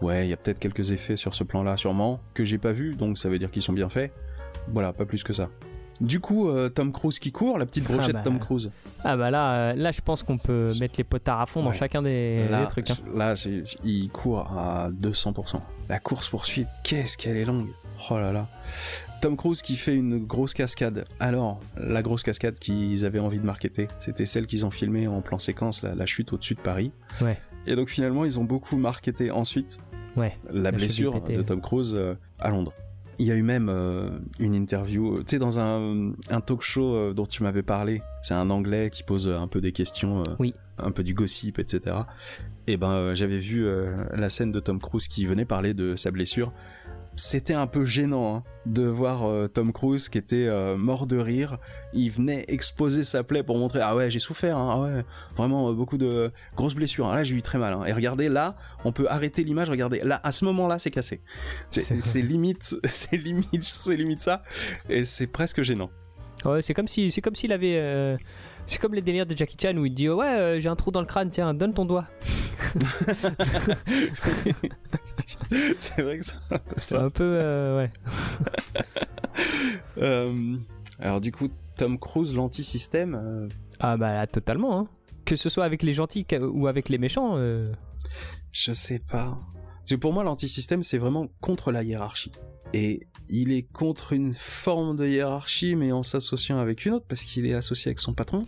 Ouais, 0.04 0.26
il 0.28 0.30
y 0.30 0.34
a 0.34 0.38
peut-être 0.38 0.60
quelques 0.60 0.92
effets 0.92 1.16
sur 1.18 1.34
ce 1.34 1.44
plan-là, 1.44 1.78
sûrement, 1.78 2.20
que 2.34 2.44
j'ai 2.46 2.58
pas 2.58 2.72
vu, 2.72 2.96
donc 2.96 3.18
ça 3.18 3.30
veut 3.30 3.40
dire 3.40 3.50
qu'ils 3.52 3.62
sont 3.62 3.74
bien 3.74 3.90
faits. 3.90 4.12
Voilà, 4.68 4.94
pas 4.94 5.06
plus 5.06 5.24
que 5.24 5.34
ça. 5.34 5.50
Du 6.02 6.20
coup, 6.20 6.50
euh, 6.50 6.70
Tom 6.70 6.92
Cruise 6.92 7.20
qui 7.20 7.32
court, 7.32 7.58
la 7.58 7.66
petite 7.66 7.86
Ah 7.88 7.94
brochette 7.94 8.14
bah. 8.14 8.22
Tom 8.24 8.40
Cruise. 8.40 8.72
Ah 9.04 9.16
bah 9.16 9.30
là, 9.32 9.54
euh, 9.54 9.74
là 9.76 9.92
je 9.92 10.02
pense 10.02 10.24
qu'on 10.24 10.38
peut 10.38 10.74
mettre 10.80 10.96
les 10.98 11.04
potards 11.04 11.40
à 11.42 11.46
fond 11.46 11.64
dans 11.64 11.72
chacun 11.72 12.02
des, 12.02 12.48
là, 12.50 12.62
des 12.62 12.68
trucs. 12.68 12.90
hein. 12.90 12.98
là 13.16 13.36
il 13.84 14.10
court 14.10 14.40
à 14.58 14.90
200%. 14.92 15.62
La 15.90 16.00
course 16.00 16.30
poursuite, 16.30 16.68
qu'est-ce 16.84 17.18
qu'elle 17.18 17.38
est 17.38 17.46
longue. 17.46 17.70
Oh 18.10 18.18
là 18.18 18.32
là. 18.32 18.48
Tom 19.22 19.38
Cruise 19.38 19.62
qui 19.62 19.76
fait 19.78 19.96
une 19.96 20.26
grosse 20.26 20.54
cascade. 20.54 21.06
Alors, 21.20 21.60
la 21.78 22.02
grosse 22.02 22.24
cascade 22.24 22.60
qu'ils 22.60 23.06
avaient 23.06 23.20
envie 23.20 23.40
de 23.40 23.46
marketer, 23.46 23.88
c'était 24.00 24.26
celle 24.26 24.48
qu'ils 24.48 24.66
ont 24.66 24.72
filmée 24.72 25.08
en 25.08 25.22
plan 25.22 25.40
séquence, 25.40 25.84
la, 25.84 25.96
la 25.96 26.06
chute 26.06 26.34
au-dessus 26.34 26.56
de 26.56 26.60
Paris. 26.62 26.92
Ouais. 27.22 27.40
Et 27.68 27.76
donc 27.78 27.90
finalement, 27.90 28.26
ils 28.26 28.40
ont 28.40 28.44
beaucoup 28.44 28.76
marketé 28.78 29.32
ensuite 29.32 29.78
Ouais. 30.16 30.32
la, 30.52 30.72
blessure 30.72 31.22
pété, 31.24 31.38
de. 31.38 31.42
Tom 31.42 31.62
Cruise 31.62 31.94
euh, 31.96 32.16
à 32.40 32.50
Londres. 32.50 32.74
Il 33.20 33.28
y 33.28 33.32
a 33.32 33.36
eu 33.36 33.44
même 33.44 33.70
euh, 33.70 34.10
une 34.40 34.56
interview, 34.56 35.18
euh, 35.18 35.20
tu 35.20 35.32
sais, 35.32 35.40
dans 35.40 35.60
un, 35.60 36.14
un 36.30 36.42
talk 36.42 36.62
show 36.62 36.96
euh, 36.96 37.14
dont 37.14 37.26
tu 37.26 37.44
m'avais 37.44 37.62
parlé. 37.62 38.02
C'est 38.24 38.34
un 38.34 38.50
anglais 38.50 38.90
qui 38.90 39.04
pose 39.04 39.28
un 39.28 39.48
peu 39.48 39.62
des 39.62 39.72
questions, 39.72 40.22
euh, 40.22 40.36
Oui. 40.40 40.56
un 40.80 40.92
peu 40.92 41.04
du 41.04 41.14
gossip, 41.14 41.60
etc. 41.60 41.96
Et 42.66 42.78
ben, 42.78 43.14
j'avais 43.14 43.40
vu 43.40 43.68
la 44.14 44.30
scène 44.30 44.52
de 44.52 44.60
Tom 44.60 44.80
Cruise 44.80 45.08
qui 45.08 45.26
venait 45.26 45.46
parler 45.46 45.74
de 45.74 45.96
sa 45.96 46.12
blessure. 46.12 46.54
C'était 47.16 47.54
un 47.54 47.68
peu 47.68 47.86
gênant 47.86 48.36
hein, 48.38 48.42
de 48.66 48.84
voir 48.86 49.24
euh, 49.24 49.48
Tom 49.48 49.72
Cruise 49.72 50.10
qui 50.10 50.18
était 50.18 50.48
euh, 50.48 50.76
mort 50.78 51.06
de 51.06 51.18
rire. 51.18 51.58
Il 51.94 52.10
venait 52.10 52.44
exposer 52.48 53.04
sa 53.04 53.24
plaie 53.24 53.44
pour 53.44 53.58
montrer 53.58 53.82
ah 53.84 53.96
ouais 53.96 54.10
j'ai 54.10 54.20
souffert, 54.20 54.58
hein, 54.58 54.72
ah 54.74 54.80
ouais 54.82 55.06
vraiment 55.36 55.70
euh, 55.70 55.74
beaucoup 55.74 55.98
de 56.00 56.32
grosses 56.56 56.74
blessures. 56.74 57.08
Ah, 57.08 57.16
là 57.16 57.24
j'ai 57.24 57.36
eu 57.36 57.42
très 57.44 57.60
mal. 57.60 57.74
hein. 57.74 57.86
Et 57.86 57.94
regardez 57.94 58.30
là, 58.30 58.56
on 58.84 58.92
peut 58.92 59.08
arrêter 59.10 59.44
l'image. 59.44 59.70
Regardez 59.70 60.00
là 60.04 60.20
à 60.24 60.32
ce 60.32 60.44
moment-là 60.46 60.80
c'est 60.80 60.92
cassé. 60.92 61.22
C'est 61.70 62.22
limite, 62.22 62.76
c'est 62.86 63.18
limite, 63.18 63.64
c'est 63.64 63.96
limite 63.96 64.22
ça. 64.22 64.42
Et 64.90 65.06
c'est 65.06 65.28
presque 65.28 65.62
gênant. 65.62 65.92
Ouais, 66.46 66.62
c'est 66.62 66.74
comme 66.74 66.88
si, 66.90 67.10
c'est 67.12 67.22
comme 67.22 67.36
s'il 67.36 67.54
avait, 67.54 68.18
c'est 68.66 68.80
comme 68.80 68.94
les 68.94 69.02
délires 69.02 69.26
de 69.26 69.36
Jackie 69.36 69.58
Chan 69.62 69.76
où 69.76 69.86
il 69.86 69.94
dit 69.94 70.10
ouais 70.10 70.26
euh, 70.26 70.60
j'ai 70.60 70.70
un 70.70 70.76
trou 70.76 70.92
dans 70.92 71.02
le 71.02 71.06
crâne, 71.06 71.30
tiens 71.30 71.54
donne 71.54 71.74
ton 71.74 71.86
doigt. 71.86 72.06
c'est 75.80 76.02
vrai 76.02 76.20
que 76.20 76.26
c'est 76.26 76.36
un 76.52 76.58
peu 76.58 76.74
C'est 76.78 76.96
ça. 76.96 77.04
un 77.04 77.10
peu 77.10 77.24
euh, 77.42 77.78
ouais. 77.78 77.92
Euh, 79.98 80.58
alors 81.00 81.22
du 81.22 81.32
coup 81.32 81.50
Tom 81.78 82.00
Cruise 82.00 82.34
l'anti-système. 82.36 83.16
euh, 83.16 83.48
Ah 83.80 83.98
bah 83.98 84.14
là, 84.14 84.28
totalement. 84.28 84.80
Hein. 84.80 84.88
Que 85.26 85.36
ce 85.36 85.50
soit 85.50 85.66
avec 85.66 85.84
les 85.84 85.94
gentils 85.94 86.26
ou 86.42 86.68
avec 86.68 86.90
les 86.90 86.98
méchants. 86.98 87.38
Je 88.52 88.74
sais 88.74 89.00
pas. 89.00 89.38
Pour 90.02 90.14
moi, 90.14 90.24
l'antisystème, 90.24 90.84
c'est 90.84 90.98
vraiment 90.98 91.28
contre 91.42 91.72
la 91.72 91.84
hiérarchie. 91.84 92.32
Et 92.74 93.02
il 93.30 93.52
est 93.52 93.64
contre 93.72 94.14
une 94.14 94.34
forme 94.34 94.98
de 94.98 95.06
hiérarchie, 95.08 95.76
mais 95.76 95.92
en 95.92 96.04
s'associant 96.04 96.58
avec 96.60 96.86
une 96.86 96.94
autre, 96.94 97.06
parce 97.08 97.24
qu'il 97.24 97.46
est 97.46 97.54
associé 97.54 97.90
avec 97.90 98.00
son 98.00 98.14
patron. 98.14 98.46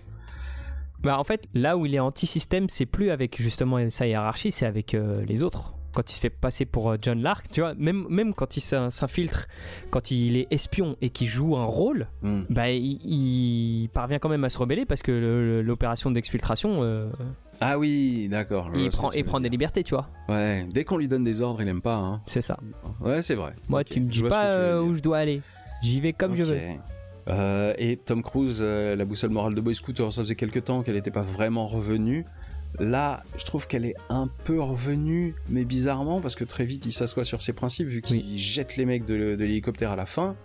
Bah 0.99 1.19
en 1.19 1.23
fait, 1.23 1.47
là 1.53 1.77
où 1.77 1.85
il 1.85 1.93
est 1.93 1.99
anti-système, 1.99 2.67
c'est 2.69 2.85
plus 2.87 3.11
avec 3.11 3.39
justement 3.41 3.89
sa 3.89 4.07
hiérarchie, 4.07 4.51
c'est 4.51 4.65
avec 4.65 4.93
euh, 4.95 5.23
les 5.25 5.43
autres. 5.43 5.74
Quand 5.95 6.11
il 6.11 6.13
se 6.13 6.19
fait 6.19 6.29
passer 6.29 6.65
pour 6.65 6.91
euh, 6.91 6.97
John 7.01 7.21
Lark, 7.21 7.47
tu 7.51 7.61
vois, 7.61 7.73
même, 7.75 8.05
même 8.09 8.33
quand 8.35 8.57
il 8.57 8.61
s'in- 8.61 8.89
s'infiltre, 8.91 9.47
quand 9.89 10.11
il 10.11 10.37
est 10.37 10.47
espion 10.51 10.95
et 11.01 11.09
qu'il 11.09 11.25
joue 11.27 11.55
un 11.57 11.65
rôle, 11.65 12.07
bah 12.49 12.69
il, 12.69 12.99
il 13.03 13.89
parvient 13.89 14.19
quand 14.19 14.29
même 14.29 14.43
à 14.43 14.49
se 14.49 14.57
rebeller 14.59 14.85
parce 14.85 15.01
que 15.01 15.61
l'opération 15.65 16.11
d'exfiltration, 16.11 16.83
euh, 16.83 17.09
Ah 17.61 17.79
oui, 17.79 18.27
d'accord. 18.29 18.69
il 18.75 18.89
prend, 18.91 19.11
veux 19.11 19.23
prend 19.23 19.39
des 19.39 19.49
libertés, 19.49 19.83
tu 19.83 19.95
vois. 19.95 20.09
Ouais, 20.29 20.67
dès 20.71 20.83
qu'on 20.83 20.97
lui 20.97 21.07
donne 21.07 21.23
des 21.23 21.41
ordres, 21.41 21.61
il 21.61 21.67
aime 21.67 21.81
pas. 21.81 21.95
Hein. 21.95 22.21
C'est 22.27 22.41
ça. 22.41 22.57
Ouais, 23.01 23.21
c'est 23.21 23.35
vrai. 23.35 23.53
Moi, 23.69 23.79
Ok, 23.81 23.87
tu 23.89 24.01
me 24.01 24.07
dis 24.09 24.21
pas 24.23 24.51
euh, 24.51 24.81
où 24.81 24.95
je 24.95 25.01
dois 25.01 25.17
aller. 25.19 25.41
J'y 25.81 25.99
vais 26.01 26.13
comme 26.13 26.35
je 26.35 26.43
veux. 26.43 26.59
Euh, 27.29 27.73
et 27.79 27.97
Tom 27.97 28.21
Cruise, 28.21 28.59
euh, 28.61 28.95
la 28.95 29.03
boussole 29.05 29.31
morale 29.31 29.55
de 29.55 29.61
Boy 29.61 29.73
Scooter, 29.73 30.11
ça 30.13 30.21
faisait 30.21 30.35
quelques 30.35 30.65
temps 30.65 30.83
qu'elle 30.83 30.93
n'était 30.95 31.09
pas 31.11 31.21
vraiment 31.21 31.65
revenue. 31.67 32.25
Là, 32.79 33.23
je 33.37 33.45
trouve 33.45 33.67
qu'elle 33.67 33.85
est 33.85 33.95
un 34.09 34.27
peu 34.43 34.61
revenue, 34.61 35.35
mais 35.49 35.65
bizarrement, 35.65 36.21
parce 36.21 36.35
que 36.35 36.43
très 36.43 36.65
vite, 36.65 36.85
il 36.85 36.91
s'assoit 36.91 37.23
sur 37.25 37.41
ses 37.41 37.53
principes, 37.53 37.87
vu 37.87 38.01
qu'il 38.01 38.37
jette 38.37 38.77
les 38.77 38.85
mecs 38.85 39.05
de, 39.05 39.35
de 39.35 39.43
l'hélicoptère 39.43 39.91
à 39.91 39.95
la 39.95 40.05
fin. 40.05 40.35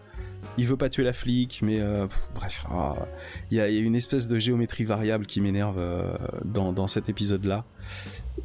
Il 0.57 0.67
veut 0.67 0.77
pas 0.77 0.89
tuer 0.89 1.05
la 1.05 1.13
flic, 1.13 1.61
mais 1.63 1.81
euh, 1.81 2.07
pff, 2.07 2.31
bref, 2.35 2.65
ah, 2.71 2.95
il 3.51 3.59
y, 3.59 3.61
a, 3.61 3.69
il 3.69 3.75
y 3.75 3.79
a 3.79 3.83
une 3.83 3.95
espèce 3.95 4.27
de 4.27 4.39
géométrie 4.39 4.85
variable 4.85 5.27
qui 5.27 5.41
m'énerve 5.43 5.77
euh, 5.79 6.13
dans, 6.45 6.73
dans 6.73 6.89
cet 6.89 7.11
épisode-là. 7.11 7.67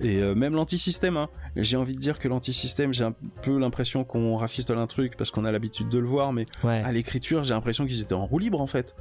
Et 0.01 0.17
euh, 0.17 0.35
même 0.35 0.55
l'antisystème, 0.55 1.15
hein. 1.15 1.29
j'ai 1.55 1.77
envie 1.77 1.95
de 1.95 1.99
dire 1.99 2.19
que 2.19 2.27
l'antisystème, 2.27 2.93
j'ai 2.93 3.05
un 3.05 3.13
peu 3.43 3.57
l'impression 3.57 4.03
qu'on 4.03 4.35
rafistole 4.35 4.77
un 4.77 4.87
truc 4.87 5.15
parce 5.15 5.31
qu'on 5.31 5.45
a 5.45 5.51
l'habitude 5.53 5.87
de 5.87 5.97
le 5.99 6.05
voir, 6.07 6.33
mais 6.33 6.45
Ouais. 6.65 6.81
à 6.83 6.91
l'écriture, 6.91 7.45
j'ai 7.45 7.53
l'impression 7.53 7.85
qu'ils 7.85 8.01
étaient 8.01 8.13
en 8.13 8.25
roue 8.25 8.39
libre 8.39 8.59
en 8.59 8.67
fait. 8.67 8.93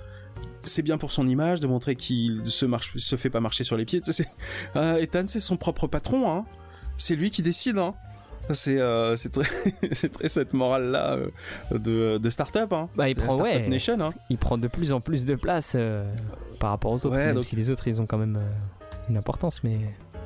C'est 0.62 0.82
bien 0.82 0.96
pour 0.98 1.12
son 1.12 1.26
image 1.26 1.60
de 1.60 1.66
montrer 1.66 1.94
qu'il 1.96 2.42
se 2.46 2.64
marche, 2.66 2.96
se 2.96 3.16
fait 3.16 3.30
pas 3.30 3.40
marcher 3.40 3.64
sur 3.64 3.76
les 3.76 3.84
pieds. 3.84 4.00
Euh, 4.76 4.96
Ethan, 4.96 5.24
c'est 5.26 5.40
son 5.40 5.56
propre 5.56 5.86
patron, 5.86 6.30
hein. 6.30 6.44
C'est 6.96 7.16
lui 7.16 7.30
qui 7.30 7.42
décide, 7.42 7.78
hein. 7.78 7.94
C'est 8.52 8.78
euh, 8.78 9.16
c'est 9.16 9.30
très, 9.30 9.46
cette 10.28 10.52
morale 10.52 10.90
là 10.90 11.18
de, 11.70 12.18
de 12.18 12.30
start-up, 12.30 12.72
hein. 12.72 12.88
Bah, 12.94 13.08
il 13.08 13.14
prend, 13.16 13.40
ouais, 13.40 13.68
Nation, 13.68 13.98
hein. 14.00 14.12
il 14.28 14.36
prend 14.38 14.58
de 14.58 14.68
plus 14.68 14.92
en 14.92 15.00
plus 15.00 15.24
de 15.24 15.34
place 15.34 15.72
euh, 15.76 16.04
par 16.60 16.70
rapport 16.70 16.92
aux 16.92 16.96
autres. 16.96 17.10
Ouais, 17.16 17.26
même 17.26 17.34
donc- 17.36 17.44
si 17.46 17.56
les 17.56 17.70
autres, 17.70 17.88
ils 17.88 18.00
ont 18.00 18.06
quand 18.06 18.18
même 18.18 18.36
euh, 18.36 19.08
une 19.10 19.16
importance, 19.16 19.62
mais 19.64 19.78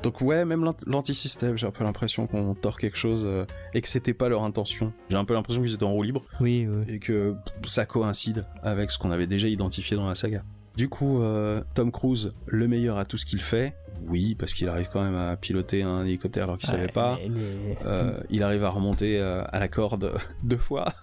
Donc 0.03 0.21
ouais, 0.21 0.45
même 0.45 0.63
l'ant- 0.63 0.75
l'antisystème, 0.85 1.57
j'ai 1.57 1.67
un 1.67 1.71
peu 1.71 1.83
l'impression 1.83 2.25
qu'on 2.25 2.55
tord 2.55 2.77
quelque 2.77 2.97
chose 2.97 3.25
euh, 3.27 3.45
et 3.73 3.81
que 3.81 3.87
c'était 3.89 4.13
pas 4.13 4.29
leur 4.29 4.43
intention. 4.43 4.93
J'ai 5.09 5.17
un 5.17 5.25
peu 5.25 5.33
l'impression 5.33 5.61
qu'ils 5.61 5.73
étaient 5.73 5.83
en 5.83 5.91
roue 5.91 6.03
libre. 6.03 6.23
oui, 6.39 6.67
oui. 6.69 6.83
et 6.93 6.99
que 6.99 7.35
ça 7.67 7.85
coïncide 7.85 8.45
avec 8.63 8.91
ce 8.91 8.97
qu'on 8.97 9.11
avait 9.11 9.27
déjà 9.27 9.47
identifié 9.47 9.97
dans 9.97 10.07
la 10.07 10.15
saga. 10.15 10.43
Du 10.77 10.87
coup, 10.87 11.21
euh, 11.21 11.61
Tom 11.73 11.91
Cruise, 11.91 12.29
le 12.45 12.67
meilleur 12.69 12.97
à 12.97 13.03
tout 13.03 13.17
ce 13.17 13.25
qu'il 13.25 13.41
fait, 13.41 13.75
oui, 14.07 14.35
parce 14.39 14.53
qu'il 14.53 14.69
arrive 14.69 14.87
quand 14.91 15.03
même 15.03 15.15
à 15.15 15.35
piloter 15.35 15.83
un 15.83 16.05
hélicoptère 16.05 16.45
alors 16.45 16.57
qu'il 16.57 16.69
Ouais, 16.69 16.75
savait 16.77 16.87
pas. 16.91 17.19
mais- 17.29 17.77
Euh, 17.85 18.17
il 18.29 18.43
arrive 18.43 18.63
à 18.63 18.69
remonter 18.69 19.19
à 19.19 19.59
la 19.59 19.67
corde 19.67 20.13
deux 20.43 20.55
fois. 20.57 20.93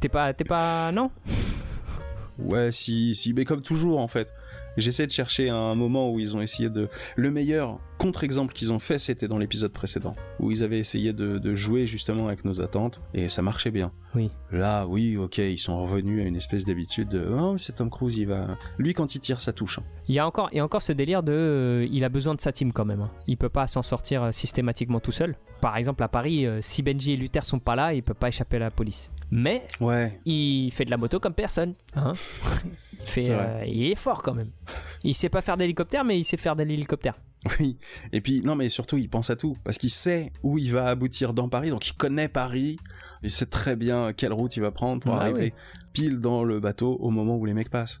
T'es 0.00 0.08
pas, 0.08 0.32
t'es 0.32 0.44
pas, 0.44 0.92
non? 0.92 1.10
Ouais, 2.38 2.70
si, 2.70 3.14
si, 3.16 3.32
mais 3.32 3.44
comme 3.44 3.62
toujours 3.62 3.98
en 3.98 4.08
fait. 4.08 4.28
J'essaie 4.76 5.06
de 5.06 5.12
chercher 5.12 5.48
un 5.48 5.74
moment 5.74 6.10
où 6.10 6.20
ils 6.20 6.36
ont 6.36 6.40
essayé 6.40 6.70
de. 6.70 6.88
Le 7.16 7.30
meilleur 7.30 7.78
contre-exemple 7.98 8.52
qu'ils 8.52 8.72
ont 8.72 8.78
fait, 8.78 8.98
c'était 8.98 9.28
dans 9.28 9.38
l'épisode 9.38 9.72
précédent, 9.72 10.14
où 10.38 10.50
ils 10.50 10.62
avaient 10.62 10.78
essayé 10.78 11.12
de, 11.12 11.54
jouer 11.54 11.86
justement 11.86 12.26
avec 12.26 12.44
nos 12.44 12.60
attentes, 12.60 13.00
et 13.14 13.28
ça 13.28 13.40
marchait 13.42 13.70
bien. 13.70 13.92
Oui. 14.14 14.30
Là, 14.52 14.86
oui, 14.86 15.16
ok, 15.16 15.38
ils 15.38 15.58
sont 15.58 15.84
revenus 15.84 16.22
à 16.22 16.26
une 16.26 16.36
espèce 16.36 16.64
d'habitude 16.64 17.08
de. 17.08 17.26
Oh, 17.26 17.56
c'est 17.58 17.76
Tom 17.76 17.90
Cruise, 17.90 18.16
il 18.16 18.26
va. 18.26 18.58
Lui, 18.78 18.94
quand 18.94 19.14
il 19.14 19.20
tire, 19.20 19.40
ça 19.40 19.52
touche. 19.52 19.78
Hein. 19.78 19.84
Il 20.08 20.14
y 20.14 20.18
a 20.18 20.26
encore, 20.26 20.48
il 20.52 20.58
y 20.58 20.60
a 20.60 20.64
encore 20.64 20.82
ce 20.82 20.92
délire 20.92 21.22
de. 21.22 21.32
Euh, 21.32 21.88
il 21.90 22.04
a 22.04 22.08
besoin 22.08 22.34
de 22.34 22.40
sa 22.40 22.52
team 22.52 22.72
quand 22.72 22.84
même. 22.84 23.00
Hein. 23.00 23.10
Il 23.26 23.36
peut 23.36 23.48
pas 23.48 23.66
s'en 23.66 23.82
sortir 23.82 24.24
euh, 24.24 24.32
systématiquement 24.32 25.00
tout 25.00 25.12
seul. 25.12 25.36
Par 25.60 25.76
exemple, 25.76 26.02
à 26.02 26.08
Paris, 26.08 26.46
euh, 26.46 26.60
si 26.60 26.82
Benji 26.82 27.12
et 27.12 27.16
Luther 27.16 27.44
sont 27.44 27.58
pas 27.58 27.76
là, 27.76 27.94
il 27.94 28.02
peut 28.02 28.14
pas 28.14 28.28
échapper 28.28 28.56
à 28.56 28.60
la 28.60 28.70
police. 28.70 29.10
Mais. 29.30 29.66
Ouais. 29.80 30.20
Il 30.26 30.70
fait 30.72 30.84
de 30.84 30.90
la 30.90 30.96
moto 30.96 31.18
comme 31.18 31.34
personne. 31.34 31.74
Hein 31.94 32.12
Euh, 33.18 33.64
il, 33.66 33.90
est 33.90 33.94
fort 33.94 34.22
quand 34.22 34.34
même. 34.34 34.50
Il 35.04 35.14
sait 35.14 35.28
pas 35.28 35.40
faire 35.40 35.56
d'hélicoptère, 35.56 36.04
mais 36.04 36.18
il 36.18 36.24
sait 36.24 36.36
faire 36.36 36.56
de 36.56 36.62
l'hélicoptère. 36.62 37.14
Oui, 37.60 37.78
et 38.12 38.20
puis 38.20 38.42
non, 38.42 38.56
mais 38.56 38.68
surtout 38.68 38.96
il 38.98 39.08
pense 39.08 39.30
à 39.30 39.36
tout 39.36 39.56
parce 39.62 39.78
qu'il 39.78 39.90
sait 39.90 40.32
où 40.42 40.58
il 40.58 40.72
va 40.72 40.86
aboutir 40.86 41.32
dans 41.32 41.48
Paris, 41.48 41.70
donc 41.70 41.86
il 41.86 41.92
connaît 41.92 42.28
Paris, 42.28 42.76
il 43.22 43.30
sait 43.30 43.46
très 43.46 43.76
bien 43.76 44.12
quelle 44.12 44.32
route 44.32 44.56
il 44.56 44.60
va 44.60 44.72
prendre 44.72 45.00
pour 45.00 45.14
arriver 45.14 45.52
pile 45.92 46.18
dans 46.18 46.42
le 46.42 46.58
bateau 46.58 46.96
au 46.98 47.10
moment 47.10 47.36
où 47.36 47.44
les 47.44 47.54
mecs 47.54 47.70
passent. 47.70 48.00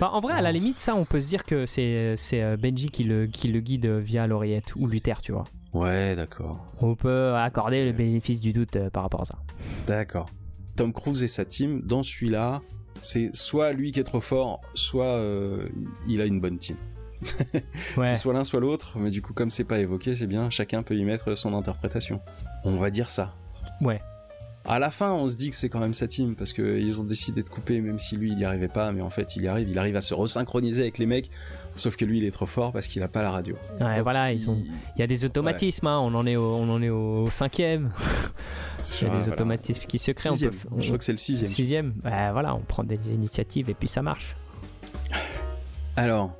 Bah, 0.00 0.10
en 0.12 0.20
vrai, 0.20 0.32
à 0.32 0.40
la 0.40 0.52
limite, 0.52 0.78
ça, 0.78 0.94
on 0.94 1.04
peut 1.04 1.20
se 1.20 1.28
dire 1.28 1.44
que 1.44 1.66
c'est 1.66 2.16
euh, 2.32 2.56
Benji 2.56 2.88
qui 2.88 3.04
le, 3.04 3.26
qui 3.26 3.48
le 3.48 3.60
guide 3.60 3.86
via 3.86 4.26
l'oreillette 4.26 4.74
ou 4.76 4.86
Luther, 4.86 5.20
tu 5.20 5.32
vois. 5.32 5.44
Ouais, 5.74 6.16
d'accord. 6.16 6.66
On 6.80 6.94
peut 6.94 7.34
accorder 7.34 7.84
le 7.84 7.92
bénéfice 7.92 8.40
du 8.40 8.52
doute 8.52 8.76
euh, 8.76 8.90
par 8.90 9.02
rapport 9.02 9.22
à 9.22 9.24
ça. 9.26 9.38
D'accord. 9.86 10.30
Tom 10.76 10.92
Cruise 10.92 11.22
et 11.22 11.28
sa 11.28 11.44
team, 11.44 11.82
dans 11.82 12.02
celui-là, 12.02 12.62
c'est 13.00 13.34
soit 13.34 13.72
lui 13.72 13.92
qui 13.92 14.00
est 14.00 14.04
trop 14.04 14.20
fort, 14.20 14.60
soit 14.74 15.06
euh, 15.06 15.68
il 16.08 16.20
a 16.20 16.24
une 16.24 16.40
bonne 16.40 16.58
team. 16.58 16.76
c'est 18.04 18.14
soit 18.16 18.32
l'un, 18.32 18.44
soit 18.44 18.60
l'autre, 18.60 18.96
mais 18.96 19.10
du 19.10 19.22
coup, 19.22 19.32
comme 19.32 19.50
c'est 19.50 19.64
pas 19.64 19.78
évoqué, 19.78 20.14
c'est 20.14 20.26
bien, 20.26 20.50
chacun 20.50 20.82
peut 20.82 20.96
y 20.96 21.04
mettre 21.04 21.36
son 21.36 21.54
interprétation. 21.54 22.20
On 22.64 22.76
va 22.76 22.90
dire 22.90 23.10
ça. 23.10 23.34
Ouais. 23.80 24.00
À 24.64 24.78
la 24.78 24.90
fin, 24.90 25.12
on 25.12 25.28
se 25.28 25.36
dit 25.36 25.50
que 25.50 25.56
c'est 25.56 25.70
quand 25.70 25.80
même 25.80 25.94
sa 25.94 26.06
team 26.06 26.36
parce 26.36 26.52
qu'ils 26.52 27.00
ont 27.00 27.04
décidé 27.04 27.42
de 27.42 27.48
couper, 27.48 27.80
même 27.80 27.98
si 27.98 28.16
lui 28.16 28.32
il 28.32 28.38
y 28.38 28.44
arrivait 28.44 28.68
pas, 28.68 28.92
mais 28.92 29.00
en 29.00 29.08
fait 29.08 29.34
il 29.34 29.42
y 29.42 29.48
arrive, 29.48 29.68
il 29.68 29.78
arrive 29.78 29.96
à 29.96 30.02
se 30.02 30.12
resynchroniser 30.12 30.82
avec 30.82 30.98
les 30.98 31.06
mecs, 31.06 31.30
sauf 31.78 31.96
que 31.96 32.04
lui 32.04 32.18
il 32.18 32.24
est 32.24 32.30
trop 32.30 32.46
fort 32.46 32.72
parce 32.72 32.88
qu'il 32.88 33.02
a 33.02 33.08
pas 33.08 33.22
la 33.22 33.30
radio. 33.30 33.54
Ouais, 33.80 34.02
voilà, 34.02 34.32
il... 34.32 34.40
y 34.96 35.02
a 35.02 35.06
des 35.06 35.24
automatismes, 35.24 35.86
hein, 35.86 35.98
on 35.98 36.14
en 36.14 36.26
est 36.26 36.36
on 36.36 36.70
en 36.70 36.82
est 36.82 36.90
au 36.90 37.26
cinquième. 37.28 37.90
Il 39.02 39.08
y 39.08 39.10
a 39.10 39.20
des 39.20 39.28
automatismes 39.28 39.82
qui 39.82 39.98
se 39.98 40.12
créent. 40.12 40.30
Je 40.34 40.86
crois 40.86 40.98
que 40.98 41.04
c'est 41.04 41.12
le 41.12 41.18
sixième. 41.18 41.50
Sixième. 41.50 41.94
voilà, 42.02 42.54
on 42.54 42.60
prend 42.60 42.84
des 42.84 43.10
initiatives 43.12 43.68
et 43.68 43.74
puis 43.74 43.88
ça 43.88 44.02
marche. 44.02 44.34
Alors, 45.96 46.32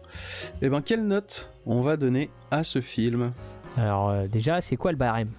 eh 0.62 0.68
ben, 0.68 0.80
quelle 0.82 1.04
note 1.06 1.52
on 1.66 1.80
va 1.80 1.96
donner 1.96 2.30
à 2.50 2.62
ce 2.62 2.80
film? 2.80 3.32
Alors, 3.76 4.10
euh, 4.10 4.26
déjà, 4.28 4.60
c'est 4.60 4.76
quoi 4.76 4.92
le 4.92 4.96
barème? 4.96 5.30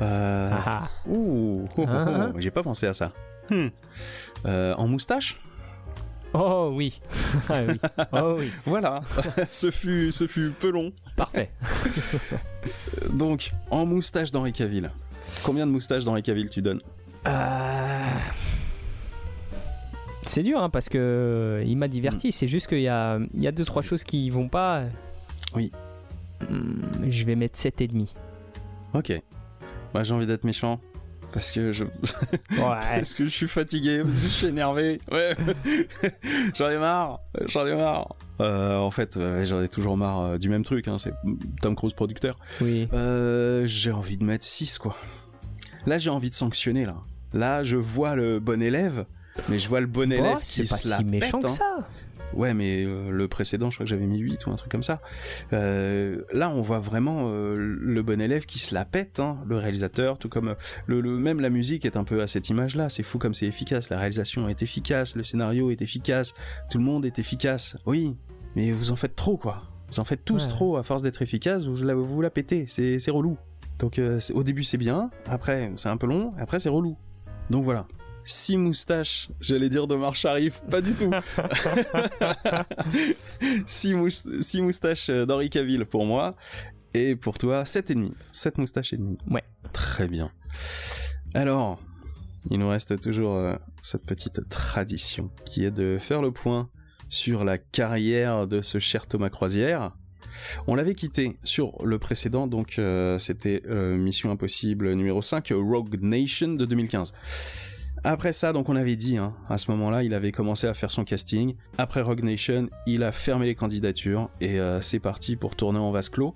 Euh... 0.00 0.50
Ah, 0.52 0.82
ah. 0.84 0.88
Ouh, 1.08 1.64
oh, 1.64 1.82
oh, 1.82 1.84
ah, 1.88 2.30
j'ai 2.38 2.50
pas 2.50 2.62
pensé 2.62 2.86
à 2.86 2.94
ça. 2.94 3.08
Hmm. 3.50 3.68
Euh, 4.46 4.74
en 4.76 4.86
moustache? 4.86 5.40
Oh 6.34 6.72
oui. 6.74 7.00
oui. 7.50 7.80
Oh 8.12 8.36
oui. 8.38 8.50
voilà, 8.66 9.02
ce 9.52 9.70
fut, 9.70 10.10
ce 10.10 10.26
fut 10.26 10.50
peu 10.50 10.70
long. 10.70 10.90
Parfait. 11.16 11.50
Donc, 13.12 13.52
en 13.70 13.86
moustache 13.86 14.32
d'Henri 14.32 14.52
Cavill. 14.52 14.90
Combien 15.42 15.66
de 15.66 15.72
moustaches 15.72 16.04
les 16.06 16.22
cavilles 16.22 16.48
tu 16.48 16.62
donnes 16.62 16.80
euh, 17.26 18.18
C'est 20.26 20.42
dur 20.42 20.60
hein, 20.60 20.70
parce 20.70 20.88
que 20.88 20.98
euh, 20.98 21.64
il 21.66 21.76
m'a 21.76 21.88
diverti. 21.88 22.28
Mm. 22.28 22.32
C'est 22.32 22.48
juste 22.48 22.66
qu'il 22.66 22.80
y 22.80 22.88
a, 22.88 23.18
il 23.34 23.42
y 23.42 23.46
a 23.46 23.52
deux 23.52 23.64
trois 23.64 23.82
choses 23.82 24.04
qui 24.04 24.28
vont 24.30 24.48
pas. 24.48 24.84
Oui. 25.54 25.70
Hmm, 26.48 27.08
je 27.08 27.24
vais 27.24 27.36
mettre 27.36 27.58
7,5. 27.58 28.08
Ok. 28.94 29.22
Moi 29.92 30.02
j'ai 30.02 30.14
envie 30.14 30.26
d'être 30.26 30.44
méchant. 30.44 30.80
Parce 31.34 31.52
que 31.52 31.72
je. 31.72 31.84
parce 32.56 33.12
que 33.12 33.24
je 33.24 33.28
suis 33.28 33.48
fatigué, 33.48 34.02
parce 34.02 34.14
que 34.14 34.22
je 34.22 34.32
suis 34.32 34.46
énervé. 34.46 35.00
Ouais. 35.10 35.36
j'en 36.54 36.70
ai 36.70 36.78
marre. 36.78 37.20
J'en 37.46 37.66
ai 37.66 37.74
marre. 37.74 38.08
Euh, 38.40 38.78
en 38.78 38.90
fait, 38.90 39.18
j'en 39.44 39.60
ai 39.60 39.68
toujours 39.68 39.96
marre 39.96 40.38
du 40.38 40.48
même 40.48 40.62
truc. 40.62 40.88
Hein, 40.88 40.96
c'est 40.98 41.12
Tom 41.60 41.74
Cruise 41.74 41.92
producteur. 41.92 42.36
Oui. 42.60 42.88
j'ai 43.66 43.90
envie 43.90 44.16
de 44.16 44.24
mettre 44.24 44.44
6 44.44 44.78
quoi. 44.78 44.96
Là, 45.86 45.98
j'ai 45.98 46.10
envie 46.10 46.30
de 46.30 46.34
sanctionner, 46.34 46.86
là. 46.86 46.96
Là, 47.32 47.64
je 47.64 47.76
vois 47.76 48.14
le 48.14 48.38
bon 48.38 48.62
élève, 48.62 49.04
mais 49.48 49.58
je 49.58 49.68
vois 49.68 49.80
le 49.80 49.86
bon 49.86 50.10
élève 50.12 50.38
qui 50.38 50.66
se 50.66 50.88
la 50.88 50.98
si 50.98 51.04
méchant 51.04 51.40
que 51.40 51.48
hein. 51.48 51.84
Ouais, 52.34 52.54
mais 52.54 52.84
euh, 52.84 53.10
le 53.10 53.28
précédent, 53.28 53.70
je 53.70 53.76
crois 53.76 53.84
que 53.84 53.90
j'avais 53.90 54.06
mis 54.06 54.18
8 54.18 54.46
ou 54.46 54.50
un 54.50 54.56
truc 54.56 54.70
comme 54.70 54.82
ça. 54.82 55.00
Euh, 55.52 56.22
là, 56.32 56.50
on 56.50 56.62
voit 56.62 56.80
vraiment 56.80 57.28
euh, 57.28 57.56
le 57.56 58.02
bon 58.02 58.20
élève 58.20 58.44
qui 58.46 58.58
se 58.58 58.74
la 58.74 58.84
pète, 58.84 59.20
hein, 59.20 59.38
le 59.46 59.56
réalisateur, 59.56 60.18
tout 60.18 60.28
comme 60.28 60.56
le, 60.86 61.02
même 61.02 61.40
la 61.40 61.50
musique 61.50 61.84
est 61.84 61.96
un 61.96 62.04
peu 62.04 62.22
à 62.22 62.28
cette 62.28 62.48
image-là. 62.48 62.88
C'est 62.88 63.02
fou 63.02 63.18
comme 63.18 63.34
c'est 63.34 63.46
efficace. 63.46 63.90
La 63.90 63.98
réalisation 63.98 64.48
est 64.48 64.62
efficace, 64.62 65.16
le 65.16 65.24
scénario 65.24 65.70
est 65.70 65.82
efficace, 65.82 66.34
tout 66.70 66.78
le 66.78 66.84
monde 66.84 67.06
est 67.06 67.18
efficace. 67.18 67.76
Oui, 67.86 68.16
mais 68.56 68.72
vous 68.72 68.90
en 68.90 68.96
faites 68.96 69.16
trop, 69.16 69.36
quoi. 69.36 69.62
Vous 69.90 70.00
en 70.00 70.04
faites 70.04 70.24
tous 70.24 70.48
trop 70.48 70.76
à 70.76 70.82
force 70.82 71.02
d'être 71.02 71.22
efficace. 71.22 71.64
Vous 71.64 71.84
la, 71.84 71.94
vous 71.94 72.20
la 72.20 72.30
pétez. 72.30 72.66
C'est 72.66 73.10
relou. 73.10 73.38
Donc 73.78 73.98
euh, 73.98 74.20
au 74.34 74.44
début 74.44 74.64
c'est 74.64 74.78
bien, 74.78 75.10
après 75.26 75.72
c'est 75.76 75.88
un 75.88 75.96
peu 75.96 76.06
long, 76.06 76.32
après 76.38 76.60
c'est 76.60 76.68
relou. 76.68 76.96
Donc 77.50 77.64
voilà. 77.64 77.86
Six 78.24 78.56
moustaches, 78.56 79.28
j'allais 79.40 79.68
dire 79.68 79.86
de 79.86 79.96
Marche 79.96 80.20
Sharif, 80.20 80.62
pas 80.70 80.80
du 80.80 80.94
tout. 80.94 81.10
six, 83.66 84.62
moustaches 84.62 85.10
d'Henri 85.10 85.50
Cavill 85.50 85.84
pour 85.84 86.06
moi. 86.06 86.30
Et 86.94 87.16
pour 87.16 87.38
toi, 87.38 87.64
sept 87.64 87.90
et 87.90 87.94
demi. 87.94 88.14
Sept 88.32 88.56
moustaches 88.56 88.92
et 88.92 88.96
demi. 88.96 89.16
Ouais. 89.28 89.42
Très 89.72 90.08
bien. 90.08 90.30
Alors, 91.34 91.80
il 92.50 92.58
nous 92.58 92.68
reste 92.68 92.98
toujours 93.00 93.34
euh, 93.34 93.56
cette 93.82 94.06
petite 94.06 94.48
tradition 94.48 95.30
qui 95.44 95.64
est 95.64 95.70
de 95.70 95.98
faire 96.00 96.22
le 96.22 96.30
point 96.30 96.70
sur 97.08 97.44
la 97.44 97.58
carrière 97.58 98.46
de 98.46 98.62
ce 98.62 98.78
cher 98.78 99.06
Thomas 99.06 99.30
Croisière. 99.30 99.92
On 100.66 100.74
l'avait 100.74 100.94
quitté 100.94 101.36
sur 101.44 101.84
le 101.84 101.98
précédent, 101.98 102.46
donc 102.46 102.78
euh, 102.78 103.18
c'était 103.18 103.62
euh, 103.68 103.96
Mission 103.96 104.30
Impossible 104.30 104.92
numéro 104.94 105.22
5, 105.22 105.52
Rogue 105.52 106.00
Nation 106.00 106.54
de 106.54 106.64
2015. 106.64 107.12
Après 108.06 108.34
ça, 108.34 108.52
donc 108.52 108.68
on 108.68 108.76
avait 108.76 108.96
dit, 108.96 109.16
hein, 109.16 109.32
à 109.48 109.56
ce 109.56 109.70
moment-là, 109.70 110.02
il 110.02 110.12
avait 110.12 110.30
commencé 110.30 110.66
à 110.66 110.74
faire 110.74 110.90
son 110.90 111.04
casting. 111.04 111.54
Après 111.78 112.02
Rogue 112.02 112.22
Nation, 112.22 112.68
il 112.86 113.02
a 113.02 113.12
fermé 113.12 113.46
les 113.46 113.54
candidatures 113.54 114.28
et 114.42 114.60
euh, 114.60 114.82
c'est 114.82 115.00
parti 115.00 115.36
pour 115.36 115.56
tourner 115.56 115.78
en 115.78 115.90
vase 115.90 116.10
clos. 116.10 116.34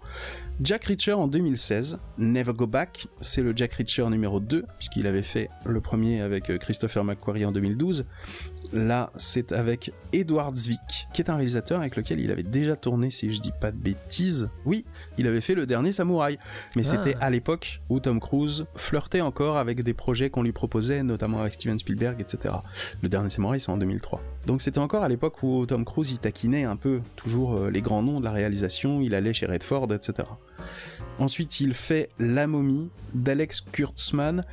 Jack 0.60 0.86
Reacher 0.86 1.12
en 1.12 1.28
2016, 1.28 2.00
Never 2.16 2.54
Go 2.54 2.66
Back, 2.66 3.06
c'est 3.20 3.42
le 3.42 3.52
Jack 3.54 3.74
Reacher 3.74 4.08
numéro 4.08 4.40
2, 4.40 4.64
puisqu'il 4.78 5.06
avait 5.06 5.22
fait 5.22 5.50
le 5.64 5.80
premier 5.80 6.20
avec 6.20 6.58
Christopher 6.58 7.04
McQuarrie 7.04 7.44
en 7.44 7.52
2012. 7.52 8.06
Là, 8.72 9.12
c'est 9.16 9.52
avec 9.52 9.92
Edward 10.12 10.56
Zwick, 10.56 11.06
qui 11.14 11.22
est 11.22 11.30
un 11.30 11.36
réalisateur 11.36 11.80
avec 11.80 11.96
lequel 11.96 12.20
il 12.20 12.30
avait 12.30 12.42
déjà 12.42 12.76
tourné, 12.76 13.10
si 13.10 13.32
je 13.32 13.40
dis 13.40 13.52
pas 13.52 13.70
de 13.70 13.78
bêtises. 13.78 14.50
Oui, 14.66 14.84
il 15.16 15.26
avait 15.26 15.40
fait 15.40 15.54
le 15.54 15.64
dernier 15.64 15.92
Samouraï. 15.92 16.38
Mais 16.76 16.82
ah. 16.84 16.90
c'était 16.90 17.16
à 17.20 17.30
l'époque 17.30 17.80
où 17.88 18.00
Tom 18.00 18.20
Cruise 18.20 18.66
flirtait 18.74 19.20
encore 19.20 19.56
avec 19.56 19.82
des 19.82 19.94
projets 19.94 20.28
qu'on 20.28 20.42
lui 20.42 20.52
proposait, 20.52 21.02
notamment 21.02 21.40
avec 21.40 21.56
Steven 21.58 21.78
Spielberg, 21.78 22.20
etc. 22.20 22.54
Le 23.02 23.08
dernier 23.08 23.30
Samouraï, 23.30 23.60
c'est 23.60 23.70
en 23.70 23.76
2003. 23.76 24.22
Donc 24.46 24.62
c'était 24.62 24.78
encore 24.78 25.02
à 25.02 25.08
l'époque 25.08 25.42
où 25.42 25.66
Tom 25.66 25.84
Cruise 25.84 26.12
il 26.12 26.18
taquinait 26.18 26.64
un 26.64 26.76
peu 26.76 27.00
toujours 27.16 27.54
euh, 27.54 27.70
les 27.70 27.82
grands 27.82 28.02
noms 28.02 28.20
de 28.20 28.24
la 28.24 28.32
réalisation, 28.32 29.00
il 29.00 29.14
allait 29.14 29.34
chez 29.34 29.46
Redford, 29.46 29.92
etc. 29.92 30.28
Ensuite, 31.18 31.60
il 31.60 31.74
fait 31.74 32.10
La 32.18 32.46
momie 32.46 32.90
d'Alex 33.14 33.60
Kurtzman. 33.60 34.44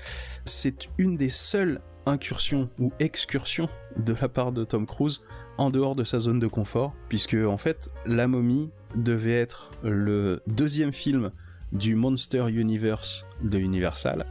C'est 0.45 0.89
une 0.97 1.15
des 1.15 1.29
seules 1.29 1.79
incursion 2.05 2.69
ou 2.79 2.91
excursion 2.99 3.67
de 3.97 4.15
la 4.19 4.29
part 4.29 4.51
de 4.51 4.63
Tom 4.63 4.85
Cruise 4.85 5.21
en 5.57 5.69
dehors 5.69 5.95
de 5.95 6.03
sa 6.03 6.19
zone 6.19 6.39
de 6.39 6.47
confort, 6.47 6.95
puisque 7.09 7.35
en 7.35 7.57
fait, 7.57 7.89
La 8.05 8.27
momie 8.27 8.69
devait 8.95 9.39
être 9.39 9.71
le 9.83 10.41
deuxième 10.47 10.93
film 10.93 11.31
du 11.71 11.95
Monster 11.95 12.45
Universe 12.49 13.25
de 13.41 13.57
Universal, 13.57 14.25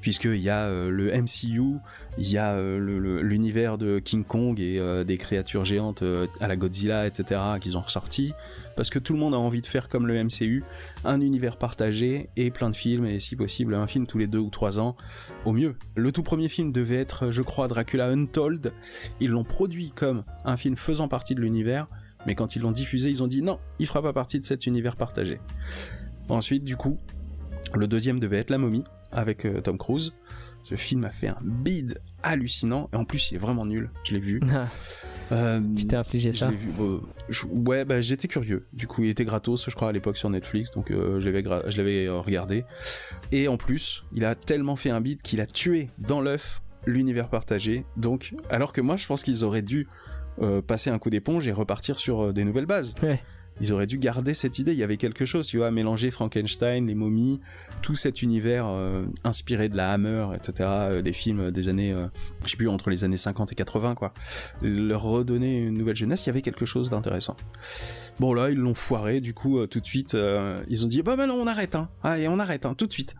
puisqu'il 0.00 0.40
y 0.40 0.48
a 0.48 0.66
euh, 0.66 0.90
le 0.90 1.10
MCU, 1.12 1.78
il 2.18 2.30
y 2.30 2.38
a 2.38 2.52
euh, 2.52 3.20
l'univers 3.22 3.78
de 3.78 3.98
King 3.98 4.24
Kong 4.24 4.58
et 4.60 4.78
euh, 4.78 5.04
des 5.04 5.18
créatures 5.18 5.64
géantes 5.64 6.02
à 6.40 6.48
la 6.48 6.56
Godzilla, 6.56 7.06
etc., 7.06 7.40
qu'ils 7.60 7.76
ont 7.76 7.82
ressorti, 7.82 8.32
parce 8.76 8.90
que 8.90 8.98
tout 8.98 9.12
le 9.12 9.18
monde 9.18 9.34
a 9.34 9.38
envie 9.38 9.60
de 9.60 9.66
faire 9.66 9.88
comme 9.88 10.06
le 10.06 10.22
MCU, 10.24 10.64
un 11.04 11.20
univers 11.20 11.56
partagé 11.56 12.30
et 12.36 12.50
plein 12.50 12.70
de 12.70 12.76
films, 12.76 13.06
et 13.06 13.20
si 13.20 13.36
possible 13.36 13.74
un 13.74 13.86
film 13.86 14.06
tous 14.06 14.18
les 14.18 14.26
deux 14.26 14.38
ou 14.38 14.50
trois 14.50 14.78
ans, 14.78 14.96
au 15.44 15.52
mieux. 15.52 15.76
Le 15.96 16.12
tout 16.12 16.22
premier 16.22 16.48
film 16.48 16.72
devait 16.72 16.96
être, 16.96 17.30
je 17.30 17.42
crois, 17.42 17.68
Dracula 17.68 18.08
Untold, 18.08 18.72
ils 19.20 19.30
l'ont 19.30 19.44
produit 19.44 19.92
comme 19.94 20.22
un 20.44 20.56
film 20.56 20.76
faisant 20.76 21.08
partie 21.08 21.34
de 21.34 21.40
l'univers, 21.40 21.86
mais 22.26 22.34
quand 22.34 22.56
ils 22.56 22.62
l'ont 22.62 22.72
diffusé, 22.72 23.10
ils 23.10 23.22
ont 23.22 23.28
dit 23.28 23.42
non, 23.42 23.58
il 23.78 23.86
fera 23.86 24.02
pas 24.02 24.12
partie 24.12 24.38
de 24.38 24.44
cet 24.44 24.66
univers 24.66 24.96
partagé. 24.96 25.40
Ensuite, 26.28 26.64
du 26.64 26.76
coup, 26.76 26.96
le 27.74 27.86
deuxième 27.86 28.20
devait 28.20 28.38
être 28.38 28.50
La 28.50 28.58
momie, 28.58 28.84
avec 29.12 29.44
euh, 29.44 29.60
Tom 29.60 29.78
Cruise. 29.78 30.12
Ce 30.62 30.74
film 30.74 31.04
a 31.04 31.10
fait 31.10 31.28
un 31.28 31.38
bid 31.42 31.98
hallucinant, 32.22 32.88
et 32.92 32.96
en 32.96 33.04
plus 33.06 33.30
il 33.30 33.36
est 33.36 33.38
vraiment 33.38 33.64
nul, 33.64 33.90
je 34.04 34.14
l'ai 34.14 34.20
vu. 34.20 34.40
Euh, 35.32 35.60
Tu 35.76 35.86
t'es 35.86 35.94
infligé 35.94 36.32
ça 36.32 36.48
vu, 36.48 36.56
euh, 36.80 36.98
je- 37.28 37.46
ouais, 37.46 37.84
bah, 37.84 38.00
j'étais 38.00 38.26
curieux. 38.26 38.66
Du 38.72 38.88
coup, 38.88 39.04
il 39.04 39.10
était 39.10 39.24
gratos, 39.24 39.64
je 39.70 39.74
crois, 39.76 39.90
à 39.90 39.92
l'époque 39.92 40.16
sur 40.16 40.28
Netflix, 40.28 40.72
donc 40.72 40.90
euh, 40.90 41.20
je 41.20 41.28
l'avais 41.76 42.08
regardé. 42.08 42.64
Et 43.30 43.46
en 43.46 43.56
plus, 43.56 44.02
il 44.12 44.24
a 44.24 44.34
tellement 44.34 44.74
fait 44.74 44.90
un 44.90 45.00
beat 45.00 45.22
qu'il 45.22 45.40
a 45.40 45.46
tué 45.46 45.88
dans 45.98 46.20
l'œuf 46.20 46.62
l'univers 46.84 47.28
partagé. 47.28 47.84
Donc, 47.96 48.34
alors 48.50 48.72
que 48.72 48.80
moi, 48.80 48.96
je 48.96 49.06
pense 49.06 49.22
qu'ils 49.22 49.44
auraient 49.44 49.62
dû 49.62 49.86
passer 50.66 50.90
un 50.90 50.98
coup 50.98 51.10
d'éponge 51.10 51.46
et 51.46 51.52
repartir 51.52 52.00
sur 52.00 52.32
des 52.32 52.42
nouvelles 52.44 52.66
bases. 52.66 52.94
Ouais. 53.00 53.22
Ils 53.60 53.72
auraient 53.72 53.86
dû 53.86 53.98
garder 53.98 54.34
cette 54.34 54.58
idée. 54.58 54.72
Il 54.72 54.78
y 54.78 54.82
avait 54.82 54.96
quelque 54.96 55.24
chose, 55.24 55.46
tu 55.46 55.58
vois, 55.58 55.70
mélanger 55.70 56.10
Frankenstein, 56.10 56.86
les 56.86 56.94
momies, 56.94 57.40
tout 57.82 57.94
cet 57.94 58.22
univers 58.22 58.66
euh, 58.68 59.04
inspiré 59.24 59.68
de 59.68 59.76
la 59.76 59.92
Hammer, 59.92 60.28
etc., 60.34 60.54
euh, 60.60 61.02
des 61.02 61.12
films 61.12 61.50
des 61.50 61.68
années, 61.68 61.92
euh, 61.92 62.06
je 62.44 62.50
sais 62.50 62.56
plus, 62.56 62.68
entre 62.68 62.90
les 62.90 63.04
années 63.04 63.16
50 63.16 63.52
et 63.52 63.54
80, 63.54 63.94
quoi. 63.94 64.12
Leur 64.62 65.02
redonner 65.02 65.58
une 65.66 65.76
nouvelle 65.76 65.96
jeunesse, 65.96 66.24
il 66.24 66.28
y 66.28 66.30
avait 66.30 66.42
quelque 66.42 66.64
chose 66.66 66.90
d'intéressant. 66.90 67.36
Bon, 68.18 68.32
là, 68.34 68.50
ils 68.50 68.58
l'ont 68.58 68.74
foiré, 68.74 69.20
du 69.20 69.34
coup, 69.34 69.58
euh, 69.58 69.66
tout 69.66 69.80
de 69.80 69.86
suite, 69.86 70.16
ils 70.68 70.84
ont 70.84 70.88
dit, 70.88 71.02
bah, 71.02 71.16
bah 71.16 71.26
non, 71.26 71.34
on 71.34 71.46
arrête, 71.46 71.74
hein. 71.74 71.88
Allez, 72.02 72.28
on 72.28 72.38
arrête, 72.38 72.66
hein, 72.66 72.74
tout 72.74 72.86
de 72.86 72.92
suite. 72.92 73.14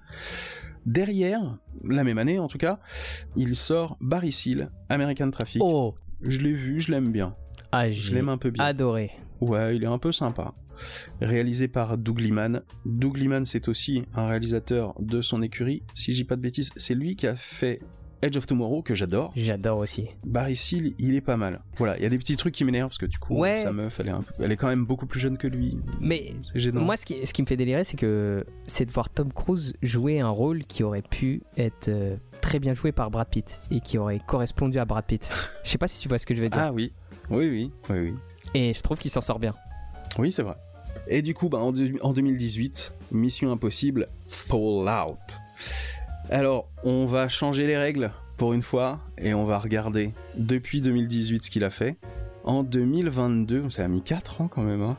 Derrière, 0.87 1.59
la 1.85 2.05
même 2.05 2.19
année 2.19 2.39
en 2.39 2.49
tout 2.49 2.59
cas, 2.59 2.79
il 3.37 3.55
sort 3.55 3.97
Barry 4.01 4.33
Seal, 4.33 4.71
American 4.89 5.31
Traffic. 5.31 5.61
Oh 5.63 5.95
Je 6.23 6.41
l'ai 6.41 6.55
vu, 6.55 6.81
je 6.81 6.91
l'aime 6.91 7.13
bien. 7.13 7.37
Ah, 7.73 7.91
Je 7.91 8.15
l'aime 8.15 8.29
un 8.31 8.39
peu 8.39 8.51
bien. 8.51 8.65
adoré. 8.65 9.11
Ouais, 9.41 9.77
il 9.77 9.83
est 9.83 9.87
un 9.87 9.99
peu 9.99 10.13
sympa. 10.13 10.55
Réalisé 11.21 11.69
par 11.69 11.99
Doug 11.99 12.21
Liman. 12.21 12.63
Doug 12.87 13.17
Liman, 13.17 13.45
c'est 13.47 13.69
aussi 13.69 14.05
un 14.15 14.27
réalisateur 14.29 14.95
de 14.99 15.21
son 15.23 15.43
écurie. 15.43 15.83
Si 15.95 16.13
je 16.13 16.19
dis 16.19 16.25
pas 16.25 16.37
de 16.37 16.41
bêtises, 16.43 16.71
c'est 16.77 16.95
lui 16.95 17.17
qui 17.17 17.27
a 17.27 17.37
fait 17.37 17.81
Edge 18.23 18.37
of 18.37 18.47
Tomorrow, 18.47 18.83
que 18.83 18.95
j'adore. 18.95 19.33
J'adore 19.35 19.79
aussi. 19.79 20.09
Barry 20.27 20.55
Seal, 20.57 20.93
il 20.99 21.15
est 21.15 21.21
pas 21.23 21.37
mal. 21.39 21.63
Voilà, 21.79 21.97
il 21.99 22.03
y 22.03 22.07
a 22.07 22.11
des 22.11 22.19
petits 22.19 22.37
trucs 22.37 22.55
qui 22.55 22.65
m'énervent 22.65 22.89
parce 22.91 22.99
que 22.99 23.07
du 23.07 23.19
coup, 23.19 23.35
Ouais. 23.39 23.57
sa 23.57 23.73
meuf, 23.73 23.99
elle 24.01 24.09
est, 24.09 24.13
un 24.13 24.21
peu- 24.23 24.35
elle 24.45 24.53
est 24.53 24.57
quand 24.57 24.69
même 24.69 24.85
beaucoup 24.85 25.07
plus 25.07 25.21
jeune 25.21 25.39
que 25.39 25.47
lui. 25.47 25.79
Mais 26.01 26.35
gênant. 26.55 26.83
moi, 26.83 26.97
ce 26.99 27.07
qui, 27.07 27.27
ce 27.27 27.33
qui 27.33 27.41
me 27.43 27.47
fait 27.47 27.57
délirer, 27.57 27.83
c'est 27.85 27.97
que 27.97 28.45
c'est 28.67 28.85
de 28.85 28.91
voir 28.91 29.09
Tom 29.11 29.33
Cruise 29.33 29.73
jouer 29.83 30.21
un 30.21 30.29
rôle 30.29 30.65
qui 30.65 30.83
aurait 30.83 31.01
pu 31.03 31.43
être 31.57 31.89
euh, 31.89 32.17
très 32.43 32.59
bien 32.59 32.75
joué 32.75 32.93
par 32.93 33.11
Brad 33.11 33.29
Pitt 33.29 33.61
et 33.71 33.81
qui 33.81 33.97
aurait 33.97 34.21
correspondu 34.27 34.79
à 34.79 34.85
Brad 34.85 35.05
Pitt. 35.07 35.31
Je 35.65 35.71
sais 35.71 35.79
pas 35.79 35.89
si 35.89 36.01
tu 36.03 36.09
vois 36.09 36.19
ce 36.19 36.27
que 36.27 36.35
je 36.35 36.43
veux 36.43 36.49
dire. 36.51 36.61
ah 36.63 36.73
oui, 36.75 36.93
oui, 37.31 37.49
oui, 37.49 37.71
oui, 37.89 37.99
oui. 37.99 38.15
Et 38.55 38.73
je 38.75 38.81
trouve 38.83 38.99
qu'il 38.99 39.11
s'en 39.11 39.21
sort 39.21 39.39
bien. 39.39 39.55
Oui, 40.19 40.33
c'est 40.33 40.43
vrai. 40.43 40.57
Et 41.09 41.23
du 41.23 41.35
coup, 41.35 41.49
bah, 41.49 41.59
en, 41.59 41.73
en 42.03 42.13
2018, 42.13 42.93
Mission 43.13 43.53
Impossible 43.53 44.07
Fallout. 44.29 45.19
Alors, 46.31 46.69
on 46.85 47.05
va 47.05 47.29
changer 47.29 47.67
les 47.67 47.77
règles 47.77 48.11
pour 48.37 48.53
une 48.53 48.63
fois 48.63 49.01
et 49.19 49.35
on 49.35 49.45
va 49.45 49.59
regarder 49.59 50.13
depuis 50.37 50.81
2018 50.81 51.45
ce 51.45 51.51
qu'il 51.51 51.65
a 51.65 51.71
fait. 51.71 51.97
En 52.45 52.63
2022, 52.63 53.69
ça 53.69 53.85
a 53.85 53.89
mis 53.89 54.01
4 54.01 54.41
ans 54.41 54.49
quand 54.49 54.63
même, 54.63 54.81
hein, 54.81 54.97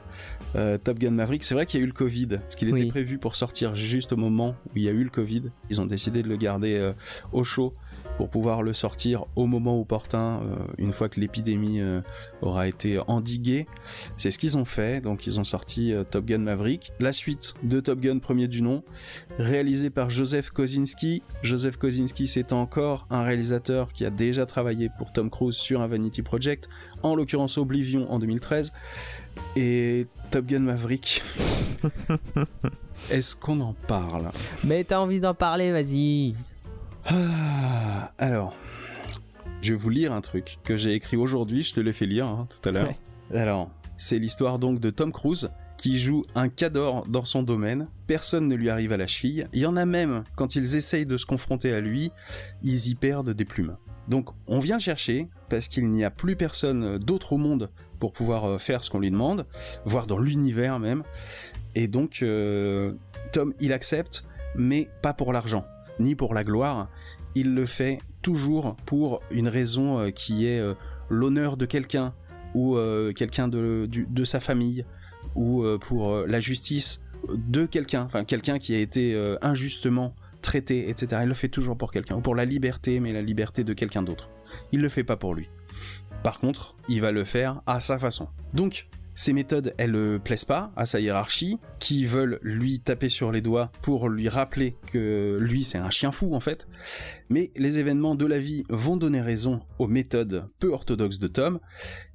euh, 0.56 0.78
Top 0.78 1.00
Gun 1.00 1.10
Maverick, 1.12 1.44
c'est 1.44 1.56
vrai 1.56 1.66
qu'il 1.66 1.80
y 1.80 1.82
a 1.82 1.84
eu 1.84 1.88
le 1.88 1.94
Covid, 1.94 2.28
parce 2.28 2.56
qu'il 2.56 2.70
était 2.70 2.86
prévu 2.86 3.18
pour 3.18 3.36
sortir 3.36 3.76
juste 3.76 4.12
au 4.12 4.18
moment 4.18 4.56
où 4.68 4.78
il 4.78 4.84
y 4.84 4.90
a 4.90 4.92
eu 4.92 5.04
le 5.04 5.10
Covid. 5.10 5.44
Ils 5.72 5.82
ont 5.82 5.88
décidé 5.88 6.22
de 6.22 6.28
le 6.28 6.38
garder 6.38 6.76
euh, 6.76 6.94
au 7.32 7.44
chaud 7.44 7.74
pour 8.22 8.30
pouvoir 8.30 8.62
le 8.62 8.72
sortir 8.72 9.26
au 9.36 9.48
moment 9.48 9.82
opportun, 9.82 10.44
euh, 10.44 10.56
une 10.78 10.92
fois 10.92 11.10
que 11.10 11.20
l'épidémie 11.20 11.82
euh, 11.82 12.02
aura 12.44 12.68
été 12.68 13.00
endiguée. 13.08 13.66
C'est 14.16 14.30
ce 14.30 14.38
qu'ils 14.38 14.60
ont 14.60 14.64
fait, 14.64 15.02
donc 15.02 15.26
ils 15.26 15.40
ont 15.40 15.44
sorti 15.44 15.92
euh, 15.92 16.04
Top 16.04 16.26
Gun 16.26 16.38
Maverick. 16.38 16.94
La 17.00 17.14
suite 17.14 17.56
de 17.64 17.80
Top 17.80 18.00
Gun 18.00 18.20
premier 18.20 18.48
du 18.48 18.62
nom, 18.62 18.84
réalisé 19.40 19.90
par 19.90 20.12
Joseph 20.12 20.52
Kosinski. 20.52 21.24
Joseph 21.42 21.78
Kosinski, 21.78 22.28
c'est 22.28 22.54
encore 22.54 23.08
un 23.10 23.24
réalisateur 23.24 23.92
qui 23.92 24.06
a 24.06 24.12
déjà 24.12 24.46
travaillé 24.46 24.92
pour 25.00 25.12
Tom 25.12 25.32
Cruise 25.32 25.56
sur 25.56 25.82
un 25.82 25.88
Vanity 25.88 26.22
Project, 26.22 26.70
en 27.02 27.16
l'occurrence 27.16 27.58
Oblivion 27.58 28.06
en 28.12 28.20
2013. 28.20 28.72
Et 29.56 30.06
Top 30.30 30.46
Gun 30.46 30.60
Maverick, 30.60 31.24
est-ce 33.10 33.36
qu'on 33.36 33.62
en 33.62 33.74
parle? 33.88 34.30
Mais 34.64 34.84
t'as 34.84 35.00
envie 35.00 35.20
d'en 35.20 35.34
parler, 35.34 35.72
vas-y. 35.72 36.36
Ah, 37.06 38.12
Alors, 38.18 38.56
je 39.62 39.74
vais 39.74 39.80
vous 39.80 39.90
lire 39.90 40.14
un 40.14 40.22
truc 40.22 40.60
que 40.64 40.78
j'ai 40.78 40.94
écrit 40.94 41.18
aujourd'hui, 41.18 41.64
je 41.64 41.74
te 41.74 41.80
l'ai 41.80 41.94
fait 41.94 42.06
lire 42.06 42.28
hein, 42.28 42.48
tout 42.50 42.70
à 42.70 42.72
l'heure. 42.72 42.94
Ouais. 43.32 43.38
Alors, 43.38 43.72
c'est 43.98 44.20
l'histoire 44.20 44.60
donc 44.60 44.80
de 44.80 44.90
Tom 44.90 45.12
Cruise 45.12 45.50
qui 45.78 46.00
joue 46.00 46.26
un 46.36 46.48
cador 46.48 47.08
dans 47.08 47.26
son 47.26 47.42
domaine, 47.42 47.88
personne 48.06 48.48
ne 48.48 48.54
lui 48.54 48.70
arrive 48.70 48.94
à 48.94 48.98
la 48.98 49.08
cheville, 49.08 49.48
il 49.52 49.62
y 49.62 49.66
en 49.66 49.76
a 49.78 49.86
même, 49.86 50.24
quand 50.36 50.56
ils 50.56 50.76
essayent 50.76 51.08
de 51.08 51.18
se 51.18 51.26
confronter 51.26 51.74
à 51.74 51.80
lui, 51.80 52.12
ils 52.62 52.90
y 52.90 52.94
perdent 52.94 53.32
des 53.32 53.46
plumes. 53.46 53.78
Donc 54.08 54.30
on 54.46 54.60
vient 54.60 54.76
le 54.76 54.82
chercher 54.82 55.28
parce 55.50 55.68
qu'il 55.68 55.90
n'y 55.90 56.04
a 56.04 56.12
plus 56.12 56.36
personne 56.36 57.00
d'autre 57.00 57.34
au 57.34 57.38
monde 57.38 57.72
pour 58.00 58.14
pouvoir 58.14 58.46
euh, 58.46 58.58
faire 58.58 58.84
ce 58.84 58.90
qu'on 58.90 59.00
lui 59.00 59.10
demande, 59.10 59.46
voire 59.86 60.06
dans 60.06 60.20
l'univers 60.20 60.80
même. 60.80 61.04
Et 61.74 61.88
donc 61.88 62.20
euh, 62.22 62.94
Tom 63.32 63.54
il 63.60 63.74
accepte, 63.74 64.24
mais 64.56 64.88
pas 65.02 65.14
pour 65.14 65.34
l'argent, 65.34 65.66
ni 66.00 66.16
pour 66.16 66.34
la 66.34 66.44
gloire. 66.44 66.90
Il 67.36 67.54
le 67.54 67.66
fait 67.66 68.00
toujours 68.22 68.76
pour 68.86 69.22
une 69.32 69.48
raison 69.48 70.00
euh, 70.00 70.10
qui 70.10 70.46
est 70.46 70.60
euh, 70.60 70.74
l'honneur 71.10 71.58
de 71.58 71.66
quelqu'un 71.66 72.14
ou 72.54 72.76
euh, 72.76 73.14
quelqu'un 73.14 73.48
de, 73.48 73.88
de 73.88 74.24
sa 74.24 74.40
famille 74.40 74.86
ou 75.36 75.64
pour 75.80 76.26
la 76.26 76.42
justice 76.42 77.06
de 77.32 77.66
quelqu'un, 77.66 78.02
enfin 78.02 78.26
quelqu'un 78.26 78.60
qui 78.60 78.76
a 78.76 78.80
été 78.80 79.16
injustement 79.42 80.16
traité, 80.42 80.90
etc. 80.90 81.22
Il 81.24 81.30
le 81.30 81.34
fait 81.36 81.48
toujours 81.48 81.78
pour 81.78 81.92
quelqu'un, 81.92 82.16
ou 82.16 82.22
pour 82.22 82.36
la 82.36 82.44
liberté, 82.44 83.00
mais 83.00 83.14
la 83.14 83.22
liberté 83.22 83.64
de 83.64 83.74
quelqu'un 83.74 84.02
d'autre. 84.02 84.30
Il 84.72 84.82
le 84.82 84.90
fait 84.90 85.04
pas 85.04 85.16
pour 85.16 85.36
lui. 85.36 85.48
Par 86.24 86.40
contre, 86.40 86.76
il 86.90 87.00
va 87.00 87.12
le 87.12 87.24
faire 87.24 87.62
à 87.66 87.80
sa 87.80 87.98
façon. 87.98 88.28
Donc, 88.54 88.88
ces 89.16 89.34
méthodes, 89.34 89.74
elles 89.78 89.92
ne 89.92 90.18
plaisent 90.18 90.46
pas 90.46 90.72
à 90.76 90.86
sa 90.86 91.00
hiérarchie, 91.00 91.60
qui 91.80 92.06
veulent 92.06 92.40
lui 92.42 92.80
taper 92.80 93.10
sur 93.10 93.32
les 93.32 93.42
doigts 93.42 93.72
pour 93.82 94.10
lui 94.10 94.30
rappeler 94.30 94.76
que 94.88 95.38
lui, 95.40 95.64
c'est 95.64 95.78
un 95.78 95.90
chien 95.90 96.12
fou 96.12 96.34
en 96.34 96.40
fait. 96.40 96.68
Mais 97.30 97.52
les 97.56 97.78
événements 97.78 98.16
de 98.16 98.26
la 98.26 98.40
vie 98.40 98.64
vont 98.70 98.98
donner 98.98 99.22
raison 99.22 99.62
aux 99.80 99.88
méthodes 99.88 100.48
peu 100.60 100.70
orthodoxes 100.70 101.20
de 101.20 101.28
Tom. 101.28 101.60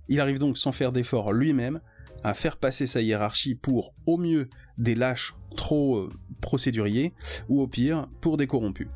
Il 0.08 0.20
arrive 0.20 0.38
donc 0.38 0.58
sans 0.58 0.72
faire 0.72 0.92
d'effort 0.92 1.32
lui-même 1.32 1.80
à 2.24 2.34
faire 2.34 2.56
passer 2.56 2.86
sa 2.86 3.02
hiérarchie 3.02 3.54
pour, 3.54 3.94
au 4.06 4.16
mieux, 4.16 4.48
des 4.78 4.94
lâches 4.96 5.34
trop 5.56 5.96
euh, 5.96 6.10
procéduriers, 6.40 7.14
ou 7.48 7.60
au 7.60 7.68
pire, 7.68 8.08
pour 8.20 8.36
des 8.36 8.48
corrompus. 8.48 8.88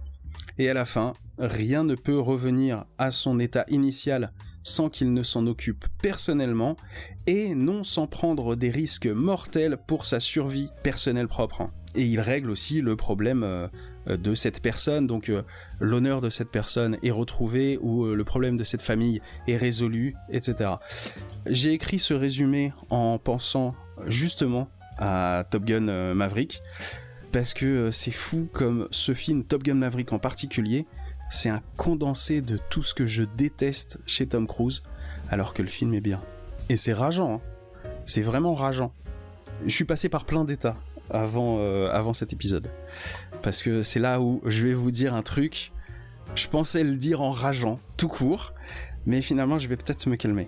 Et 0.58 0.68
à 0.68 0.74
la 0.74 0.84
fin, 0.84 1.12
rien 1.38 1.84
ne 1.84 1.94
peut 1.94 2.18
revenir 2.18 2.86
à 2.98 3.12
son 3.12 3.38
état 3.38 3.64
initial 3.68 4.32
sans 4.62 4.90
qu'il 4.90 5.12
ne 5.12 5.22
s'en 5.22 5.46
occupe 5.46 5.86
personnellement, 6.02 6.76
et 7.30 7.54
non 7.54 7.84
sans 7.84 8.08
prendre 8.08 8.56
des 8.56 8.70
risques 8.70 9.06
mortels 9.06 9.78
pour 9.86 10.04
sa 10.04 10.18
survie 10.18 10.68
personnelle 10.82 11.28
propre. 11.28 11.70
Et 11.94 12.04
il 12.04 12.18
règle 12.18 12.50
aussi 12.50 12.80
le 12.80 12.96
problème 12.96 13.44
euh, 13.44 13.68
de 14.08 14.34
cette 14.34 14.60
personne, 14.60 15.06
donc 15.06 15.28
euh, 15.28 15.42
l'honneur 15.78 16.20
de 16.20 16.28
cette 16.28 16.50
personne 16.50 16.98
est 17.04 17.12
retrouvé, 17.12 17.78
ou 17.82 18.04
euh, 18.04 18.16
le 18.16 18.24
problème 18.24 18.56
de 18.56 18.64
cette 18.64 18.82
famille 18.82 19.20
est 19.46 19.56
résolu, 19.56 20.16
etc. 20.32 20.72
J'ai 21.46 21.72
écrit 21.72 22.00
ce 22.00 22.14
résumé 22.14 22.72
en 22.90 23.18
pensant 23.18 23.76
justement 24.06 24.68
à 24.98 25.44
Top 25.50 25.64
Gun 25.64 26.14
Maverick, 26.14 26.60
parce 27.30 27.54
que 27.54 27.92
c'est 27.92 28.10
fou 28.10 28.48
comme 28.52 28.88
ce 28.90 29.14
film 29.14 29.44
Top 29.44 29.62
Gun 29.62 29.74
Maverick 29.74 30.12
en 30.12 30.18
particulier, 30.18 30.84
c'est 31.30 31.48
un 31.48 31.62
condensé 31.76 32.42
de 32.42 32.58
tout 32.70 32.82
ce 32.82 32.92
que 32.92 33.06
je 33.06 33.22
déteste 33.22 34.00
chez 34.04 34.26
Tom 34.26 34.48
Cruise, 34.48 34.82
alors 35.30 35.54
que 35.54 35.62
le 35.62 35.68
film 35.68 35.94
est 35.94 36.00
bien. 36.00 36.20
Et 36.70 36.76
c'est 36.76 36.92
rageant, 36.92 37.34
hein. 37.34 37.90
c'est 38.06 38.22
vraiment 38.22 38.54
rageant. 38.54 38.92
Je 39.66 39.74
suis 39.74 39.84
passé 39.84 40.08
par 40.08 40.24
plein 40.24 40.44
d'états 40.44 40.76
avant, 41.10 41.58
euh, 41.58 41.90
avant 41.90 42.14
cet 42.14 42.32
épisode, 42.32 42.70
parce 43.42 43.60
que 43.60 43.82
c'est 43.82 43.98
là 43.98 44.20
où 44.20 44.40
je 44.46 44.64
vais 44.68 44.74
vous 44.74 44.92
dire 44.92 45.12
un 45.12 45.22
truc, 45.22 45.72
je 46.36 46.46
pensais 46.46 46.84
le 46.84 46.94
dire 46.94 47.22
en 47.22 47.32
rageant, 47.32 47.80
tout 47.96 48.06
court, 48.06 48.54
mais 49.04 49.20
finalement 49.20 49.58
je 49.58 49.66
vais 49.66 49.76
peut-être 49.76 50.08
me 50.08 50.14
calmer. 50.14 50.46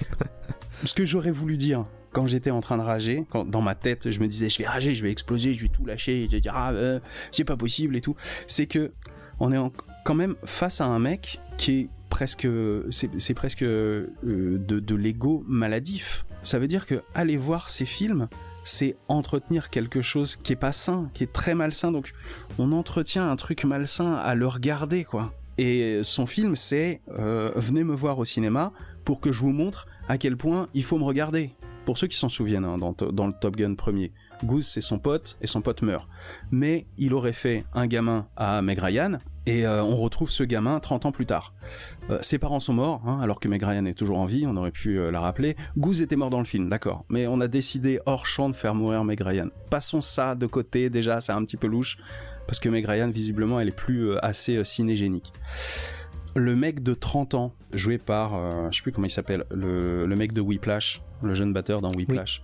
ce 0.84 0.92
que 0.92 1.06
j'aurais 1.06 1.30
voulu 1.30 1.56
dire 1.56 1.86
quand 2.12 2.26
j'étais 2.26 2.50
en 2.50 2.60
train 2.60 2.76
de 2.76 2.82
rager, 2.82 3.24
quand 3.30 3.46
dans 3.46 3.62
ma 3.62 3.74
tête 3.74 4.10
je 4.10 4.20
me 4.20 4.28
disais 4.28 4.50
je 4.50 4.58
vais 4.58 4.66
rager, 4.68 4.92
je 4.92 5.02
vais 5.02 5.10
exploser, 5.10 5.54
je 5.54 5.62
vais 5.62 5.68
tout 5.68 5.86
lâcher, 5.86 6.26
je 6.26 6.32
vais 6.36 6.42
dire 6.42 6.52
ah 6.54 6.72
euh, 6.72 7.00
c'est 7.32 7.44
pas 7.44 7.56
possible 7.56 7.96
et 7.96 8.02
tout, 8.02 8.14
c'est 8.46 8.66
que 8.66 8.92
on 9.38 9.52
est 9.52 9.56
en- 9.56 9.72
quand 10.04 10.14
même 10.14 10.36
face 10.44 10.82
à 10.82 10.84
un 10.84 10.98
mec 10.98 11.40
qui 11.56 11.80
est 11.80 11.88
presque 12.20 12.46
c'est 12.90 13.32
presque 13.32 13.62
euh, 13.62 14.08
de, 14.22 14.78
de 14.78 14.94
l'ego 14.94 15.42
maladif. 15.48 16.26
Ça 16.42 16.58
veut 16.58 16.68
dire 16.68 16.84
que 16.84 17.02
aller 17.14 17.38
voir 17.38 17.70
ces 17.70 17.86
films, 17.86 18.28
c'est 18.62 18.98
entretenir 19.08 19.70
quelque 19.70 20.02
chose 20.02 20.36
qui 20.36 20.52
est 20.52 20.56
pas 20.56 20.72
sain, 20.72 21.08
qui 21.14 21.24
est 21.24 21.32
très 21.32 21.54
malsain. 21.54 21.92
Donc 21.92 22.12
on 22.58 22.72
entretient 22.72 23.30
un 23.30 23.36
truc 23.36 23.64
malsain 23.64 24.16
à 24.16 24.34
le 24.34 24.46
regarder 24.46 25.04
quoi. 25.04 25.32
Et 25.56 26.00
son 26.02 26.26
film 26.26 26.56
c'est 26.56 27.00
euh, 27.18 27.52
venez 27.56 27.84
me 27.84 27.94
voir 27.94 28.18
au 28.18 28.26
cinéma 28.26 28.74
pour 29.06 29.20
que 29.20 29.32
je 29.32 29.40
vous 29.40 29.52
montre 29.52 29.86
à 30.06 30.18
quel 30.18 30.36
point 30.36 30.68
il 30.74 30.84
faut 30.84 30.98
me 30.98 31.04
regarder. 31.04 31.54
Pour 31.86 31.96
ceux 31.96 32.06
qui 32.06 32.18
s'en 32.18 32.28
souviennent 32.28 32.66
hein, 32.66 32.76
dans, 32.76 32.92
dans 32.92 33.26
le 33.28 33.32
Top 33.40 33.56
Gun 33.56 33.76
premier, 33.76 34.12
Goose 34.44 34.66
c'est 34.66 34.82
son 34.82 34.98
pote 34.98 35.38
et 35.40 35.46
son 35.46 35.62
pote 35.62 35.80
meurt. 35.80 36.06
Mais 36.50 36.86
il 36.98 37.14
aurait 37.14 37.32
fait 37.32 37.64
un 37.72 37.86
gamin 37.86 38.28
à 38.36 38.60
Meg 38.60 38.78
Ryan, 38.78 39.16
Et 39.46 39.66
euh, 39.66 39.82
on 39.82 39.96
retrouve 39.96 40.30
ce 40.30 40.42
gamin 40.42 40.80
30 40.80 41.06
ans 41.06 41.12
plus 41.12 41.26
tard. 41.26 41.54
Euh, 42.10 42.18
ses 42.20 42.38
parents 42.38 42.60
sont 42.60 42.74
morts, 42.74 43.02
hein, 43.06 43.18
alors 43.22 43.40
que 43.40 43.48
Meg 43.48 43.62
Ryan 43.62 43.84
est 43.86 43.94
toujours 43.94 44.18
en 44.18 44.26
vie, 44.26 44.46
on 44.46 44.56
aurait 44.56 44.70
pu 44.70 44.98
euh, 44.98 45.10
la 45.10 45.20
rappeler. 45.20 45.56
Goose 45.78 46.02
était 46.02 46.16
mort 46.16 46.30
dans 46.30 46.38
le 46.38 46.44
film, 46.44 46.68
d'accord. 46.68 47.04
Mais 47.08 47.26
on 47.26 47.40
a 47.40 47.48
décidé 47.48 48.00
hors 48.06 48.26
champ 48.26 48.50
de 48.50 48.56
faire 48.56 48.74
mourir 48.74 49.02
Meg 49.04 49.20
Ryan. 49.20 49.48
Passons 49.70 50.00
ça 50.00 50.34
de 50.34 50.46
côté, 50.46 50.90
déjà, 50.90 51.20
c'est 51.20 51.32
un 51.32 51.42
petit 51.44 51.56
peu 51.56 51.66
louche, 51.66 51.98
parce 52.46 52.60
que 52.60 52.68
Meg 52.68 52.84
Ryan, 52.84 53.08
visiblement, 53.10 53.60
elle 53.60 53.68
est 53.68 53.76
plus 53.76 54.16
assez 54.18 54.62
cinégénique. 54.64 55.32
Le 56.36 56.54
mec 56.54 56.82
de 56.82 56.94
30 56.94 57.34
ans, 57.34 57.54
joué 57.72 57.98
par, 57.98 58.70
je 58.70 58.76
sais 58.76 58.82
plus 58.82 58.92
comment 58.92 59.06
il 59.06 59.10
s'appelle, 59.10 59.44
le, 59.50 60.06
le 60.06 60.16
mec 60.16 60.32
de 60.32 60.40
Whiplash, 60.40 61.02
le 61.22 61.34
jeune 61.34 61.52
batteur 61.52 61.80
dans 61.80 61.92
Whiplash. 61.92 62.42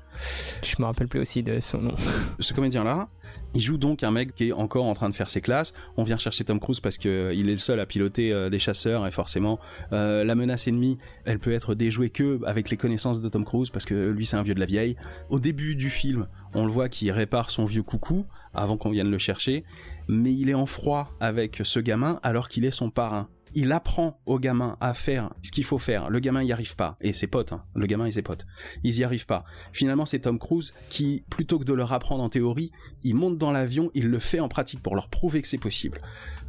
Je 0.63 0.77
me 0.79 0.85
rappelle 0.85 1.09
plus 1.09 1.21
aussi 1.21 1.43
de 1.43 1.61
son 1.61 1.79
nom. 1.79 1.95
Ce 2.41 2.53
comédien-là, 2.55 3.09
il 3.55 3.61
joue 3.61 3.79
donc 3.79 4.03
un 4.03 4.11
mec 4.11 4.35
qui 4.35 4.49
est 4.49 4.53
encore 4.53 4.85
en 4.85 4.95
train 4.95 5.09
de 5.09 5.15
faire 5.15 5.31
ses 5.31 5.41
classes. 5.41 5.75
On 5.97 6.03
vient 6.03 6.19
chercher 6.19 6.45
Tom 6.45 6.61
Cruise 6.61 6.81
parce 6.81 6.99
qu'il 6.99 7.11
est 7.11 7.43
le 7.43 7.57
seul 7.57 7.81
à 7.81 7.87
piloter 7.87 8.33
euh, 8.33 8.51
des 8.51 8.59
chasseurs 8.59 9.07
et 9.07 9.11
forcément 9.11 9.59
euh, 9.93 10.25
la 10.25 10.35
menace 10.35 10.69
ennemie, 10.69 10.97
elle 11.25 11.39
peut 11.39 11.53
être 11.53 11.75
déjouée 11.75 12.11
que 12.11 12.45
avec 12.45 12.71
les 12.71 12.77
connaissances 12.77 13.21
de 13.21 13.29
Tom 13.29 13.45
Cruise 13.45 13.71
parce 13.71 13.85
que 13.85 14.11
lui 14.11 14.27
c'est 14.27 14.37
un 14.37 14.43
vieux 14.43 14.55
de 14.55 14.61
la 14.61 14.67
vieille. 14.67 14.97
Au 15.29 15.41
début 15.41 15.75
du 15.75 15.91
film, 15.91 16.27
on 16.55 16.67
le 16.67 16.73
voit 16.73 16.89
qu'il 16.89 17.11
répare 17.13 17.51
son 17.51 17.67
vieux 17.67 17.83
coucou 17.83 18.27
avant 18.55 18.77
qu'on 18.77 18.91
vienne 18.91 19.11
le 19.11 19.19
chercher, 19.19 19.65
mais 20.09 20.33
il 20.33 20.49
est 20.49 20.55
en 20.55 20.67
froid 20.67 21.11
avec 21.21 21.61
ce 21.63 21.81
gamin 21.81 22.21
alors 22.23 22.49
qu'il 22.49 22.65
est 22.65 22.71
son 22.71 22.91
parrain 22.91 23.29
il 23.57 23.73
apprend 23.73 24.21
au 24.27 24.39
gamin 24.39 24.77
à 24.81 24.93
faire 24.93 25.33
ce 25.43 25.51
qu'il 25.51 25.65
faut 25.65 25.79
faire. 25.79 26.11
Le 26.11 26.21
gamin 26.21 26.43
y 26.43 26.53
arrive 26.53 26.77
pas. 26.77 26.99
Et 27.01 27.15
ses 27.15 27.27
potes, 27.27 27.53
hein. 27.53 27.65
le 27.75 27.87
gamin 27.87 28.05
et 28.05 28.13
ses 28.13 28.21
potes. 28.21 28.47
Ils 28.85 28.99
y 28.99 29.03
arrivent 29.03 29.25
pas. 29.25 29.45
Finalement, 29.73 30.05
c'est 30.05 30.19
Tom 30.21 30.39
Cruise 30.39 30.75
qui, 30.91 31.25
plutôt 31.31 31.59
que 31.59 31.65
de 31.65 31.73
leur 31.73 31.95
apprendre 31.95 32.23
en 32.23 32.29
théorie, 32.29 32.71
il 33.03 33.17
monte 33.17 33.39
dans 33.39 33.51
l'avion, 33.51 33.91
il 33.95 34.09
le 34.09 34.19
fait 34.19 34.41
en 34.41 34.49
pratique 34.49 34.83
pour 34.83 34.95
leur 34.95 35.09
prouver 35.09 35.41
que 35.41 35.49
c'est 35.49 35.57
possible. 35.57 36.03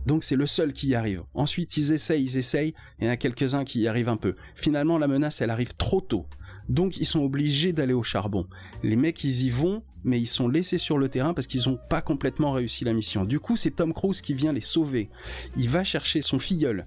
Donc 0.05 0.25
c'est 0.25 0.35
le 0.35 0.45
seul 0.45 0.73
qui 0.73 0.87
y 0.87 0.95
arrive. 0.95 1.23
Ensuite, 1.33 1.77
ils 1.77 1.93
essayent, 1.93 2.25
ils 2.25 2.35
essayent, 2.35 2.69
et 2.69 2.75
il 2.99 3.05
y 3.05 3.09
en 3.09 3.13
a 3.13 3.17
quelques-uns 3.17 3.63
qui 3.63 3.79
y 3.79 3.87
arrivent 3.87 4.09
un 4.09 4.17
peu. 4.17 4.35
Finalement, 4.55 4.97
la 4.97 5.07
menace, 5.07 5.39
elle 5.39 5.49
arrive 5.49 5.75
trop 5.77 6.01
tôt. 6.01 6.27
Donc 6.67 6.97
ils 6.97 7.05
sont 7.05 7.21
obligés 7.21 7.71
d'aller 7.71 7.93
au 7.93 8.03
charbon. 8.03 8.45
Les 8.83 8.97
mecs, 8.97 9.23
ils 9.23 9.43
y 9.43 9.49
vont, 9.49 9.83
mais 10.03 10.19
ils 10.19 10.27
sont 10.27 10.47
laissés 10.47 10.77
sur 10.77 10.97
le 10.97 11.09
terrain 11.09 11.33
parce 11.33 11.47
qu'ils 11.47 11.69
n'ont 11.69 11.79
pas 11.89 12.01
complètement 12.01 12.51
réussi 12.51 12.83
la 12.83 12.93
mission. 12.93 13.25
Du 13.25 13.39
coup, 13.39 13.57
c'est 13.57 13.71
Tom 13.71 13.93
Cruise 13.93 14.21
qui 14.21 14.33
vient 14.33 14.53
les 14.53 14.61
sauver. 14.61 15.09
Il 15.55 15.69
va 15.69 15.83
chercher 15.83 16.21
son 16.21 16.39
filleul. 16.39 16.85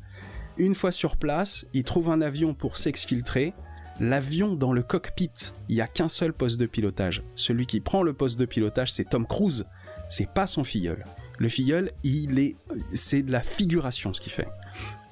Une 0.57 0.75
fois 0.75 0.93
sur 0.93 1.17
place, 1.17 1.67
il 1.73 1.85
trouve 1.85 2.11
un 2.11 2.21
avion 2.21 2.55
pour 2.55 2.77
s'exfiltrer. 2.77 3.55
L'avion 3.99 4.55
dans 4.55 4.73
le 4.73 4.83
cockpit, 4.83 5.31
il 5.69 5.77
n'y 5.77 5.81
a 5.81 5.87
qu'un 5.87 6.09
seul 6.09 6.33
poste 6.33 6.57
de 6.57 6.67
pilotage. 6.67 7.23
Celui 7.35 7.67
qui 7.67 7.81
prend 7.81 8.03
le 8.03 8.13
poste 8.13 8.39
de 8.39 8.47
pilotage, 8.47 8.93
c'est 8.93 9.11
Tom 9.11 9.27
Cruise. 9.27 9.67
C'est 10.09 10.31
pas 10.31 10.47
son 10.47 10.65
filleul. 10.65 11.05
Le 11.39 11.49
filleul, 11.49 11.93
il 12.03 12.39
est, 12.39 12.57
c'est 12.93 13.23
de 13.23 13.33
la 13.33 13.43
figuration 13.43 14.13
ce 14.13 14.21
qu'il 14.21 14.33
fait. 14.33 14.49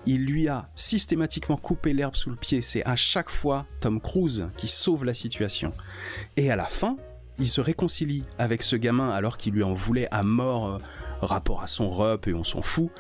Il 0.07 0.25
lui 0.25 0.49
a 0.49 0.69
systématiquement 0.75 1.57
coupé 1.57 1.93
l'herbe 1.93 2.17
sous 2.17 2.31
le 2.31 2.37
pied. 2.37 2.63
C'est 2.63 2.85
à 2.85 2.97
chaque 2.97 3.31
fois 3.31 3.67
Tom 3.81 4.01
Cruise 4.01 4.49
qui 4.57 4.69
sauve 4.69 5.05
la 5.05 5.15
situation. 5.15 5.73
Et 6.37 6.51
à 6.51 6.57
la 6.57 6.65
fin, 6.65 6.97
il 7.39 7.49
se 7.49 7.61
réconcilie 7.61 8.23
avec 8.39 8.63
ce 8.63 8.77
gamin 8.77 9.11
alors 9.11 9.37
qu'il 9.37 9.55
lui 9.55 9.63
en 9.63 9.75
voulait 9.75 10.09
à 10.11 10.23
mort 10.23 10.67
euh, 10.67 10.79
rapport 11.21 11.63
à 11.63 11.67
son 11.67 11.91
rep 11.91 12.27
et 12.27 12.35
on 12.35 12.45
s'en 12.45 12.63
fout. 12.63 12.91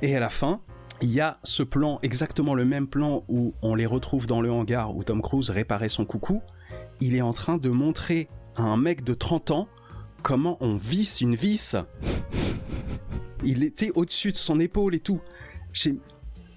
Et 0.00 0.16
à 0.16 0.20
la 0.20 0.30
fin, 0.30 0.60
il 1.04 1.12
y 1.12 1.20
a 1.20 1.38
ce 1.44 1.62
plan, 1.62 1.98
exactement 2.02 2.54
le 2.54 2.64
même 2.64 2.86
plan 2.86 3.24
où 3.28 3.52
on 3.60 3.74
les 3.74 3.84
retrouve 3.84 4.26
dans 4.26 4.40
le 4.40 4.50
hangar 4.50 4.96
où 4.96 5.04
Tom 5.04 5.20
Cruise 5.20 5.50
réparait 5.50 5.90
son 5.90 6.06
coucou. 6.06 6.40
Il 7.02 7.14
est 7.14 7.20
en 7.20 7.34
train 7.34 7.58
de 7.58 7.68
montrer 7.68 8.26
à 8.56 8.62
un 8.62 8.78
mec 8.78 9.04
de 9.04 9.12
30 9.12 9.50
ans 9.50 9.68
comment 10.22 10.56
on 10.60 10.76
visse 10.76 11.20
une 11.20 11.34
vis. 11.34 11.76
Il 13.44 13.64
était 13.64 13.90
au-dessus 13.94 14.32
de 14.32 14.38
son 14.38 14.58
épaule 14.58 14.94
et 14.94 15.00
tout. 15.00 15.20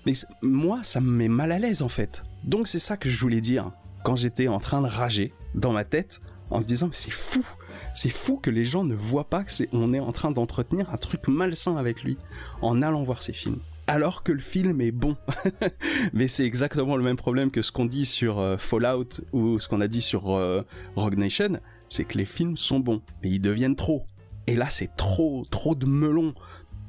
Mais 0.05 0.13
moi, 0.41 0.79
ça 0.81 1.01
me 1.01 1.11
met 1.11 1.27
mal 1.27 1.51
à 1.51 1.59
l'aise 1.59 1.81
en 1.81 1.89
fait. 1.89 2.23
Donc 2.45 2.69
c'est 2.69 2.79
ça 2.79 2.95
que 2.95 3.09
je 3.09 3.19
voulais 3.19 3.41
dire 3.41 3.73
quand 4.05 4.15
j'étais 4.15 4.47
en 4.47 4.61
train 4.61 4.81
de 4.81 4.87
rager 4.87 5.33
dans 5.55 5.73
ma 5.73 5.83
tête 5.83 6.21
en 6.51 6.59
me 6.59 6.63
disant 6.63 6.87
mais 6.87 6.95
c'est 6.95 7.11
fou, 7.11 7.45
c'est 7.93 8.07
fou 8.07 8.37
que 8.37 8.49
les 8.49 8.63
gens 8.63 8.85
ne 8.85 8.95
voient 8.95 9.27
pas 9.27 9.43
que 9.43 9.51
on 9.73 9.93
est 9.93 9.99
en 9.99 10.13
train 10.13 10.31
d'entretenir 10.31 10.93
un 10.93 10.97
truc 10.97 11.27
malsain 11.27 11.75
avec 11.75 12.01
lui 12.01 12.17
en 12.61 12.81
allant 12.81 13.03
voir 13.03 13.21
ces 13.21 13.33
films 13.33 13.59
alors 13.87 14.23
que 14.23 14.31
le 14.31 14.41
film 14.41 14.81
est 14.81 14.91
bon. 14.91 15.15
Mais 16.13 16.27
c'est 16.27 16.45
exactement 16.45 16.97
le 16.97 17.03
même 17.03 17.15
problème 17.15 17.51
que 17.51 17.61
ce 17.61 17.71
qu'on 17.71 17.85
dit 17.85 18.05
sur 18.05 18.39
euh, 18.39 18.57
Fallout 18.57 19.21
ou 19.31 19.59
ce 19.59 19.67
qu'on 19.67 19.81
a 19.81 19.87
dit 19.87 20.01
sur 20.01 20.31
euh, 20.31 20.61
Rogue 20.95 21.17
Nation, 21.17 21.59
c'est 21.89 22.03
que 22.03 22.17
les 22.17 22.25
films 22.25 22.57
sont 22.57 22.79
bons, 22.79 23.01
mais 23.23 23.29
ils 23.29 23.39
deviennent 23.39 23.75
trop. 23.75 24.05
Et 24.45 24.55
là, 24.55 24.69
c'est 24.69 24.95
trop, 24.97 25.45
trop 25.49 25.73
de 25.73 25.85
melon, 25.85 26.33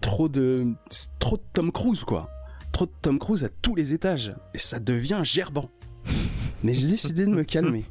trop 0.00 0.28
de, 0.28 0.66
trop 1.18 1.36
de 1.36 1.42
Tom 1.52 1.72
Cruise, 1.72 2.04
quoi. 2.04 2.28
Trop 2.72 2.86
de 2.86 2.92
Tom 3.00 3.18
Cruise 3.18 3.44
à 3.44 3.48
tous 3.48 3.74
les 3.74 3.92
étages, 3.92 4.34
et 4.54 4.58
ça 4.58 4.78
devient 4.80 5.20
gerbant. 5.22 5.68
Mais 6.62 6.74
j'ai 6.74 6.88
décidé 6.88 7.24
de 7.24 7.30
me 7.30 7.44
calmer. 7.44 7.84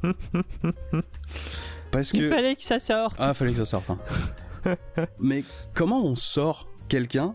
Parce 1.90 2.12
que... 2.12 2.18
Il 2.18 2.28
fallait 2.28 2.56
que 2.56 2.62
ça 2.62 2.78
sorte. 2.78 3.16
Ah, 3.18 3.30
il 3.30 3.34
fallait 3.34 3.52
que 3.52 3.58
ça 3.58 3.64
sorte. 3.64 3.90
Hein. 3.90 4.76
Mais 5.18 5.44
comment 5.72 6.04
on 6.04 6.14
sort 6.14 6.68
quelqu'un 6.88 7.34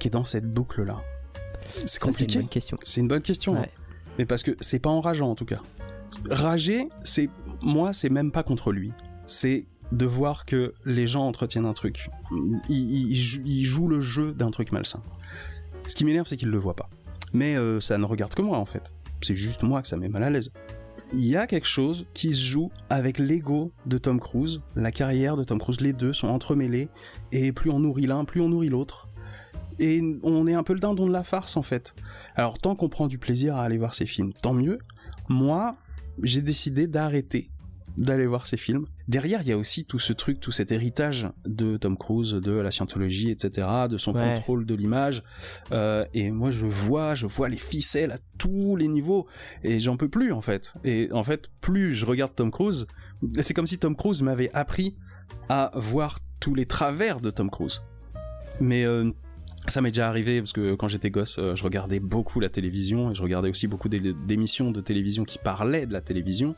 qui 0.00 0.08
est 0.08 0.10
dans 0.10 0.24
cette 0.24 0.52
boucle-là? 0.52 1.00
C'est 1.84 2.00
compliqué. 2.00 2.32
C'est 2.32 2.38
une 2.38 2.42
bonne 2.42 2.48
question. 2.48 2.78
C'est 2.82 3.00
une 3.00 3.08
bonne 3.08 3.22
question. 3.22 3.56
Hein. 3.56 3.66
Mais 4.18 4.26
parce 4.26 4.42
que 4.42 4.56
c'est 4.60 4.78
pas 4.78 4.90
enrageant 4.90 5.30
en 5.30 5.34
tout 5.34 5.44
cas. 5.44 5.60
Rager, 6.30 6.88
c'est 7.04 7.30
moi, 7.62 7.92
c'est 7.92 8.10
même 8.10 8.30
pas 8.30 8.42
contre 8.42 8.72
lui. 8.72 8.92
C'est 9.26 9.66
de 9.92 10.06
voir 10.06 10.46
que 10.46 10.74
les 10.84 11.06
gens 11.06 11.26
entretiennent 11.26 11.66
un 11.66 11.72
truc. 11.72 12.08
Ils, 12.68 13.64
jouent 13.64 13.88
le 13.88 14.00
jeu 14.00 14.32
d'un 14.32 14.50
truc 14.50 14.72
malsain. 14.72 15.02
Ce 15.86 15.94
qui 15.94 16.04
m'énerve, 16.04 16.26
c'est 16.26 16.36
qu'ils 16.36 16.50
le 16.50 16.58
voient 16.58 16.76
pas. 16.76 16.88
Mais 17.32 17.56
euh, 17.56 17.80
ça 17.80 17.98
ne 17.98 18.04
regarde 18.04 18.34
que 18.34 18.42
moi 18.42 18.58
en 18.58 18.66
fait. 18.66 18.92
C'est 19.20 19.36
juste 19.36 19.62
moi 19.62 19.82
que 19.82 19.88
ça 19.88 19.96
met 19.96 20.08
mal 20.08 20.24
à 20.24 20.30
l'aise. 20.30 20.50
Il 21.14 21.26
y 21.26 21.36
a 21.36 21.46
quelque 21.46 21.66
chose 21.66 22.06
qui 22.14 22.32
se 22.32 22.42
joue 22.42 22.70
avec 22.88 23.18
l'ego 23.18 23.70
de 23.84 23.98
Tom 23.98 24.18
Cruise, 24.18 24.62
la 24.76 24.90
carrière 24.90 25.36
de 25.36 25.44
Tom 25.44 25.58
Cruise. 25.58 25.80
Les 25.80 25.92
deux 25.92 26.14
sont 26.14 26.28
entremêlés 26.28 26.88
et 27.32 27.52
plus 27.52 27.70
on 27.70 27.80
nourrit 27.80 28.06
l'un, 28.06 28.24
plus 28.24 28.40
on 28.40 28.48
nourrit 28.48 28.70
l'autre 28.70 29.08
et 29.82 30.00
on 30.22 30.46
est 30.46 30.54
un 30.54 30.62
peu 30.62 30.72
le 30.72 30.80
dindon 30.80 31.06
de 31.06 31.12
la 31.12 31.24
farce 31.24 31.56
en 31.56 31.62
fait. 31.62 31.94
Alors 32.36 32.58
tant 32.58 32.76
qu'on 32.76 32.88
prend 32.88 33.08
du 33.08 33.18
plaisir 33.18 33.56
à 33.56 33.64
aller 33.64 33.78
voir 33.78 33.94
ces 33.94 34.06
films, 34.06 34.32
tant 34.32 34.54
mieux. 34.54 34.78
Moi, 35.28 35.72
j'ai 36.22 36.40
décidé 36.40 36.86
d'arrêter 36.86 37.50
d'aller 37.96 38.26
voir 38.26 38.46
ces 38.46 38.56
films. 38.56 38.86
Derrière, 39.08 39.42
il 39.42 39.48
y 39.48 39.52
a 39.52 39.58
aussi 39.58 39.84
tout 39.84 39.98
ce 39.98 40.12
truc, 40.12 40.40
tout 40.40 40.50
cet 40.50 40.72
héritage 40.72 41.28
de 41.44 41.76
Tom 41.76 41.98
Cruise, 41.98 42.32
de 42.32 42.52
la 42.52 42.70
scientologie, 42.70 43.30
etc., 43.30 43.66
de 43.90 43.98
son 43.98 44.14
contrôle 44.14 44.64
de 44.64 44.74
l'image. 44.74 45.22
Euh, 45.72 46.06
et 46.14 46.30
moi, 46.30 46.50
je 46.50 46.64
vois, 46.64 47.14
je 47.14 47.26
vois 47.26 47.50
les 47.50 47.58
ficelles 47.58 48.12
à 48.12 48.18
tous 48.38 48.76
les 48.76 48.88
niveaux, 48.88 49.26
et 49.62 49.78
j'en 49.78 49.98
peux 49.98 50.08
plus 50.08 50.32
en 50.32 50.40
fait. 50.40 50.72
Et 50.84 51.08
en 51.12 51.24
fait, 51.24 51.50
plus 51.60 51.94
je 51.94 52.06
regarde 52.06 52.34
Tom 52.34 52.50
Cruise, 52.50 52.86
c'est 53.40 53.52
comme 53.52 53.66
si 53.66 53.78
Tom 53.78 53.94
Cruise 53.94 54.22
m'avait 54.22 54.50
appris 54.54 54.96
à 55.50 55.70
voir 55.74 56.18
tous 56.40 56.54
les 56.54 56.66
travers 56.66 57.20
de 57.20 57.30
Tom 57.30 57.50
Cruise. 57.50 57.82
Mais 58.60 58.84
euh, 58.84 59.10
ça 59.68 59.80
m'est 59.80 59.90
déjà 59.90 60.08
arrivé 60.08 60.40
parce 60.40 60.52
que 60.52 60.74
quand 60.74 60.88
j'étais 60.88 61.10
gosse, 61.10 61.38
euh, 61.38 61.54
je 61.54 61.62
regardais 61.62 62.00
beaucoup 62.00 62.40
la 62.40 62.48
télévision 62.48 63.10
et 63.10 63.14
je 63.14 63.22
regardais 63.22 63.48
aussi 63.48 63.68
beaucoup 63.68 63.88
d'émissions 63.88 64.70
de 64.70 64.80
télévision 64.80 65.24
qui 65.24 65.38
parlaient 65.38 65.86
de 65.86 65.92
la 65.92 66.00
télévision, 66.00 66.56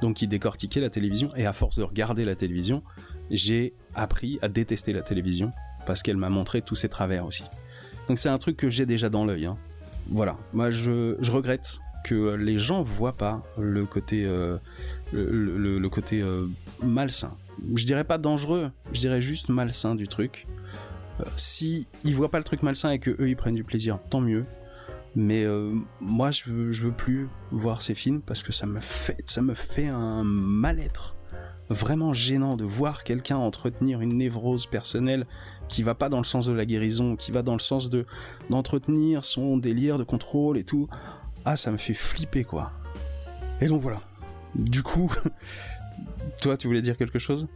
donc 0.00 0.16
qui 0.16 0.28
décortiquaient 0.28 0.80
la 0.80 0.90
télévision. 0.90 1.34
Et 1.34 1.46
à 1.46 1.52
force 1.52 1.78
de 1.78 1.82
regarder 1.82 2.24
la 2.24 2.34
télévision, 2.34 2.82
j'ai 3.30 3.74
appris 3.94 4.38
à 4.42 4.48
détester 4.48 4.92
la 4.92 5.02
télévision 5.02 5.50
parce 5.86 6.02
qu'elle 6.02 6.18
m'a 6.18 6.28
montré 6.28 6.60
tous 6.62 6.76
ses 6.76 6.88
travers 6.88 7.24
aussi. 7.24 7.44
Donc 8.08 8.18
c'est 8.18 8.28
un 8.28 8.38
truc 8.38 8.56
que 8.56 8.68
j'ai 8.68 8.86
déjà 8.86 9.08
dans 9.08 9.24
l'œil. 9.24 9.46
Hein. 9.46 9.56
Voilà, 10.08 10.36
moi 10.52 10.70
je, 10.70 11.14
regrette 11.30 11.78
que 12.04 12.34
les 12.34 12.58
gens 12.58 12.82
voient 12.82 13.16
pas 13.16 13.42
le 13.56 13.86
côté, 13.86 14.24
euh, 14.26 14.58
le, 15.12 15.88
côté 15.88 16.20
euh, 16.20 16.46
malsain. 16.82 17.34
Je 17.74 17.84
dirais 17.84 18.04
pas 18.04 18.18
dangereux, 18.18 18.70
je 18.92 19.00
dirais 19.00 19.22
juste 19.22 19.48
malsain 19.48 19.94
du 19.94 20.08
truc 20.08 20.44
si 21.36 21.86
ils 22.04 22.14
voient 22.14 22.30
pas 22.30 22.38
le 22.38 22.44
truc 22.44 22.62
malsain 22.62 22.90
et 22.90 22.98
que 22.98 23.10
eux 23.10 23.28
ils 23.28 23.36
prennent 23.36 23.54
du 23.54 23.64
plaisir, 23.64 23.98
tant 24.10 24.20
mieux. 24.20 24.44
Mais 25.14 25.44
euh, 25.44 25.74
moi 26.00 26.30
je 26.30 26.50
veux, 26.50 26.92
plus 26.92 27.28
voir 27.50 27.82
ces 27.82 27.94
films 27.94 28.22
parce 28.22 28.42
que 28.42 28.52
ça 28.52 28.66
me 28.66 28.80
fait, 28.80 29.18
ça 29.26 29.42
me 29.42 29.54
fait 29.54 29.88
un 29.88 30.24
mal-être 30.24 31.16
vraiment 31.68 32.12
gênant 32.12 32.56
de 32.56 32.64
voir 32.64 33.04
quelqu'un 33.04 33.36
entretenir 33.36 34.00
une 34.00 34.16
névrose 34.16 34.66
personnelle 34.66 35.26
qui 35.68 35.82
va 35.82 35.94
pas 35.94 36.08
dans 36.08 36.18
le 36.18 36.24
sens 36.24 36.46
de 36.46 36.52
la 36.52 36.66
guérison, 36.66 37.16
qui 37.16 37.32
va 37.32 37.42
dans 37.42 37.54
le 37.54 37.60
sens 37.60 37.90
de 37.90 38.06
d'entretenir 38.50 39.24
son 39.24 39.56
délire 39.56 39.98
de 39.98 40.04
contrôle 40.04 40.58
et 40.58 40.64
tout. 40.64 40.88
Ah, 41.44 41.56
ça 41.56 41.70
me 41.70 41.76
fait 41.76 41.94
flipper 41.94 42.44
quoi. 42.44 42.72
Et 43.60 43.68
donc 43.68 43.80
voilà. 43.80 44.00
Du 44.54 44.82
coup, 44.82 45.12
toi, 46.42 46.56
tu 46.56 46.66
voulais 46.66 46.82
dire 46.82 46.96
quelque 46.96 47.18
chose? 47.18 47.48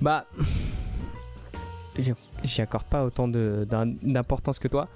Bah, 0.00 0.26
j'y 2.44 2.60
accorde 2.60 2.84
pas 2.84 3.04
autant 3.04 3.28
d'importance 3.28 4.58
que 4.58 4.68
toi. 4.68 4.88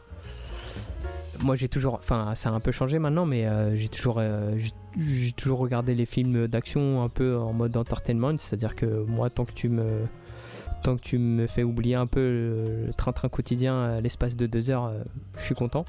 Moi, 1.40 1.54
j'ai 1.54 1.68
toujours, 1.68 1.94
enfin, 1.94 2.34
ça 2.34 2.48
a 2.48 2.52
un 2.52 2.60
peu 2.60 2.72
changé 2.72 2.98
maintenant, 2.98 3.24
mais 3.24 3.46
euh, 3.46 3.76
j'ai 3.76 3.88
toujours, 3.88 4.16
euh, 4.18 4.58
toujours 5.36 5.60
regardé 5.60 5.94
les 5.94 6.06
films 6.06 6.48
d'action 6.48 7.02
un 7.02 7.08
peu 7.08 7.36
en 7.36 7.52
mode 7.52 7.76
entertainment, 7.76 8.36
c'est-à-dire 8.38 8.74
que 8.74 9.04
moi, 9.06 9.30
tant 9.30 9.44
que 9.44 9.52
tu 9.52 9.68
me, 9.68 9.86
tant 10.82 10.96
que 10.96 11.00
tu 11.00 11.18
me 11.18 11.46
fais 11.46 11.62
oublier 11.62 11.94
un 11.94 12.08
peu 12.08 12.20
le 12.20 12.92
train-train 12.96 13.28
quotidien 13.28 13.80
à 13.82 14.00
l'espace 14.00 14.36
de 14.36 14.46
deux 14.46 14.70
heures, 14.70 14.86
euh, 14.86 15.02
je 15.38 15.44
suis 15.44 15.54
content. 15.54 15.84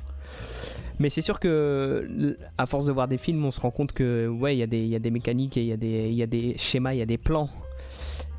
Mais 0.99 1.09
c'est 1.09 1.21
sûr 1.21 1.39
que, 1.39 2.37
à 2.59 2.67
force 2.67 2.85
de 2.85 2.91
voir 2.91 3.07
des 3.07 3.17
films, 3.17 3.43
on 3.43 3.51
se 3.51 3.61
rend 3.61 3.71
compte 3.71 3.91
que, 3.93 4.27
ouais, 4.27 4.55
il 4.55 4.73
y, 4.73 4.87
y 4.87 4.95
a 4.95 4.99
des 4.99 5.11
mécaniques 5.11 5.57
et 5.57 5.63
il 5.63 5.83
y, 5.83 6.13
y 6.13 6.23
a 6.23 6.27
des 6.27 6.57
schémas, 6.57 6.93
il 6.93 6.99
y 6.99 7.01
a 7.01 7.07
des 7.07 7.17
plans, 7.17 7.49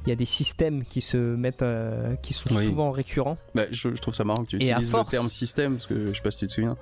il 0.07 0.09
y 0.09 0.13
a 0.13 0.17
des 0.17 0.25
systèmes 0.25 0.85
qui 0.85 1.01
se 1.01 1.17
mettent, 1.17 1.63
euh, 1.63 2.15
qui 2.23 2.33
sont 2.33 2.55
Oui. 2.55 2.67
souvent 2.67 2.91
récurrents. 2.91 3.37
Bah, 3.55 3.65
je, 3.71 3.95
je 3.95 4.01
trouve 4.01 4.15
ça 4.15 4.25
marrant 4.25 4.45
que 4.45 4.51
tu 4.51 4.57
Et 4.57 4.71
utilises 4.71 4.91
force- 4.91 5.13
le 5.13 5.19
terme 5.19 5.29
système, 5.29 5.75
parce 5.75 5.87
que 5.87 6.09
je 6.09 6.15
sais 6.15 6.23
pas 6.23 6.31
si 6.31 6.39
tu 6.39 6.47
te 6.47 6.53
souviens, 6.53 6.77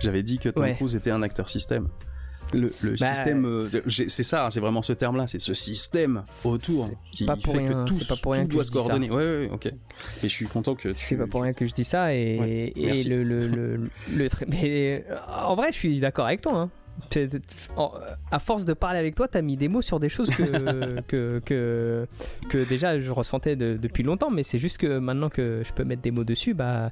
j'avais 0.00 0.22
dit 0.22 0.38
que 0.38 0.48
Tom 0.50 0.64
Ouais. 0.64 0.74
Cruise 0.74 0.94
était 0.94 1.10
un 1.10 1.22
acteur 1.22 1.48
système. 1.48 1.88
Le, 2.54 2.72
le 2.80 2.96
Bah, 2.98 3.14
système, 3.14 3.44
euh, 3.44 3.68
c'est 3.88 4.22
ça, 4.22 4.48
c'est 4.50 4.60
vraiment 4.60 4.80
ce 4.80 4.94
terme-là, 4.94 5.26
c'est 5.26 5.38
ce 5.40 5.52
système 5.52 6.22
autour 6.44 6.88
qui 7.12 7.26
pas 7.26 7.34
fait 7.36 7.42
pour 7.42 7.54
rien, 7.54 7.68
que 7.68 7.84
tout, 7.84 7.98
c'est 7.98 8.08
pas 8.08 8.16
pour 8.16 8.32
rien 8.32 8.42
tout 8.44 8.48
que 8.48 8.54
doit 8.54 8.64
se 8.64 8.70
coordonner. 8.70 9.10
Ouais, 9.10 9.16
ouais, 9.16 9.50
ok. 9.52 9.66
Et 9.66 9.74
je 10.22 10.28
suis 10.28 10.46
content 10.46 10.74
que. 10.74 10.94
C'est 10.94 11.16
pas 11.16 11.26
pour 11.26 11.42
rien 11.42 11.52
que 11.52 11.66
je 11.66 11.74
dis 11.74 11.84
ça 11.84 12.14
et, 12.14 12.38
Ouais, 12.38 12.72
et 12.74 13.04
le, 13.04 13.22
le, 13.22 13.46
le, 13.48 13.90
mais 14.48 15.04
euh, 15.10 15.16
en 15.46 15.56
vrai 15.56 15.72
je 15.72 15.76
suis 15.76 16.00
d'accord 16.00 16.24
avec 16.24 16.40
toi 16.40 16.54
hein. 16.56 16.70
À 18.30 18.38
force 18.38 18.64
de 18.64 18.72
parler 18.74 18.98
avec 18.98 19.14
toi 19.14 19.28
t'as 19.28 19.42
mis 19.42 19.56
des 19.56 19.68
mots 19.68 19.82
sur 19.82 20.00
des 20.00 20.08
choses 20.08 20.30
que, 20.30 21.00
que, 21.08 21.40
que, 21.44 22.06
que 22.48 22.68
déjà 22.68 22.98
je 23.00 23.10
ressentais 23.10 23.56
de- 23.56 23.76
depuis 23.80 24.02
longtemps 24.02 24.30
mais 24.30 24.42
c'est 24.42 24.58
juste 24.58 24.78
que 24.78 24.98
maintenant 24.98 25.28
que 25.28 25.62
je 25.64 25.72
peux 25.72 25.84
mettre 25.84 26.02
des 26.02 26.10
mots 26.10 26.24
dessus 26.24 26.54
bah 26.54 26.90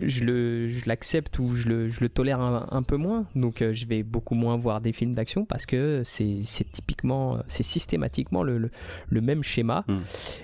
je 0.00 0.24
le 0.24 0.66
je 0.68 0.88
l'accepte 0.88 1.38
ou 1.38 1.54
je 1.54 1.68
le, 1.68 1.88
je 1.88 2.00
le 2.00 2.08
tolère 2.08 2.40
un, 2.40 2.66
un 2.70 2.82
peu 2.82 2.96
moins 2.96 3.26
donc 3.34 3.62
euh, 3.62 3.72
je 3.72 3.86
vais 3.86 4.02
beaucoup 4.02 4.34
moins 4.34 4.56
voir 4.56 4.80
des 4.80 4.92
films 4.92 5.14
d'action 5.14 5.44
parce 5.44 5.66
que 5.66 6.02
c'est 6.04 6.40
typiquement 6.72 7.38
c'est 7.48 7.62
systématiquement 7.62 8.42
le, 8.42 8.58
le, 8.58 8.70
le 9.08 9.20
même 9.20 9.42
schéma 9.42 9.84
Mm. 9.86 9.94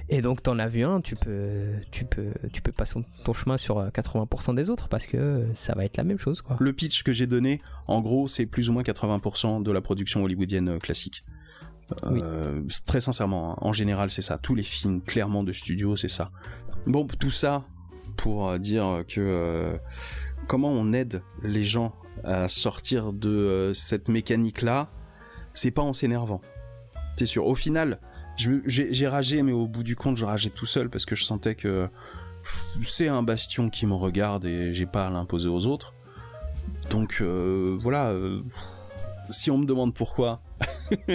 et 0.08 0.20
donc 0.22 0.42
t'en 0.42 0.58
as 0.58 0.68
vu 0.68 0.84
un 0.84 1.00
tu 1.00 1.16
peux 1.16 1.64
tu 1.90 2.04
peux 2.04 2.32
tu 2.52 2.62
peux 2.62 2.72
passer 2.72 3.00
ton 3.24 3.32
chemin 3.32 3.56
sur 3.56 3.78
euh, 3.78 3.88
80% 3.90 4.54
des 4.54 4.70
autres 4.70 4.88
parce 4.88 5.06
que 5.06 5.46
ça 5.54 5.74
va 5.74 5.84
être 5.84 5.96
la 5.96 6.04
même 6.04 6.18
chose 6.18 6.42
quoi 6.42 6.56
Le 6.60 6.72
pitch 6.72 7.02
que 7.02 7.12
j'ai 7.12 7.26
donné, 7.26 7.60
en 7.86 8.00
gros, 8.00 8.28
c'est 8.28 8.46
plus 8.46 8.68
ou 8.68 8.72
moins 8.72 8.82
80% 8.82 9.62
de 9.62 9.72
la 9.72 9.80
production 9.80 10.22
hollywoodienne 10.24 10.68
euh, 10.70 10.78
classique. 10.78 11.24
Euh, 12.04 12.62
Très 12.86 13.00
sincèrement, 13.00 13.52
hein, 13.52 13.58
en 13.60 13.72
général, 13.72 14.10
c'est 14.10 14.22
ça. 14.22 14.38
Tous 14.38 14.54
les 14.54 14.62
films, 14.62 15.00
clairement, 15.00 15.42
de 15.42 15.52
studio, 15.52 15.96
c'est 15.96 16.08
ça. 16.08 16.30
Bon, 16.86 17.06
tout 17.06 17.30
ça 17.30 17.64
pour 18.20 18.50
euh, 18.50 18.58
dire 18.58 19.02
que 19.08 19.20
euh, 19.20 19.76
comment 20.46 20.70
on 20.70 20.92
aide 20.92 21.22
les 21.42 21.64
gens 21.64 21.94
à 22.22 22.48
sortir 22.48 23.14
de 23.14 23.30
euh, 23.30 23.74
cette 23.74 24.08
mécanique-là, 24.08 24.90
c'est 25.54 25.70
pas 25.70 25.82
en 25.82 25.94
s'énervant. 25.94 26.42
C'est 27.16 27.26
sûr. 27.26 27.46
Au 27.46 27.54
final, 27.54 27.98
j'ai 28.36 29.08
ragé, 29.08 29.42
mais 29.42 29.52
au 29.52 29.66
bout 29.66 29.82
du 29.82 29.96
compte, 29.96 30.16
je 30.16 30.24
rageais 30.24 30.50
tout 30.50 30.66
seul 30.66 30.90
parce 30.90 31.06
que 31.06 31.16
je 31.16 31.24
sentais 31.24 31.54
que 31.54 31.88
c'est 32.82 33.08
un 33.08 33.22
bastion 33.22 33.68
qui 33.68 33.86
me 33.86 33.94
regarde 33.94 34.44
et 34.46 34.74
j'ai 34.74 34.86
pas 34.86 35.06
à 35.06 35.10
l'imposer 35.10 35.48
aux 35.48 35.66
autres. 35.66 35.94
Donc 36.90 37.20
voilà, 37.20 38.14
si 39.28 39.50
on 39.50 39.58
me 39.58 39.66
demande 39.66 39.92
pourquoi, 39.92 40.40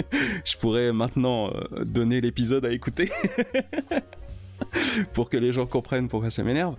je 0.44 0.56
pourrais 0.58 0.92
maintenant 0.92 1.50
donner 1.84 2.20
l'épisode 2.20 2.64
à 2.64 2.70
écouter 2.70 3.10
pour 5.12 5.28
que 5.28 5.36
les 5.36 5.52
gens 5.52 5.66
comprennent 5.66 6.08
pourquoi 6.08 6.30
ça 6.30 6.42
m'énerve. 6.42 6.76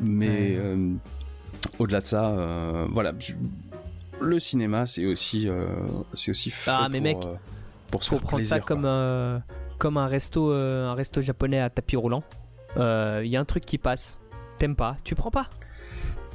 Mais 0.00 0.26
Ouais. 0.28 0.56
euh, 0.58 0.92
au-delà 1.78 2.00
de 2.00 2.06
ça, 2.06 2.28
euh, 2.30 2.86
voilà, 2.90 3.12
le 4.20 4.38
cinéma 4.38 4.86
c'est 4.86 5.04
aussi, 5.06 5.48
euh, 5.48 5.66
c'est 6.14 6.30
aussi 6.30 6.50
fait 6.50 6.70
Ah, 6.70 6.88
mais 6.90 7.00
pour, 7.14 7.24
mec, 7.26 7.38
pour 7.90 8.04
se 8.04 8.10
faut 8.10 8.16
faire 8.16 8.22
prendre 8.22 8.36
plaisir. 8.38 8.56
ça 8.56 8.60
comme 8.62 8.82
quoi. 8.82 9.42
comme 9.78 9.96
un 9.98 10.06
resto 10.06 10.50
un 10.52 10.94
resto 10.94 11.20
japonais 11.22 11.60
à 11.60 11.68
tapis 11.70 11.96
roulant 11.96 12.22
il 12.76 13.26
y 13.26 13.36
a 13.36 13.40
un 13.40 13.44
truc 13.44 13.64
qui 13.64 13.78
passe 13.78 14.18
t'aimes 14.58 14.76
pas 14.76 14.96
tu 15.04 15.14
prends 15.14 15.30
pas 15.30 15.48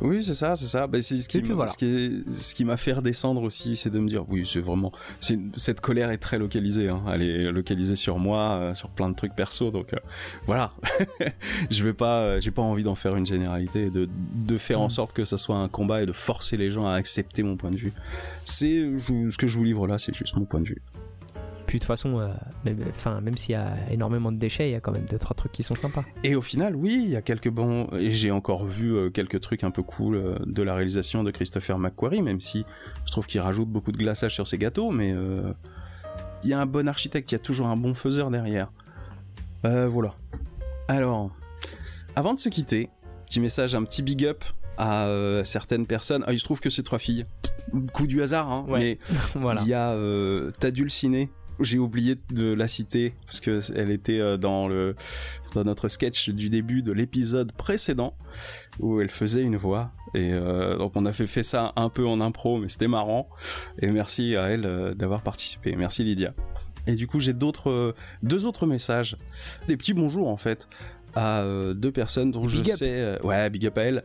Oui, 0.01 0.23
c'est 0.23 0.33
ça, 0.35 0.55
c'est 0.55 0.65
ça. 0.65 0.87
Bah, 0.87 1.01
c'est 1.01 1.17
ce 1.17 1.29
qui, 1.29 1.41
m'a- 1.43 1.53
voilà. 1.53 1.71
ce 1.71 1.77
qui, 1.77 1.85
est- 1.85 2.33
ce 2.33 2.55
qui 2.55 2.65
m'a 2.65 2.75
fait 2.77 2.93
redescendre 2.93 3.43
aussi, 3.43 3.75
c'est 3.75 3.89
de 3.91 3.99
me 3.99 4.09
dire, 4.09 4.25
oui, 4.29 4.45
c'est 4.51 4.59
vraiment, 4.59 4.91
c'est 5.19 5.37
cette 5.57 5.79
colère 5.79 6.09
est 6.09 6.17
très 6.17 6.39
localisée. 6.39 6.89
hein. 6.89 7.03
Elle 7.13 7.21
est 7.21 7.51
localisée 7.51 7.95
sur 7.95 8.17
moi, 8.17 8.39
euh, 8.59 8.73
sur 8.75 8.89
plein 8.89 9.09
de 9.09 9.15
trucs 9.15 9.35
perso. 9.35 9.69
Donc 9.71 9.93
euh, 9.93 9.97
voilà, 10.47 10.69
je 11.69 11.83
vais 11.83 11.93
pas, 11.93 12.21
euh, 12.21 12.41
j'ai 12.41 12.51
pas 12.51 12.61
envie 12.63 12.83
d'en 12.83 12.95
faire 12.95 13.15
une 13.15 13.25
généralité, 13.27 13.89
de, 13.89 14.09
de 14.35 14.57
faire 14.57 14.81
en 14.81 14.87
Mm. 14.87 14.89
sorte 14.89 15.13
que 15.13 15.23
ça 15.25 15.37
soit 15.37 15.57
un 15.57 15.69
combat 15.69 16.01
et 16.01 16.05
de 16.05 16.13
forcer 16.13 16.57
les 16.57 16.71
gens 16.71 16.87
à 16.87 16.93
accepter 16.93 17.43
mon 17.43 17.55
point 17.55 17.71
de 17.71 17.77
vue. 17.77 17.93
C'est 18.43 18.81
ce 18.99 19.37
que 19.37 19.47
je 19.47 19.57
vous 19.57 19.63
livre 19.63 19.85
là, 19.87 19.99
c'est 19.99 20.13
juste 20.15 20.35
mon 20.35 20.45
point 20.45 20.59
de 20.61 20.67
vue. 20.67 20.81
Puis 21.71 21.79
de 21.79 21.85
toute 21.85 21.87
façon 21.87 22.19
euh, 22.19 22.27
même 22.65 22.83
enfin 22.89 23.21
même 23.21 23.37
s'il 23.37 23.53
y 23.53 23.55
a 23.55 23.77
énormément 23.89 24.29
de 24.33 24.37
déchets 24.37 24.67
il 24.67 24.73
y 24.73 24.75
a 24.75 24.81
quand 24.81 24.91
même 24.91 25.05
deux 25.05 25.17
trois 25.17 25.33
trucs 25.33 25.53
qui 25.53 25.63
sont 25.63 25.75
sympas 25.75 26.03
Et 26.21 26.35
au 26.35 26.41
final, 26.41 26.75
oui, 26.75 27.01
il 27.05 27.09
y 27.09 27.15
a 27.15 27.21
quelques 27.21 27.49
bons. 27.49 27.87
Et 27.97 28.11
j'ai 28.11 28.29
encore 28.29 28.65
vu 28.65 28.93
euh, 28.93 29.09
quelques 29.09 29.39
trucs 29.39 29.63
un 29.63 29.71
peu 29.71 29.81
cool 29.81 30.15
euh, 30.15 30.35
de 30.45 30.63
la 30.63 30.75
réalisation 30.75 31.23
de 31.23 31.31
Christopher 31.31 31.79
McQuarrie, 31.79 32.23
même 32.23 32.41
si 32.41 32.65
je 33.05 33.11
trouve 33.13 33.25
qu'il 33.25 33.39
rajoute 33.39 33.69
beaucoup 33.69 33.93
de 33.93 33.97
glaçage 33.97 34.33
sur 34.33 34.47
ses 34.49 34.57
gâteaux, 34.57 34.91
mais 34.91 35.15
il 36.43 36.49
y 36.49 36.53
a 36.53 36.59
un 36.59 36.65
bon 36.65 36.89
architecte, 36.89 37.31
il 37.31 37.35
y 37.35 37.37
a 37.37 37.39
toujours 37.39 37.67
un 37.67 37.77
bon 37.77 37.93
faiseur 37.93 38.31
derrière. 38.31 38.69
Voilà. 39.63 40.13
Alors, 40.89 41.31
avant 42.17 42.33
de 42.33 42.39
se 42.39 42.49
quitter, 42.49 42.89
petit 43.27 43.39
message, 43.39 43.75
un 43.75 43.83
petit 43.85 44.01
big 44.01 44.25
up 44.25 44.43
à 44.77 45.07
certaines 45.45 45.85
personnes. 45.85 46.25
Ah, 46.27 46.33
il 46.33 46.39
se 46.39 46.43
trouve 46.43 46.59
que 46.59 46.69
c'est 46.69 46.83
trois 46.83 46.99
filles. 46.99 47.23
Coup 47.93 48.07
du 48.07 48.21
hasard, 48.21 48.51
hein, 48.51 48.65
Ouais. 48.67 48.79
mais 48.79 48.99
voilà 49.35 49.61
il 49.61 49.69
y 49.69 49.73
a 49.73 49.95
Tadulciné. 50.59 51.29
J'ai 51.61 51.79
oublié 51.79 52.15
de 52.31 52.53
la 52.53 52.67
citer 52.67 53.13
parce 53.25 53.39
que 53.39 53.59
elle 53.75 53.91
était 53.91 54.19
euh, 54.19 54.37
dans 54.37 54.67
le 54.67 54.95
dans 55.53 55.63
notre 55.63 55.87
sketch 55.89 56.29
du 56.29 56.49
début 56.49 56.81
de 56.81 56.91
l'épisode 56.91 57.51
précédent 57.51 58.15
où 58.79 59.01
elle 59.01 59.09
faisait 59.09 59.43
une 59.43 59.57
voix 59.57 59.91
et 60.13 60.31
euh, 60.33 60.77
donc 60.77 60.93
on 60.95 61.05
a 61.05 61.13
fait, 61.13 61.27
fait 61.27 61.43
ça 61.43 61.73
un 61.75 61.89
peu 61.89 62.07
en 62.07 62.21
impro 62.21 62.57
mais 62.59 62.69
c'était 62.69 62.87
marrant 62.87 63.27
et 63.81 63.91
merci 63.91 64.35
à 64.35 64.43
elle 64.49 64.65
euh, 64.65 64.93
d'avoir 64.93 65.21
participé. 65.21 65.75
Merci 65.75 66.03
Lydia. 66.03 66.33
Et 66.87 66.95
du 66.95 67.07
coup 67.07 67.19
j'ai 67.19 67.33
d'autres 67.33 67.93
deux 68.23 68.45
autres 68.45 68.65
messages, 68.65 69.17
des 69.67 69.77
petits 69.77 69.93
bonjours 69.93 70.27
en 70.29 70.37
fait 70.37 70.67
à 71.13 71.43
deux 71.75 71.91
personnes 71.91 72.31
dont 72.31 72.45
Big 72.45 72.65
je 72.65 72.71
up. 72.71 72.77
sais 72.77 73.21
ouais 73.21 73.49
big 73.49 73.65
up 73.67 73.77
à 73.77 73.81
elle 73.81 74.03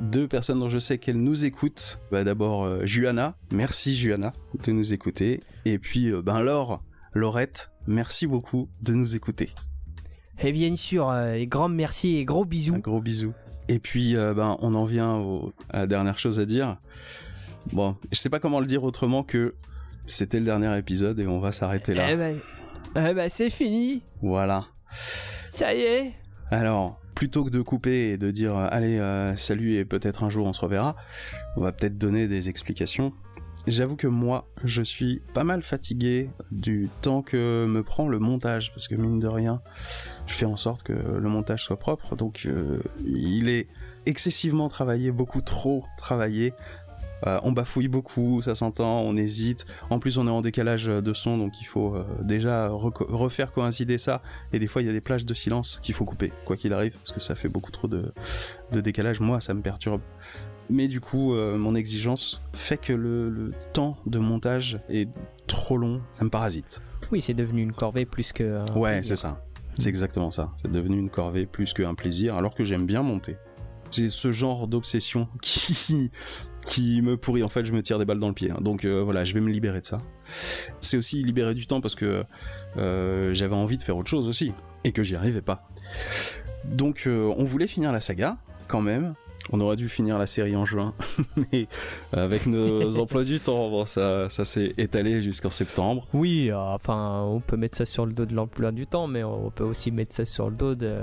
deux 0.00 0.26
personnes 0.28 0.58
dont 0.60 0.68
je 0.68 0.78
sais 0.78 0.98
qu'elles 0.98 1.20
nous 1.22 1.44
écoutent. 1.44 1.98
Bah, 2.10 2.24
D'abord, 2.24 2.64
euh, 2.64 2.84
Juana. 2.84 3.36
Merci, 3.52 3.96
Juana, 3.96 4.32
de 4.64 4.72
nous 4.72 4.92
écouter. 4.92 5.40
Et 5.64 5.78
puis, 5.78 6.10
euh, 6.10 6.22
ben, 6.22 6.40
Laure, 6.42 6.82
Laurette, 7.14 7.70
merci 7.86 8.26
beaucoup 8.26 8.68
de 8.82 8.92
nous 8.92 9.16
écouter. 9.16 9.50
et 10.40 10.52
bien 10.52 10.76
sûr 10.76 11.10
euh, 11.10 11.32
et 11.34 11.46
grand 11.46 11.68
merci 11.68 12.16
et 12.16 12.24
gros 12.24 12.42
Un 12.44 12.46
bisous 12.46 12.78
gros 12.80 13.00
bisou. 13.00 13.32
Et 13.70 13.78
puis, 13.80 14.16
euh, 14.16 14.32
ben, 14.32 14.56
on 14.60 14.74
en 14.74 14.84
vient 14.84 15.16
au- 15.16 15.52
à 15.68 15.80
la 15.80 15.86
dernière 15.86 16.18
chose 16.18 16.38
à 16.40 16.46
dire. 16.46 16.78
Bon, 17.74 17.96
je 18.10 18.18
sais 18.18 18.30
pas 18.30 18.40
comment 18.40 18.60
le 18.60 18.66
dire 18.66 18.82
autrement 18.82 19.22
que 19.22 19.54
c'était 20.06 20.38
le 20.38 20.46
dernier 20.46 20.76
épisode 20.78 21.20
et 21.20 21.26
on 21.26 21.38
va 21.38 21.52
s'arrêter 21.52 21.92
là. 21.92 22.10
eh 22.12 22.16
ben, 22.16 22.38
eh 22.96 23.12
ben, 23.14 23.28
c'est 23.28 23.50
fini 23.50 24.02
Voilà. 24.22 24.64
ça 25.50 25.74
y 25.74 25.80
est 25.82 26.12
Alors, 26.50 26.98
plutôt 27.14 27.44
que 27.44 27.50
de 27.50 27.60
couper 27.60 28.10
et 28.12 28.16
de 28.16 28.30
dire 28.30 28.56
euh, 28.56 28.68
allez, 28.70 28.98
euh, 28.98 29.36
salut 29.36 29.74
et 29.74 29.84
peut-être 29.84 30.24
un 30.24 30.30
jour 30.30 30.46
on 30.46 30.54
se 30.54 30.62
reverra, 30.62 30.96
on 31.56 31.60
va 31.60 31.72
peut-être 31.72 31.98
donner 31.98 32.26
des 32.26 32.48
explications. 32.48 33.12
J'avoue 33.70 33.96
que 33.96 34.06
moi, 34.06 34.48
je 34.64 34.80
suis 34.80 35.20
pas 35.34 35.44
mal 35.44 35.62
fatigué 35.62 36.30
du 36.50 36.88
temps 37.02 37.20
que 37.20 37.66
me 37.66 37.82
prend 37.82 38.08
le 38.08 38.18
montage, 38.18 38.72
parce 38.72 38.88
que 38.88 38.94
mine 38.94 39.18
de 39.18 39.26
rien, 39.26 39.60
je 40.26 40.32
fais 40.32 40.46
en 40.46 40.56
sorte 40.56 40.82
que 40.82 40.94
le 40.94 41.28
montage 41.28 41.64
soit 41.64 41.78
propre, 41.78 42.16
donc 42.16 42.46
euh, 42.46 42.82
il 43.04 43.50
est 43.50 43.68
excessivement 44.06 44.68
travaillé, 44.68 45.12
beaucoup 45.12 45.42
trop 45.42 45.84
travaillé. 45.98 46.54
Euh, 47.26 47.38
on 47.42 47.52
bafouille 47.52 47.88
beaucoup, 47.88 48.40
ça 48.40 48.54
s'entend, 48.54 49.02
on 49.02 49.16
hésite. 49.16 49.66
En 49.90 49.98
plus, 49.98 50.16
on 50.16 50.26
est 50.26 50.30
en 50.30 50.40
décalage 50.40 50.86
de 50.86 51.14
son, 51.14 51.36
donc 51.36 51.60
il 51.60 51.64
faut 51.64 51.94
euh, 51.94 52.06
déjà 52.22 52.68
refaire 52.68 53.52
coïncider 53.52 53.98
ça 53.98 54.22
et 54.54 54.58
des 54.58 54.66
fois, 54.66 54.80
il 54.80 54.86
y 54.86 54.88
a 54.88 54.92
des 54.92 55.02
plages 55.02 55.26
de 55.26 55.34
silence 55.34 55.78
qu'il 55.82 55.94
faut 55.94 56.06
couper, 56.06 56.32
quoi 56.46 56.56
qu'il 56.56 56.72
arrive, 56.72 56.92
parce 56.92 57.12
que 57.12 57.20
ça 57.20 57.34
fait 57.34 57.48
beaucoup 57.48 57.72
trop 57.72 57.88
de 57.88 58.12
décalage. 58.72 59.20
Moi, 59.20 59.42
ça 59.42 59.52
me 59.52 59.60
perturbe. 59.60 60.00
Mais 60.70 60.88
du 60.88 61.00
coup, 61.00 61.34
euh, 61.34 61.56
mon 61.56 61.74
exigence 61.74 62.42
fait 62.54 62.76
que 62.78 62.92
le, 62.92 63.30
le 63.30 63.52
temps 63.72 63.96
de 64.06 64.18
montage 64.18 64.80
est 64.88 65.08
trop 65.46 65.76
long. 65.78 66.00
Ça 66.18 66.24
me 66.24 66.30
parasite. 66.30 66.80
oui 67.10 67.22
c'est 67.22 67.34
devenu 67.34 67.62
une 67.62 67.72
corvée 67.72 68.04
plus 68.04 68.32
que 68.32 68.58
un 68.58 68.76
Ouais, 68.76 68.92
plaisir. 68.98 69.16
c'est 69.16 69.20
ça. 69.22 69.42
C'est 69.78 69.88
exactement 69.88 70.30
ça. 70.30 70.52
C'est 70.60 70.70
devenu 70.70 70.98
une 70.98 71.08
corvée 71.10 71.46
plus 71.46 71.72
qu'un 71.72 71.94
plaisir, 71.94 72.34
alors 72.36 72.54
que 72.54 72.64
j'aime 72.64 72.84
bien 72.84 73.02
monter. 73.02 73.36
C'est 73.90 74.08
ce 74.10 74.32
genre 74.32 74.66
d'obsession 74.68 75.28
qui, 75.42 76.10
qui 76.66 77.00
me 77.00 77.16
pourrit. 77.16 77.42
En 77.42 77.48
fait, 77.48 77.64
je 77.64 77.72
me 77.72 77.80
tire 77.80 77.98
des 77.98 78.04
balles 78.04 78.18
dans 78.18 78.28
le 78.28 78.34
pied. 78.34 78.50
hein. 78.50 78.58
Donc 78.60 78.84
euh, 78.84 79.00
voilà, 79.02 79.24
je 79.24 79.32
vais 79.32 79.40
me 79.40 79.50
libérer 79.50 79.80
de 79.80 79.86
ça. 79.86 80.02
C'est 80.80 80.96
aussi 80.98 81.22
libérer 81.22 81.54
du 81.54 81.66
temps 81.66 81.80
parce 81.80 81.94
que 81.94 82.24
euh, 82.76 83.32
j'avais 83.34 83.54
envie 83.54 83.78
de 83.78 83.82
faire 83.82 83.96
autre 83.96 84.10
chose 84.10 84.26
aussi 84.26 84.52
et 84.84 84.92
que 84.92 85.02
j'y 85.02 85.16
arrivais 85.16 85.40
pas. 85.40 85.66
Donc 86.66 87.04
euh, 87.06 87.32
on 87.38 87.44
voulait 87.44 87.66
finir 87.68 87.92
la 87.92 88.00
saga 88.02 88.36
quand 88.66 88.82
même. 88.82 89.14
On 89.50 89.60
aurait 89.60 89.76
dû 89.76 89.88
finir 89.88 90.18
la 90.18 90.26
série 90.26 90.56
en 90.56 90.64
juin, 90.64 90.94
mais 91.52 91.66
avec 92.12 92.46
nos 92.46 92.98
emplois 92.98 93.24
du 93.24 93.40
temps, 93.40 93.70
bon, 93.70 93.86
ça, 93.86 94.28
ça 94.30 94.44
s'est 94.44 94.74
étalé 94.78 95.22
jusqu'en 95.22 95.50
septembre. 95.50 96.06
Oui, 96.12 96.50
euh, 96.50 96.56
enfin, 96.56 97.22
on 97.22 97.40
peut 97.40 97.56
mettre 97.56 97.76
ça 97.76 97.84
sur 97.84 98.06
le 98.06 98.12
dos 98.12 98.26
de 98.26 98.34
l'emploi 98.34 98.72
du 98.72 98.86
temps, 98.86 99.06
mais 99.06 99.24
on 99.24 99.50
peut 99.50 99.64
aussi 99.64 99.90
mettre 99.90 100.14
ça 100.14 100.24
sur 100.24 100.50
le 100.50 100.56
dos 100.56 100.74
de... 100.74 100.94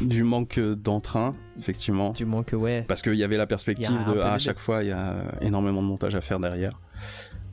Du 0.00 0.22
manque 0.22 0.58
d'entrain, 0.58 1.32
effectivement. 1.58 2.10
Du 2.10 2.24
manque, 2.24 2.50
ouais. 2.52 2.84
Parce 2.86 3.02
qu'il 3.02 3.14
y 3.14 3.24
avait 3.24 3.36
la 3.36 3.46
perspective 3.46 3.98
de 4.06 4.20
ah, 4.20 4.34
à 4.34 4.38
chaque 4.38 4.58
fois 4.58 4.82
il 4.82 4.88
y 4.88 4.92
a 4.92 5.16
énormément 5.40 5.82
de 5.82 5.88
montage 5.88 6.14
à 6.14 6.20
faire 6.20 6.40
derrière. 6.40 6.72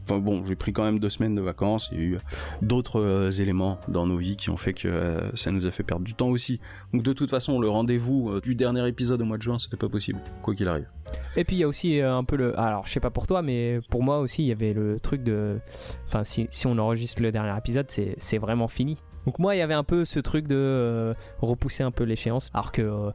Enfin 0.09 0.19
bon, 0.19 0.43
j'ai 0.43 0.55
pris 0.55 0.73
quand 0.73 0.83
même 0.83 0.97
deux 0.97 1.11
semaines 1.11 1.35
de 1.35 1.41
vacances. 1.41 1.89
Il 1.91 1.99
y 1.99 2.01
a 2.01 2.05
eu 2.05 2.17
d'autres 2.63 2.99
euh, 2.99 3.29
éléments 3.29 3.79
dans 3.87 4.07
nos 4.07 4.17
vies 4.17 4.37
qui 4.37 4.49
ont 4.49 4.57
fait 4.57 4.73
que 4.73 4.87
euh, 4.87 5.35
ça 5.35 5.51
nous 5.51 5.67
a 5.67 5.71
fait 5.71 5.83
perdre 5.83 6.03
du 6.03 6.15
temps 6.15 6.29
aussi. 6.29 6.59
Donc 6.93 7.03
de 7.03 7.13
toute 7.13 7.29
façon, 7.29 7.59
le 7.59 7.69
rendez-vous 7.69 8.31
euh, 8.31 8.41
du 8.41 8.55
dernier 8.55 8.87
épisode 8.87 9.21
au 9.21 9.25
mois 9.25 9.37
de 9.37 9.43
juin, 9.43 9.59
c'était 9.59 9.77
pas 9.77 9.87
possible, 9.87 10.19
quoi 10.41 10.55
qu'il 10.55 10.67
arrive. 10.67 10.87
Et 11.35 11.43
puis 11.43 11.57
il 11.57 11.59
y 11.59 11.63
a 11.63 11.67
aussi 11.67 12.01
un 12.01 12.23
peu 12.23 12.37
le. 12.37 12.59
Alors 12.59 12.87
je 12.87 12.91
sais 12.91 12.99
pas 12.99 13.11
pour 13.11 13.27
toi, 13.27 13.43
mais 13.43 13.81
pour 13.91 14.01
moi 14.01 14.17
aussi, 14.17 14.41
il 14.41 14.47
y 14.47 14.51
avait 14.51 14.73
le 14.73 14.99
truc 14.99 15.21
de. 15.21 15.59
Enfin, 16.07 16.23
si, 16.23 16.47
on 16.65 16.79
enregistre 16.79 17.21
le 17.21 17.29
dernier 17.29 17.55
épisode, 17.55 17.85
c'est 17.89 18.37
vraiment 18.39 18.67
fini. 18.67 18.97
Donc 19.27 19.37
moi, 19.37 19.55
il 19.55 19.59
y 19.59 19.61
avait 19.61 19.75
un 19.75 19.83
peu 19.83 20.05
ce 20.05 20.19
truc 20.19 20.47
de 20.47 21.13
repousser 21.39 21.83
un 21.83 21.91
peu 21.91 22.03
l'échéance. 22.03 22.49
Alors 22.55 22.71
que 22.71 23.11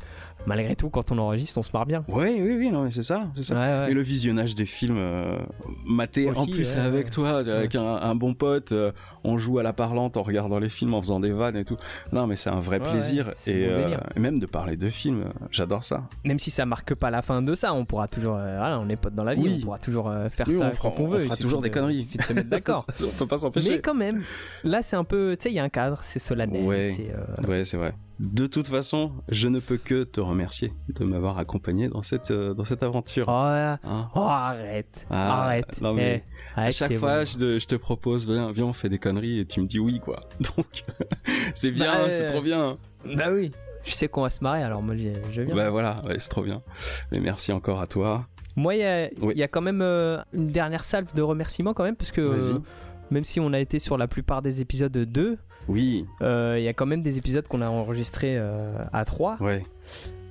malgré 0.46 0.76
tout, 0.76 0.90
quand 0.90 1.10
on 1.12 1.18
enregistre, 1.18 1.58
on 1.58 1.62
se 1.62 1.70
marre 1.72 1.86
bien. 1.86 2.04
Oui, 2.08 2.36
oui, 2.40 2.54
oui, 2.58 2.70
non, 2.70 2.84
mais 2.84 2.90
c'est 2.90 3.02
ça, 3.02 3.26
c'est 3.34 3.42
ça. 3.42 3.54
Ouais, 3.54 3.60
ouais. 3.86 3.90
Et 3.90 3.94
le 3.94 4.02
visionnage 4.02 4.54
des 4.54 4.66
films 4.66 4.96
euh, 4.98 5.36
maté 5.86 6.30
en 6.30 6.46
plus 6.46 6.74
ouais, 6.74 6.80
avec 6.80 7.10
toi, 7.10 7.38
avec 7.38 7.74
un, 7.74 7.82
un 7.96 8.14
bon 8.14 8.34
pote, 8.34 8.72
euh, 8.72 8.92
on 9.24 9.38
joue 9.38 9.58
à 9.58 9.62
la 9.62 9.72
parlante 9.72 10.16
en 10.16 10.22
regardant 10.22 10.58
les 10.58 10.68
films, 10.68 10.94
en 10.94 11.00
faisant 11.00 11.20
des 11.20 11.32
vannes 11.32 11.56
et 11.56 11.64
tout. 11.64 11.76
Non, 12.12 12.26
mais 12.26 12.36
c'est 12.36 12.50
un 12.50 12.60
vrai 12.60 12.80
plaisir. 12.80 13.30
et, 13.46 13.66
euh, 13.68 13.96
même 14.16 14.38
de 14.38 14.46
parler 14.46 14.76
de 14.76 14.90
films, 14.90 15.24
j'adore 15.50 15.84
ça. 15.84 16.02
Même 16.24 16.38
si 16.38 16.50
ça 16.50 16.66
marque 16.66 16.94
pas 16.94 17.10
la 17.10 17.22
fin 17.22 17.40
de 17.42 17.54
ça, 17.54 17.72
on 17.72 17.84
pourra 17.84 18.08
toujours. 18.08 18.36
euh, 18.36 18.56
voilà, 18.58 18.78
on 18.80 18.88
est 18.88 18.96
potes 18.96 19.14
dans 19.14 19.24
la 19.24 19.34
vie, 19.34 19.42
Oui. 19.42 19.56
on 19.60 19.64
pourra 19.64 19.78
toujours 19.78 20.12
faire 20.30 20.46
Oui, 20.48 20.54
ça 20.58 20.66
on 20.66 20.70
fera- 20.72 20.90
quand 20.90 21.00
on 21.02 21.04
on 21.04 21.08
veut. 21.08 21.18
fera 21.20 21.24
il 21.24 21.30
suffit 21.30 21.42
toujours 21.42 21.62
des 21.62 21.68
de- 21.70 21.74
conneries. 21.74 21.94
Il 21.96 22.02
suffit 22.02 22.18
de 22.18 22.22
se 22.22 22.32
mettre 22.34 22.50
d'accord. 22.50 22.86
on 23.02 23.18
peut 23.18 23.26
pas 23.26 23.38
s'empêcher. 23.38 23.70
Mais 23.70 23.78
quand 23.80 23.94
même, 23.94 24.22
là 24.62 24.82
c'est 24.82 24.96
un 24.96 25.04
peu, 25.04 25.36
tu 25.38 25.44
sais, 25.44 25.50
il 25.50 25.54
y 25.54 25.58
a 25.58 25.64
un 25.64 25.68
cadre, 25.68 26.00
c'est 26.02 26.18
solennel. 26.18 26.62
Ouais, 26.64 26.94
c'est 27.64 27.76
vrai. 27.76 27.94
De 28.20 28.46
toute 28.46 28.68
façon, 28.68 29.10
je 29.28 29.48
ne 29.48 29.58
peux 29.58 29.76
que 29.76 30.04
te 30.04 30.20
remercier 30.20 30.72
de 30.88 31.04
m'avoir 31.04 31.36
accompagné 31.38 31.88
dans 31.88 32.02
cette, 32.04 32.30
euh, 32.30 32.54
dans 32.54 32.64
cette 32.64 32.82
aventure. 32.84 33.26
Oh, 33.28 33.32
Hein 33.32 33.78
oh, 34.14 34.20
arrête, 34.20 35.04
Ah, 35.10 35.42
arrête. 35.46 35.80
non, 35.80 35.94
mais 35.94 36.22
Eh, 36.56 36.60
à 36.60 36.70
chaque 36.70 36.94
fois, 36.94 37.20
bon. 37.20 37.26
je, 37.26 37.38
te, 37.38 37.58
je 37.58 37.66
te 37.66 37.74
propose, 37.74 38.26
viens, 38.26 38.52
viens, 38.52 38.66
on 38.66 38.72
fait 38.72 38.88
des 38.88 38.98
conneries 38.98 39.40
et 39.40 39.44
tu 39.44 39.60
me 39.60 39.66
dis 39.66 39.80
oui, 39.80 39.98
quoi. 39.98 40.16
Donc, 40.56 40.84
c'est 41.54 41.72
bien, 41.72 41.86
Bah, 41.92 42.10
c'est 42.10 42.22
euh, 42.26 42.28
trop 42.30 42.40
bien. 42.42 42.78
Bah 43.16 43.30
oui, 43.32 43.50
je 43.84 43.90
sais 43.92 44.06
qu'on 44.08 44.22
va 44.22 44.30
se 44.30 44.42
marrer, 44.44 44.62
alors 44.62 44.80
moi 44.82 44.94
je, 44.96 45.42
viens. 45.42 45.54
Bah 45.54 45.70
voilà, 45.70 45.96
ouais, 46.06 46.18
c'est 46.20 46.28
trop 46.30 46.42
bien. 46.42 46.62
Mais 47.10 47.18
merci 47.20 47.52
encore 47.52 47.80
à 47.80 47.86
toi. 47.88 48.26
Moi, 48.56 48.76
il 48.76 48.80
y 48.80 48.84
a, 48.84 49.08
Oui. 49.20 49.34
y 49.36 49.42
a 49.42 49.48
quand 49.48 49.60
même 49.60 49.82
euh, 49.82 50.22
une 50.32 50.46
dernière 50.52 50.84
salve 50.84 51.12
de 51.14 51.22
remerciements 51.22 51.74
quand 51.74 51.82
même, 51.84 51.96
parce 51.96 52.12
que 52.12 52.20
euh, 52.20 52.58
même 53.10 53.24
si 53.24 53.40
on 53.40 53.52
a 53.52 53.58
été 53.58 53.80
sur 53.80 53.98
la 53.98 54.06
plupart 54.06 54.40
des 54.40 54.60
épisodes 54.60 54.92
2, 54.96 55.36
Oui, 55.68 56.06
euh, 56.22 56.56
il 56.58 56.64
y 56.64 56.68
a 56.68 56.72
quand 56.74 56.86
même 56.86 57.02
des 57.02 57.18
épisodes 57.18 57.46
qu'on 57.46 57.62
a 57.62 57.68
enregistrés 57.68 58.36
euh, 58.36 58.76
à 58.92 59.04
3. 59.04 59.38
ouais, 59.40 59.64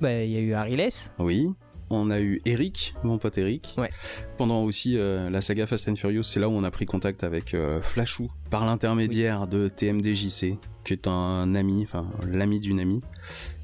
Bah, 0.01 0.23
Il 0.23 0.31
y 0.31 0.37
a 0.37 0.39
eu 0.39 0.53
Ariles, 0.53 0.89
oui. 1.19 1.49
On 1.89 2.09
a 2.09 2.19
eu 2.19 2.41
Eric, 2.45 2.95
mon 3.03 3.19
pote 3.19 3.37
Eric. 3.37 3.75
Ouais. 3.77 3.91
Pendant 4.37 4.63
aussi 4.63 4.97
euh, 4.97 5.29
la 5.29 5.41
saga 5.41 5.67
Fast 5.67 5.87
and 5.89 5.95
Furious, 5.95 6.23
c'est 6.23 6.39
là 6.39 6.49
où 6.49 6.53
on 6.53 6.63
a 6.63 6.71
pris 6.71 6.87
contact 6.87 7.23
avec 7.23 7.53
euh, 7.53 7.81
Flashou 7.81 8.31
par 8.49 8.65
l'intermédiaire 8.65 9.45
de 9.47 9.67
TMDJC, 9.67 10.57
qui 10.83 10.93
est 10.93 11.07
un 11.07 11.53
ami, 11.53 11.83
enfin 11.83 12.07
l'ami 12.27 12.59
d'une 12.59 12.79
amie. 12.79 13.01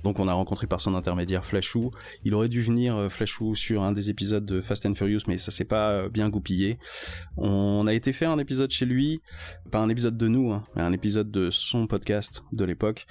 Donc 0.04 0.20
on 0.20 0.28
a 0.28 0.34
rencontré 0.34 0.66
par 0.68 0.80
son 0.82 0.96
intermédiaire 0.96 1.46
Flashou. 1.46 1.92
Il 2.24 2.34
aurait 2.34 2.48
dû 2.50 2.62
venir 2.62 2.96
euh, 2.96 3.10
Flashou 3.10 3.56
sur 3.56 3.84
un 3.84 3.92
des 3.92 4.10
épisodes 4.10 4.46
de 4.46 4.62
Fast 4.62 4.86
and 4.86 4.96
Furious, 4.96 5.22
mais 5.28 5.38
ça 5.38 5.52
s'est 5.52 5.66
pas 5.66 5.92
euh, 5.92 6.10
bien 6.10 6.30
goupillé. 6.30 6.80
On 7.38 7.86
a 7.88 7.94
été 7.94 8.14
faire 8.14 8.32
un 8.32 8.40
épisode 8.40 8.72
chez 8.72 8.86
lui, 8.86 9.22
pas 9.72 9.80
un 9.80 9.90
épisode 9.90 10.18
de 10.18 10.28
nous, 10.28 10.52
hein, 10.52 10.64
mais 10.76 10.82
un 10.82 10.94
épisode 10.94 11.32
de 11.32 11.50
son 11.52 11.88
podcast 11.88 12.44
de 12.52 12.64
l'époque. 12.66 13.06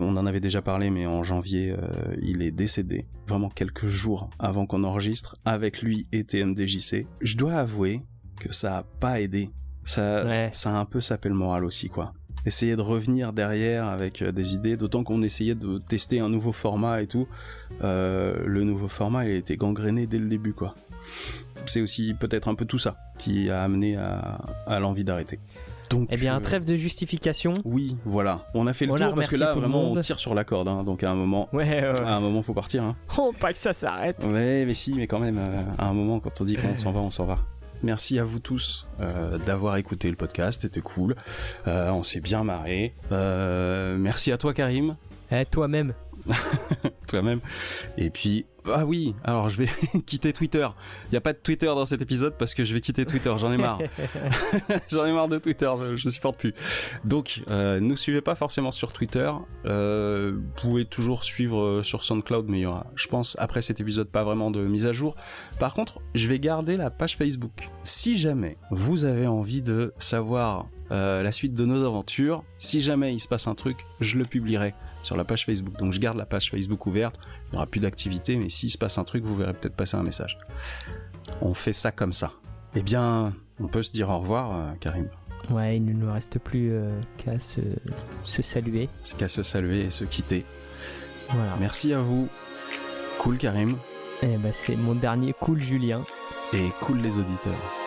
On 0.00 0.16
en 0.16 0.26
avait 0.26 0.40
déjà 0.40 0.62
parlé, 0.62 0.90
mais 0.90 1.06
en 1.06 1.22
janvier, 1.24 1.70
euh, 1.78 2.16
il 2.22 2.42
est 2.42 2.50
décédé. 2.50 3.06
Vraiment 3.28 3.48
quelques 3.50 3.86
jours 3.86 4.28
avant 4.38 4.66
qu'on 4.66 4.84
enregistre 4.84 5.36
avec 5.44 5.80
lui 5.82 6.08
et 6.12 6.24
TMDJC. 6.24 7.06
Je 7.20 7.36
dois 7.36 7.54
avouer 7.54 8.02
que 8.40 8.52
ça 8.52 8.78
a 8.78 8.82
pas 8.82 9.20
aidé. 9.20 9.50
Ça, 9.84 10.24
Ouais. 10.24 10.50
ça 10.52 10.70
a 10.70 10.78
un 10.78 10.84
peu 10.84 11.00
sapé 11.00 11.28
le 11.28 11.34
moral 11.34 11.64
aussi, 11.64 11.88
quoi. 11.88 12.12
Essayer 12.44 12.74
de 12.76 12.80
revenir 12.82 13.32
derrière 13.32 13.86
avec 13.86 14.20
euh, 14.22 14.32
des 14.32 14.54
idées, 14.54 14.76
d'autant 14.76 15.04
qu'on 15.04 15.22
essayait 15.22 15.54
de 15.54 15.78
tester 15.78 16.18
un 16.20 16.28
nouveau 16.28 16.52
format 16.52 17.00
et 17.02 17.06
tout. 17.06 17.28
Euh, 17.84 18.34
le 18.44 18.64
nouveau 18.64 18.88
format, 18.88 19.24
il 19.26 19.32
a 19.32 19.36
été 19.36 19.56
gangréné 19.56 20.06
dès 20.06 20.18
le 20.18 20.28
début, 20.28 20.52
quoi. 20.52 20.74
C'est 21.66 21.80
aussi 21.80 22.14
peut-être 22.14 22.48
un 22.48 22.54
peu 22.54 22.64
tout 22.64 22.78
ça 22.78 22.96
qui 23.18 23.48
a 23.50 23.62
amené 23.62 23.96
à, 23.96 24.40
à 24.66 24.80
l'envie 24.80 25.04
d'arrêter. 25.04 25.38
Donc, 25.90 26.08
eh 26.10 26.16
bien, 26.16 26.36
euh, 26.36 26.40
trêve 26.40 26.64
de 26.64 26.74
justification. 26.74 27.52
oui, 27.66 27.96
voilà. 28.06 28.46
On 28.54 28.66
a 28.66 28.72
fait 28.72 28.86
le 28.86 28.92
On 28.92 28.96
tour 28.96 29.14
parce 29.14 29.28
que 29.28 29.36
là, 29.36 29.52
vraiment, 29.52 29.92
on 29.92 30.00
tire 30.00 30.18
sur 30.18 30.34
la 30.34 30.42
corde. 30.42 30.66
hein. 30.68 30.84
donc 30.84 31.02
à 31.04 31.10
un 31.10 31.14
moment, 31.14 31.48
Ouais, 31.52 31.64
ouais, 31.68 31.82
ouais. 31.92 32.00
à 32.00 32.14
un 32.16 32.20
moment, 32.20 32.40
faut 32.42 32.54
partir. 32.54 32.82
Hein. 32.82 32.96
Oh, 33.18 33.32
pas 33.38 33.52
que 33.52 33.58
ça 33.58 33.74
s'arrête. 33.74 34.16
Ouais, 34.24 34.64
mais 34.66 34.72
si, 34.74 34.94
mais 34.94 35.06
quand 35.06 35.18
même, 35.18 35.36
euh, 35.38 35.62
à 35.78 35.88
un 35.88 35.92
moment, 35.92 36.18
quand 36.18 36.40
on 36.40 36.44
dit 36.44 36.56
qu'on 36.56 36.76
s'en 36.78 36.92
va, 36.92 37.00
on 37.00 37.10
s'en 37.10 37.26
va. 37.26 37.38
Merci 37.82 38.18
à 38.18 38.24
vous 38.24 38.38
tous 38.38 38.86
euh, 39.00 39.38
d'avoir 39.38 39.76
écouté 39.76 40.08
le 40.08 40.16
podcast, 40.16 40.62
c'était 40.62 40.80
cool. 40.80 41.14
Euh, 41.66 41.90
on 41.90 42.02
s'est 42.02 42.20
bien 42.20 42.44
marré. 42.44 42.94
Euh, 43.10 43.96
merci 43.98 44.30
à 44.30 44.38
toi, 44.38 44.54
Karim, 44.54 44.96
Eh, 45.32 45.44
toi-même. 45.46 45.92
toi-même. 47.08 47.40
Et 47.96 48.10
puis, 48.10 48.46
ah 48.70 48.84
oui, 48.86 49.14
alors 49.24 49.50
je 49.50 49.56
vais 49.56 49.68
quitter 50.06 50.32
Twitter. 50.32 50.66
Il 51.06 51.12
n'y 51.12 51.18
a 51.18 51.20
pas 51.20 51.32
de 51.32 51.38
Twitter 51.38 51.66
dans 51.66 51.86
cet 51.86 52.00
épisode 52.00 52.34
parce 52.38 52.54
que 52.54 52.64
je 52.64 52.74
vais 52.74 52.80
quitter 52.80 53.04
Twitter, 53.04 53.32
j'en 53.38 53.52
ai 53.52 53.56
marre. 53.56 53.78
J'en 54.90 55.04
ai 55.04 55.12
marre 55.12 55.28
de 55.28 55.38
Twitter, 55.38 55.70
je, 55.96 56.08
supporte 56.08 56.38
plus. 56.38 56.54
Donc, 57.04 57.42
euh, 57.50 57.80
nous 57.80 57.96
suivez 57.96 58.20
pas 58.20 58.34
forcément 58.34 58.70
sur 58.70 58.92
Twitter. 58.92 59.30
Euh, 59.66 60.32
vous 60.34 60.42
pouvez 60.56 60.84
toujours 60.84 61.24
suivre 61.24 61.60
euh, 61.60 61.82
sur 61.82 62.02
SoundCloud, 62.04 62.46
mais 62.48 62.58
il 62.58 62.62
y 62.62 62.66
aura, 62.66 62.86
je 62.94 63.08
pense, 63.08 63.36
après 63.38 63.62
cet 63.62 63.80
épisode, 63.80 64.08
pas 64.08 64.24
vraiment 64.24 64.50
de 64.50 64.60
mise 64.60 64.86
à 64.86 64.92
jour. 64.92 65.16
Par 65.58 65.74
contre, 65.74 66.00
je 66.14 66.28
vais 66.28 66.38
garder 66.38 66.76
la 66.76 66.90
page 66.90 67.16
Facebook. 67.16 67.70
Si 67.84 68.16
jamais 68.16 68.56
vous 68.70 69.04
avez 69.04 69.26
envie 69.26 69.62
de 69.62 69.92
savoir 69.98 70.66
euh, 70.92 71.22
la 71.22 71.32
suite 71.32 71.54
de 71.54 71.64
nos 71.64 71.86
aventures, 71.86 72.44
si 72.58 72.82
jamais 72.82 73.14
il 73.14 73.20
se 73.20 73.28
passe 73.28 73.46
un 73.46 73.54
truc, 73.54 73.78
je 74.00 74.18
le 74.18 74.24
publierai 74.24 74.74
sur 75.02 75.16
la 75.16 75.24
page 75.24 75.44
Facebook. 75.44 75.78
Donc 75.78 75.92
je 75.92 76.00
garde 76.00 76.16
la 76.16 76.26
page 76.26 76.50
Facebook 76.50 76.86
ouverte. 76.86 77.18
Il 77.48 77.52
n'y 77.52 77.56
aura 77.56 77.66
plus 77.66 77.80
d'activité, 77.80 78.36
mais 78.36 78.48
s'il 78.48 78.70
se 78.70 78.78
passe 78.78 78.98
un 78.98 79.04
truc, 79.04 79.24
vous 79.24 79.36
verrez 79.36 79.54
peut-être 79.54 79.76
passer 79.76 79.96
un 79.96 80.02
message. 80.02 80.38
On 81.40 81.54
fait 81.54 81.72
ça 81.72 81.92
comme 81.92 82.12
ça. 82.12 82.32
Eh 82.74 82.82
bien, 82.82 83.32
on 83.60 83.68
peut 83.68 83.82
se 83.82 83.92
dire 83.92 84.08
au 84.08 84.18
revoir, 84.18 84.56
euh, 84.56 84.72
Karim. 84.80 85.08
Ouais, 85.50 85.76
il 85.76 85.84
ne 85.84 85.92
nous 85.92 86.12
reste 86.12 86.38
plus 86.38 86.72
euh, 86.72 86.88
qu'à 87.18 87.38
se, 87.40 87.60
se 88.22 88.42
saluer. 88.42 88.88
C'est 89.02 89.16
qu'à 89.16 89.28
se 89.28 89.42
saluer 89.42 89.82
et 89.86 89.90
se 89.90 90.04
quitter. 90.04 90.44
Voilà. 91.28 91.56
Merci 91.58 91.92
à 91.92 91.98
vous. 91.98 92.28
Cool, 93.18 93.38
Karim. 93.38 93.76
Eh 94.22 94.36
ben, 94.36 94.52
c'est 94.52 94.76
mon 94.76 94.94
dernier 94.94 95.32
cool, 95.32 95.58
Julien. 95.60 96.04
Et 96.52 96.68
cool, 96.80 97.00
les 97.00 97.16
auditeurs. 97.16 97.81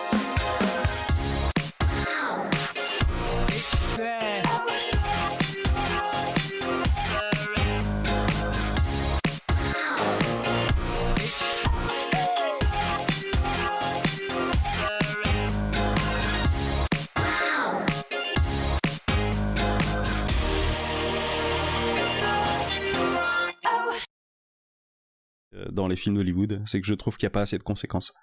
Les 25.95 26.01
films 26.01 26.15
d'Hollywood, 26.15 26.61
c'est 26.65 26.81
que 26.81 26.88
je 26.88 26.93
trouve 26.93 27.15
qu'il 27.17 27.26
n'y 27.26 27.31
a 27.31 27.31
pas 27.31 27.41
assez 27.41 27.57
de 27.57 27.63
conséquences. 27.63 28.13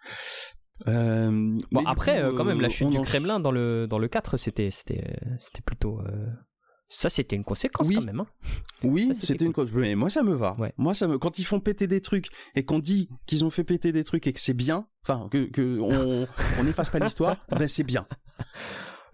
Euh, 0.88 1.58
Bon, 1.70 1.82
après, 1.86 2.20
coup, 2.20 2.26
euh, 2.28 2.36
quand 2.36 2.44
même, 2.44 2.60
la 2.60 2.68
chute 2.68 2.88
du 2.90 2.98
en- 2.98 3.02
Kremlin 3.02 3.40
dans 3.40 3.52
le, 3.52 3.86
dans 3.88 3.98
le 3.98 4.08
4, 4.08 4.36
c'était, 4.36 4.70
c'était, 4.70 5.04
euh, 5.06 5.34
c'était 5.38 5.62
plutôt. 5.62 6.00
euh, 6.00 6.26
Ça, 6.88 7.08
c'était 7.08 7.36
une 7.36 7.44
conséquence 7.44 7.86
Oui. 7.88 7.94
quand 7.94 8.02
même. 8.04 8.20
hein. 8.20 8.26
Oui, 8.82 9.12
c'était 9.14 9.44
une 9.46 9.52
cause. 9.54 9.70
Mais 9.72 9.94
moi, 9.94 10.10
ça 10.10 10.22
me 10.22 10.34
va. 10.34 10.54
Ouais. 10.58 10.72
Moi, 10.76 10.92
ça 10.92 11.06
me. 11.08 11.16
Quand 11.18 11.38
ils 11.38 11.44
font 11.44 11.60
péter 11.60 11.86
des 11.86 12.00
trucs 12.02 12.26
et 12.54 12.64
qu'on 12.64 12.80
dit 12.80 13.08
qu'ils 13.26 13.44
ont 13.44 13.50
fait 13.50 13.64
péter 13.64 13.92
des 13.92 14.04
trucs 14.04 14.26
et 14.26 14.32
que 14.34 14.40
c'est 14.40 14.52
bien, 14.54 14.86
enfin 15.06 15.28
que, 15.30 15.44
que 15.50 15.78
on, 15.80 16.26
on 16.60 16.66
efface 16.66 16.90
pas 16.90 16.98
l'histoire, 16.98 17.36
ben 17.48 17.66
c'est 17.68 17.84
bien. 17.84 18.06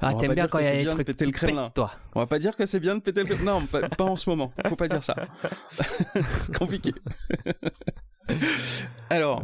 Ah, 0.00 0.10
On 0.10 0.14
va 0.14 0.18
t'aimes 0.20 0.28
pas 0.30 0.34
bien 0.36 0.44
dire 0.44 0.50
quand 0.50 0.58
que 0.58 0.62
il 0.62 0.66
y 0.66 0.68
a 0.68 0.70
c'est 0.70 0.76
des 0.78 0.82
bien 0.82 0.90
de 0.90 0.94
trucs 0.96 1.06
péter 1.08 1.24
qui 1.26 1.30
le 1.32 1.36
Kremlin. 1.36 1.70
toi. 1.74 1.92
On 2.14 2.20
va 2.20 2.26
pas 2.26 2.38
dire 2.38 2.56
que 2.56 2.66
c'est 2.66 2.80
bien 2.80 2.94
de 2.96 3.00
péter 3.00 3.22
le. 3.24 3.44
Non, 3.44 3.64
pas, 3.66 3.88
pas 3.88 4.04
en 4.04 4.16
ce 4.16 4.28
moment. 4.30 4.52
Faut 4.68 4.76
pas 4.76 4.88
dire 4.88 5.04
ça. 5.04 5.14
Compliqué. 6.58 6.92
Alors, 9.10 9.42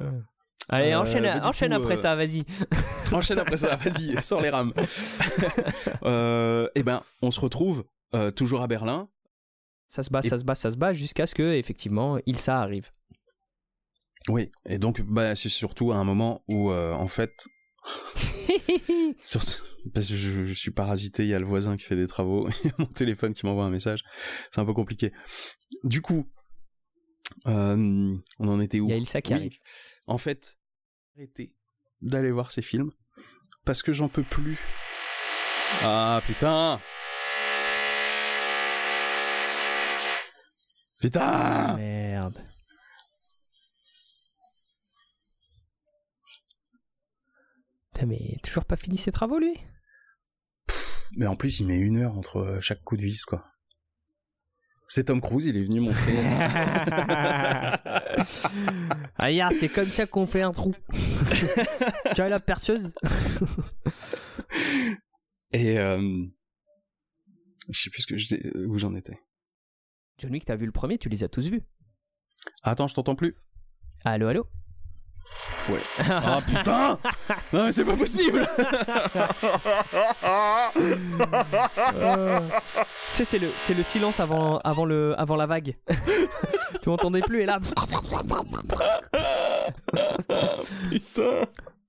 Allez, 0.70 0.92
Euh, 0.92 1.00
enchaîne, 1.00 1.24
bah, 1.24 1.46
enchaîne 1.46 1.74
coup, 1.76 1.82
après 1.82 1.94
euh, 1.94 1.96
ça, 1.96 2.16
vas-y. 2.16 2.44
enchaîne 3.12 3.38
après 3.38 3.58
ça. 3.58 3.76
Vas-y, 3.76 4.20
sors 4.22 4.40
les 4.40 4.48
rames. 4.50 4.72
euh, 6.04 6.68
eh 6.74 6.82
ben, 6.82 7.02
on 7.22 7.30
se 7.30 7.38
retrouve 7.40 7.84
euh, 8.14 8.30
toujours 8.30 8.62
à 8.62 8.66
Berlin. 8.66 9.08
Ça 9.88 10.02
se 10.02 10.10
bat, 10.10 10.20
Et- 10.24 10.28
ça 10.28 10.38
se 10.38 10.44
bat, 10.44 10.54
ça 10.54 10.70
se 10.70 10.76
bat, 10.76 10.92
jusqu'à 10.94 11.26
ce 11.26 11.34
que, 11.34 11.54
effectivement, 11.54 12.18
Ilsa 12.26 12.60
arrive. 12.60 12.90
Oui, 14.28 14.50
et 14.66 14.78
donc 14.78 15.02
bah, 15.02 15.34
c'est 15.34 15.50
surtout 15.50 15.92
à 15.92 15.96
un 15.96 16.04
moment 16.04 16.42
où, 16.48 16.70
euh, 16.70 16.94
en 16.94 17.08
fait, 17.08 17.44
surtout, 19.22 19.62
parce 19.92 20.08
que 20.08 20.16
je, 20.16 20.46
je 20.46 20.54
suis 20.54 20.70
parasité, 20.70 21.24
il 21.24 21.28
y 21.28 21.34
a 21.34 21.38
le 21.38 21.44
voisin 21.44 21.76
qui 21.76 21.84
fait 21.84 21.96
des 21.96 22.06
travaux, 22.06 22.48
il 22.64 22.68
y 22.68 22.70
a 22.70 22.74
mon 22.78 22.86
téléphone 22.86 23.34
qui 23.34 23.44
m'envoie 23.44 23.64
un 23.64 23.70
message, 23.70 24.02
c'est 24.50 24.60
un 24.60 24.64
peu 24.64 24.72
compliqué. 24.72 25.12
Du 25.82 26.00
coup, 26.00 26.26
euh, 26.26 26.33
on 27.46 28.20
en 28.38 28.60
était 28.60 28.80
où? 28.80 28.86
Il 28.88 28.90
y 28.90 28.94
a 28.94 28.96
Ilsa 28.98 29.22
qui 29.22 29.32
Oui. 29.32 29.38
arrive. 29.38 29.58
En 30.06 30.18
fait, 30.18 30.58
arrêtez 31.16 31.54
d'aller 32.02 32.30
voir 32.30 32.50
ces 32.52 32.62
films 32.62 32.92
parce 33.64 33.82
que 33.82 33.92
j'en 33.92 34.08
peux 34.08 34.22
plus. 34.22 34.58
Ah 35.82 36.20
putain 36.26 36.80
Putain 41.00 41.76
Merde. 41.76 42.40
Putain, 47.92 48.06
mais 48.06 48.36
toujours 48.42 48.64
pas 48.64 48.76
fini 48.76 48.96
ses 48.98 49.12
travaux, 49.12 49.38
lui? 49.38 49.54
Mais 51.16 51.26
en 51.26 51.36
plus, 51.36 51.60
il 51.60 51.66
met 51.66 51.78
une 51.78 51.98
heure 51.98 52.16
entre 52.16 52.38
euh, 52.38 52.60
chaque 52.60 52.82
coup 52.82 52.96
de 52.96 53.02
vis, 53.02 53.22
quoi. 53.24 53.44
C'est 54.88 55.04
Tom 55.04 55.20
Cruise, 55.20 55.46
il 55.46 55.56
est 55.56 55.64
venu 55.64 55.80
montrer. 55.80 56.14
Ah, 59.18 59.26
regarde, 59.26 59.54
c'est 59.58 59.68
comme 59.68 59.86
ça 59.86 60.06
qu'on 60.06 60.26
fait 60.26 60.42
un 60.42 60.52
trou. 60.52 60.74
tu 62.14 62.20
as 62.20 62.28
la 62.28 62.40
perceuse 62.40 62.92
Et 65.52 65.78
euh, 65.78 66.24
je 67.70 67.80
sais 67.80 67.90
plus 67.90 68.02
ce 68.02 68.06
que 68.06 68.18
je 68.18 68.26
dis- 68.26 68.42
où 68.66 68.76
j'en 68.78 68.94
étais. 68.94 69.18
John 70.18 70.32
Wick, 70.32 70.44
t'as 70.44 70.56
vu 70.56 70.66
le 70.66 70.72
premier, 70.72 70.98
tu 70.98 71.08
les 71.08 71.24
as 71.24 71.28
tous 71.28 71.48
vus. 71.48 71.62
Attends, 72.62 72.88
je 72.88 72.94
t'entends 72.94 73.16
plus. 73.16 73.36
Allô, 74.04 74.28
allô? 74.28 74.46
Ouais. 75.68 75.80
Ah 75.98 76.40
putain 76.46 76.98
Non 77.52 77.64
mais 77.64 77.72
c'est 77.72 77.84
pas 77.84 77.96
possible 77.96 78.46
Tu 83.12 83.18
sais, 83.18 83.24
c'est 83.24 83.38
le, 83.38 83.48
c'est 83.56 83.74
le 83.74 83.82
silence 83.82 84.20
avant, 84.20 84.58
avant, 84.58 84.84
le, 84.84 85.14
avant 85.18 85.36
la 85.36 85.46
vague. 85.46 85.76
tu 86.82 86.88
m'entendais 86.88 87.20
plus 87.20 87.42
et 87.42 87.46
là. 87.46 87.58
Putain 90.90 91.46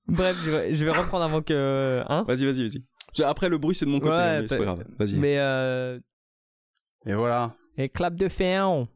Bref, 0.08 0.38
je 0.46 0.52
vais, 0.52 0.74
je 0.74 0.86
vais 0.86 0.92
reprendre 0.92 1.24
avant 1.26 1.42
que. 1.42 2.04
Hein 2.08 2.24
Vas-y, 2.28 2.46
vas-y, 2.46 2.68
vas-y. 2.68 3.24
Après, 3.24 3.50
le 3.50 3.58
bruit, 3.58 3.74
c'est 3.76 3.86
de 3.86 3.90
mon 3.92 4.00
côté, 4.00 4.12
Ouais, 4.14 4.22
hein, 4.22 4.42
mais 4.42 4.48
c'est 4.48 4.58
pas 4.58 4.64
grave. 4.66 4.84
Vas-y. 5.00 5.16
Mais. 5.16 5.38
Euh, 5.40 6.00
Et 7.08 7.14
voilà. 7.14 7.54
et 7.78 7.90
clap 7.90 8.16
de 8.16 8.30
ferme. 8.30 8.88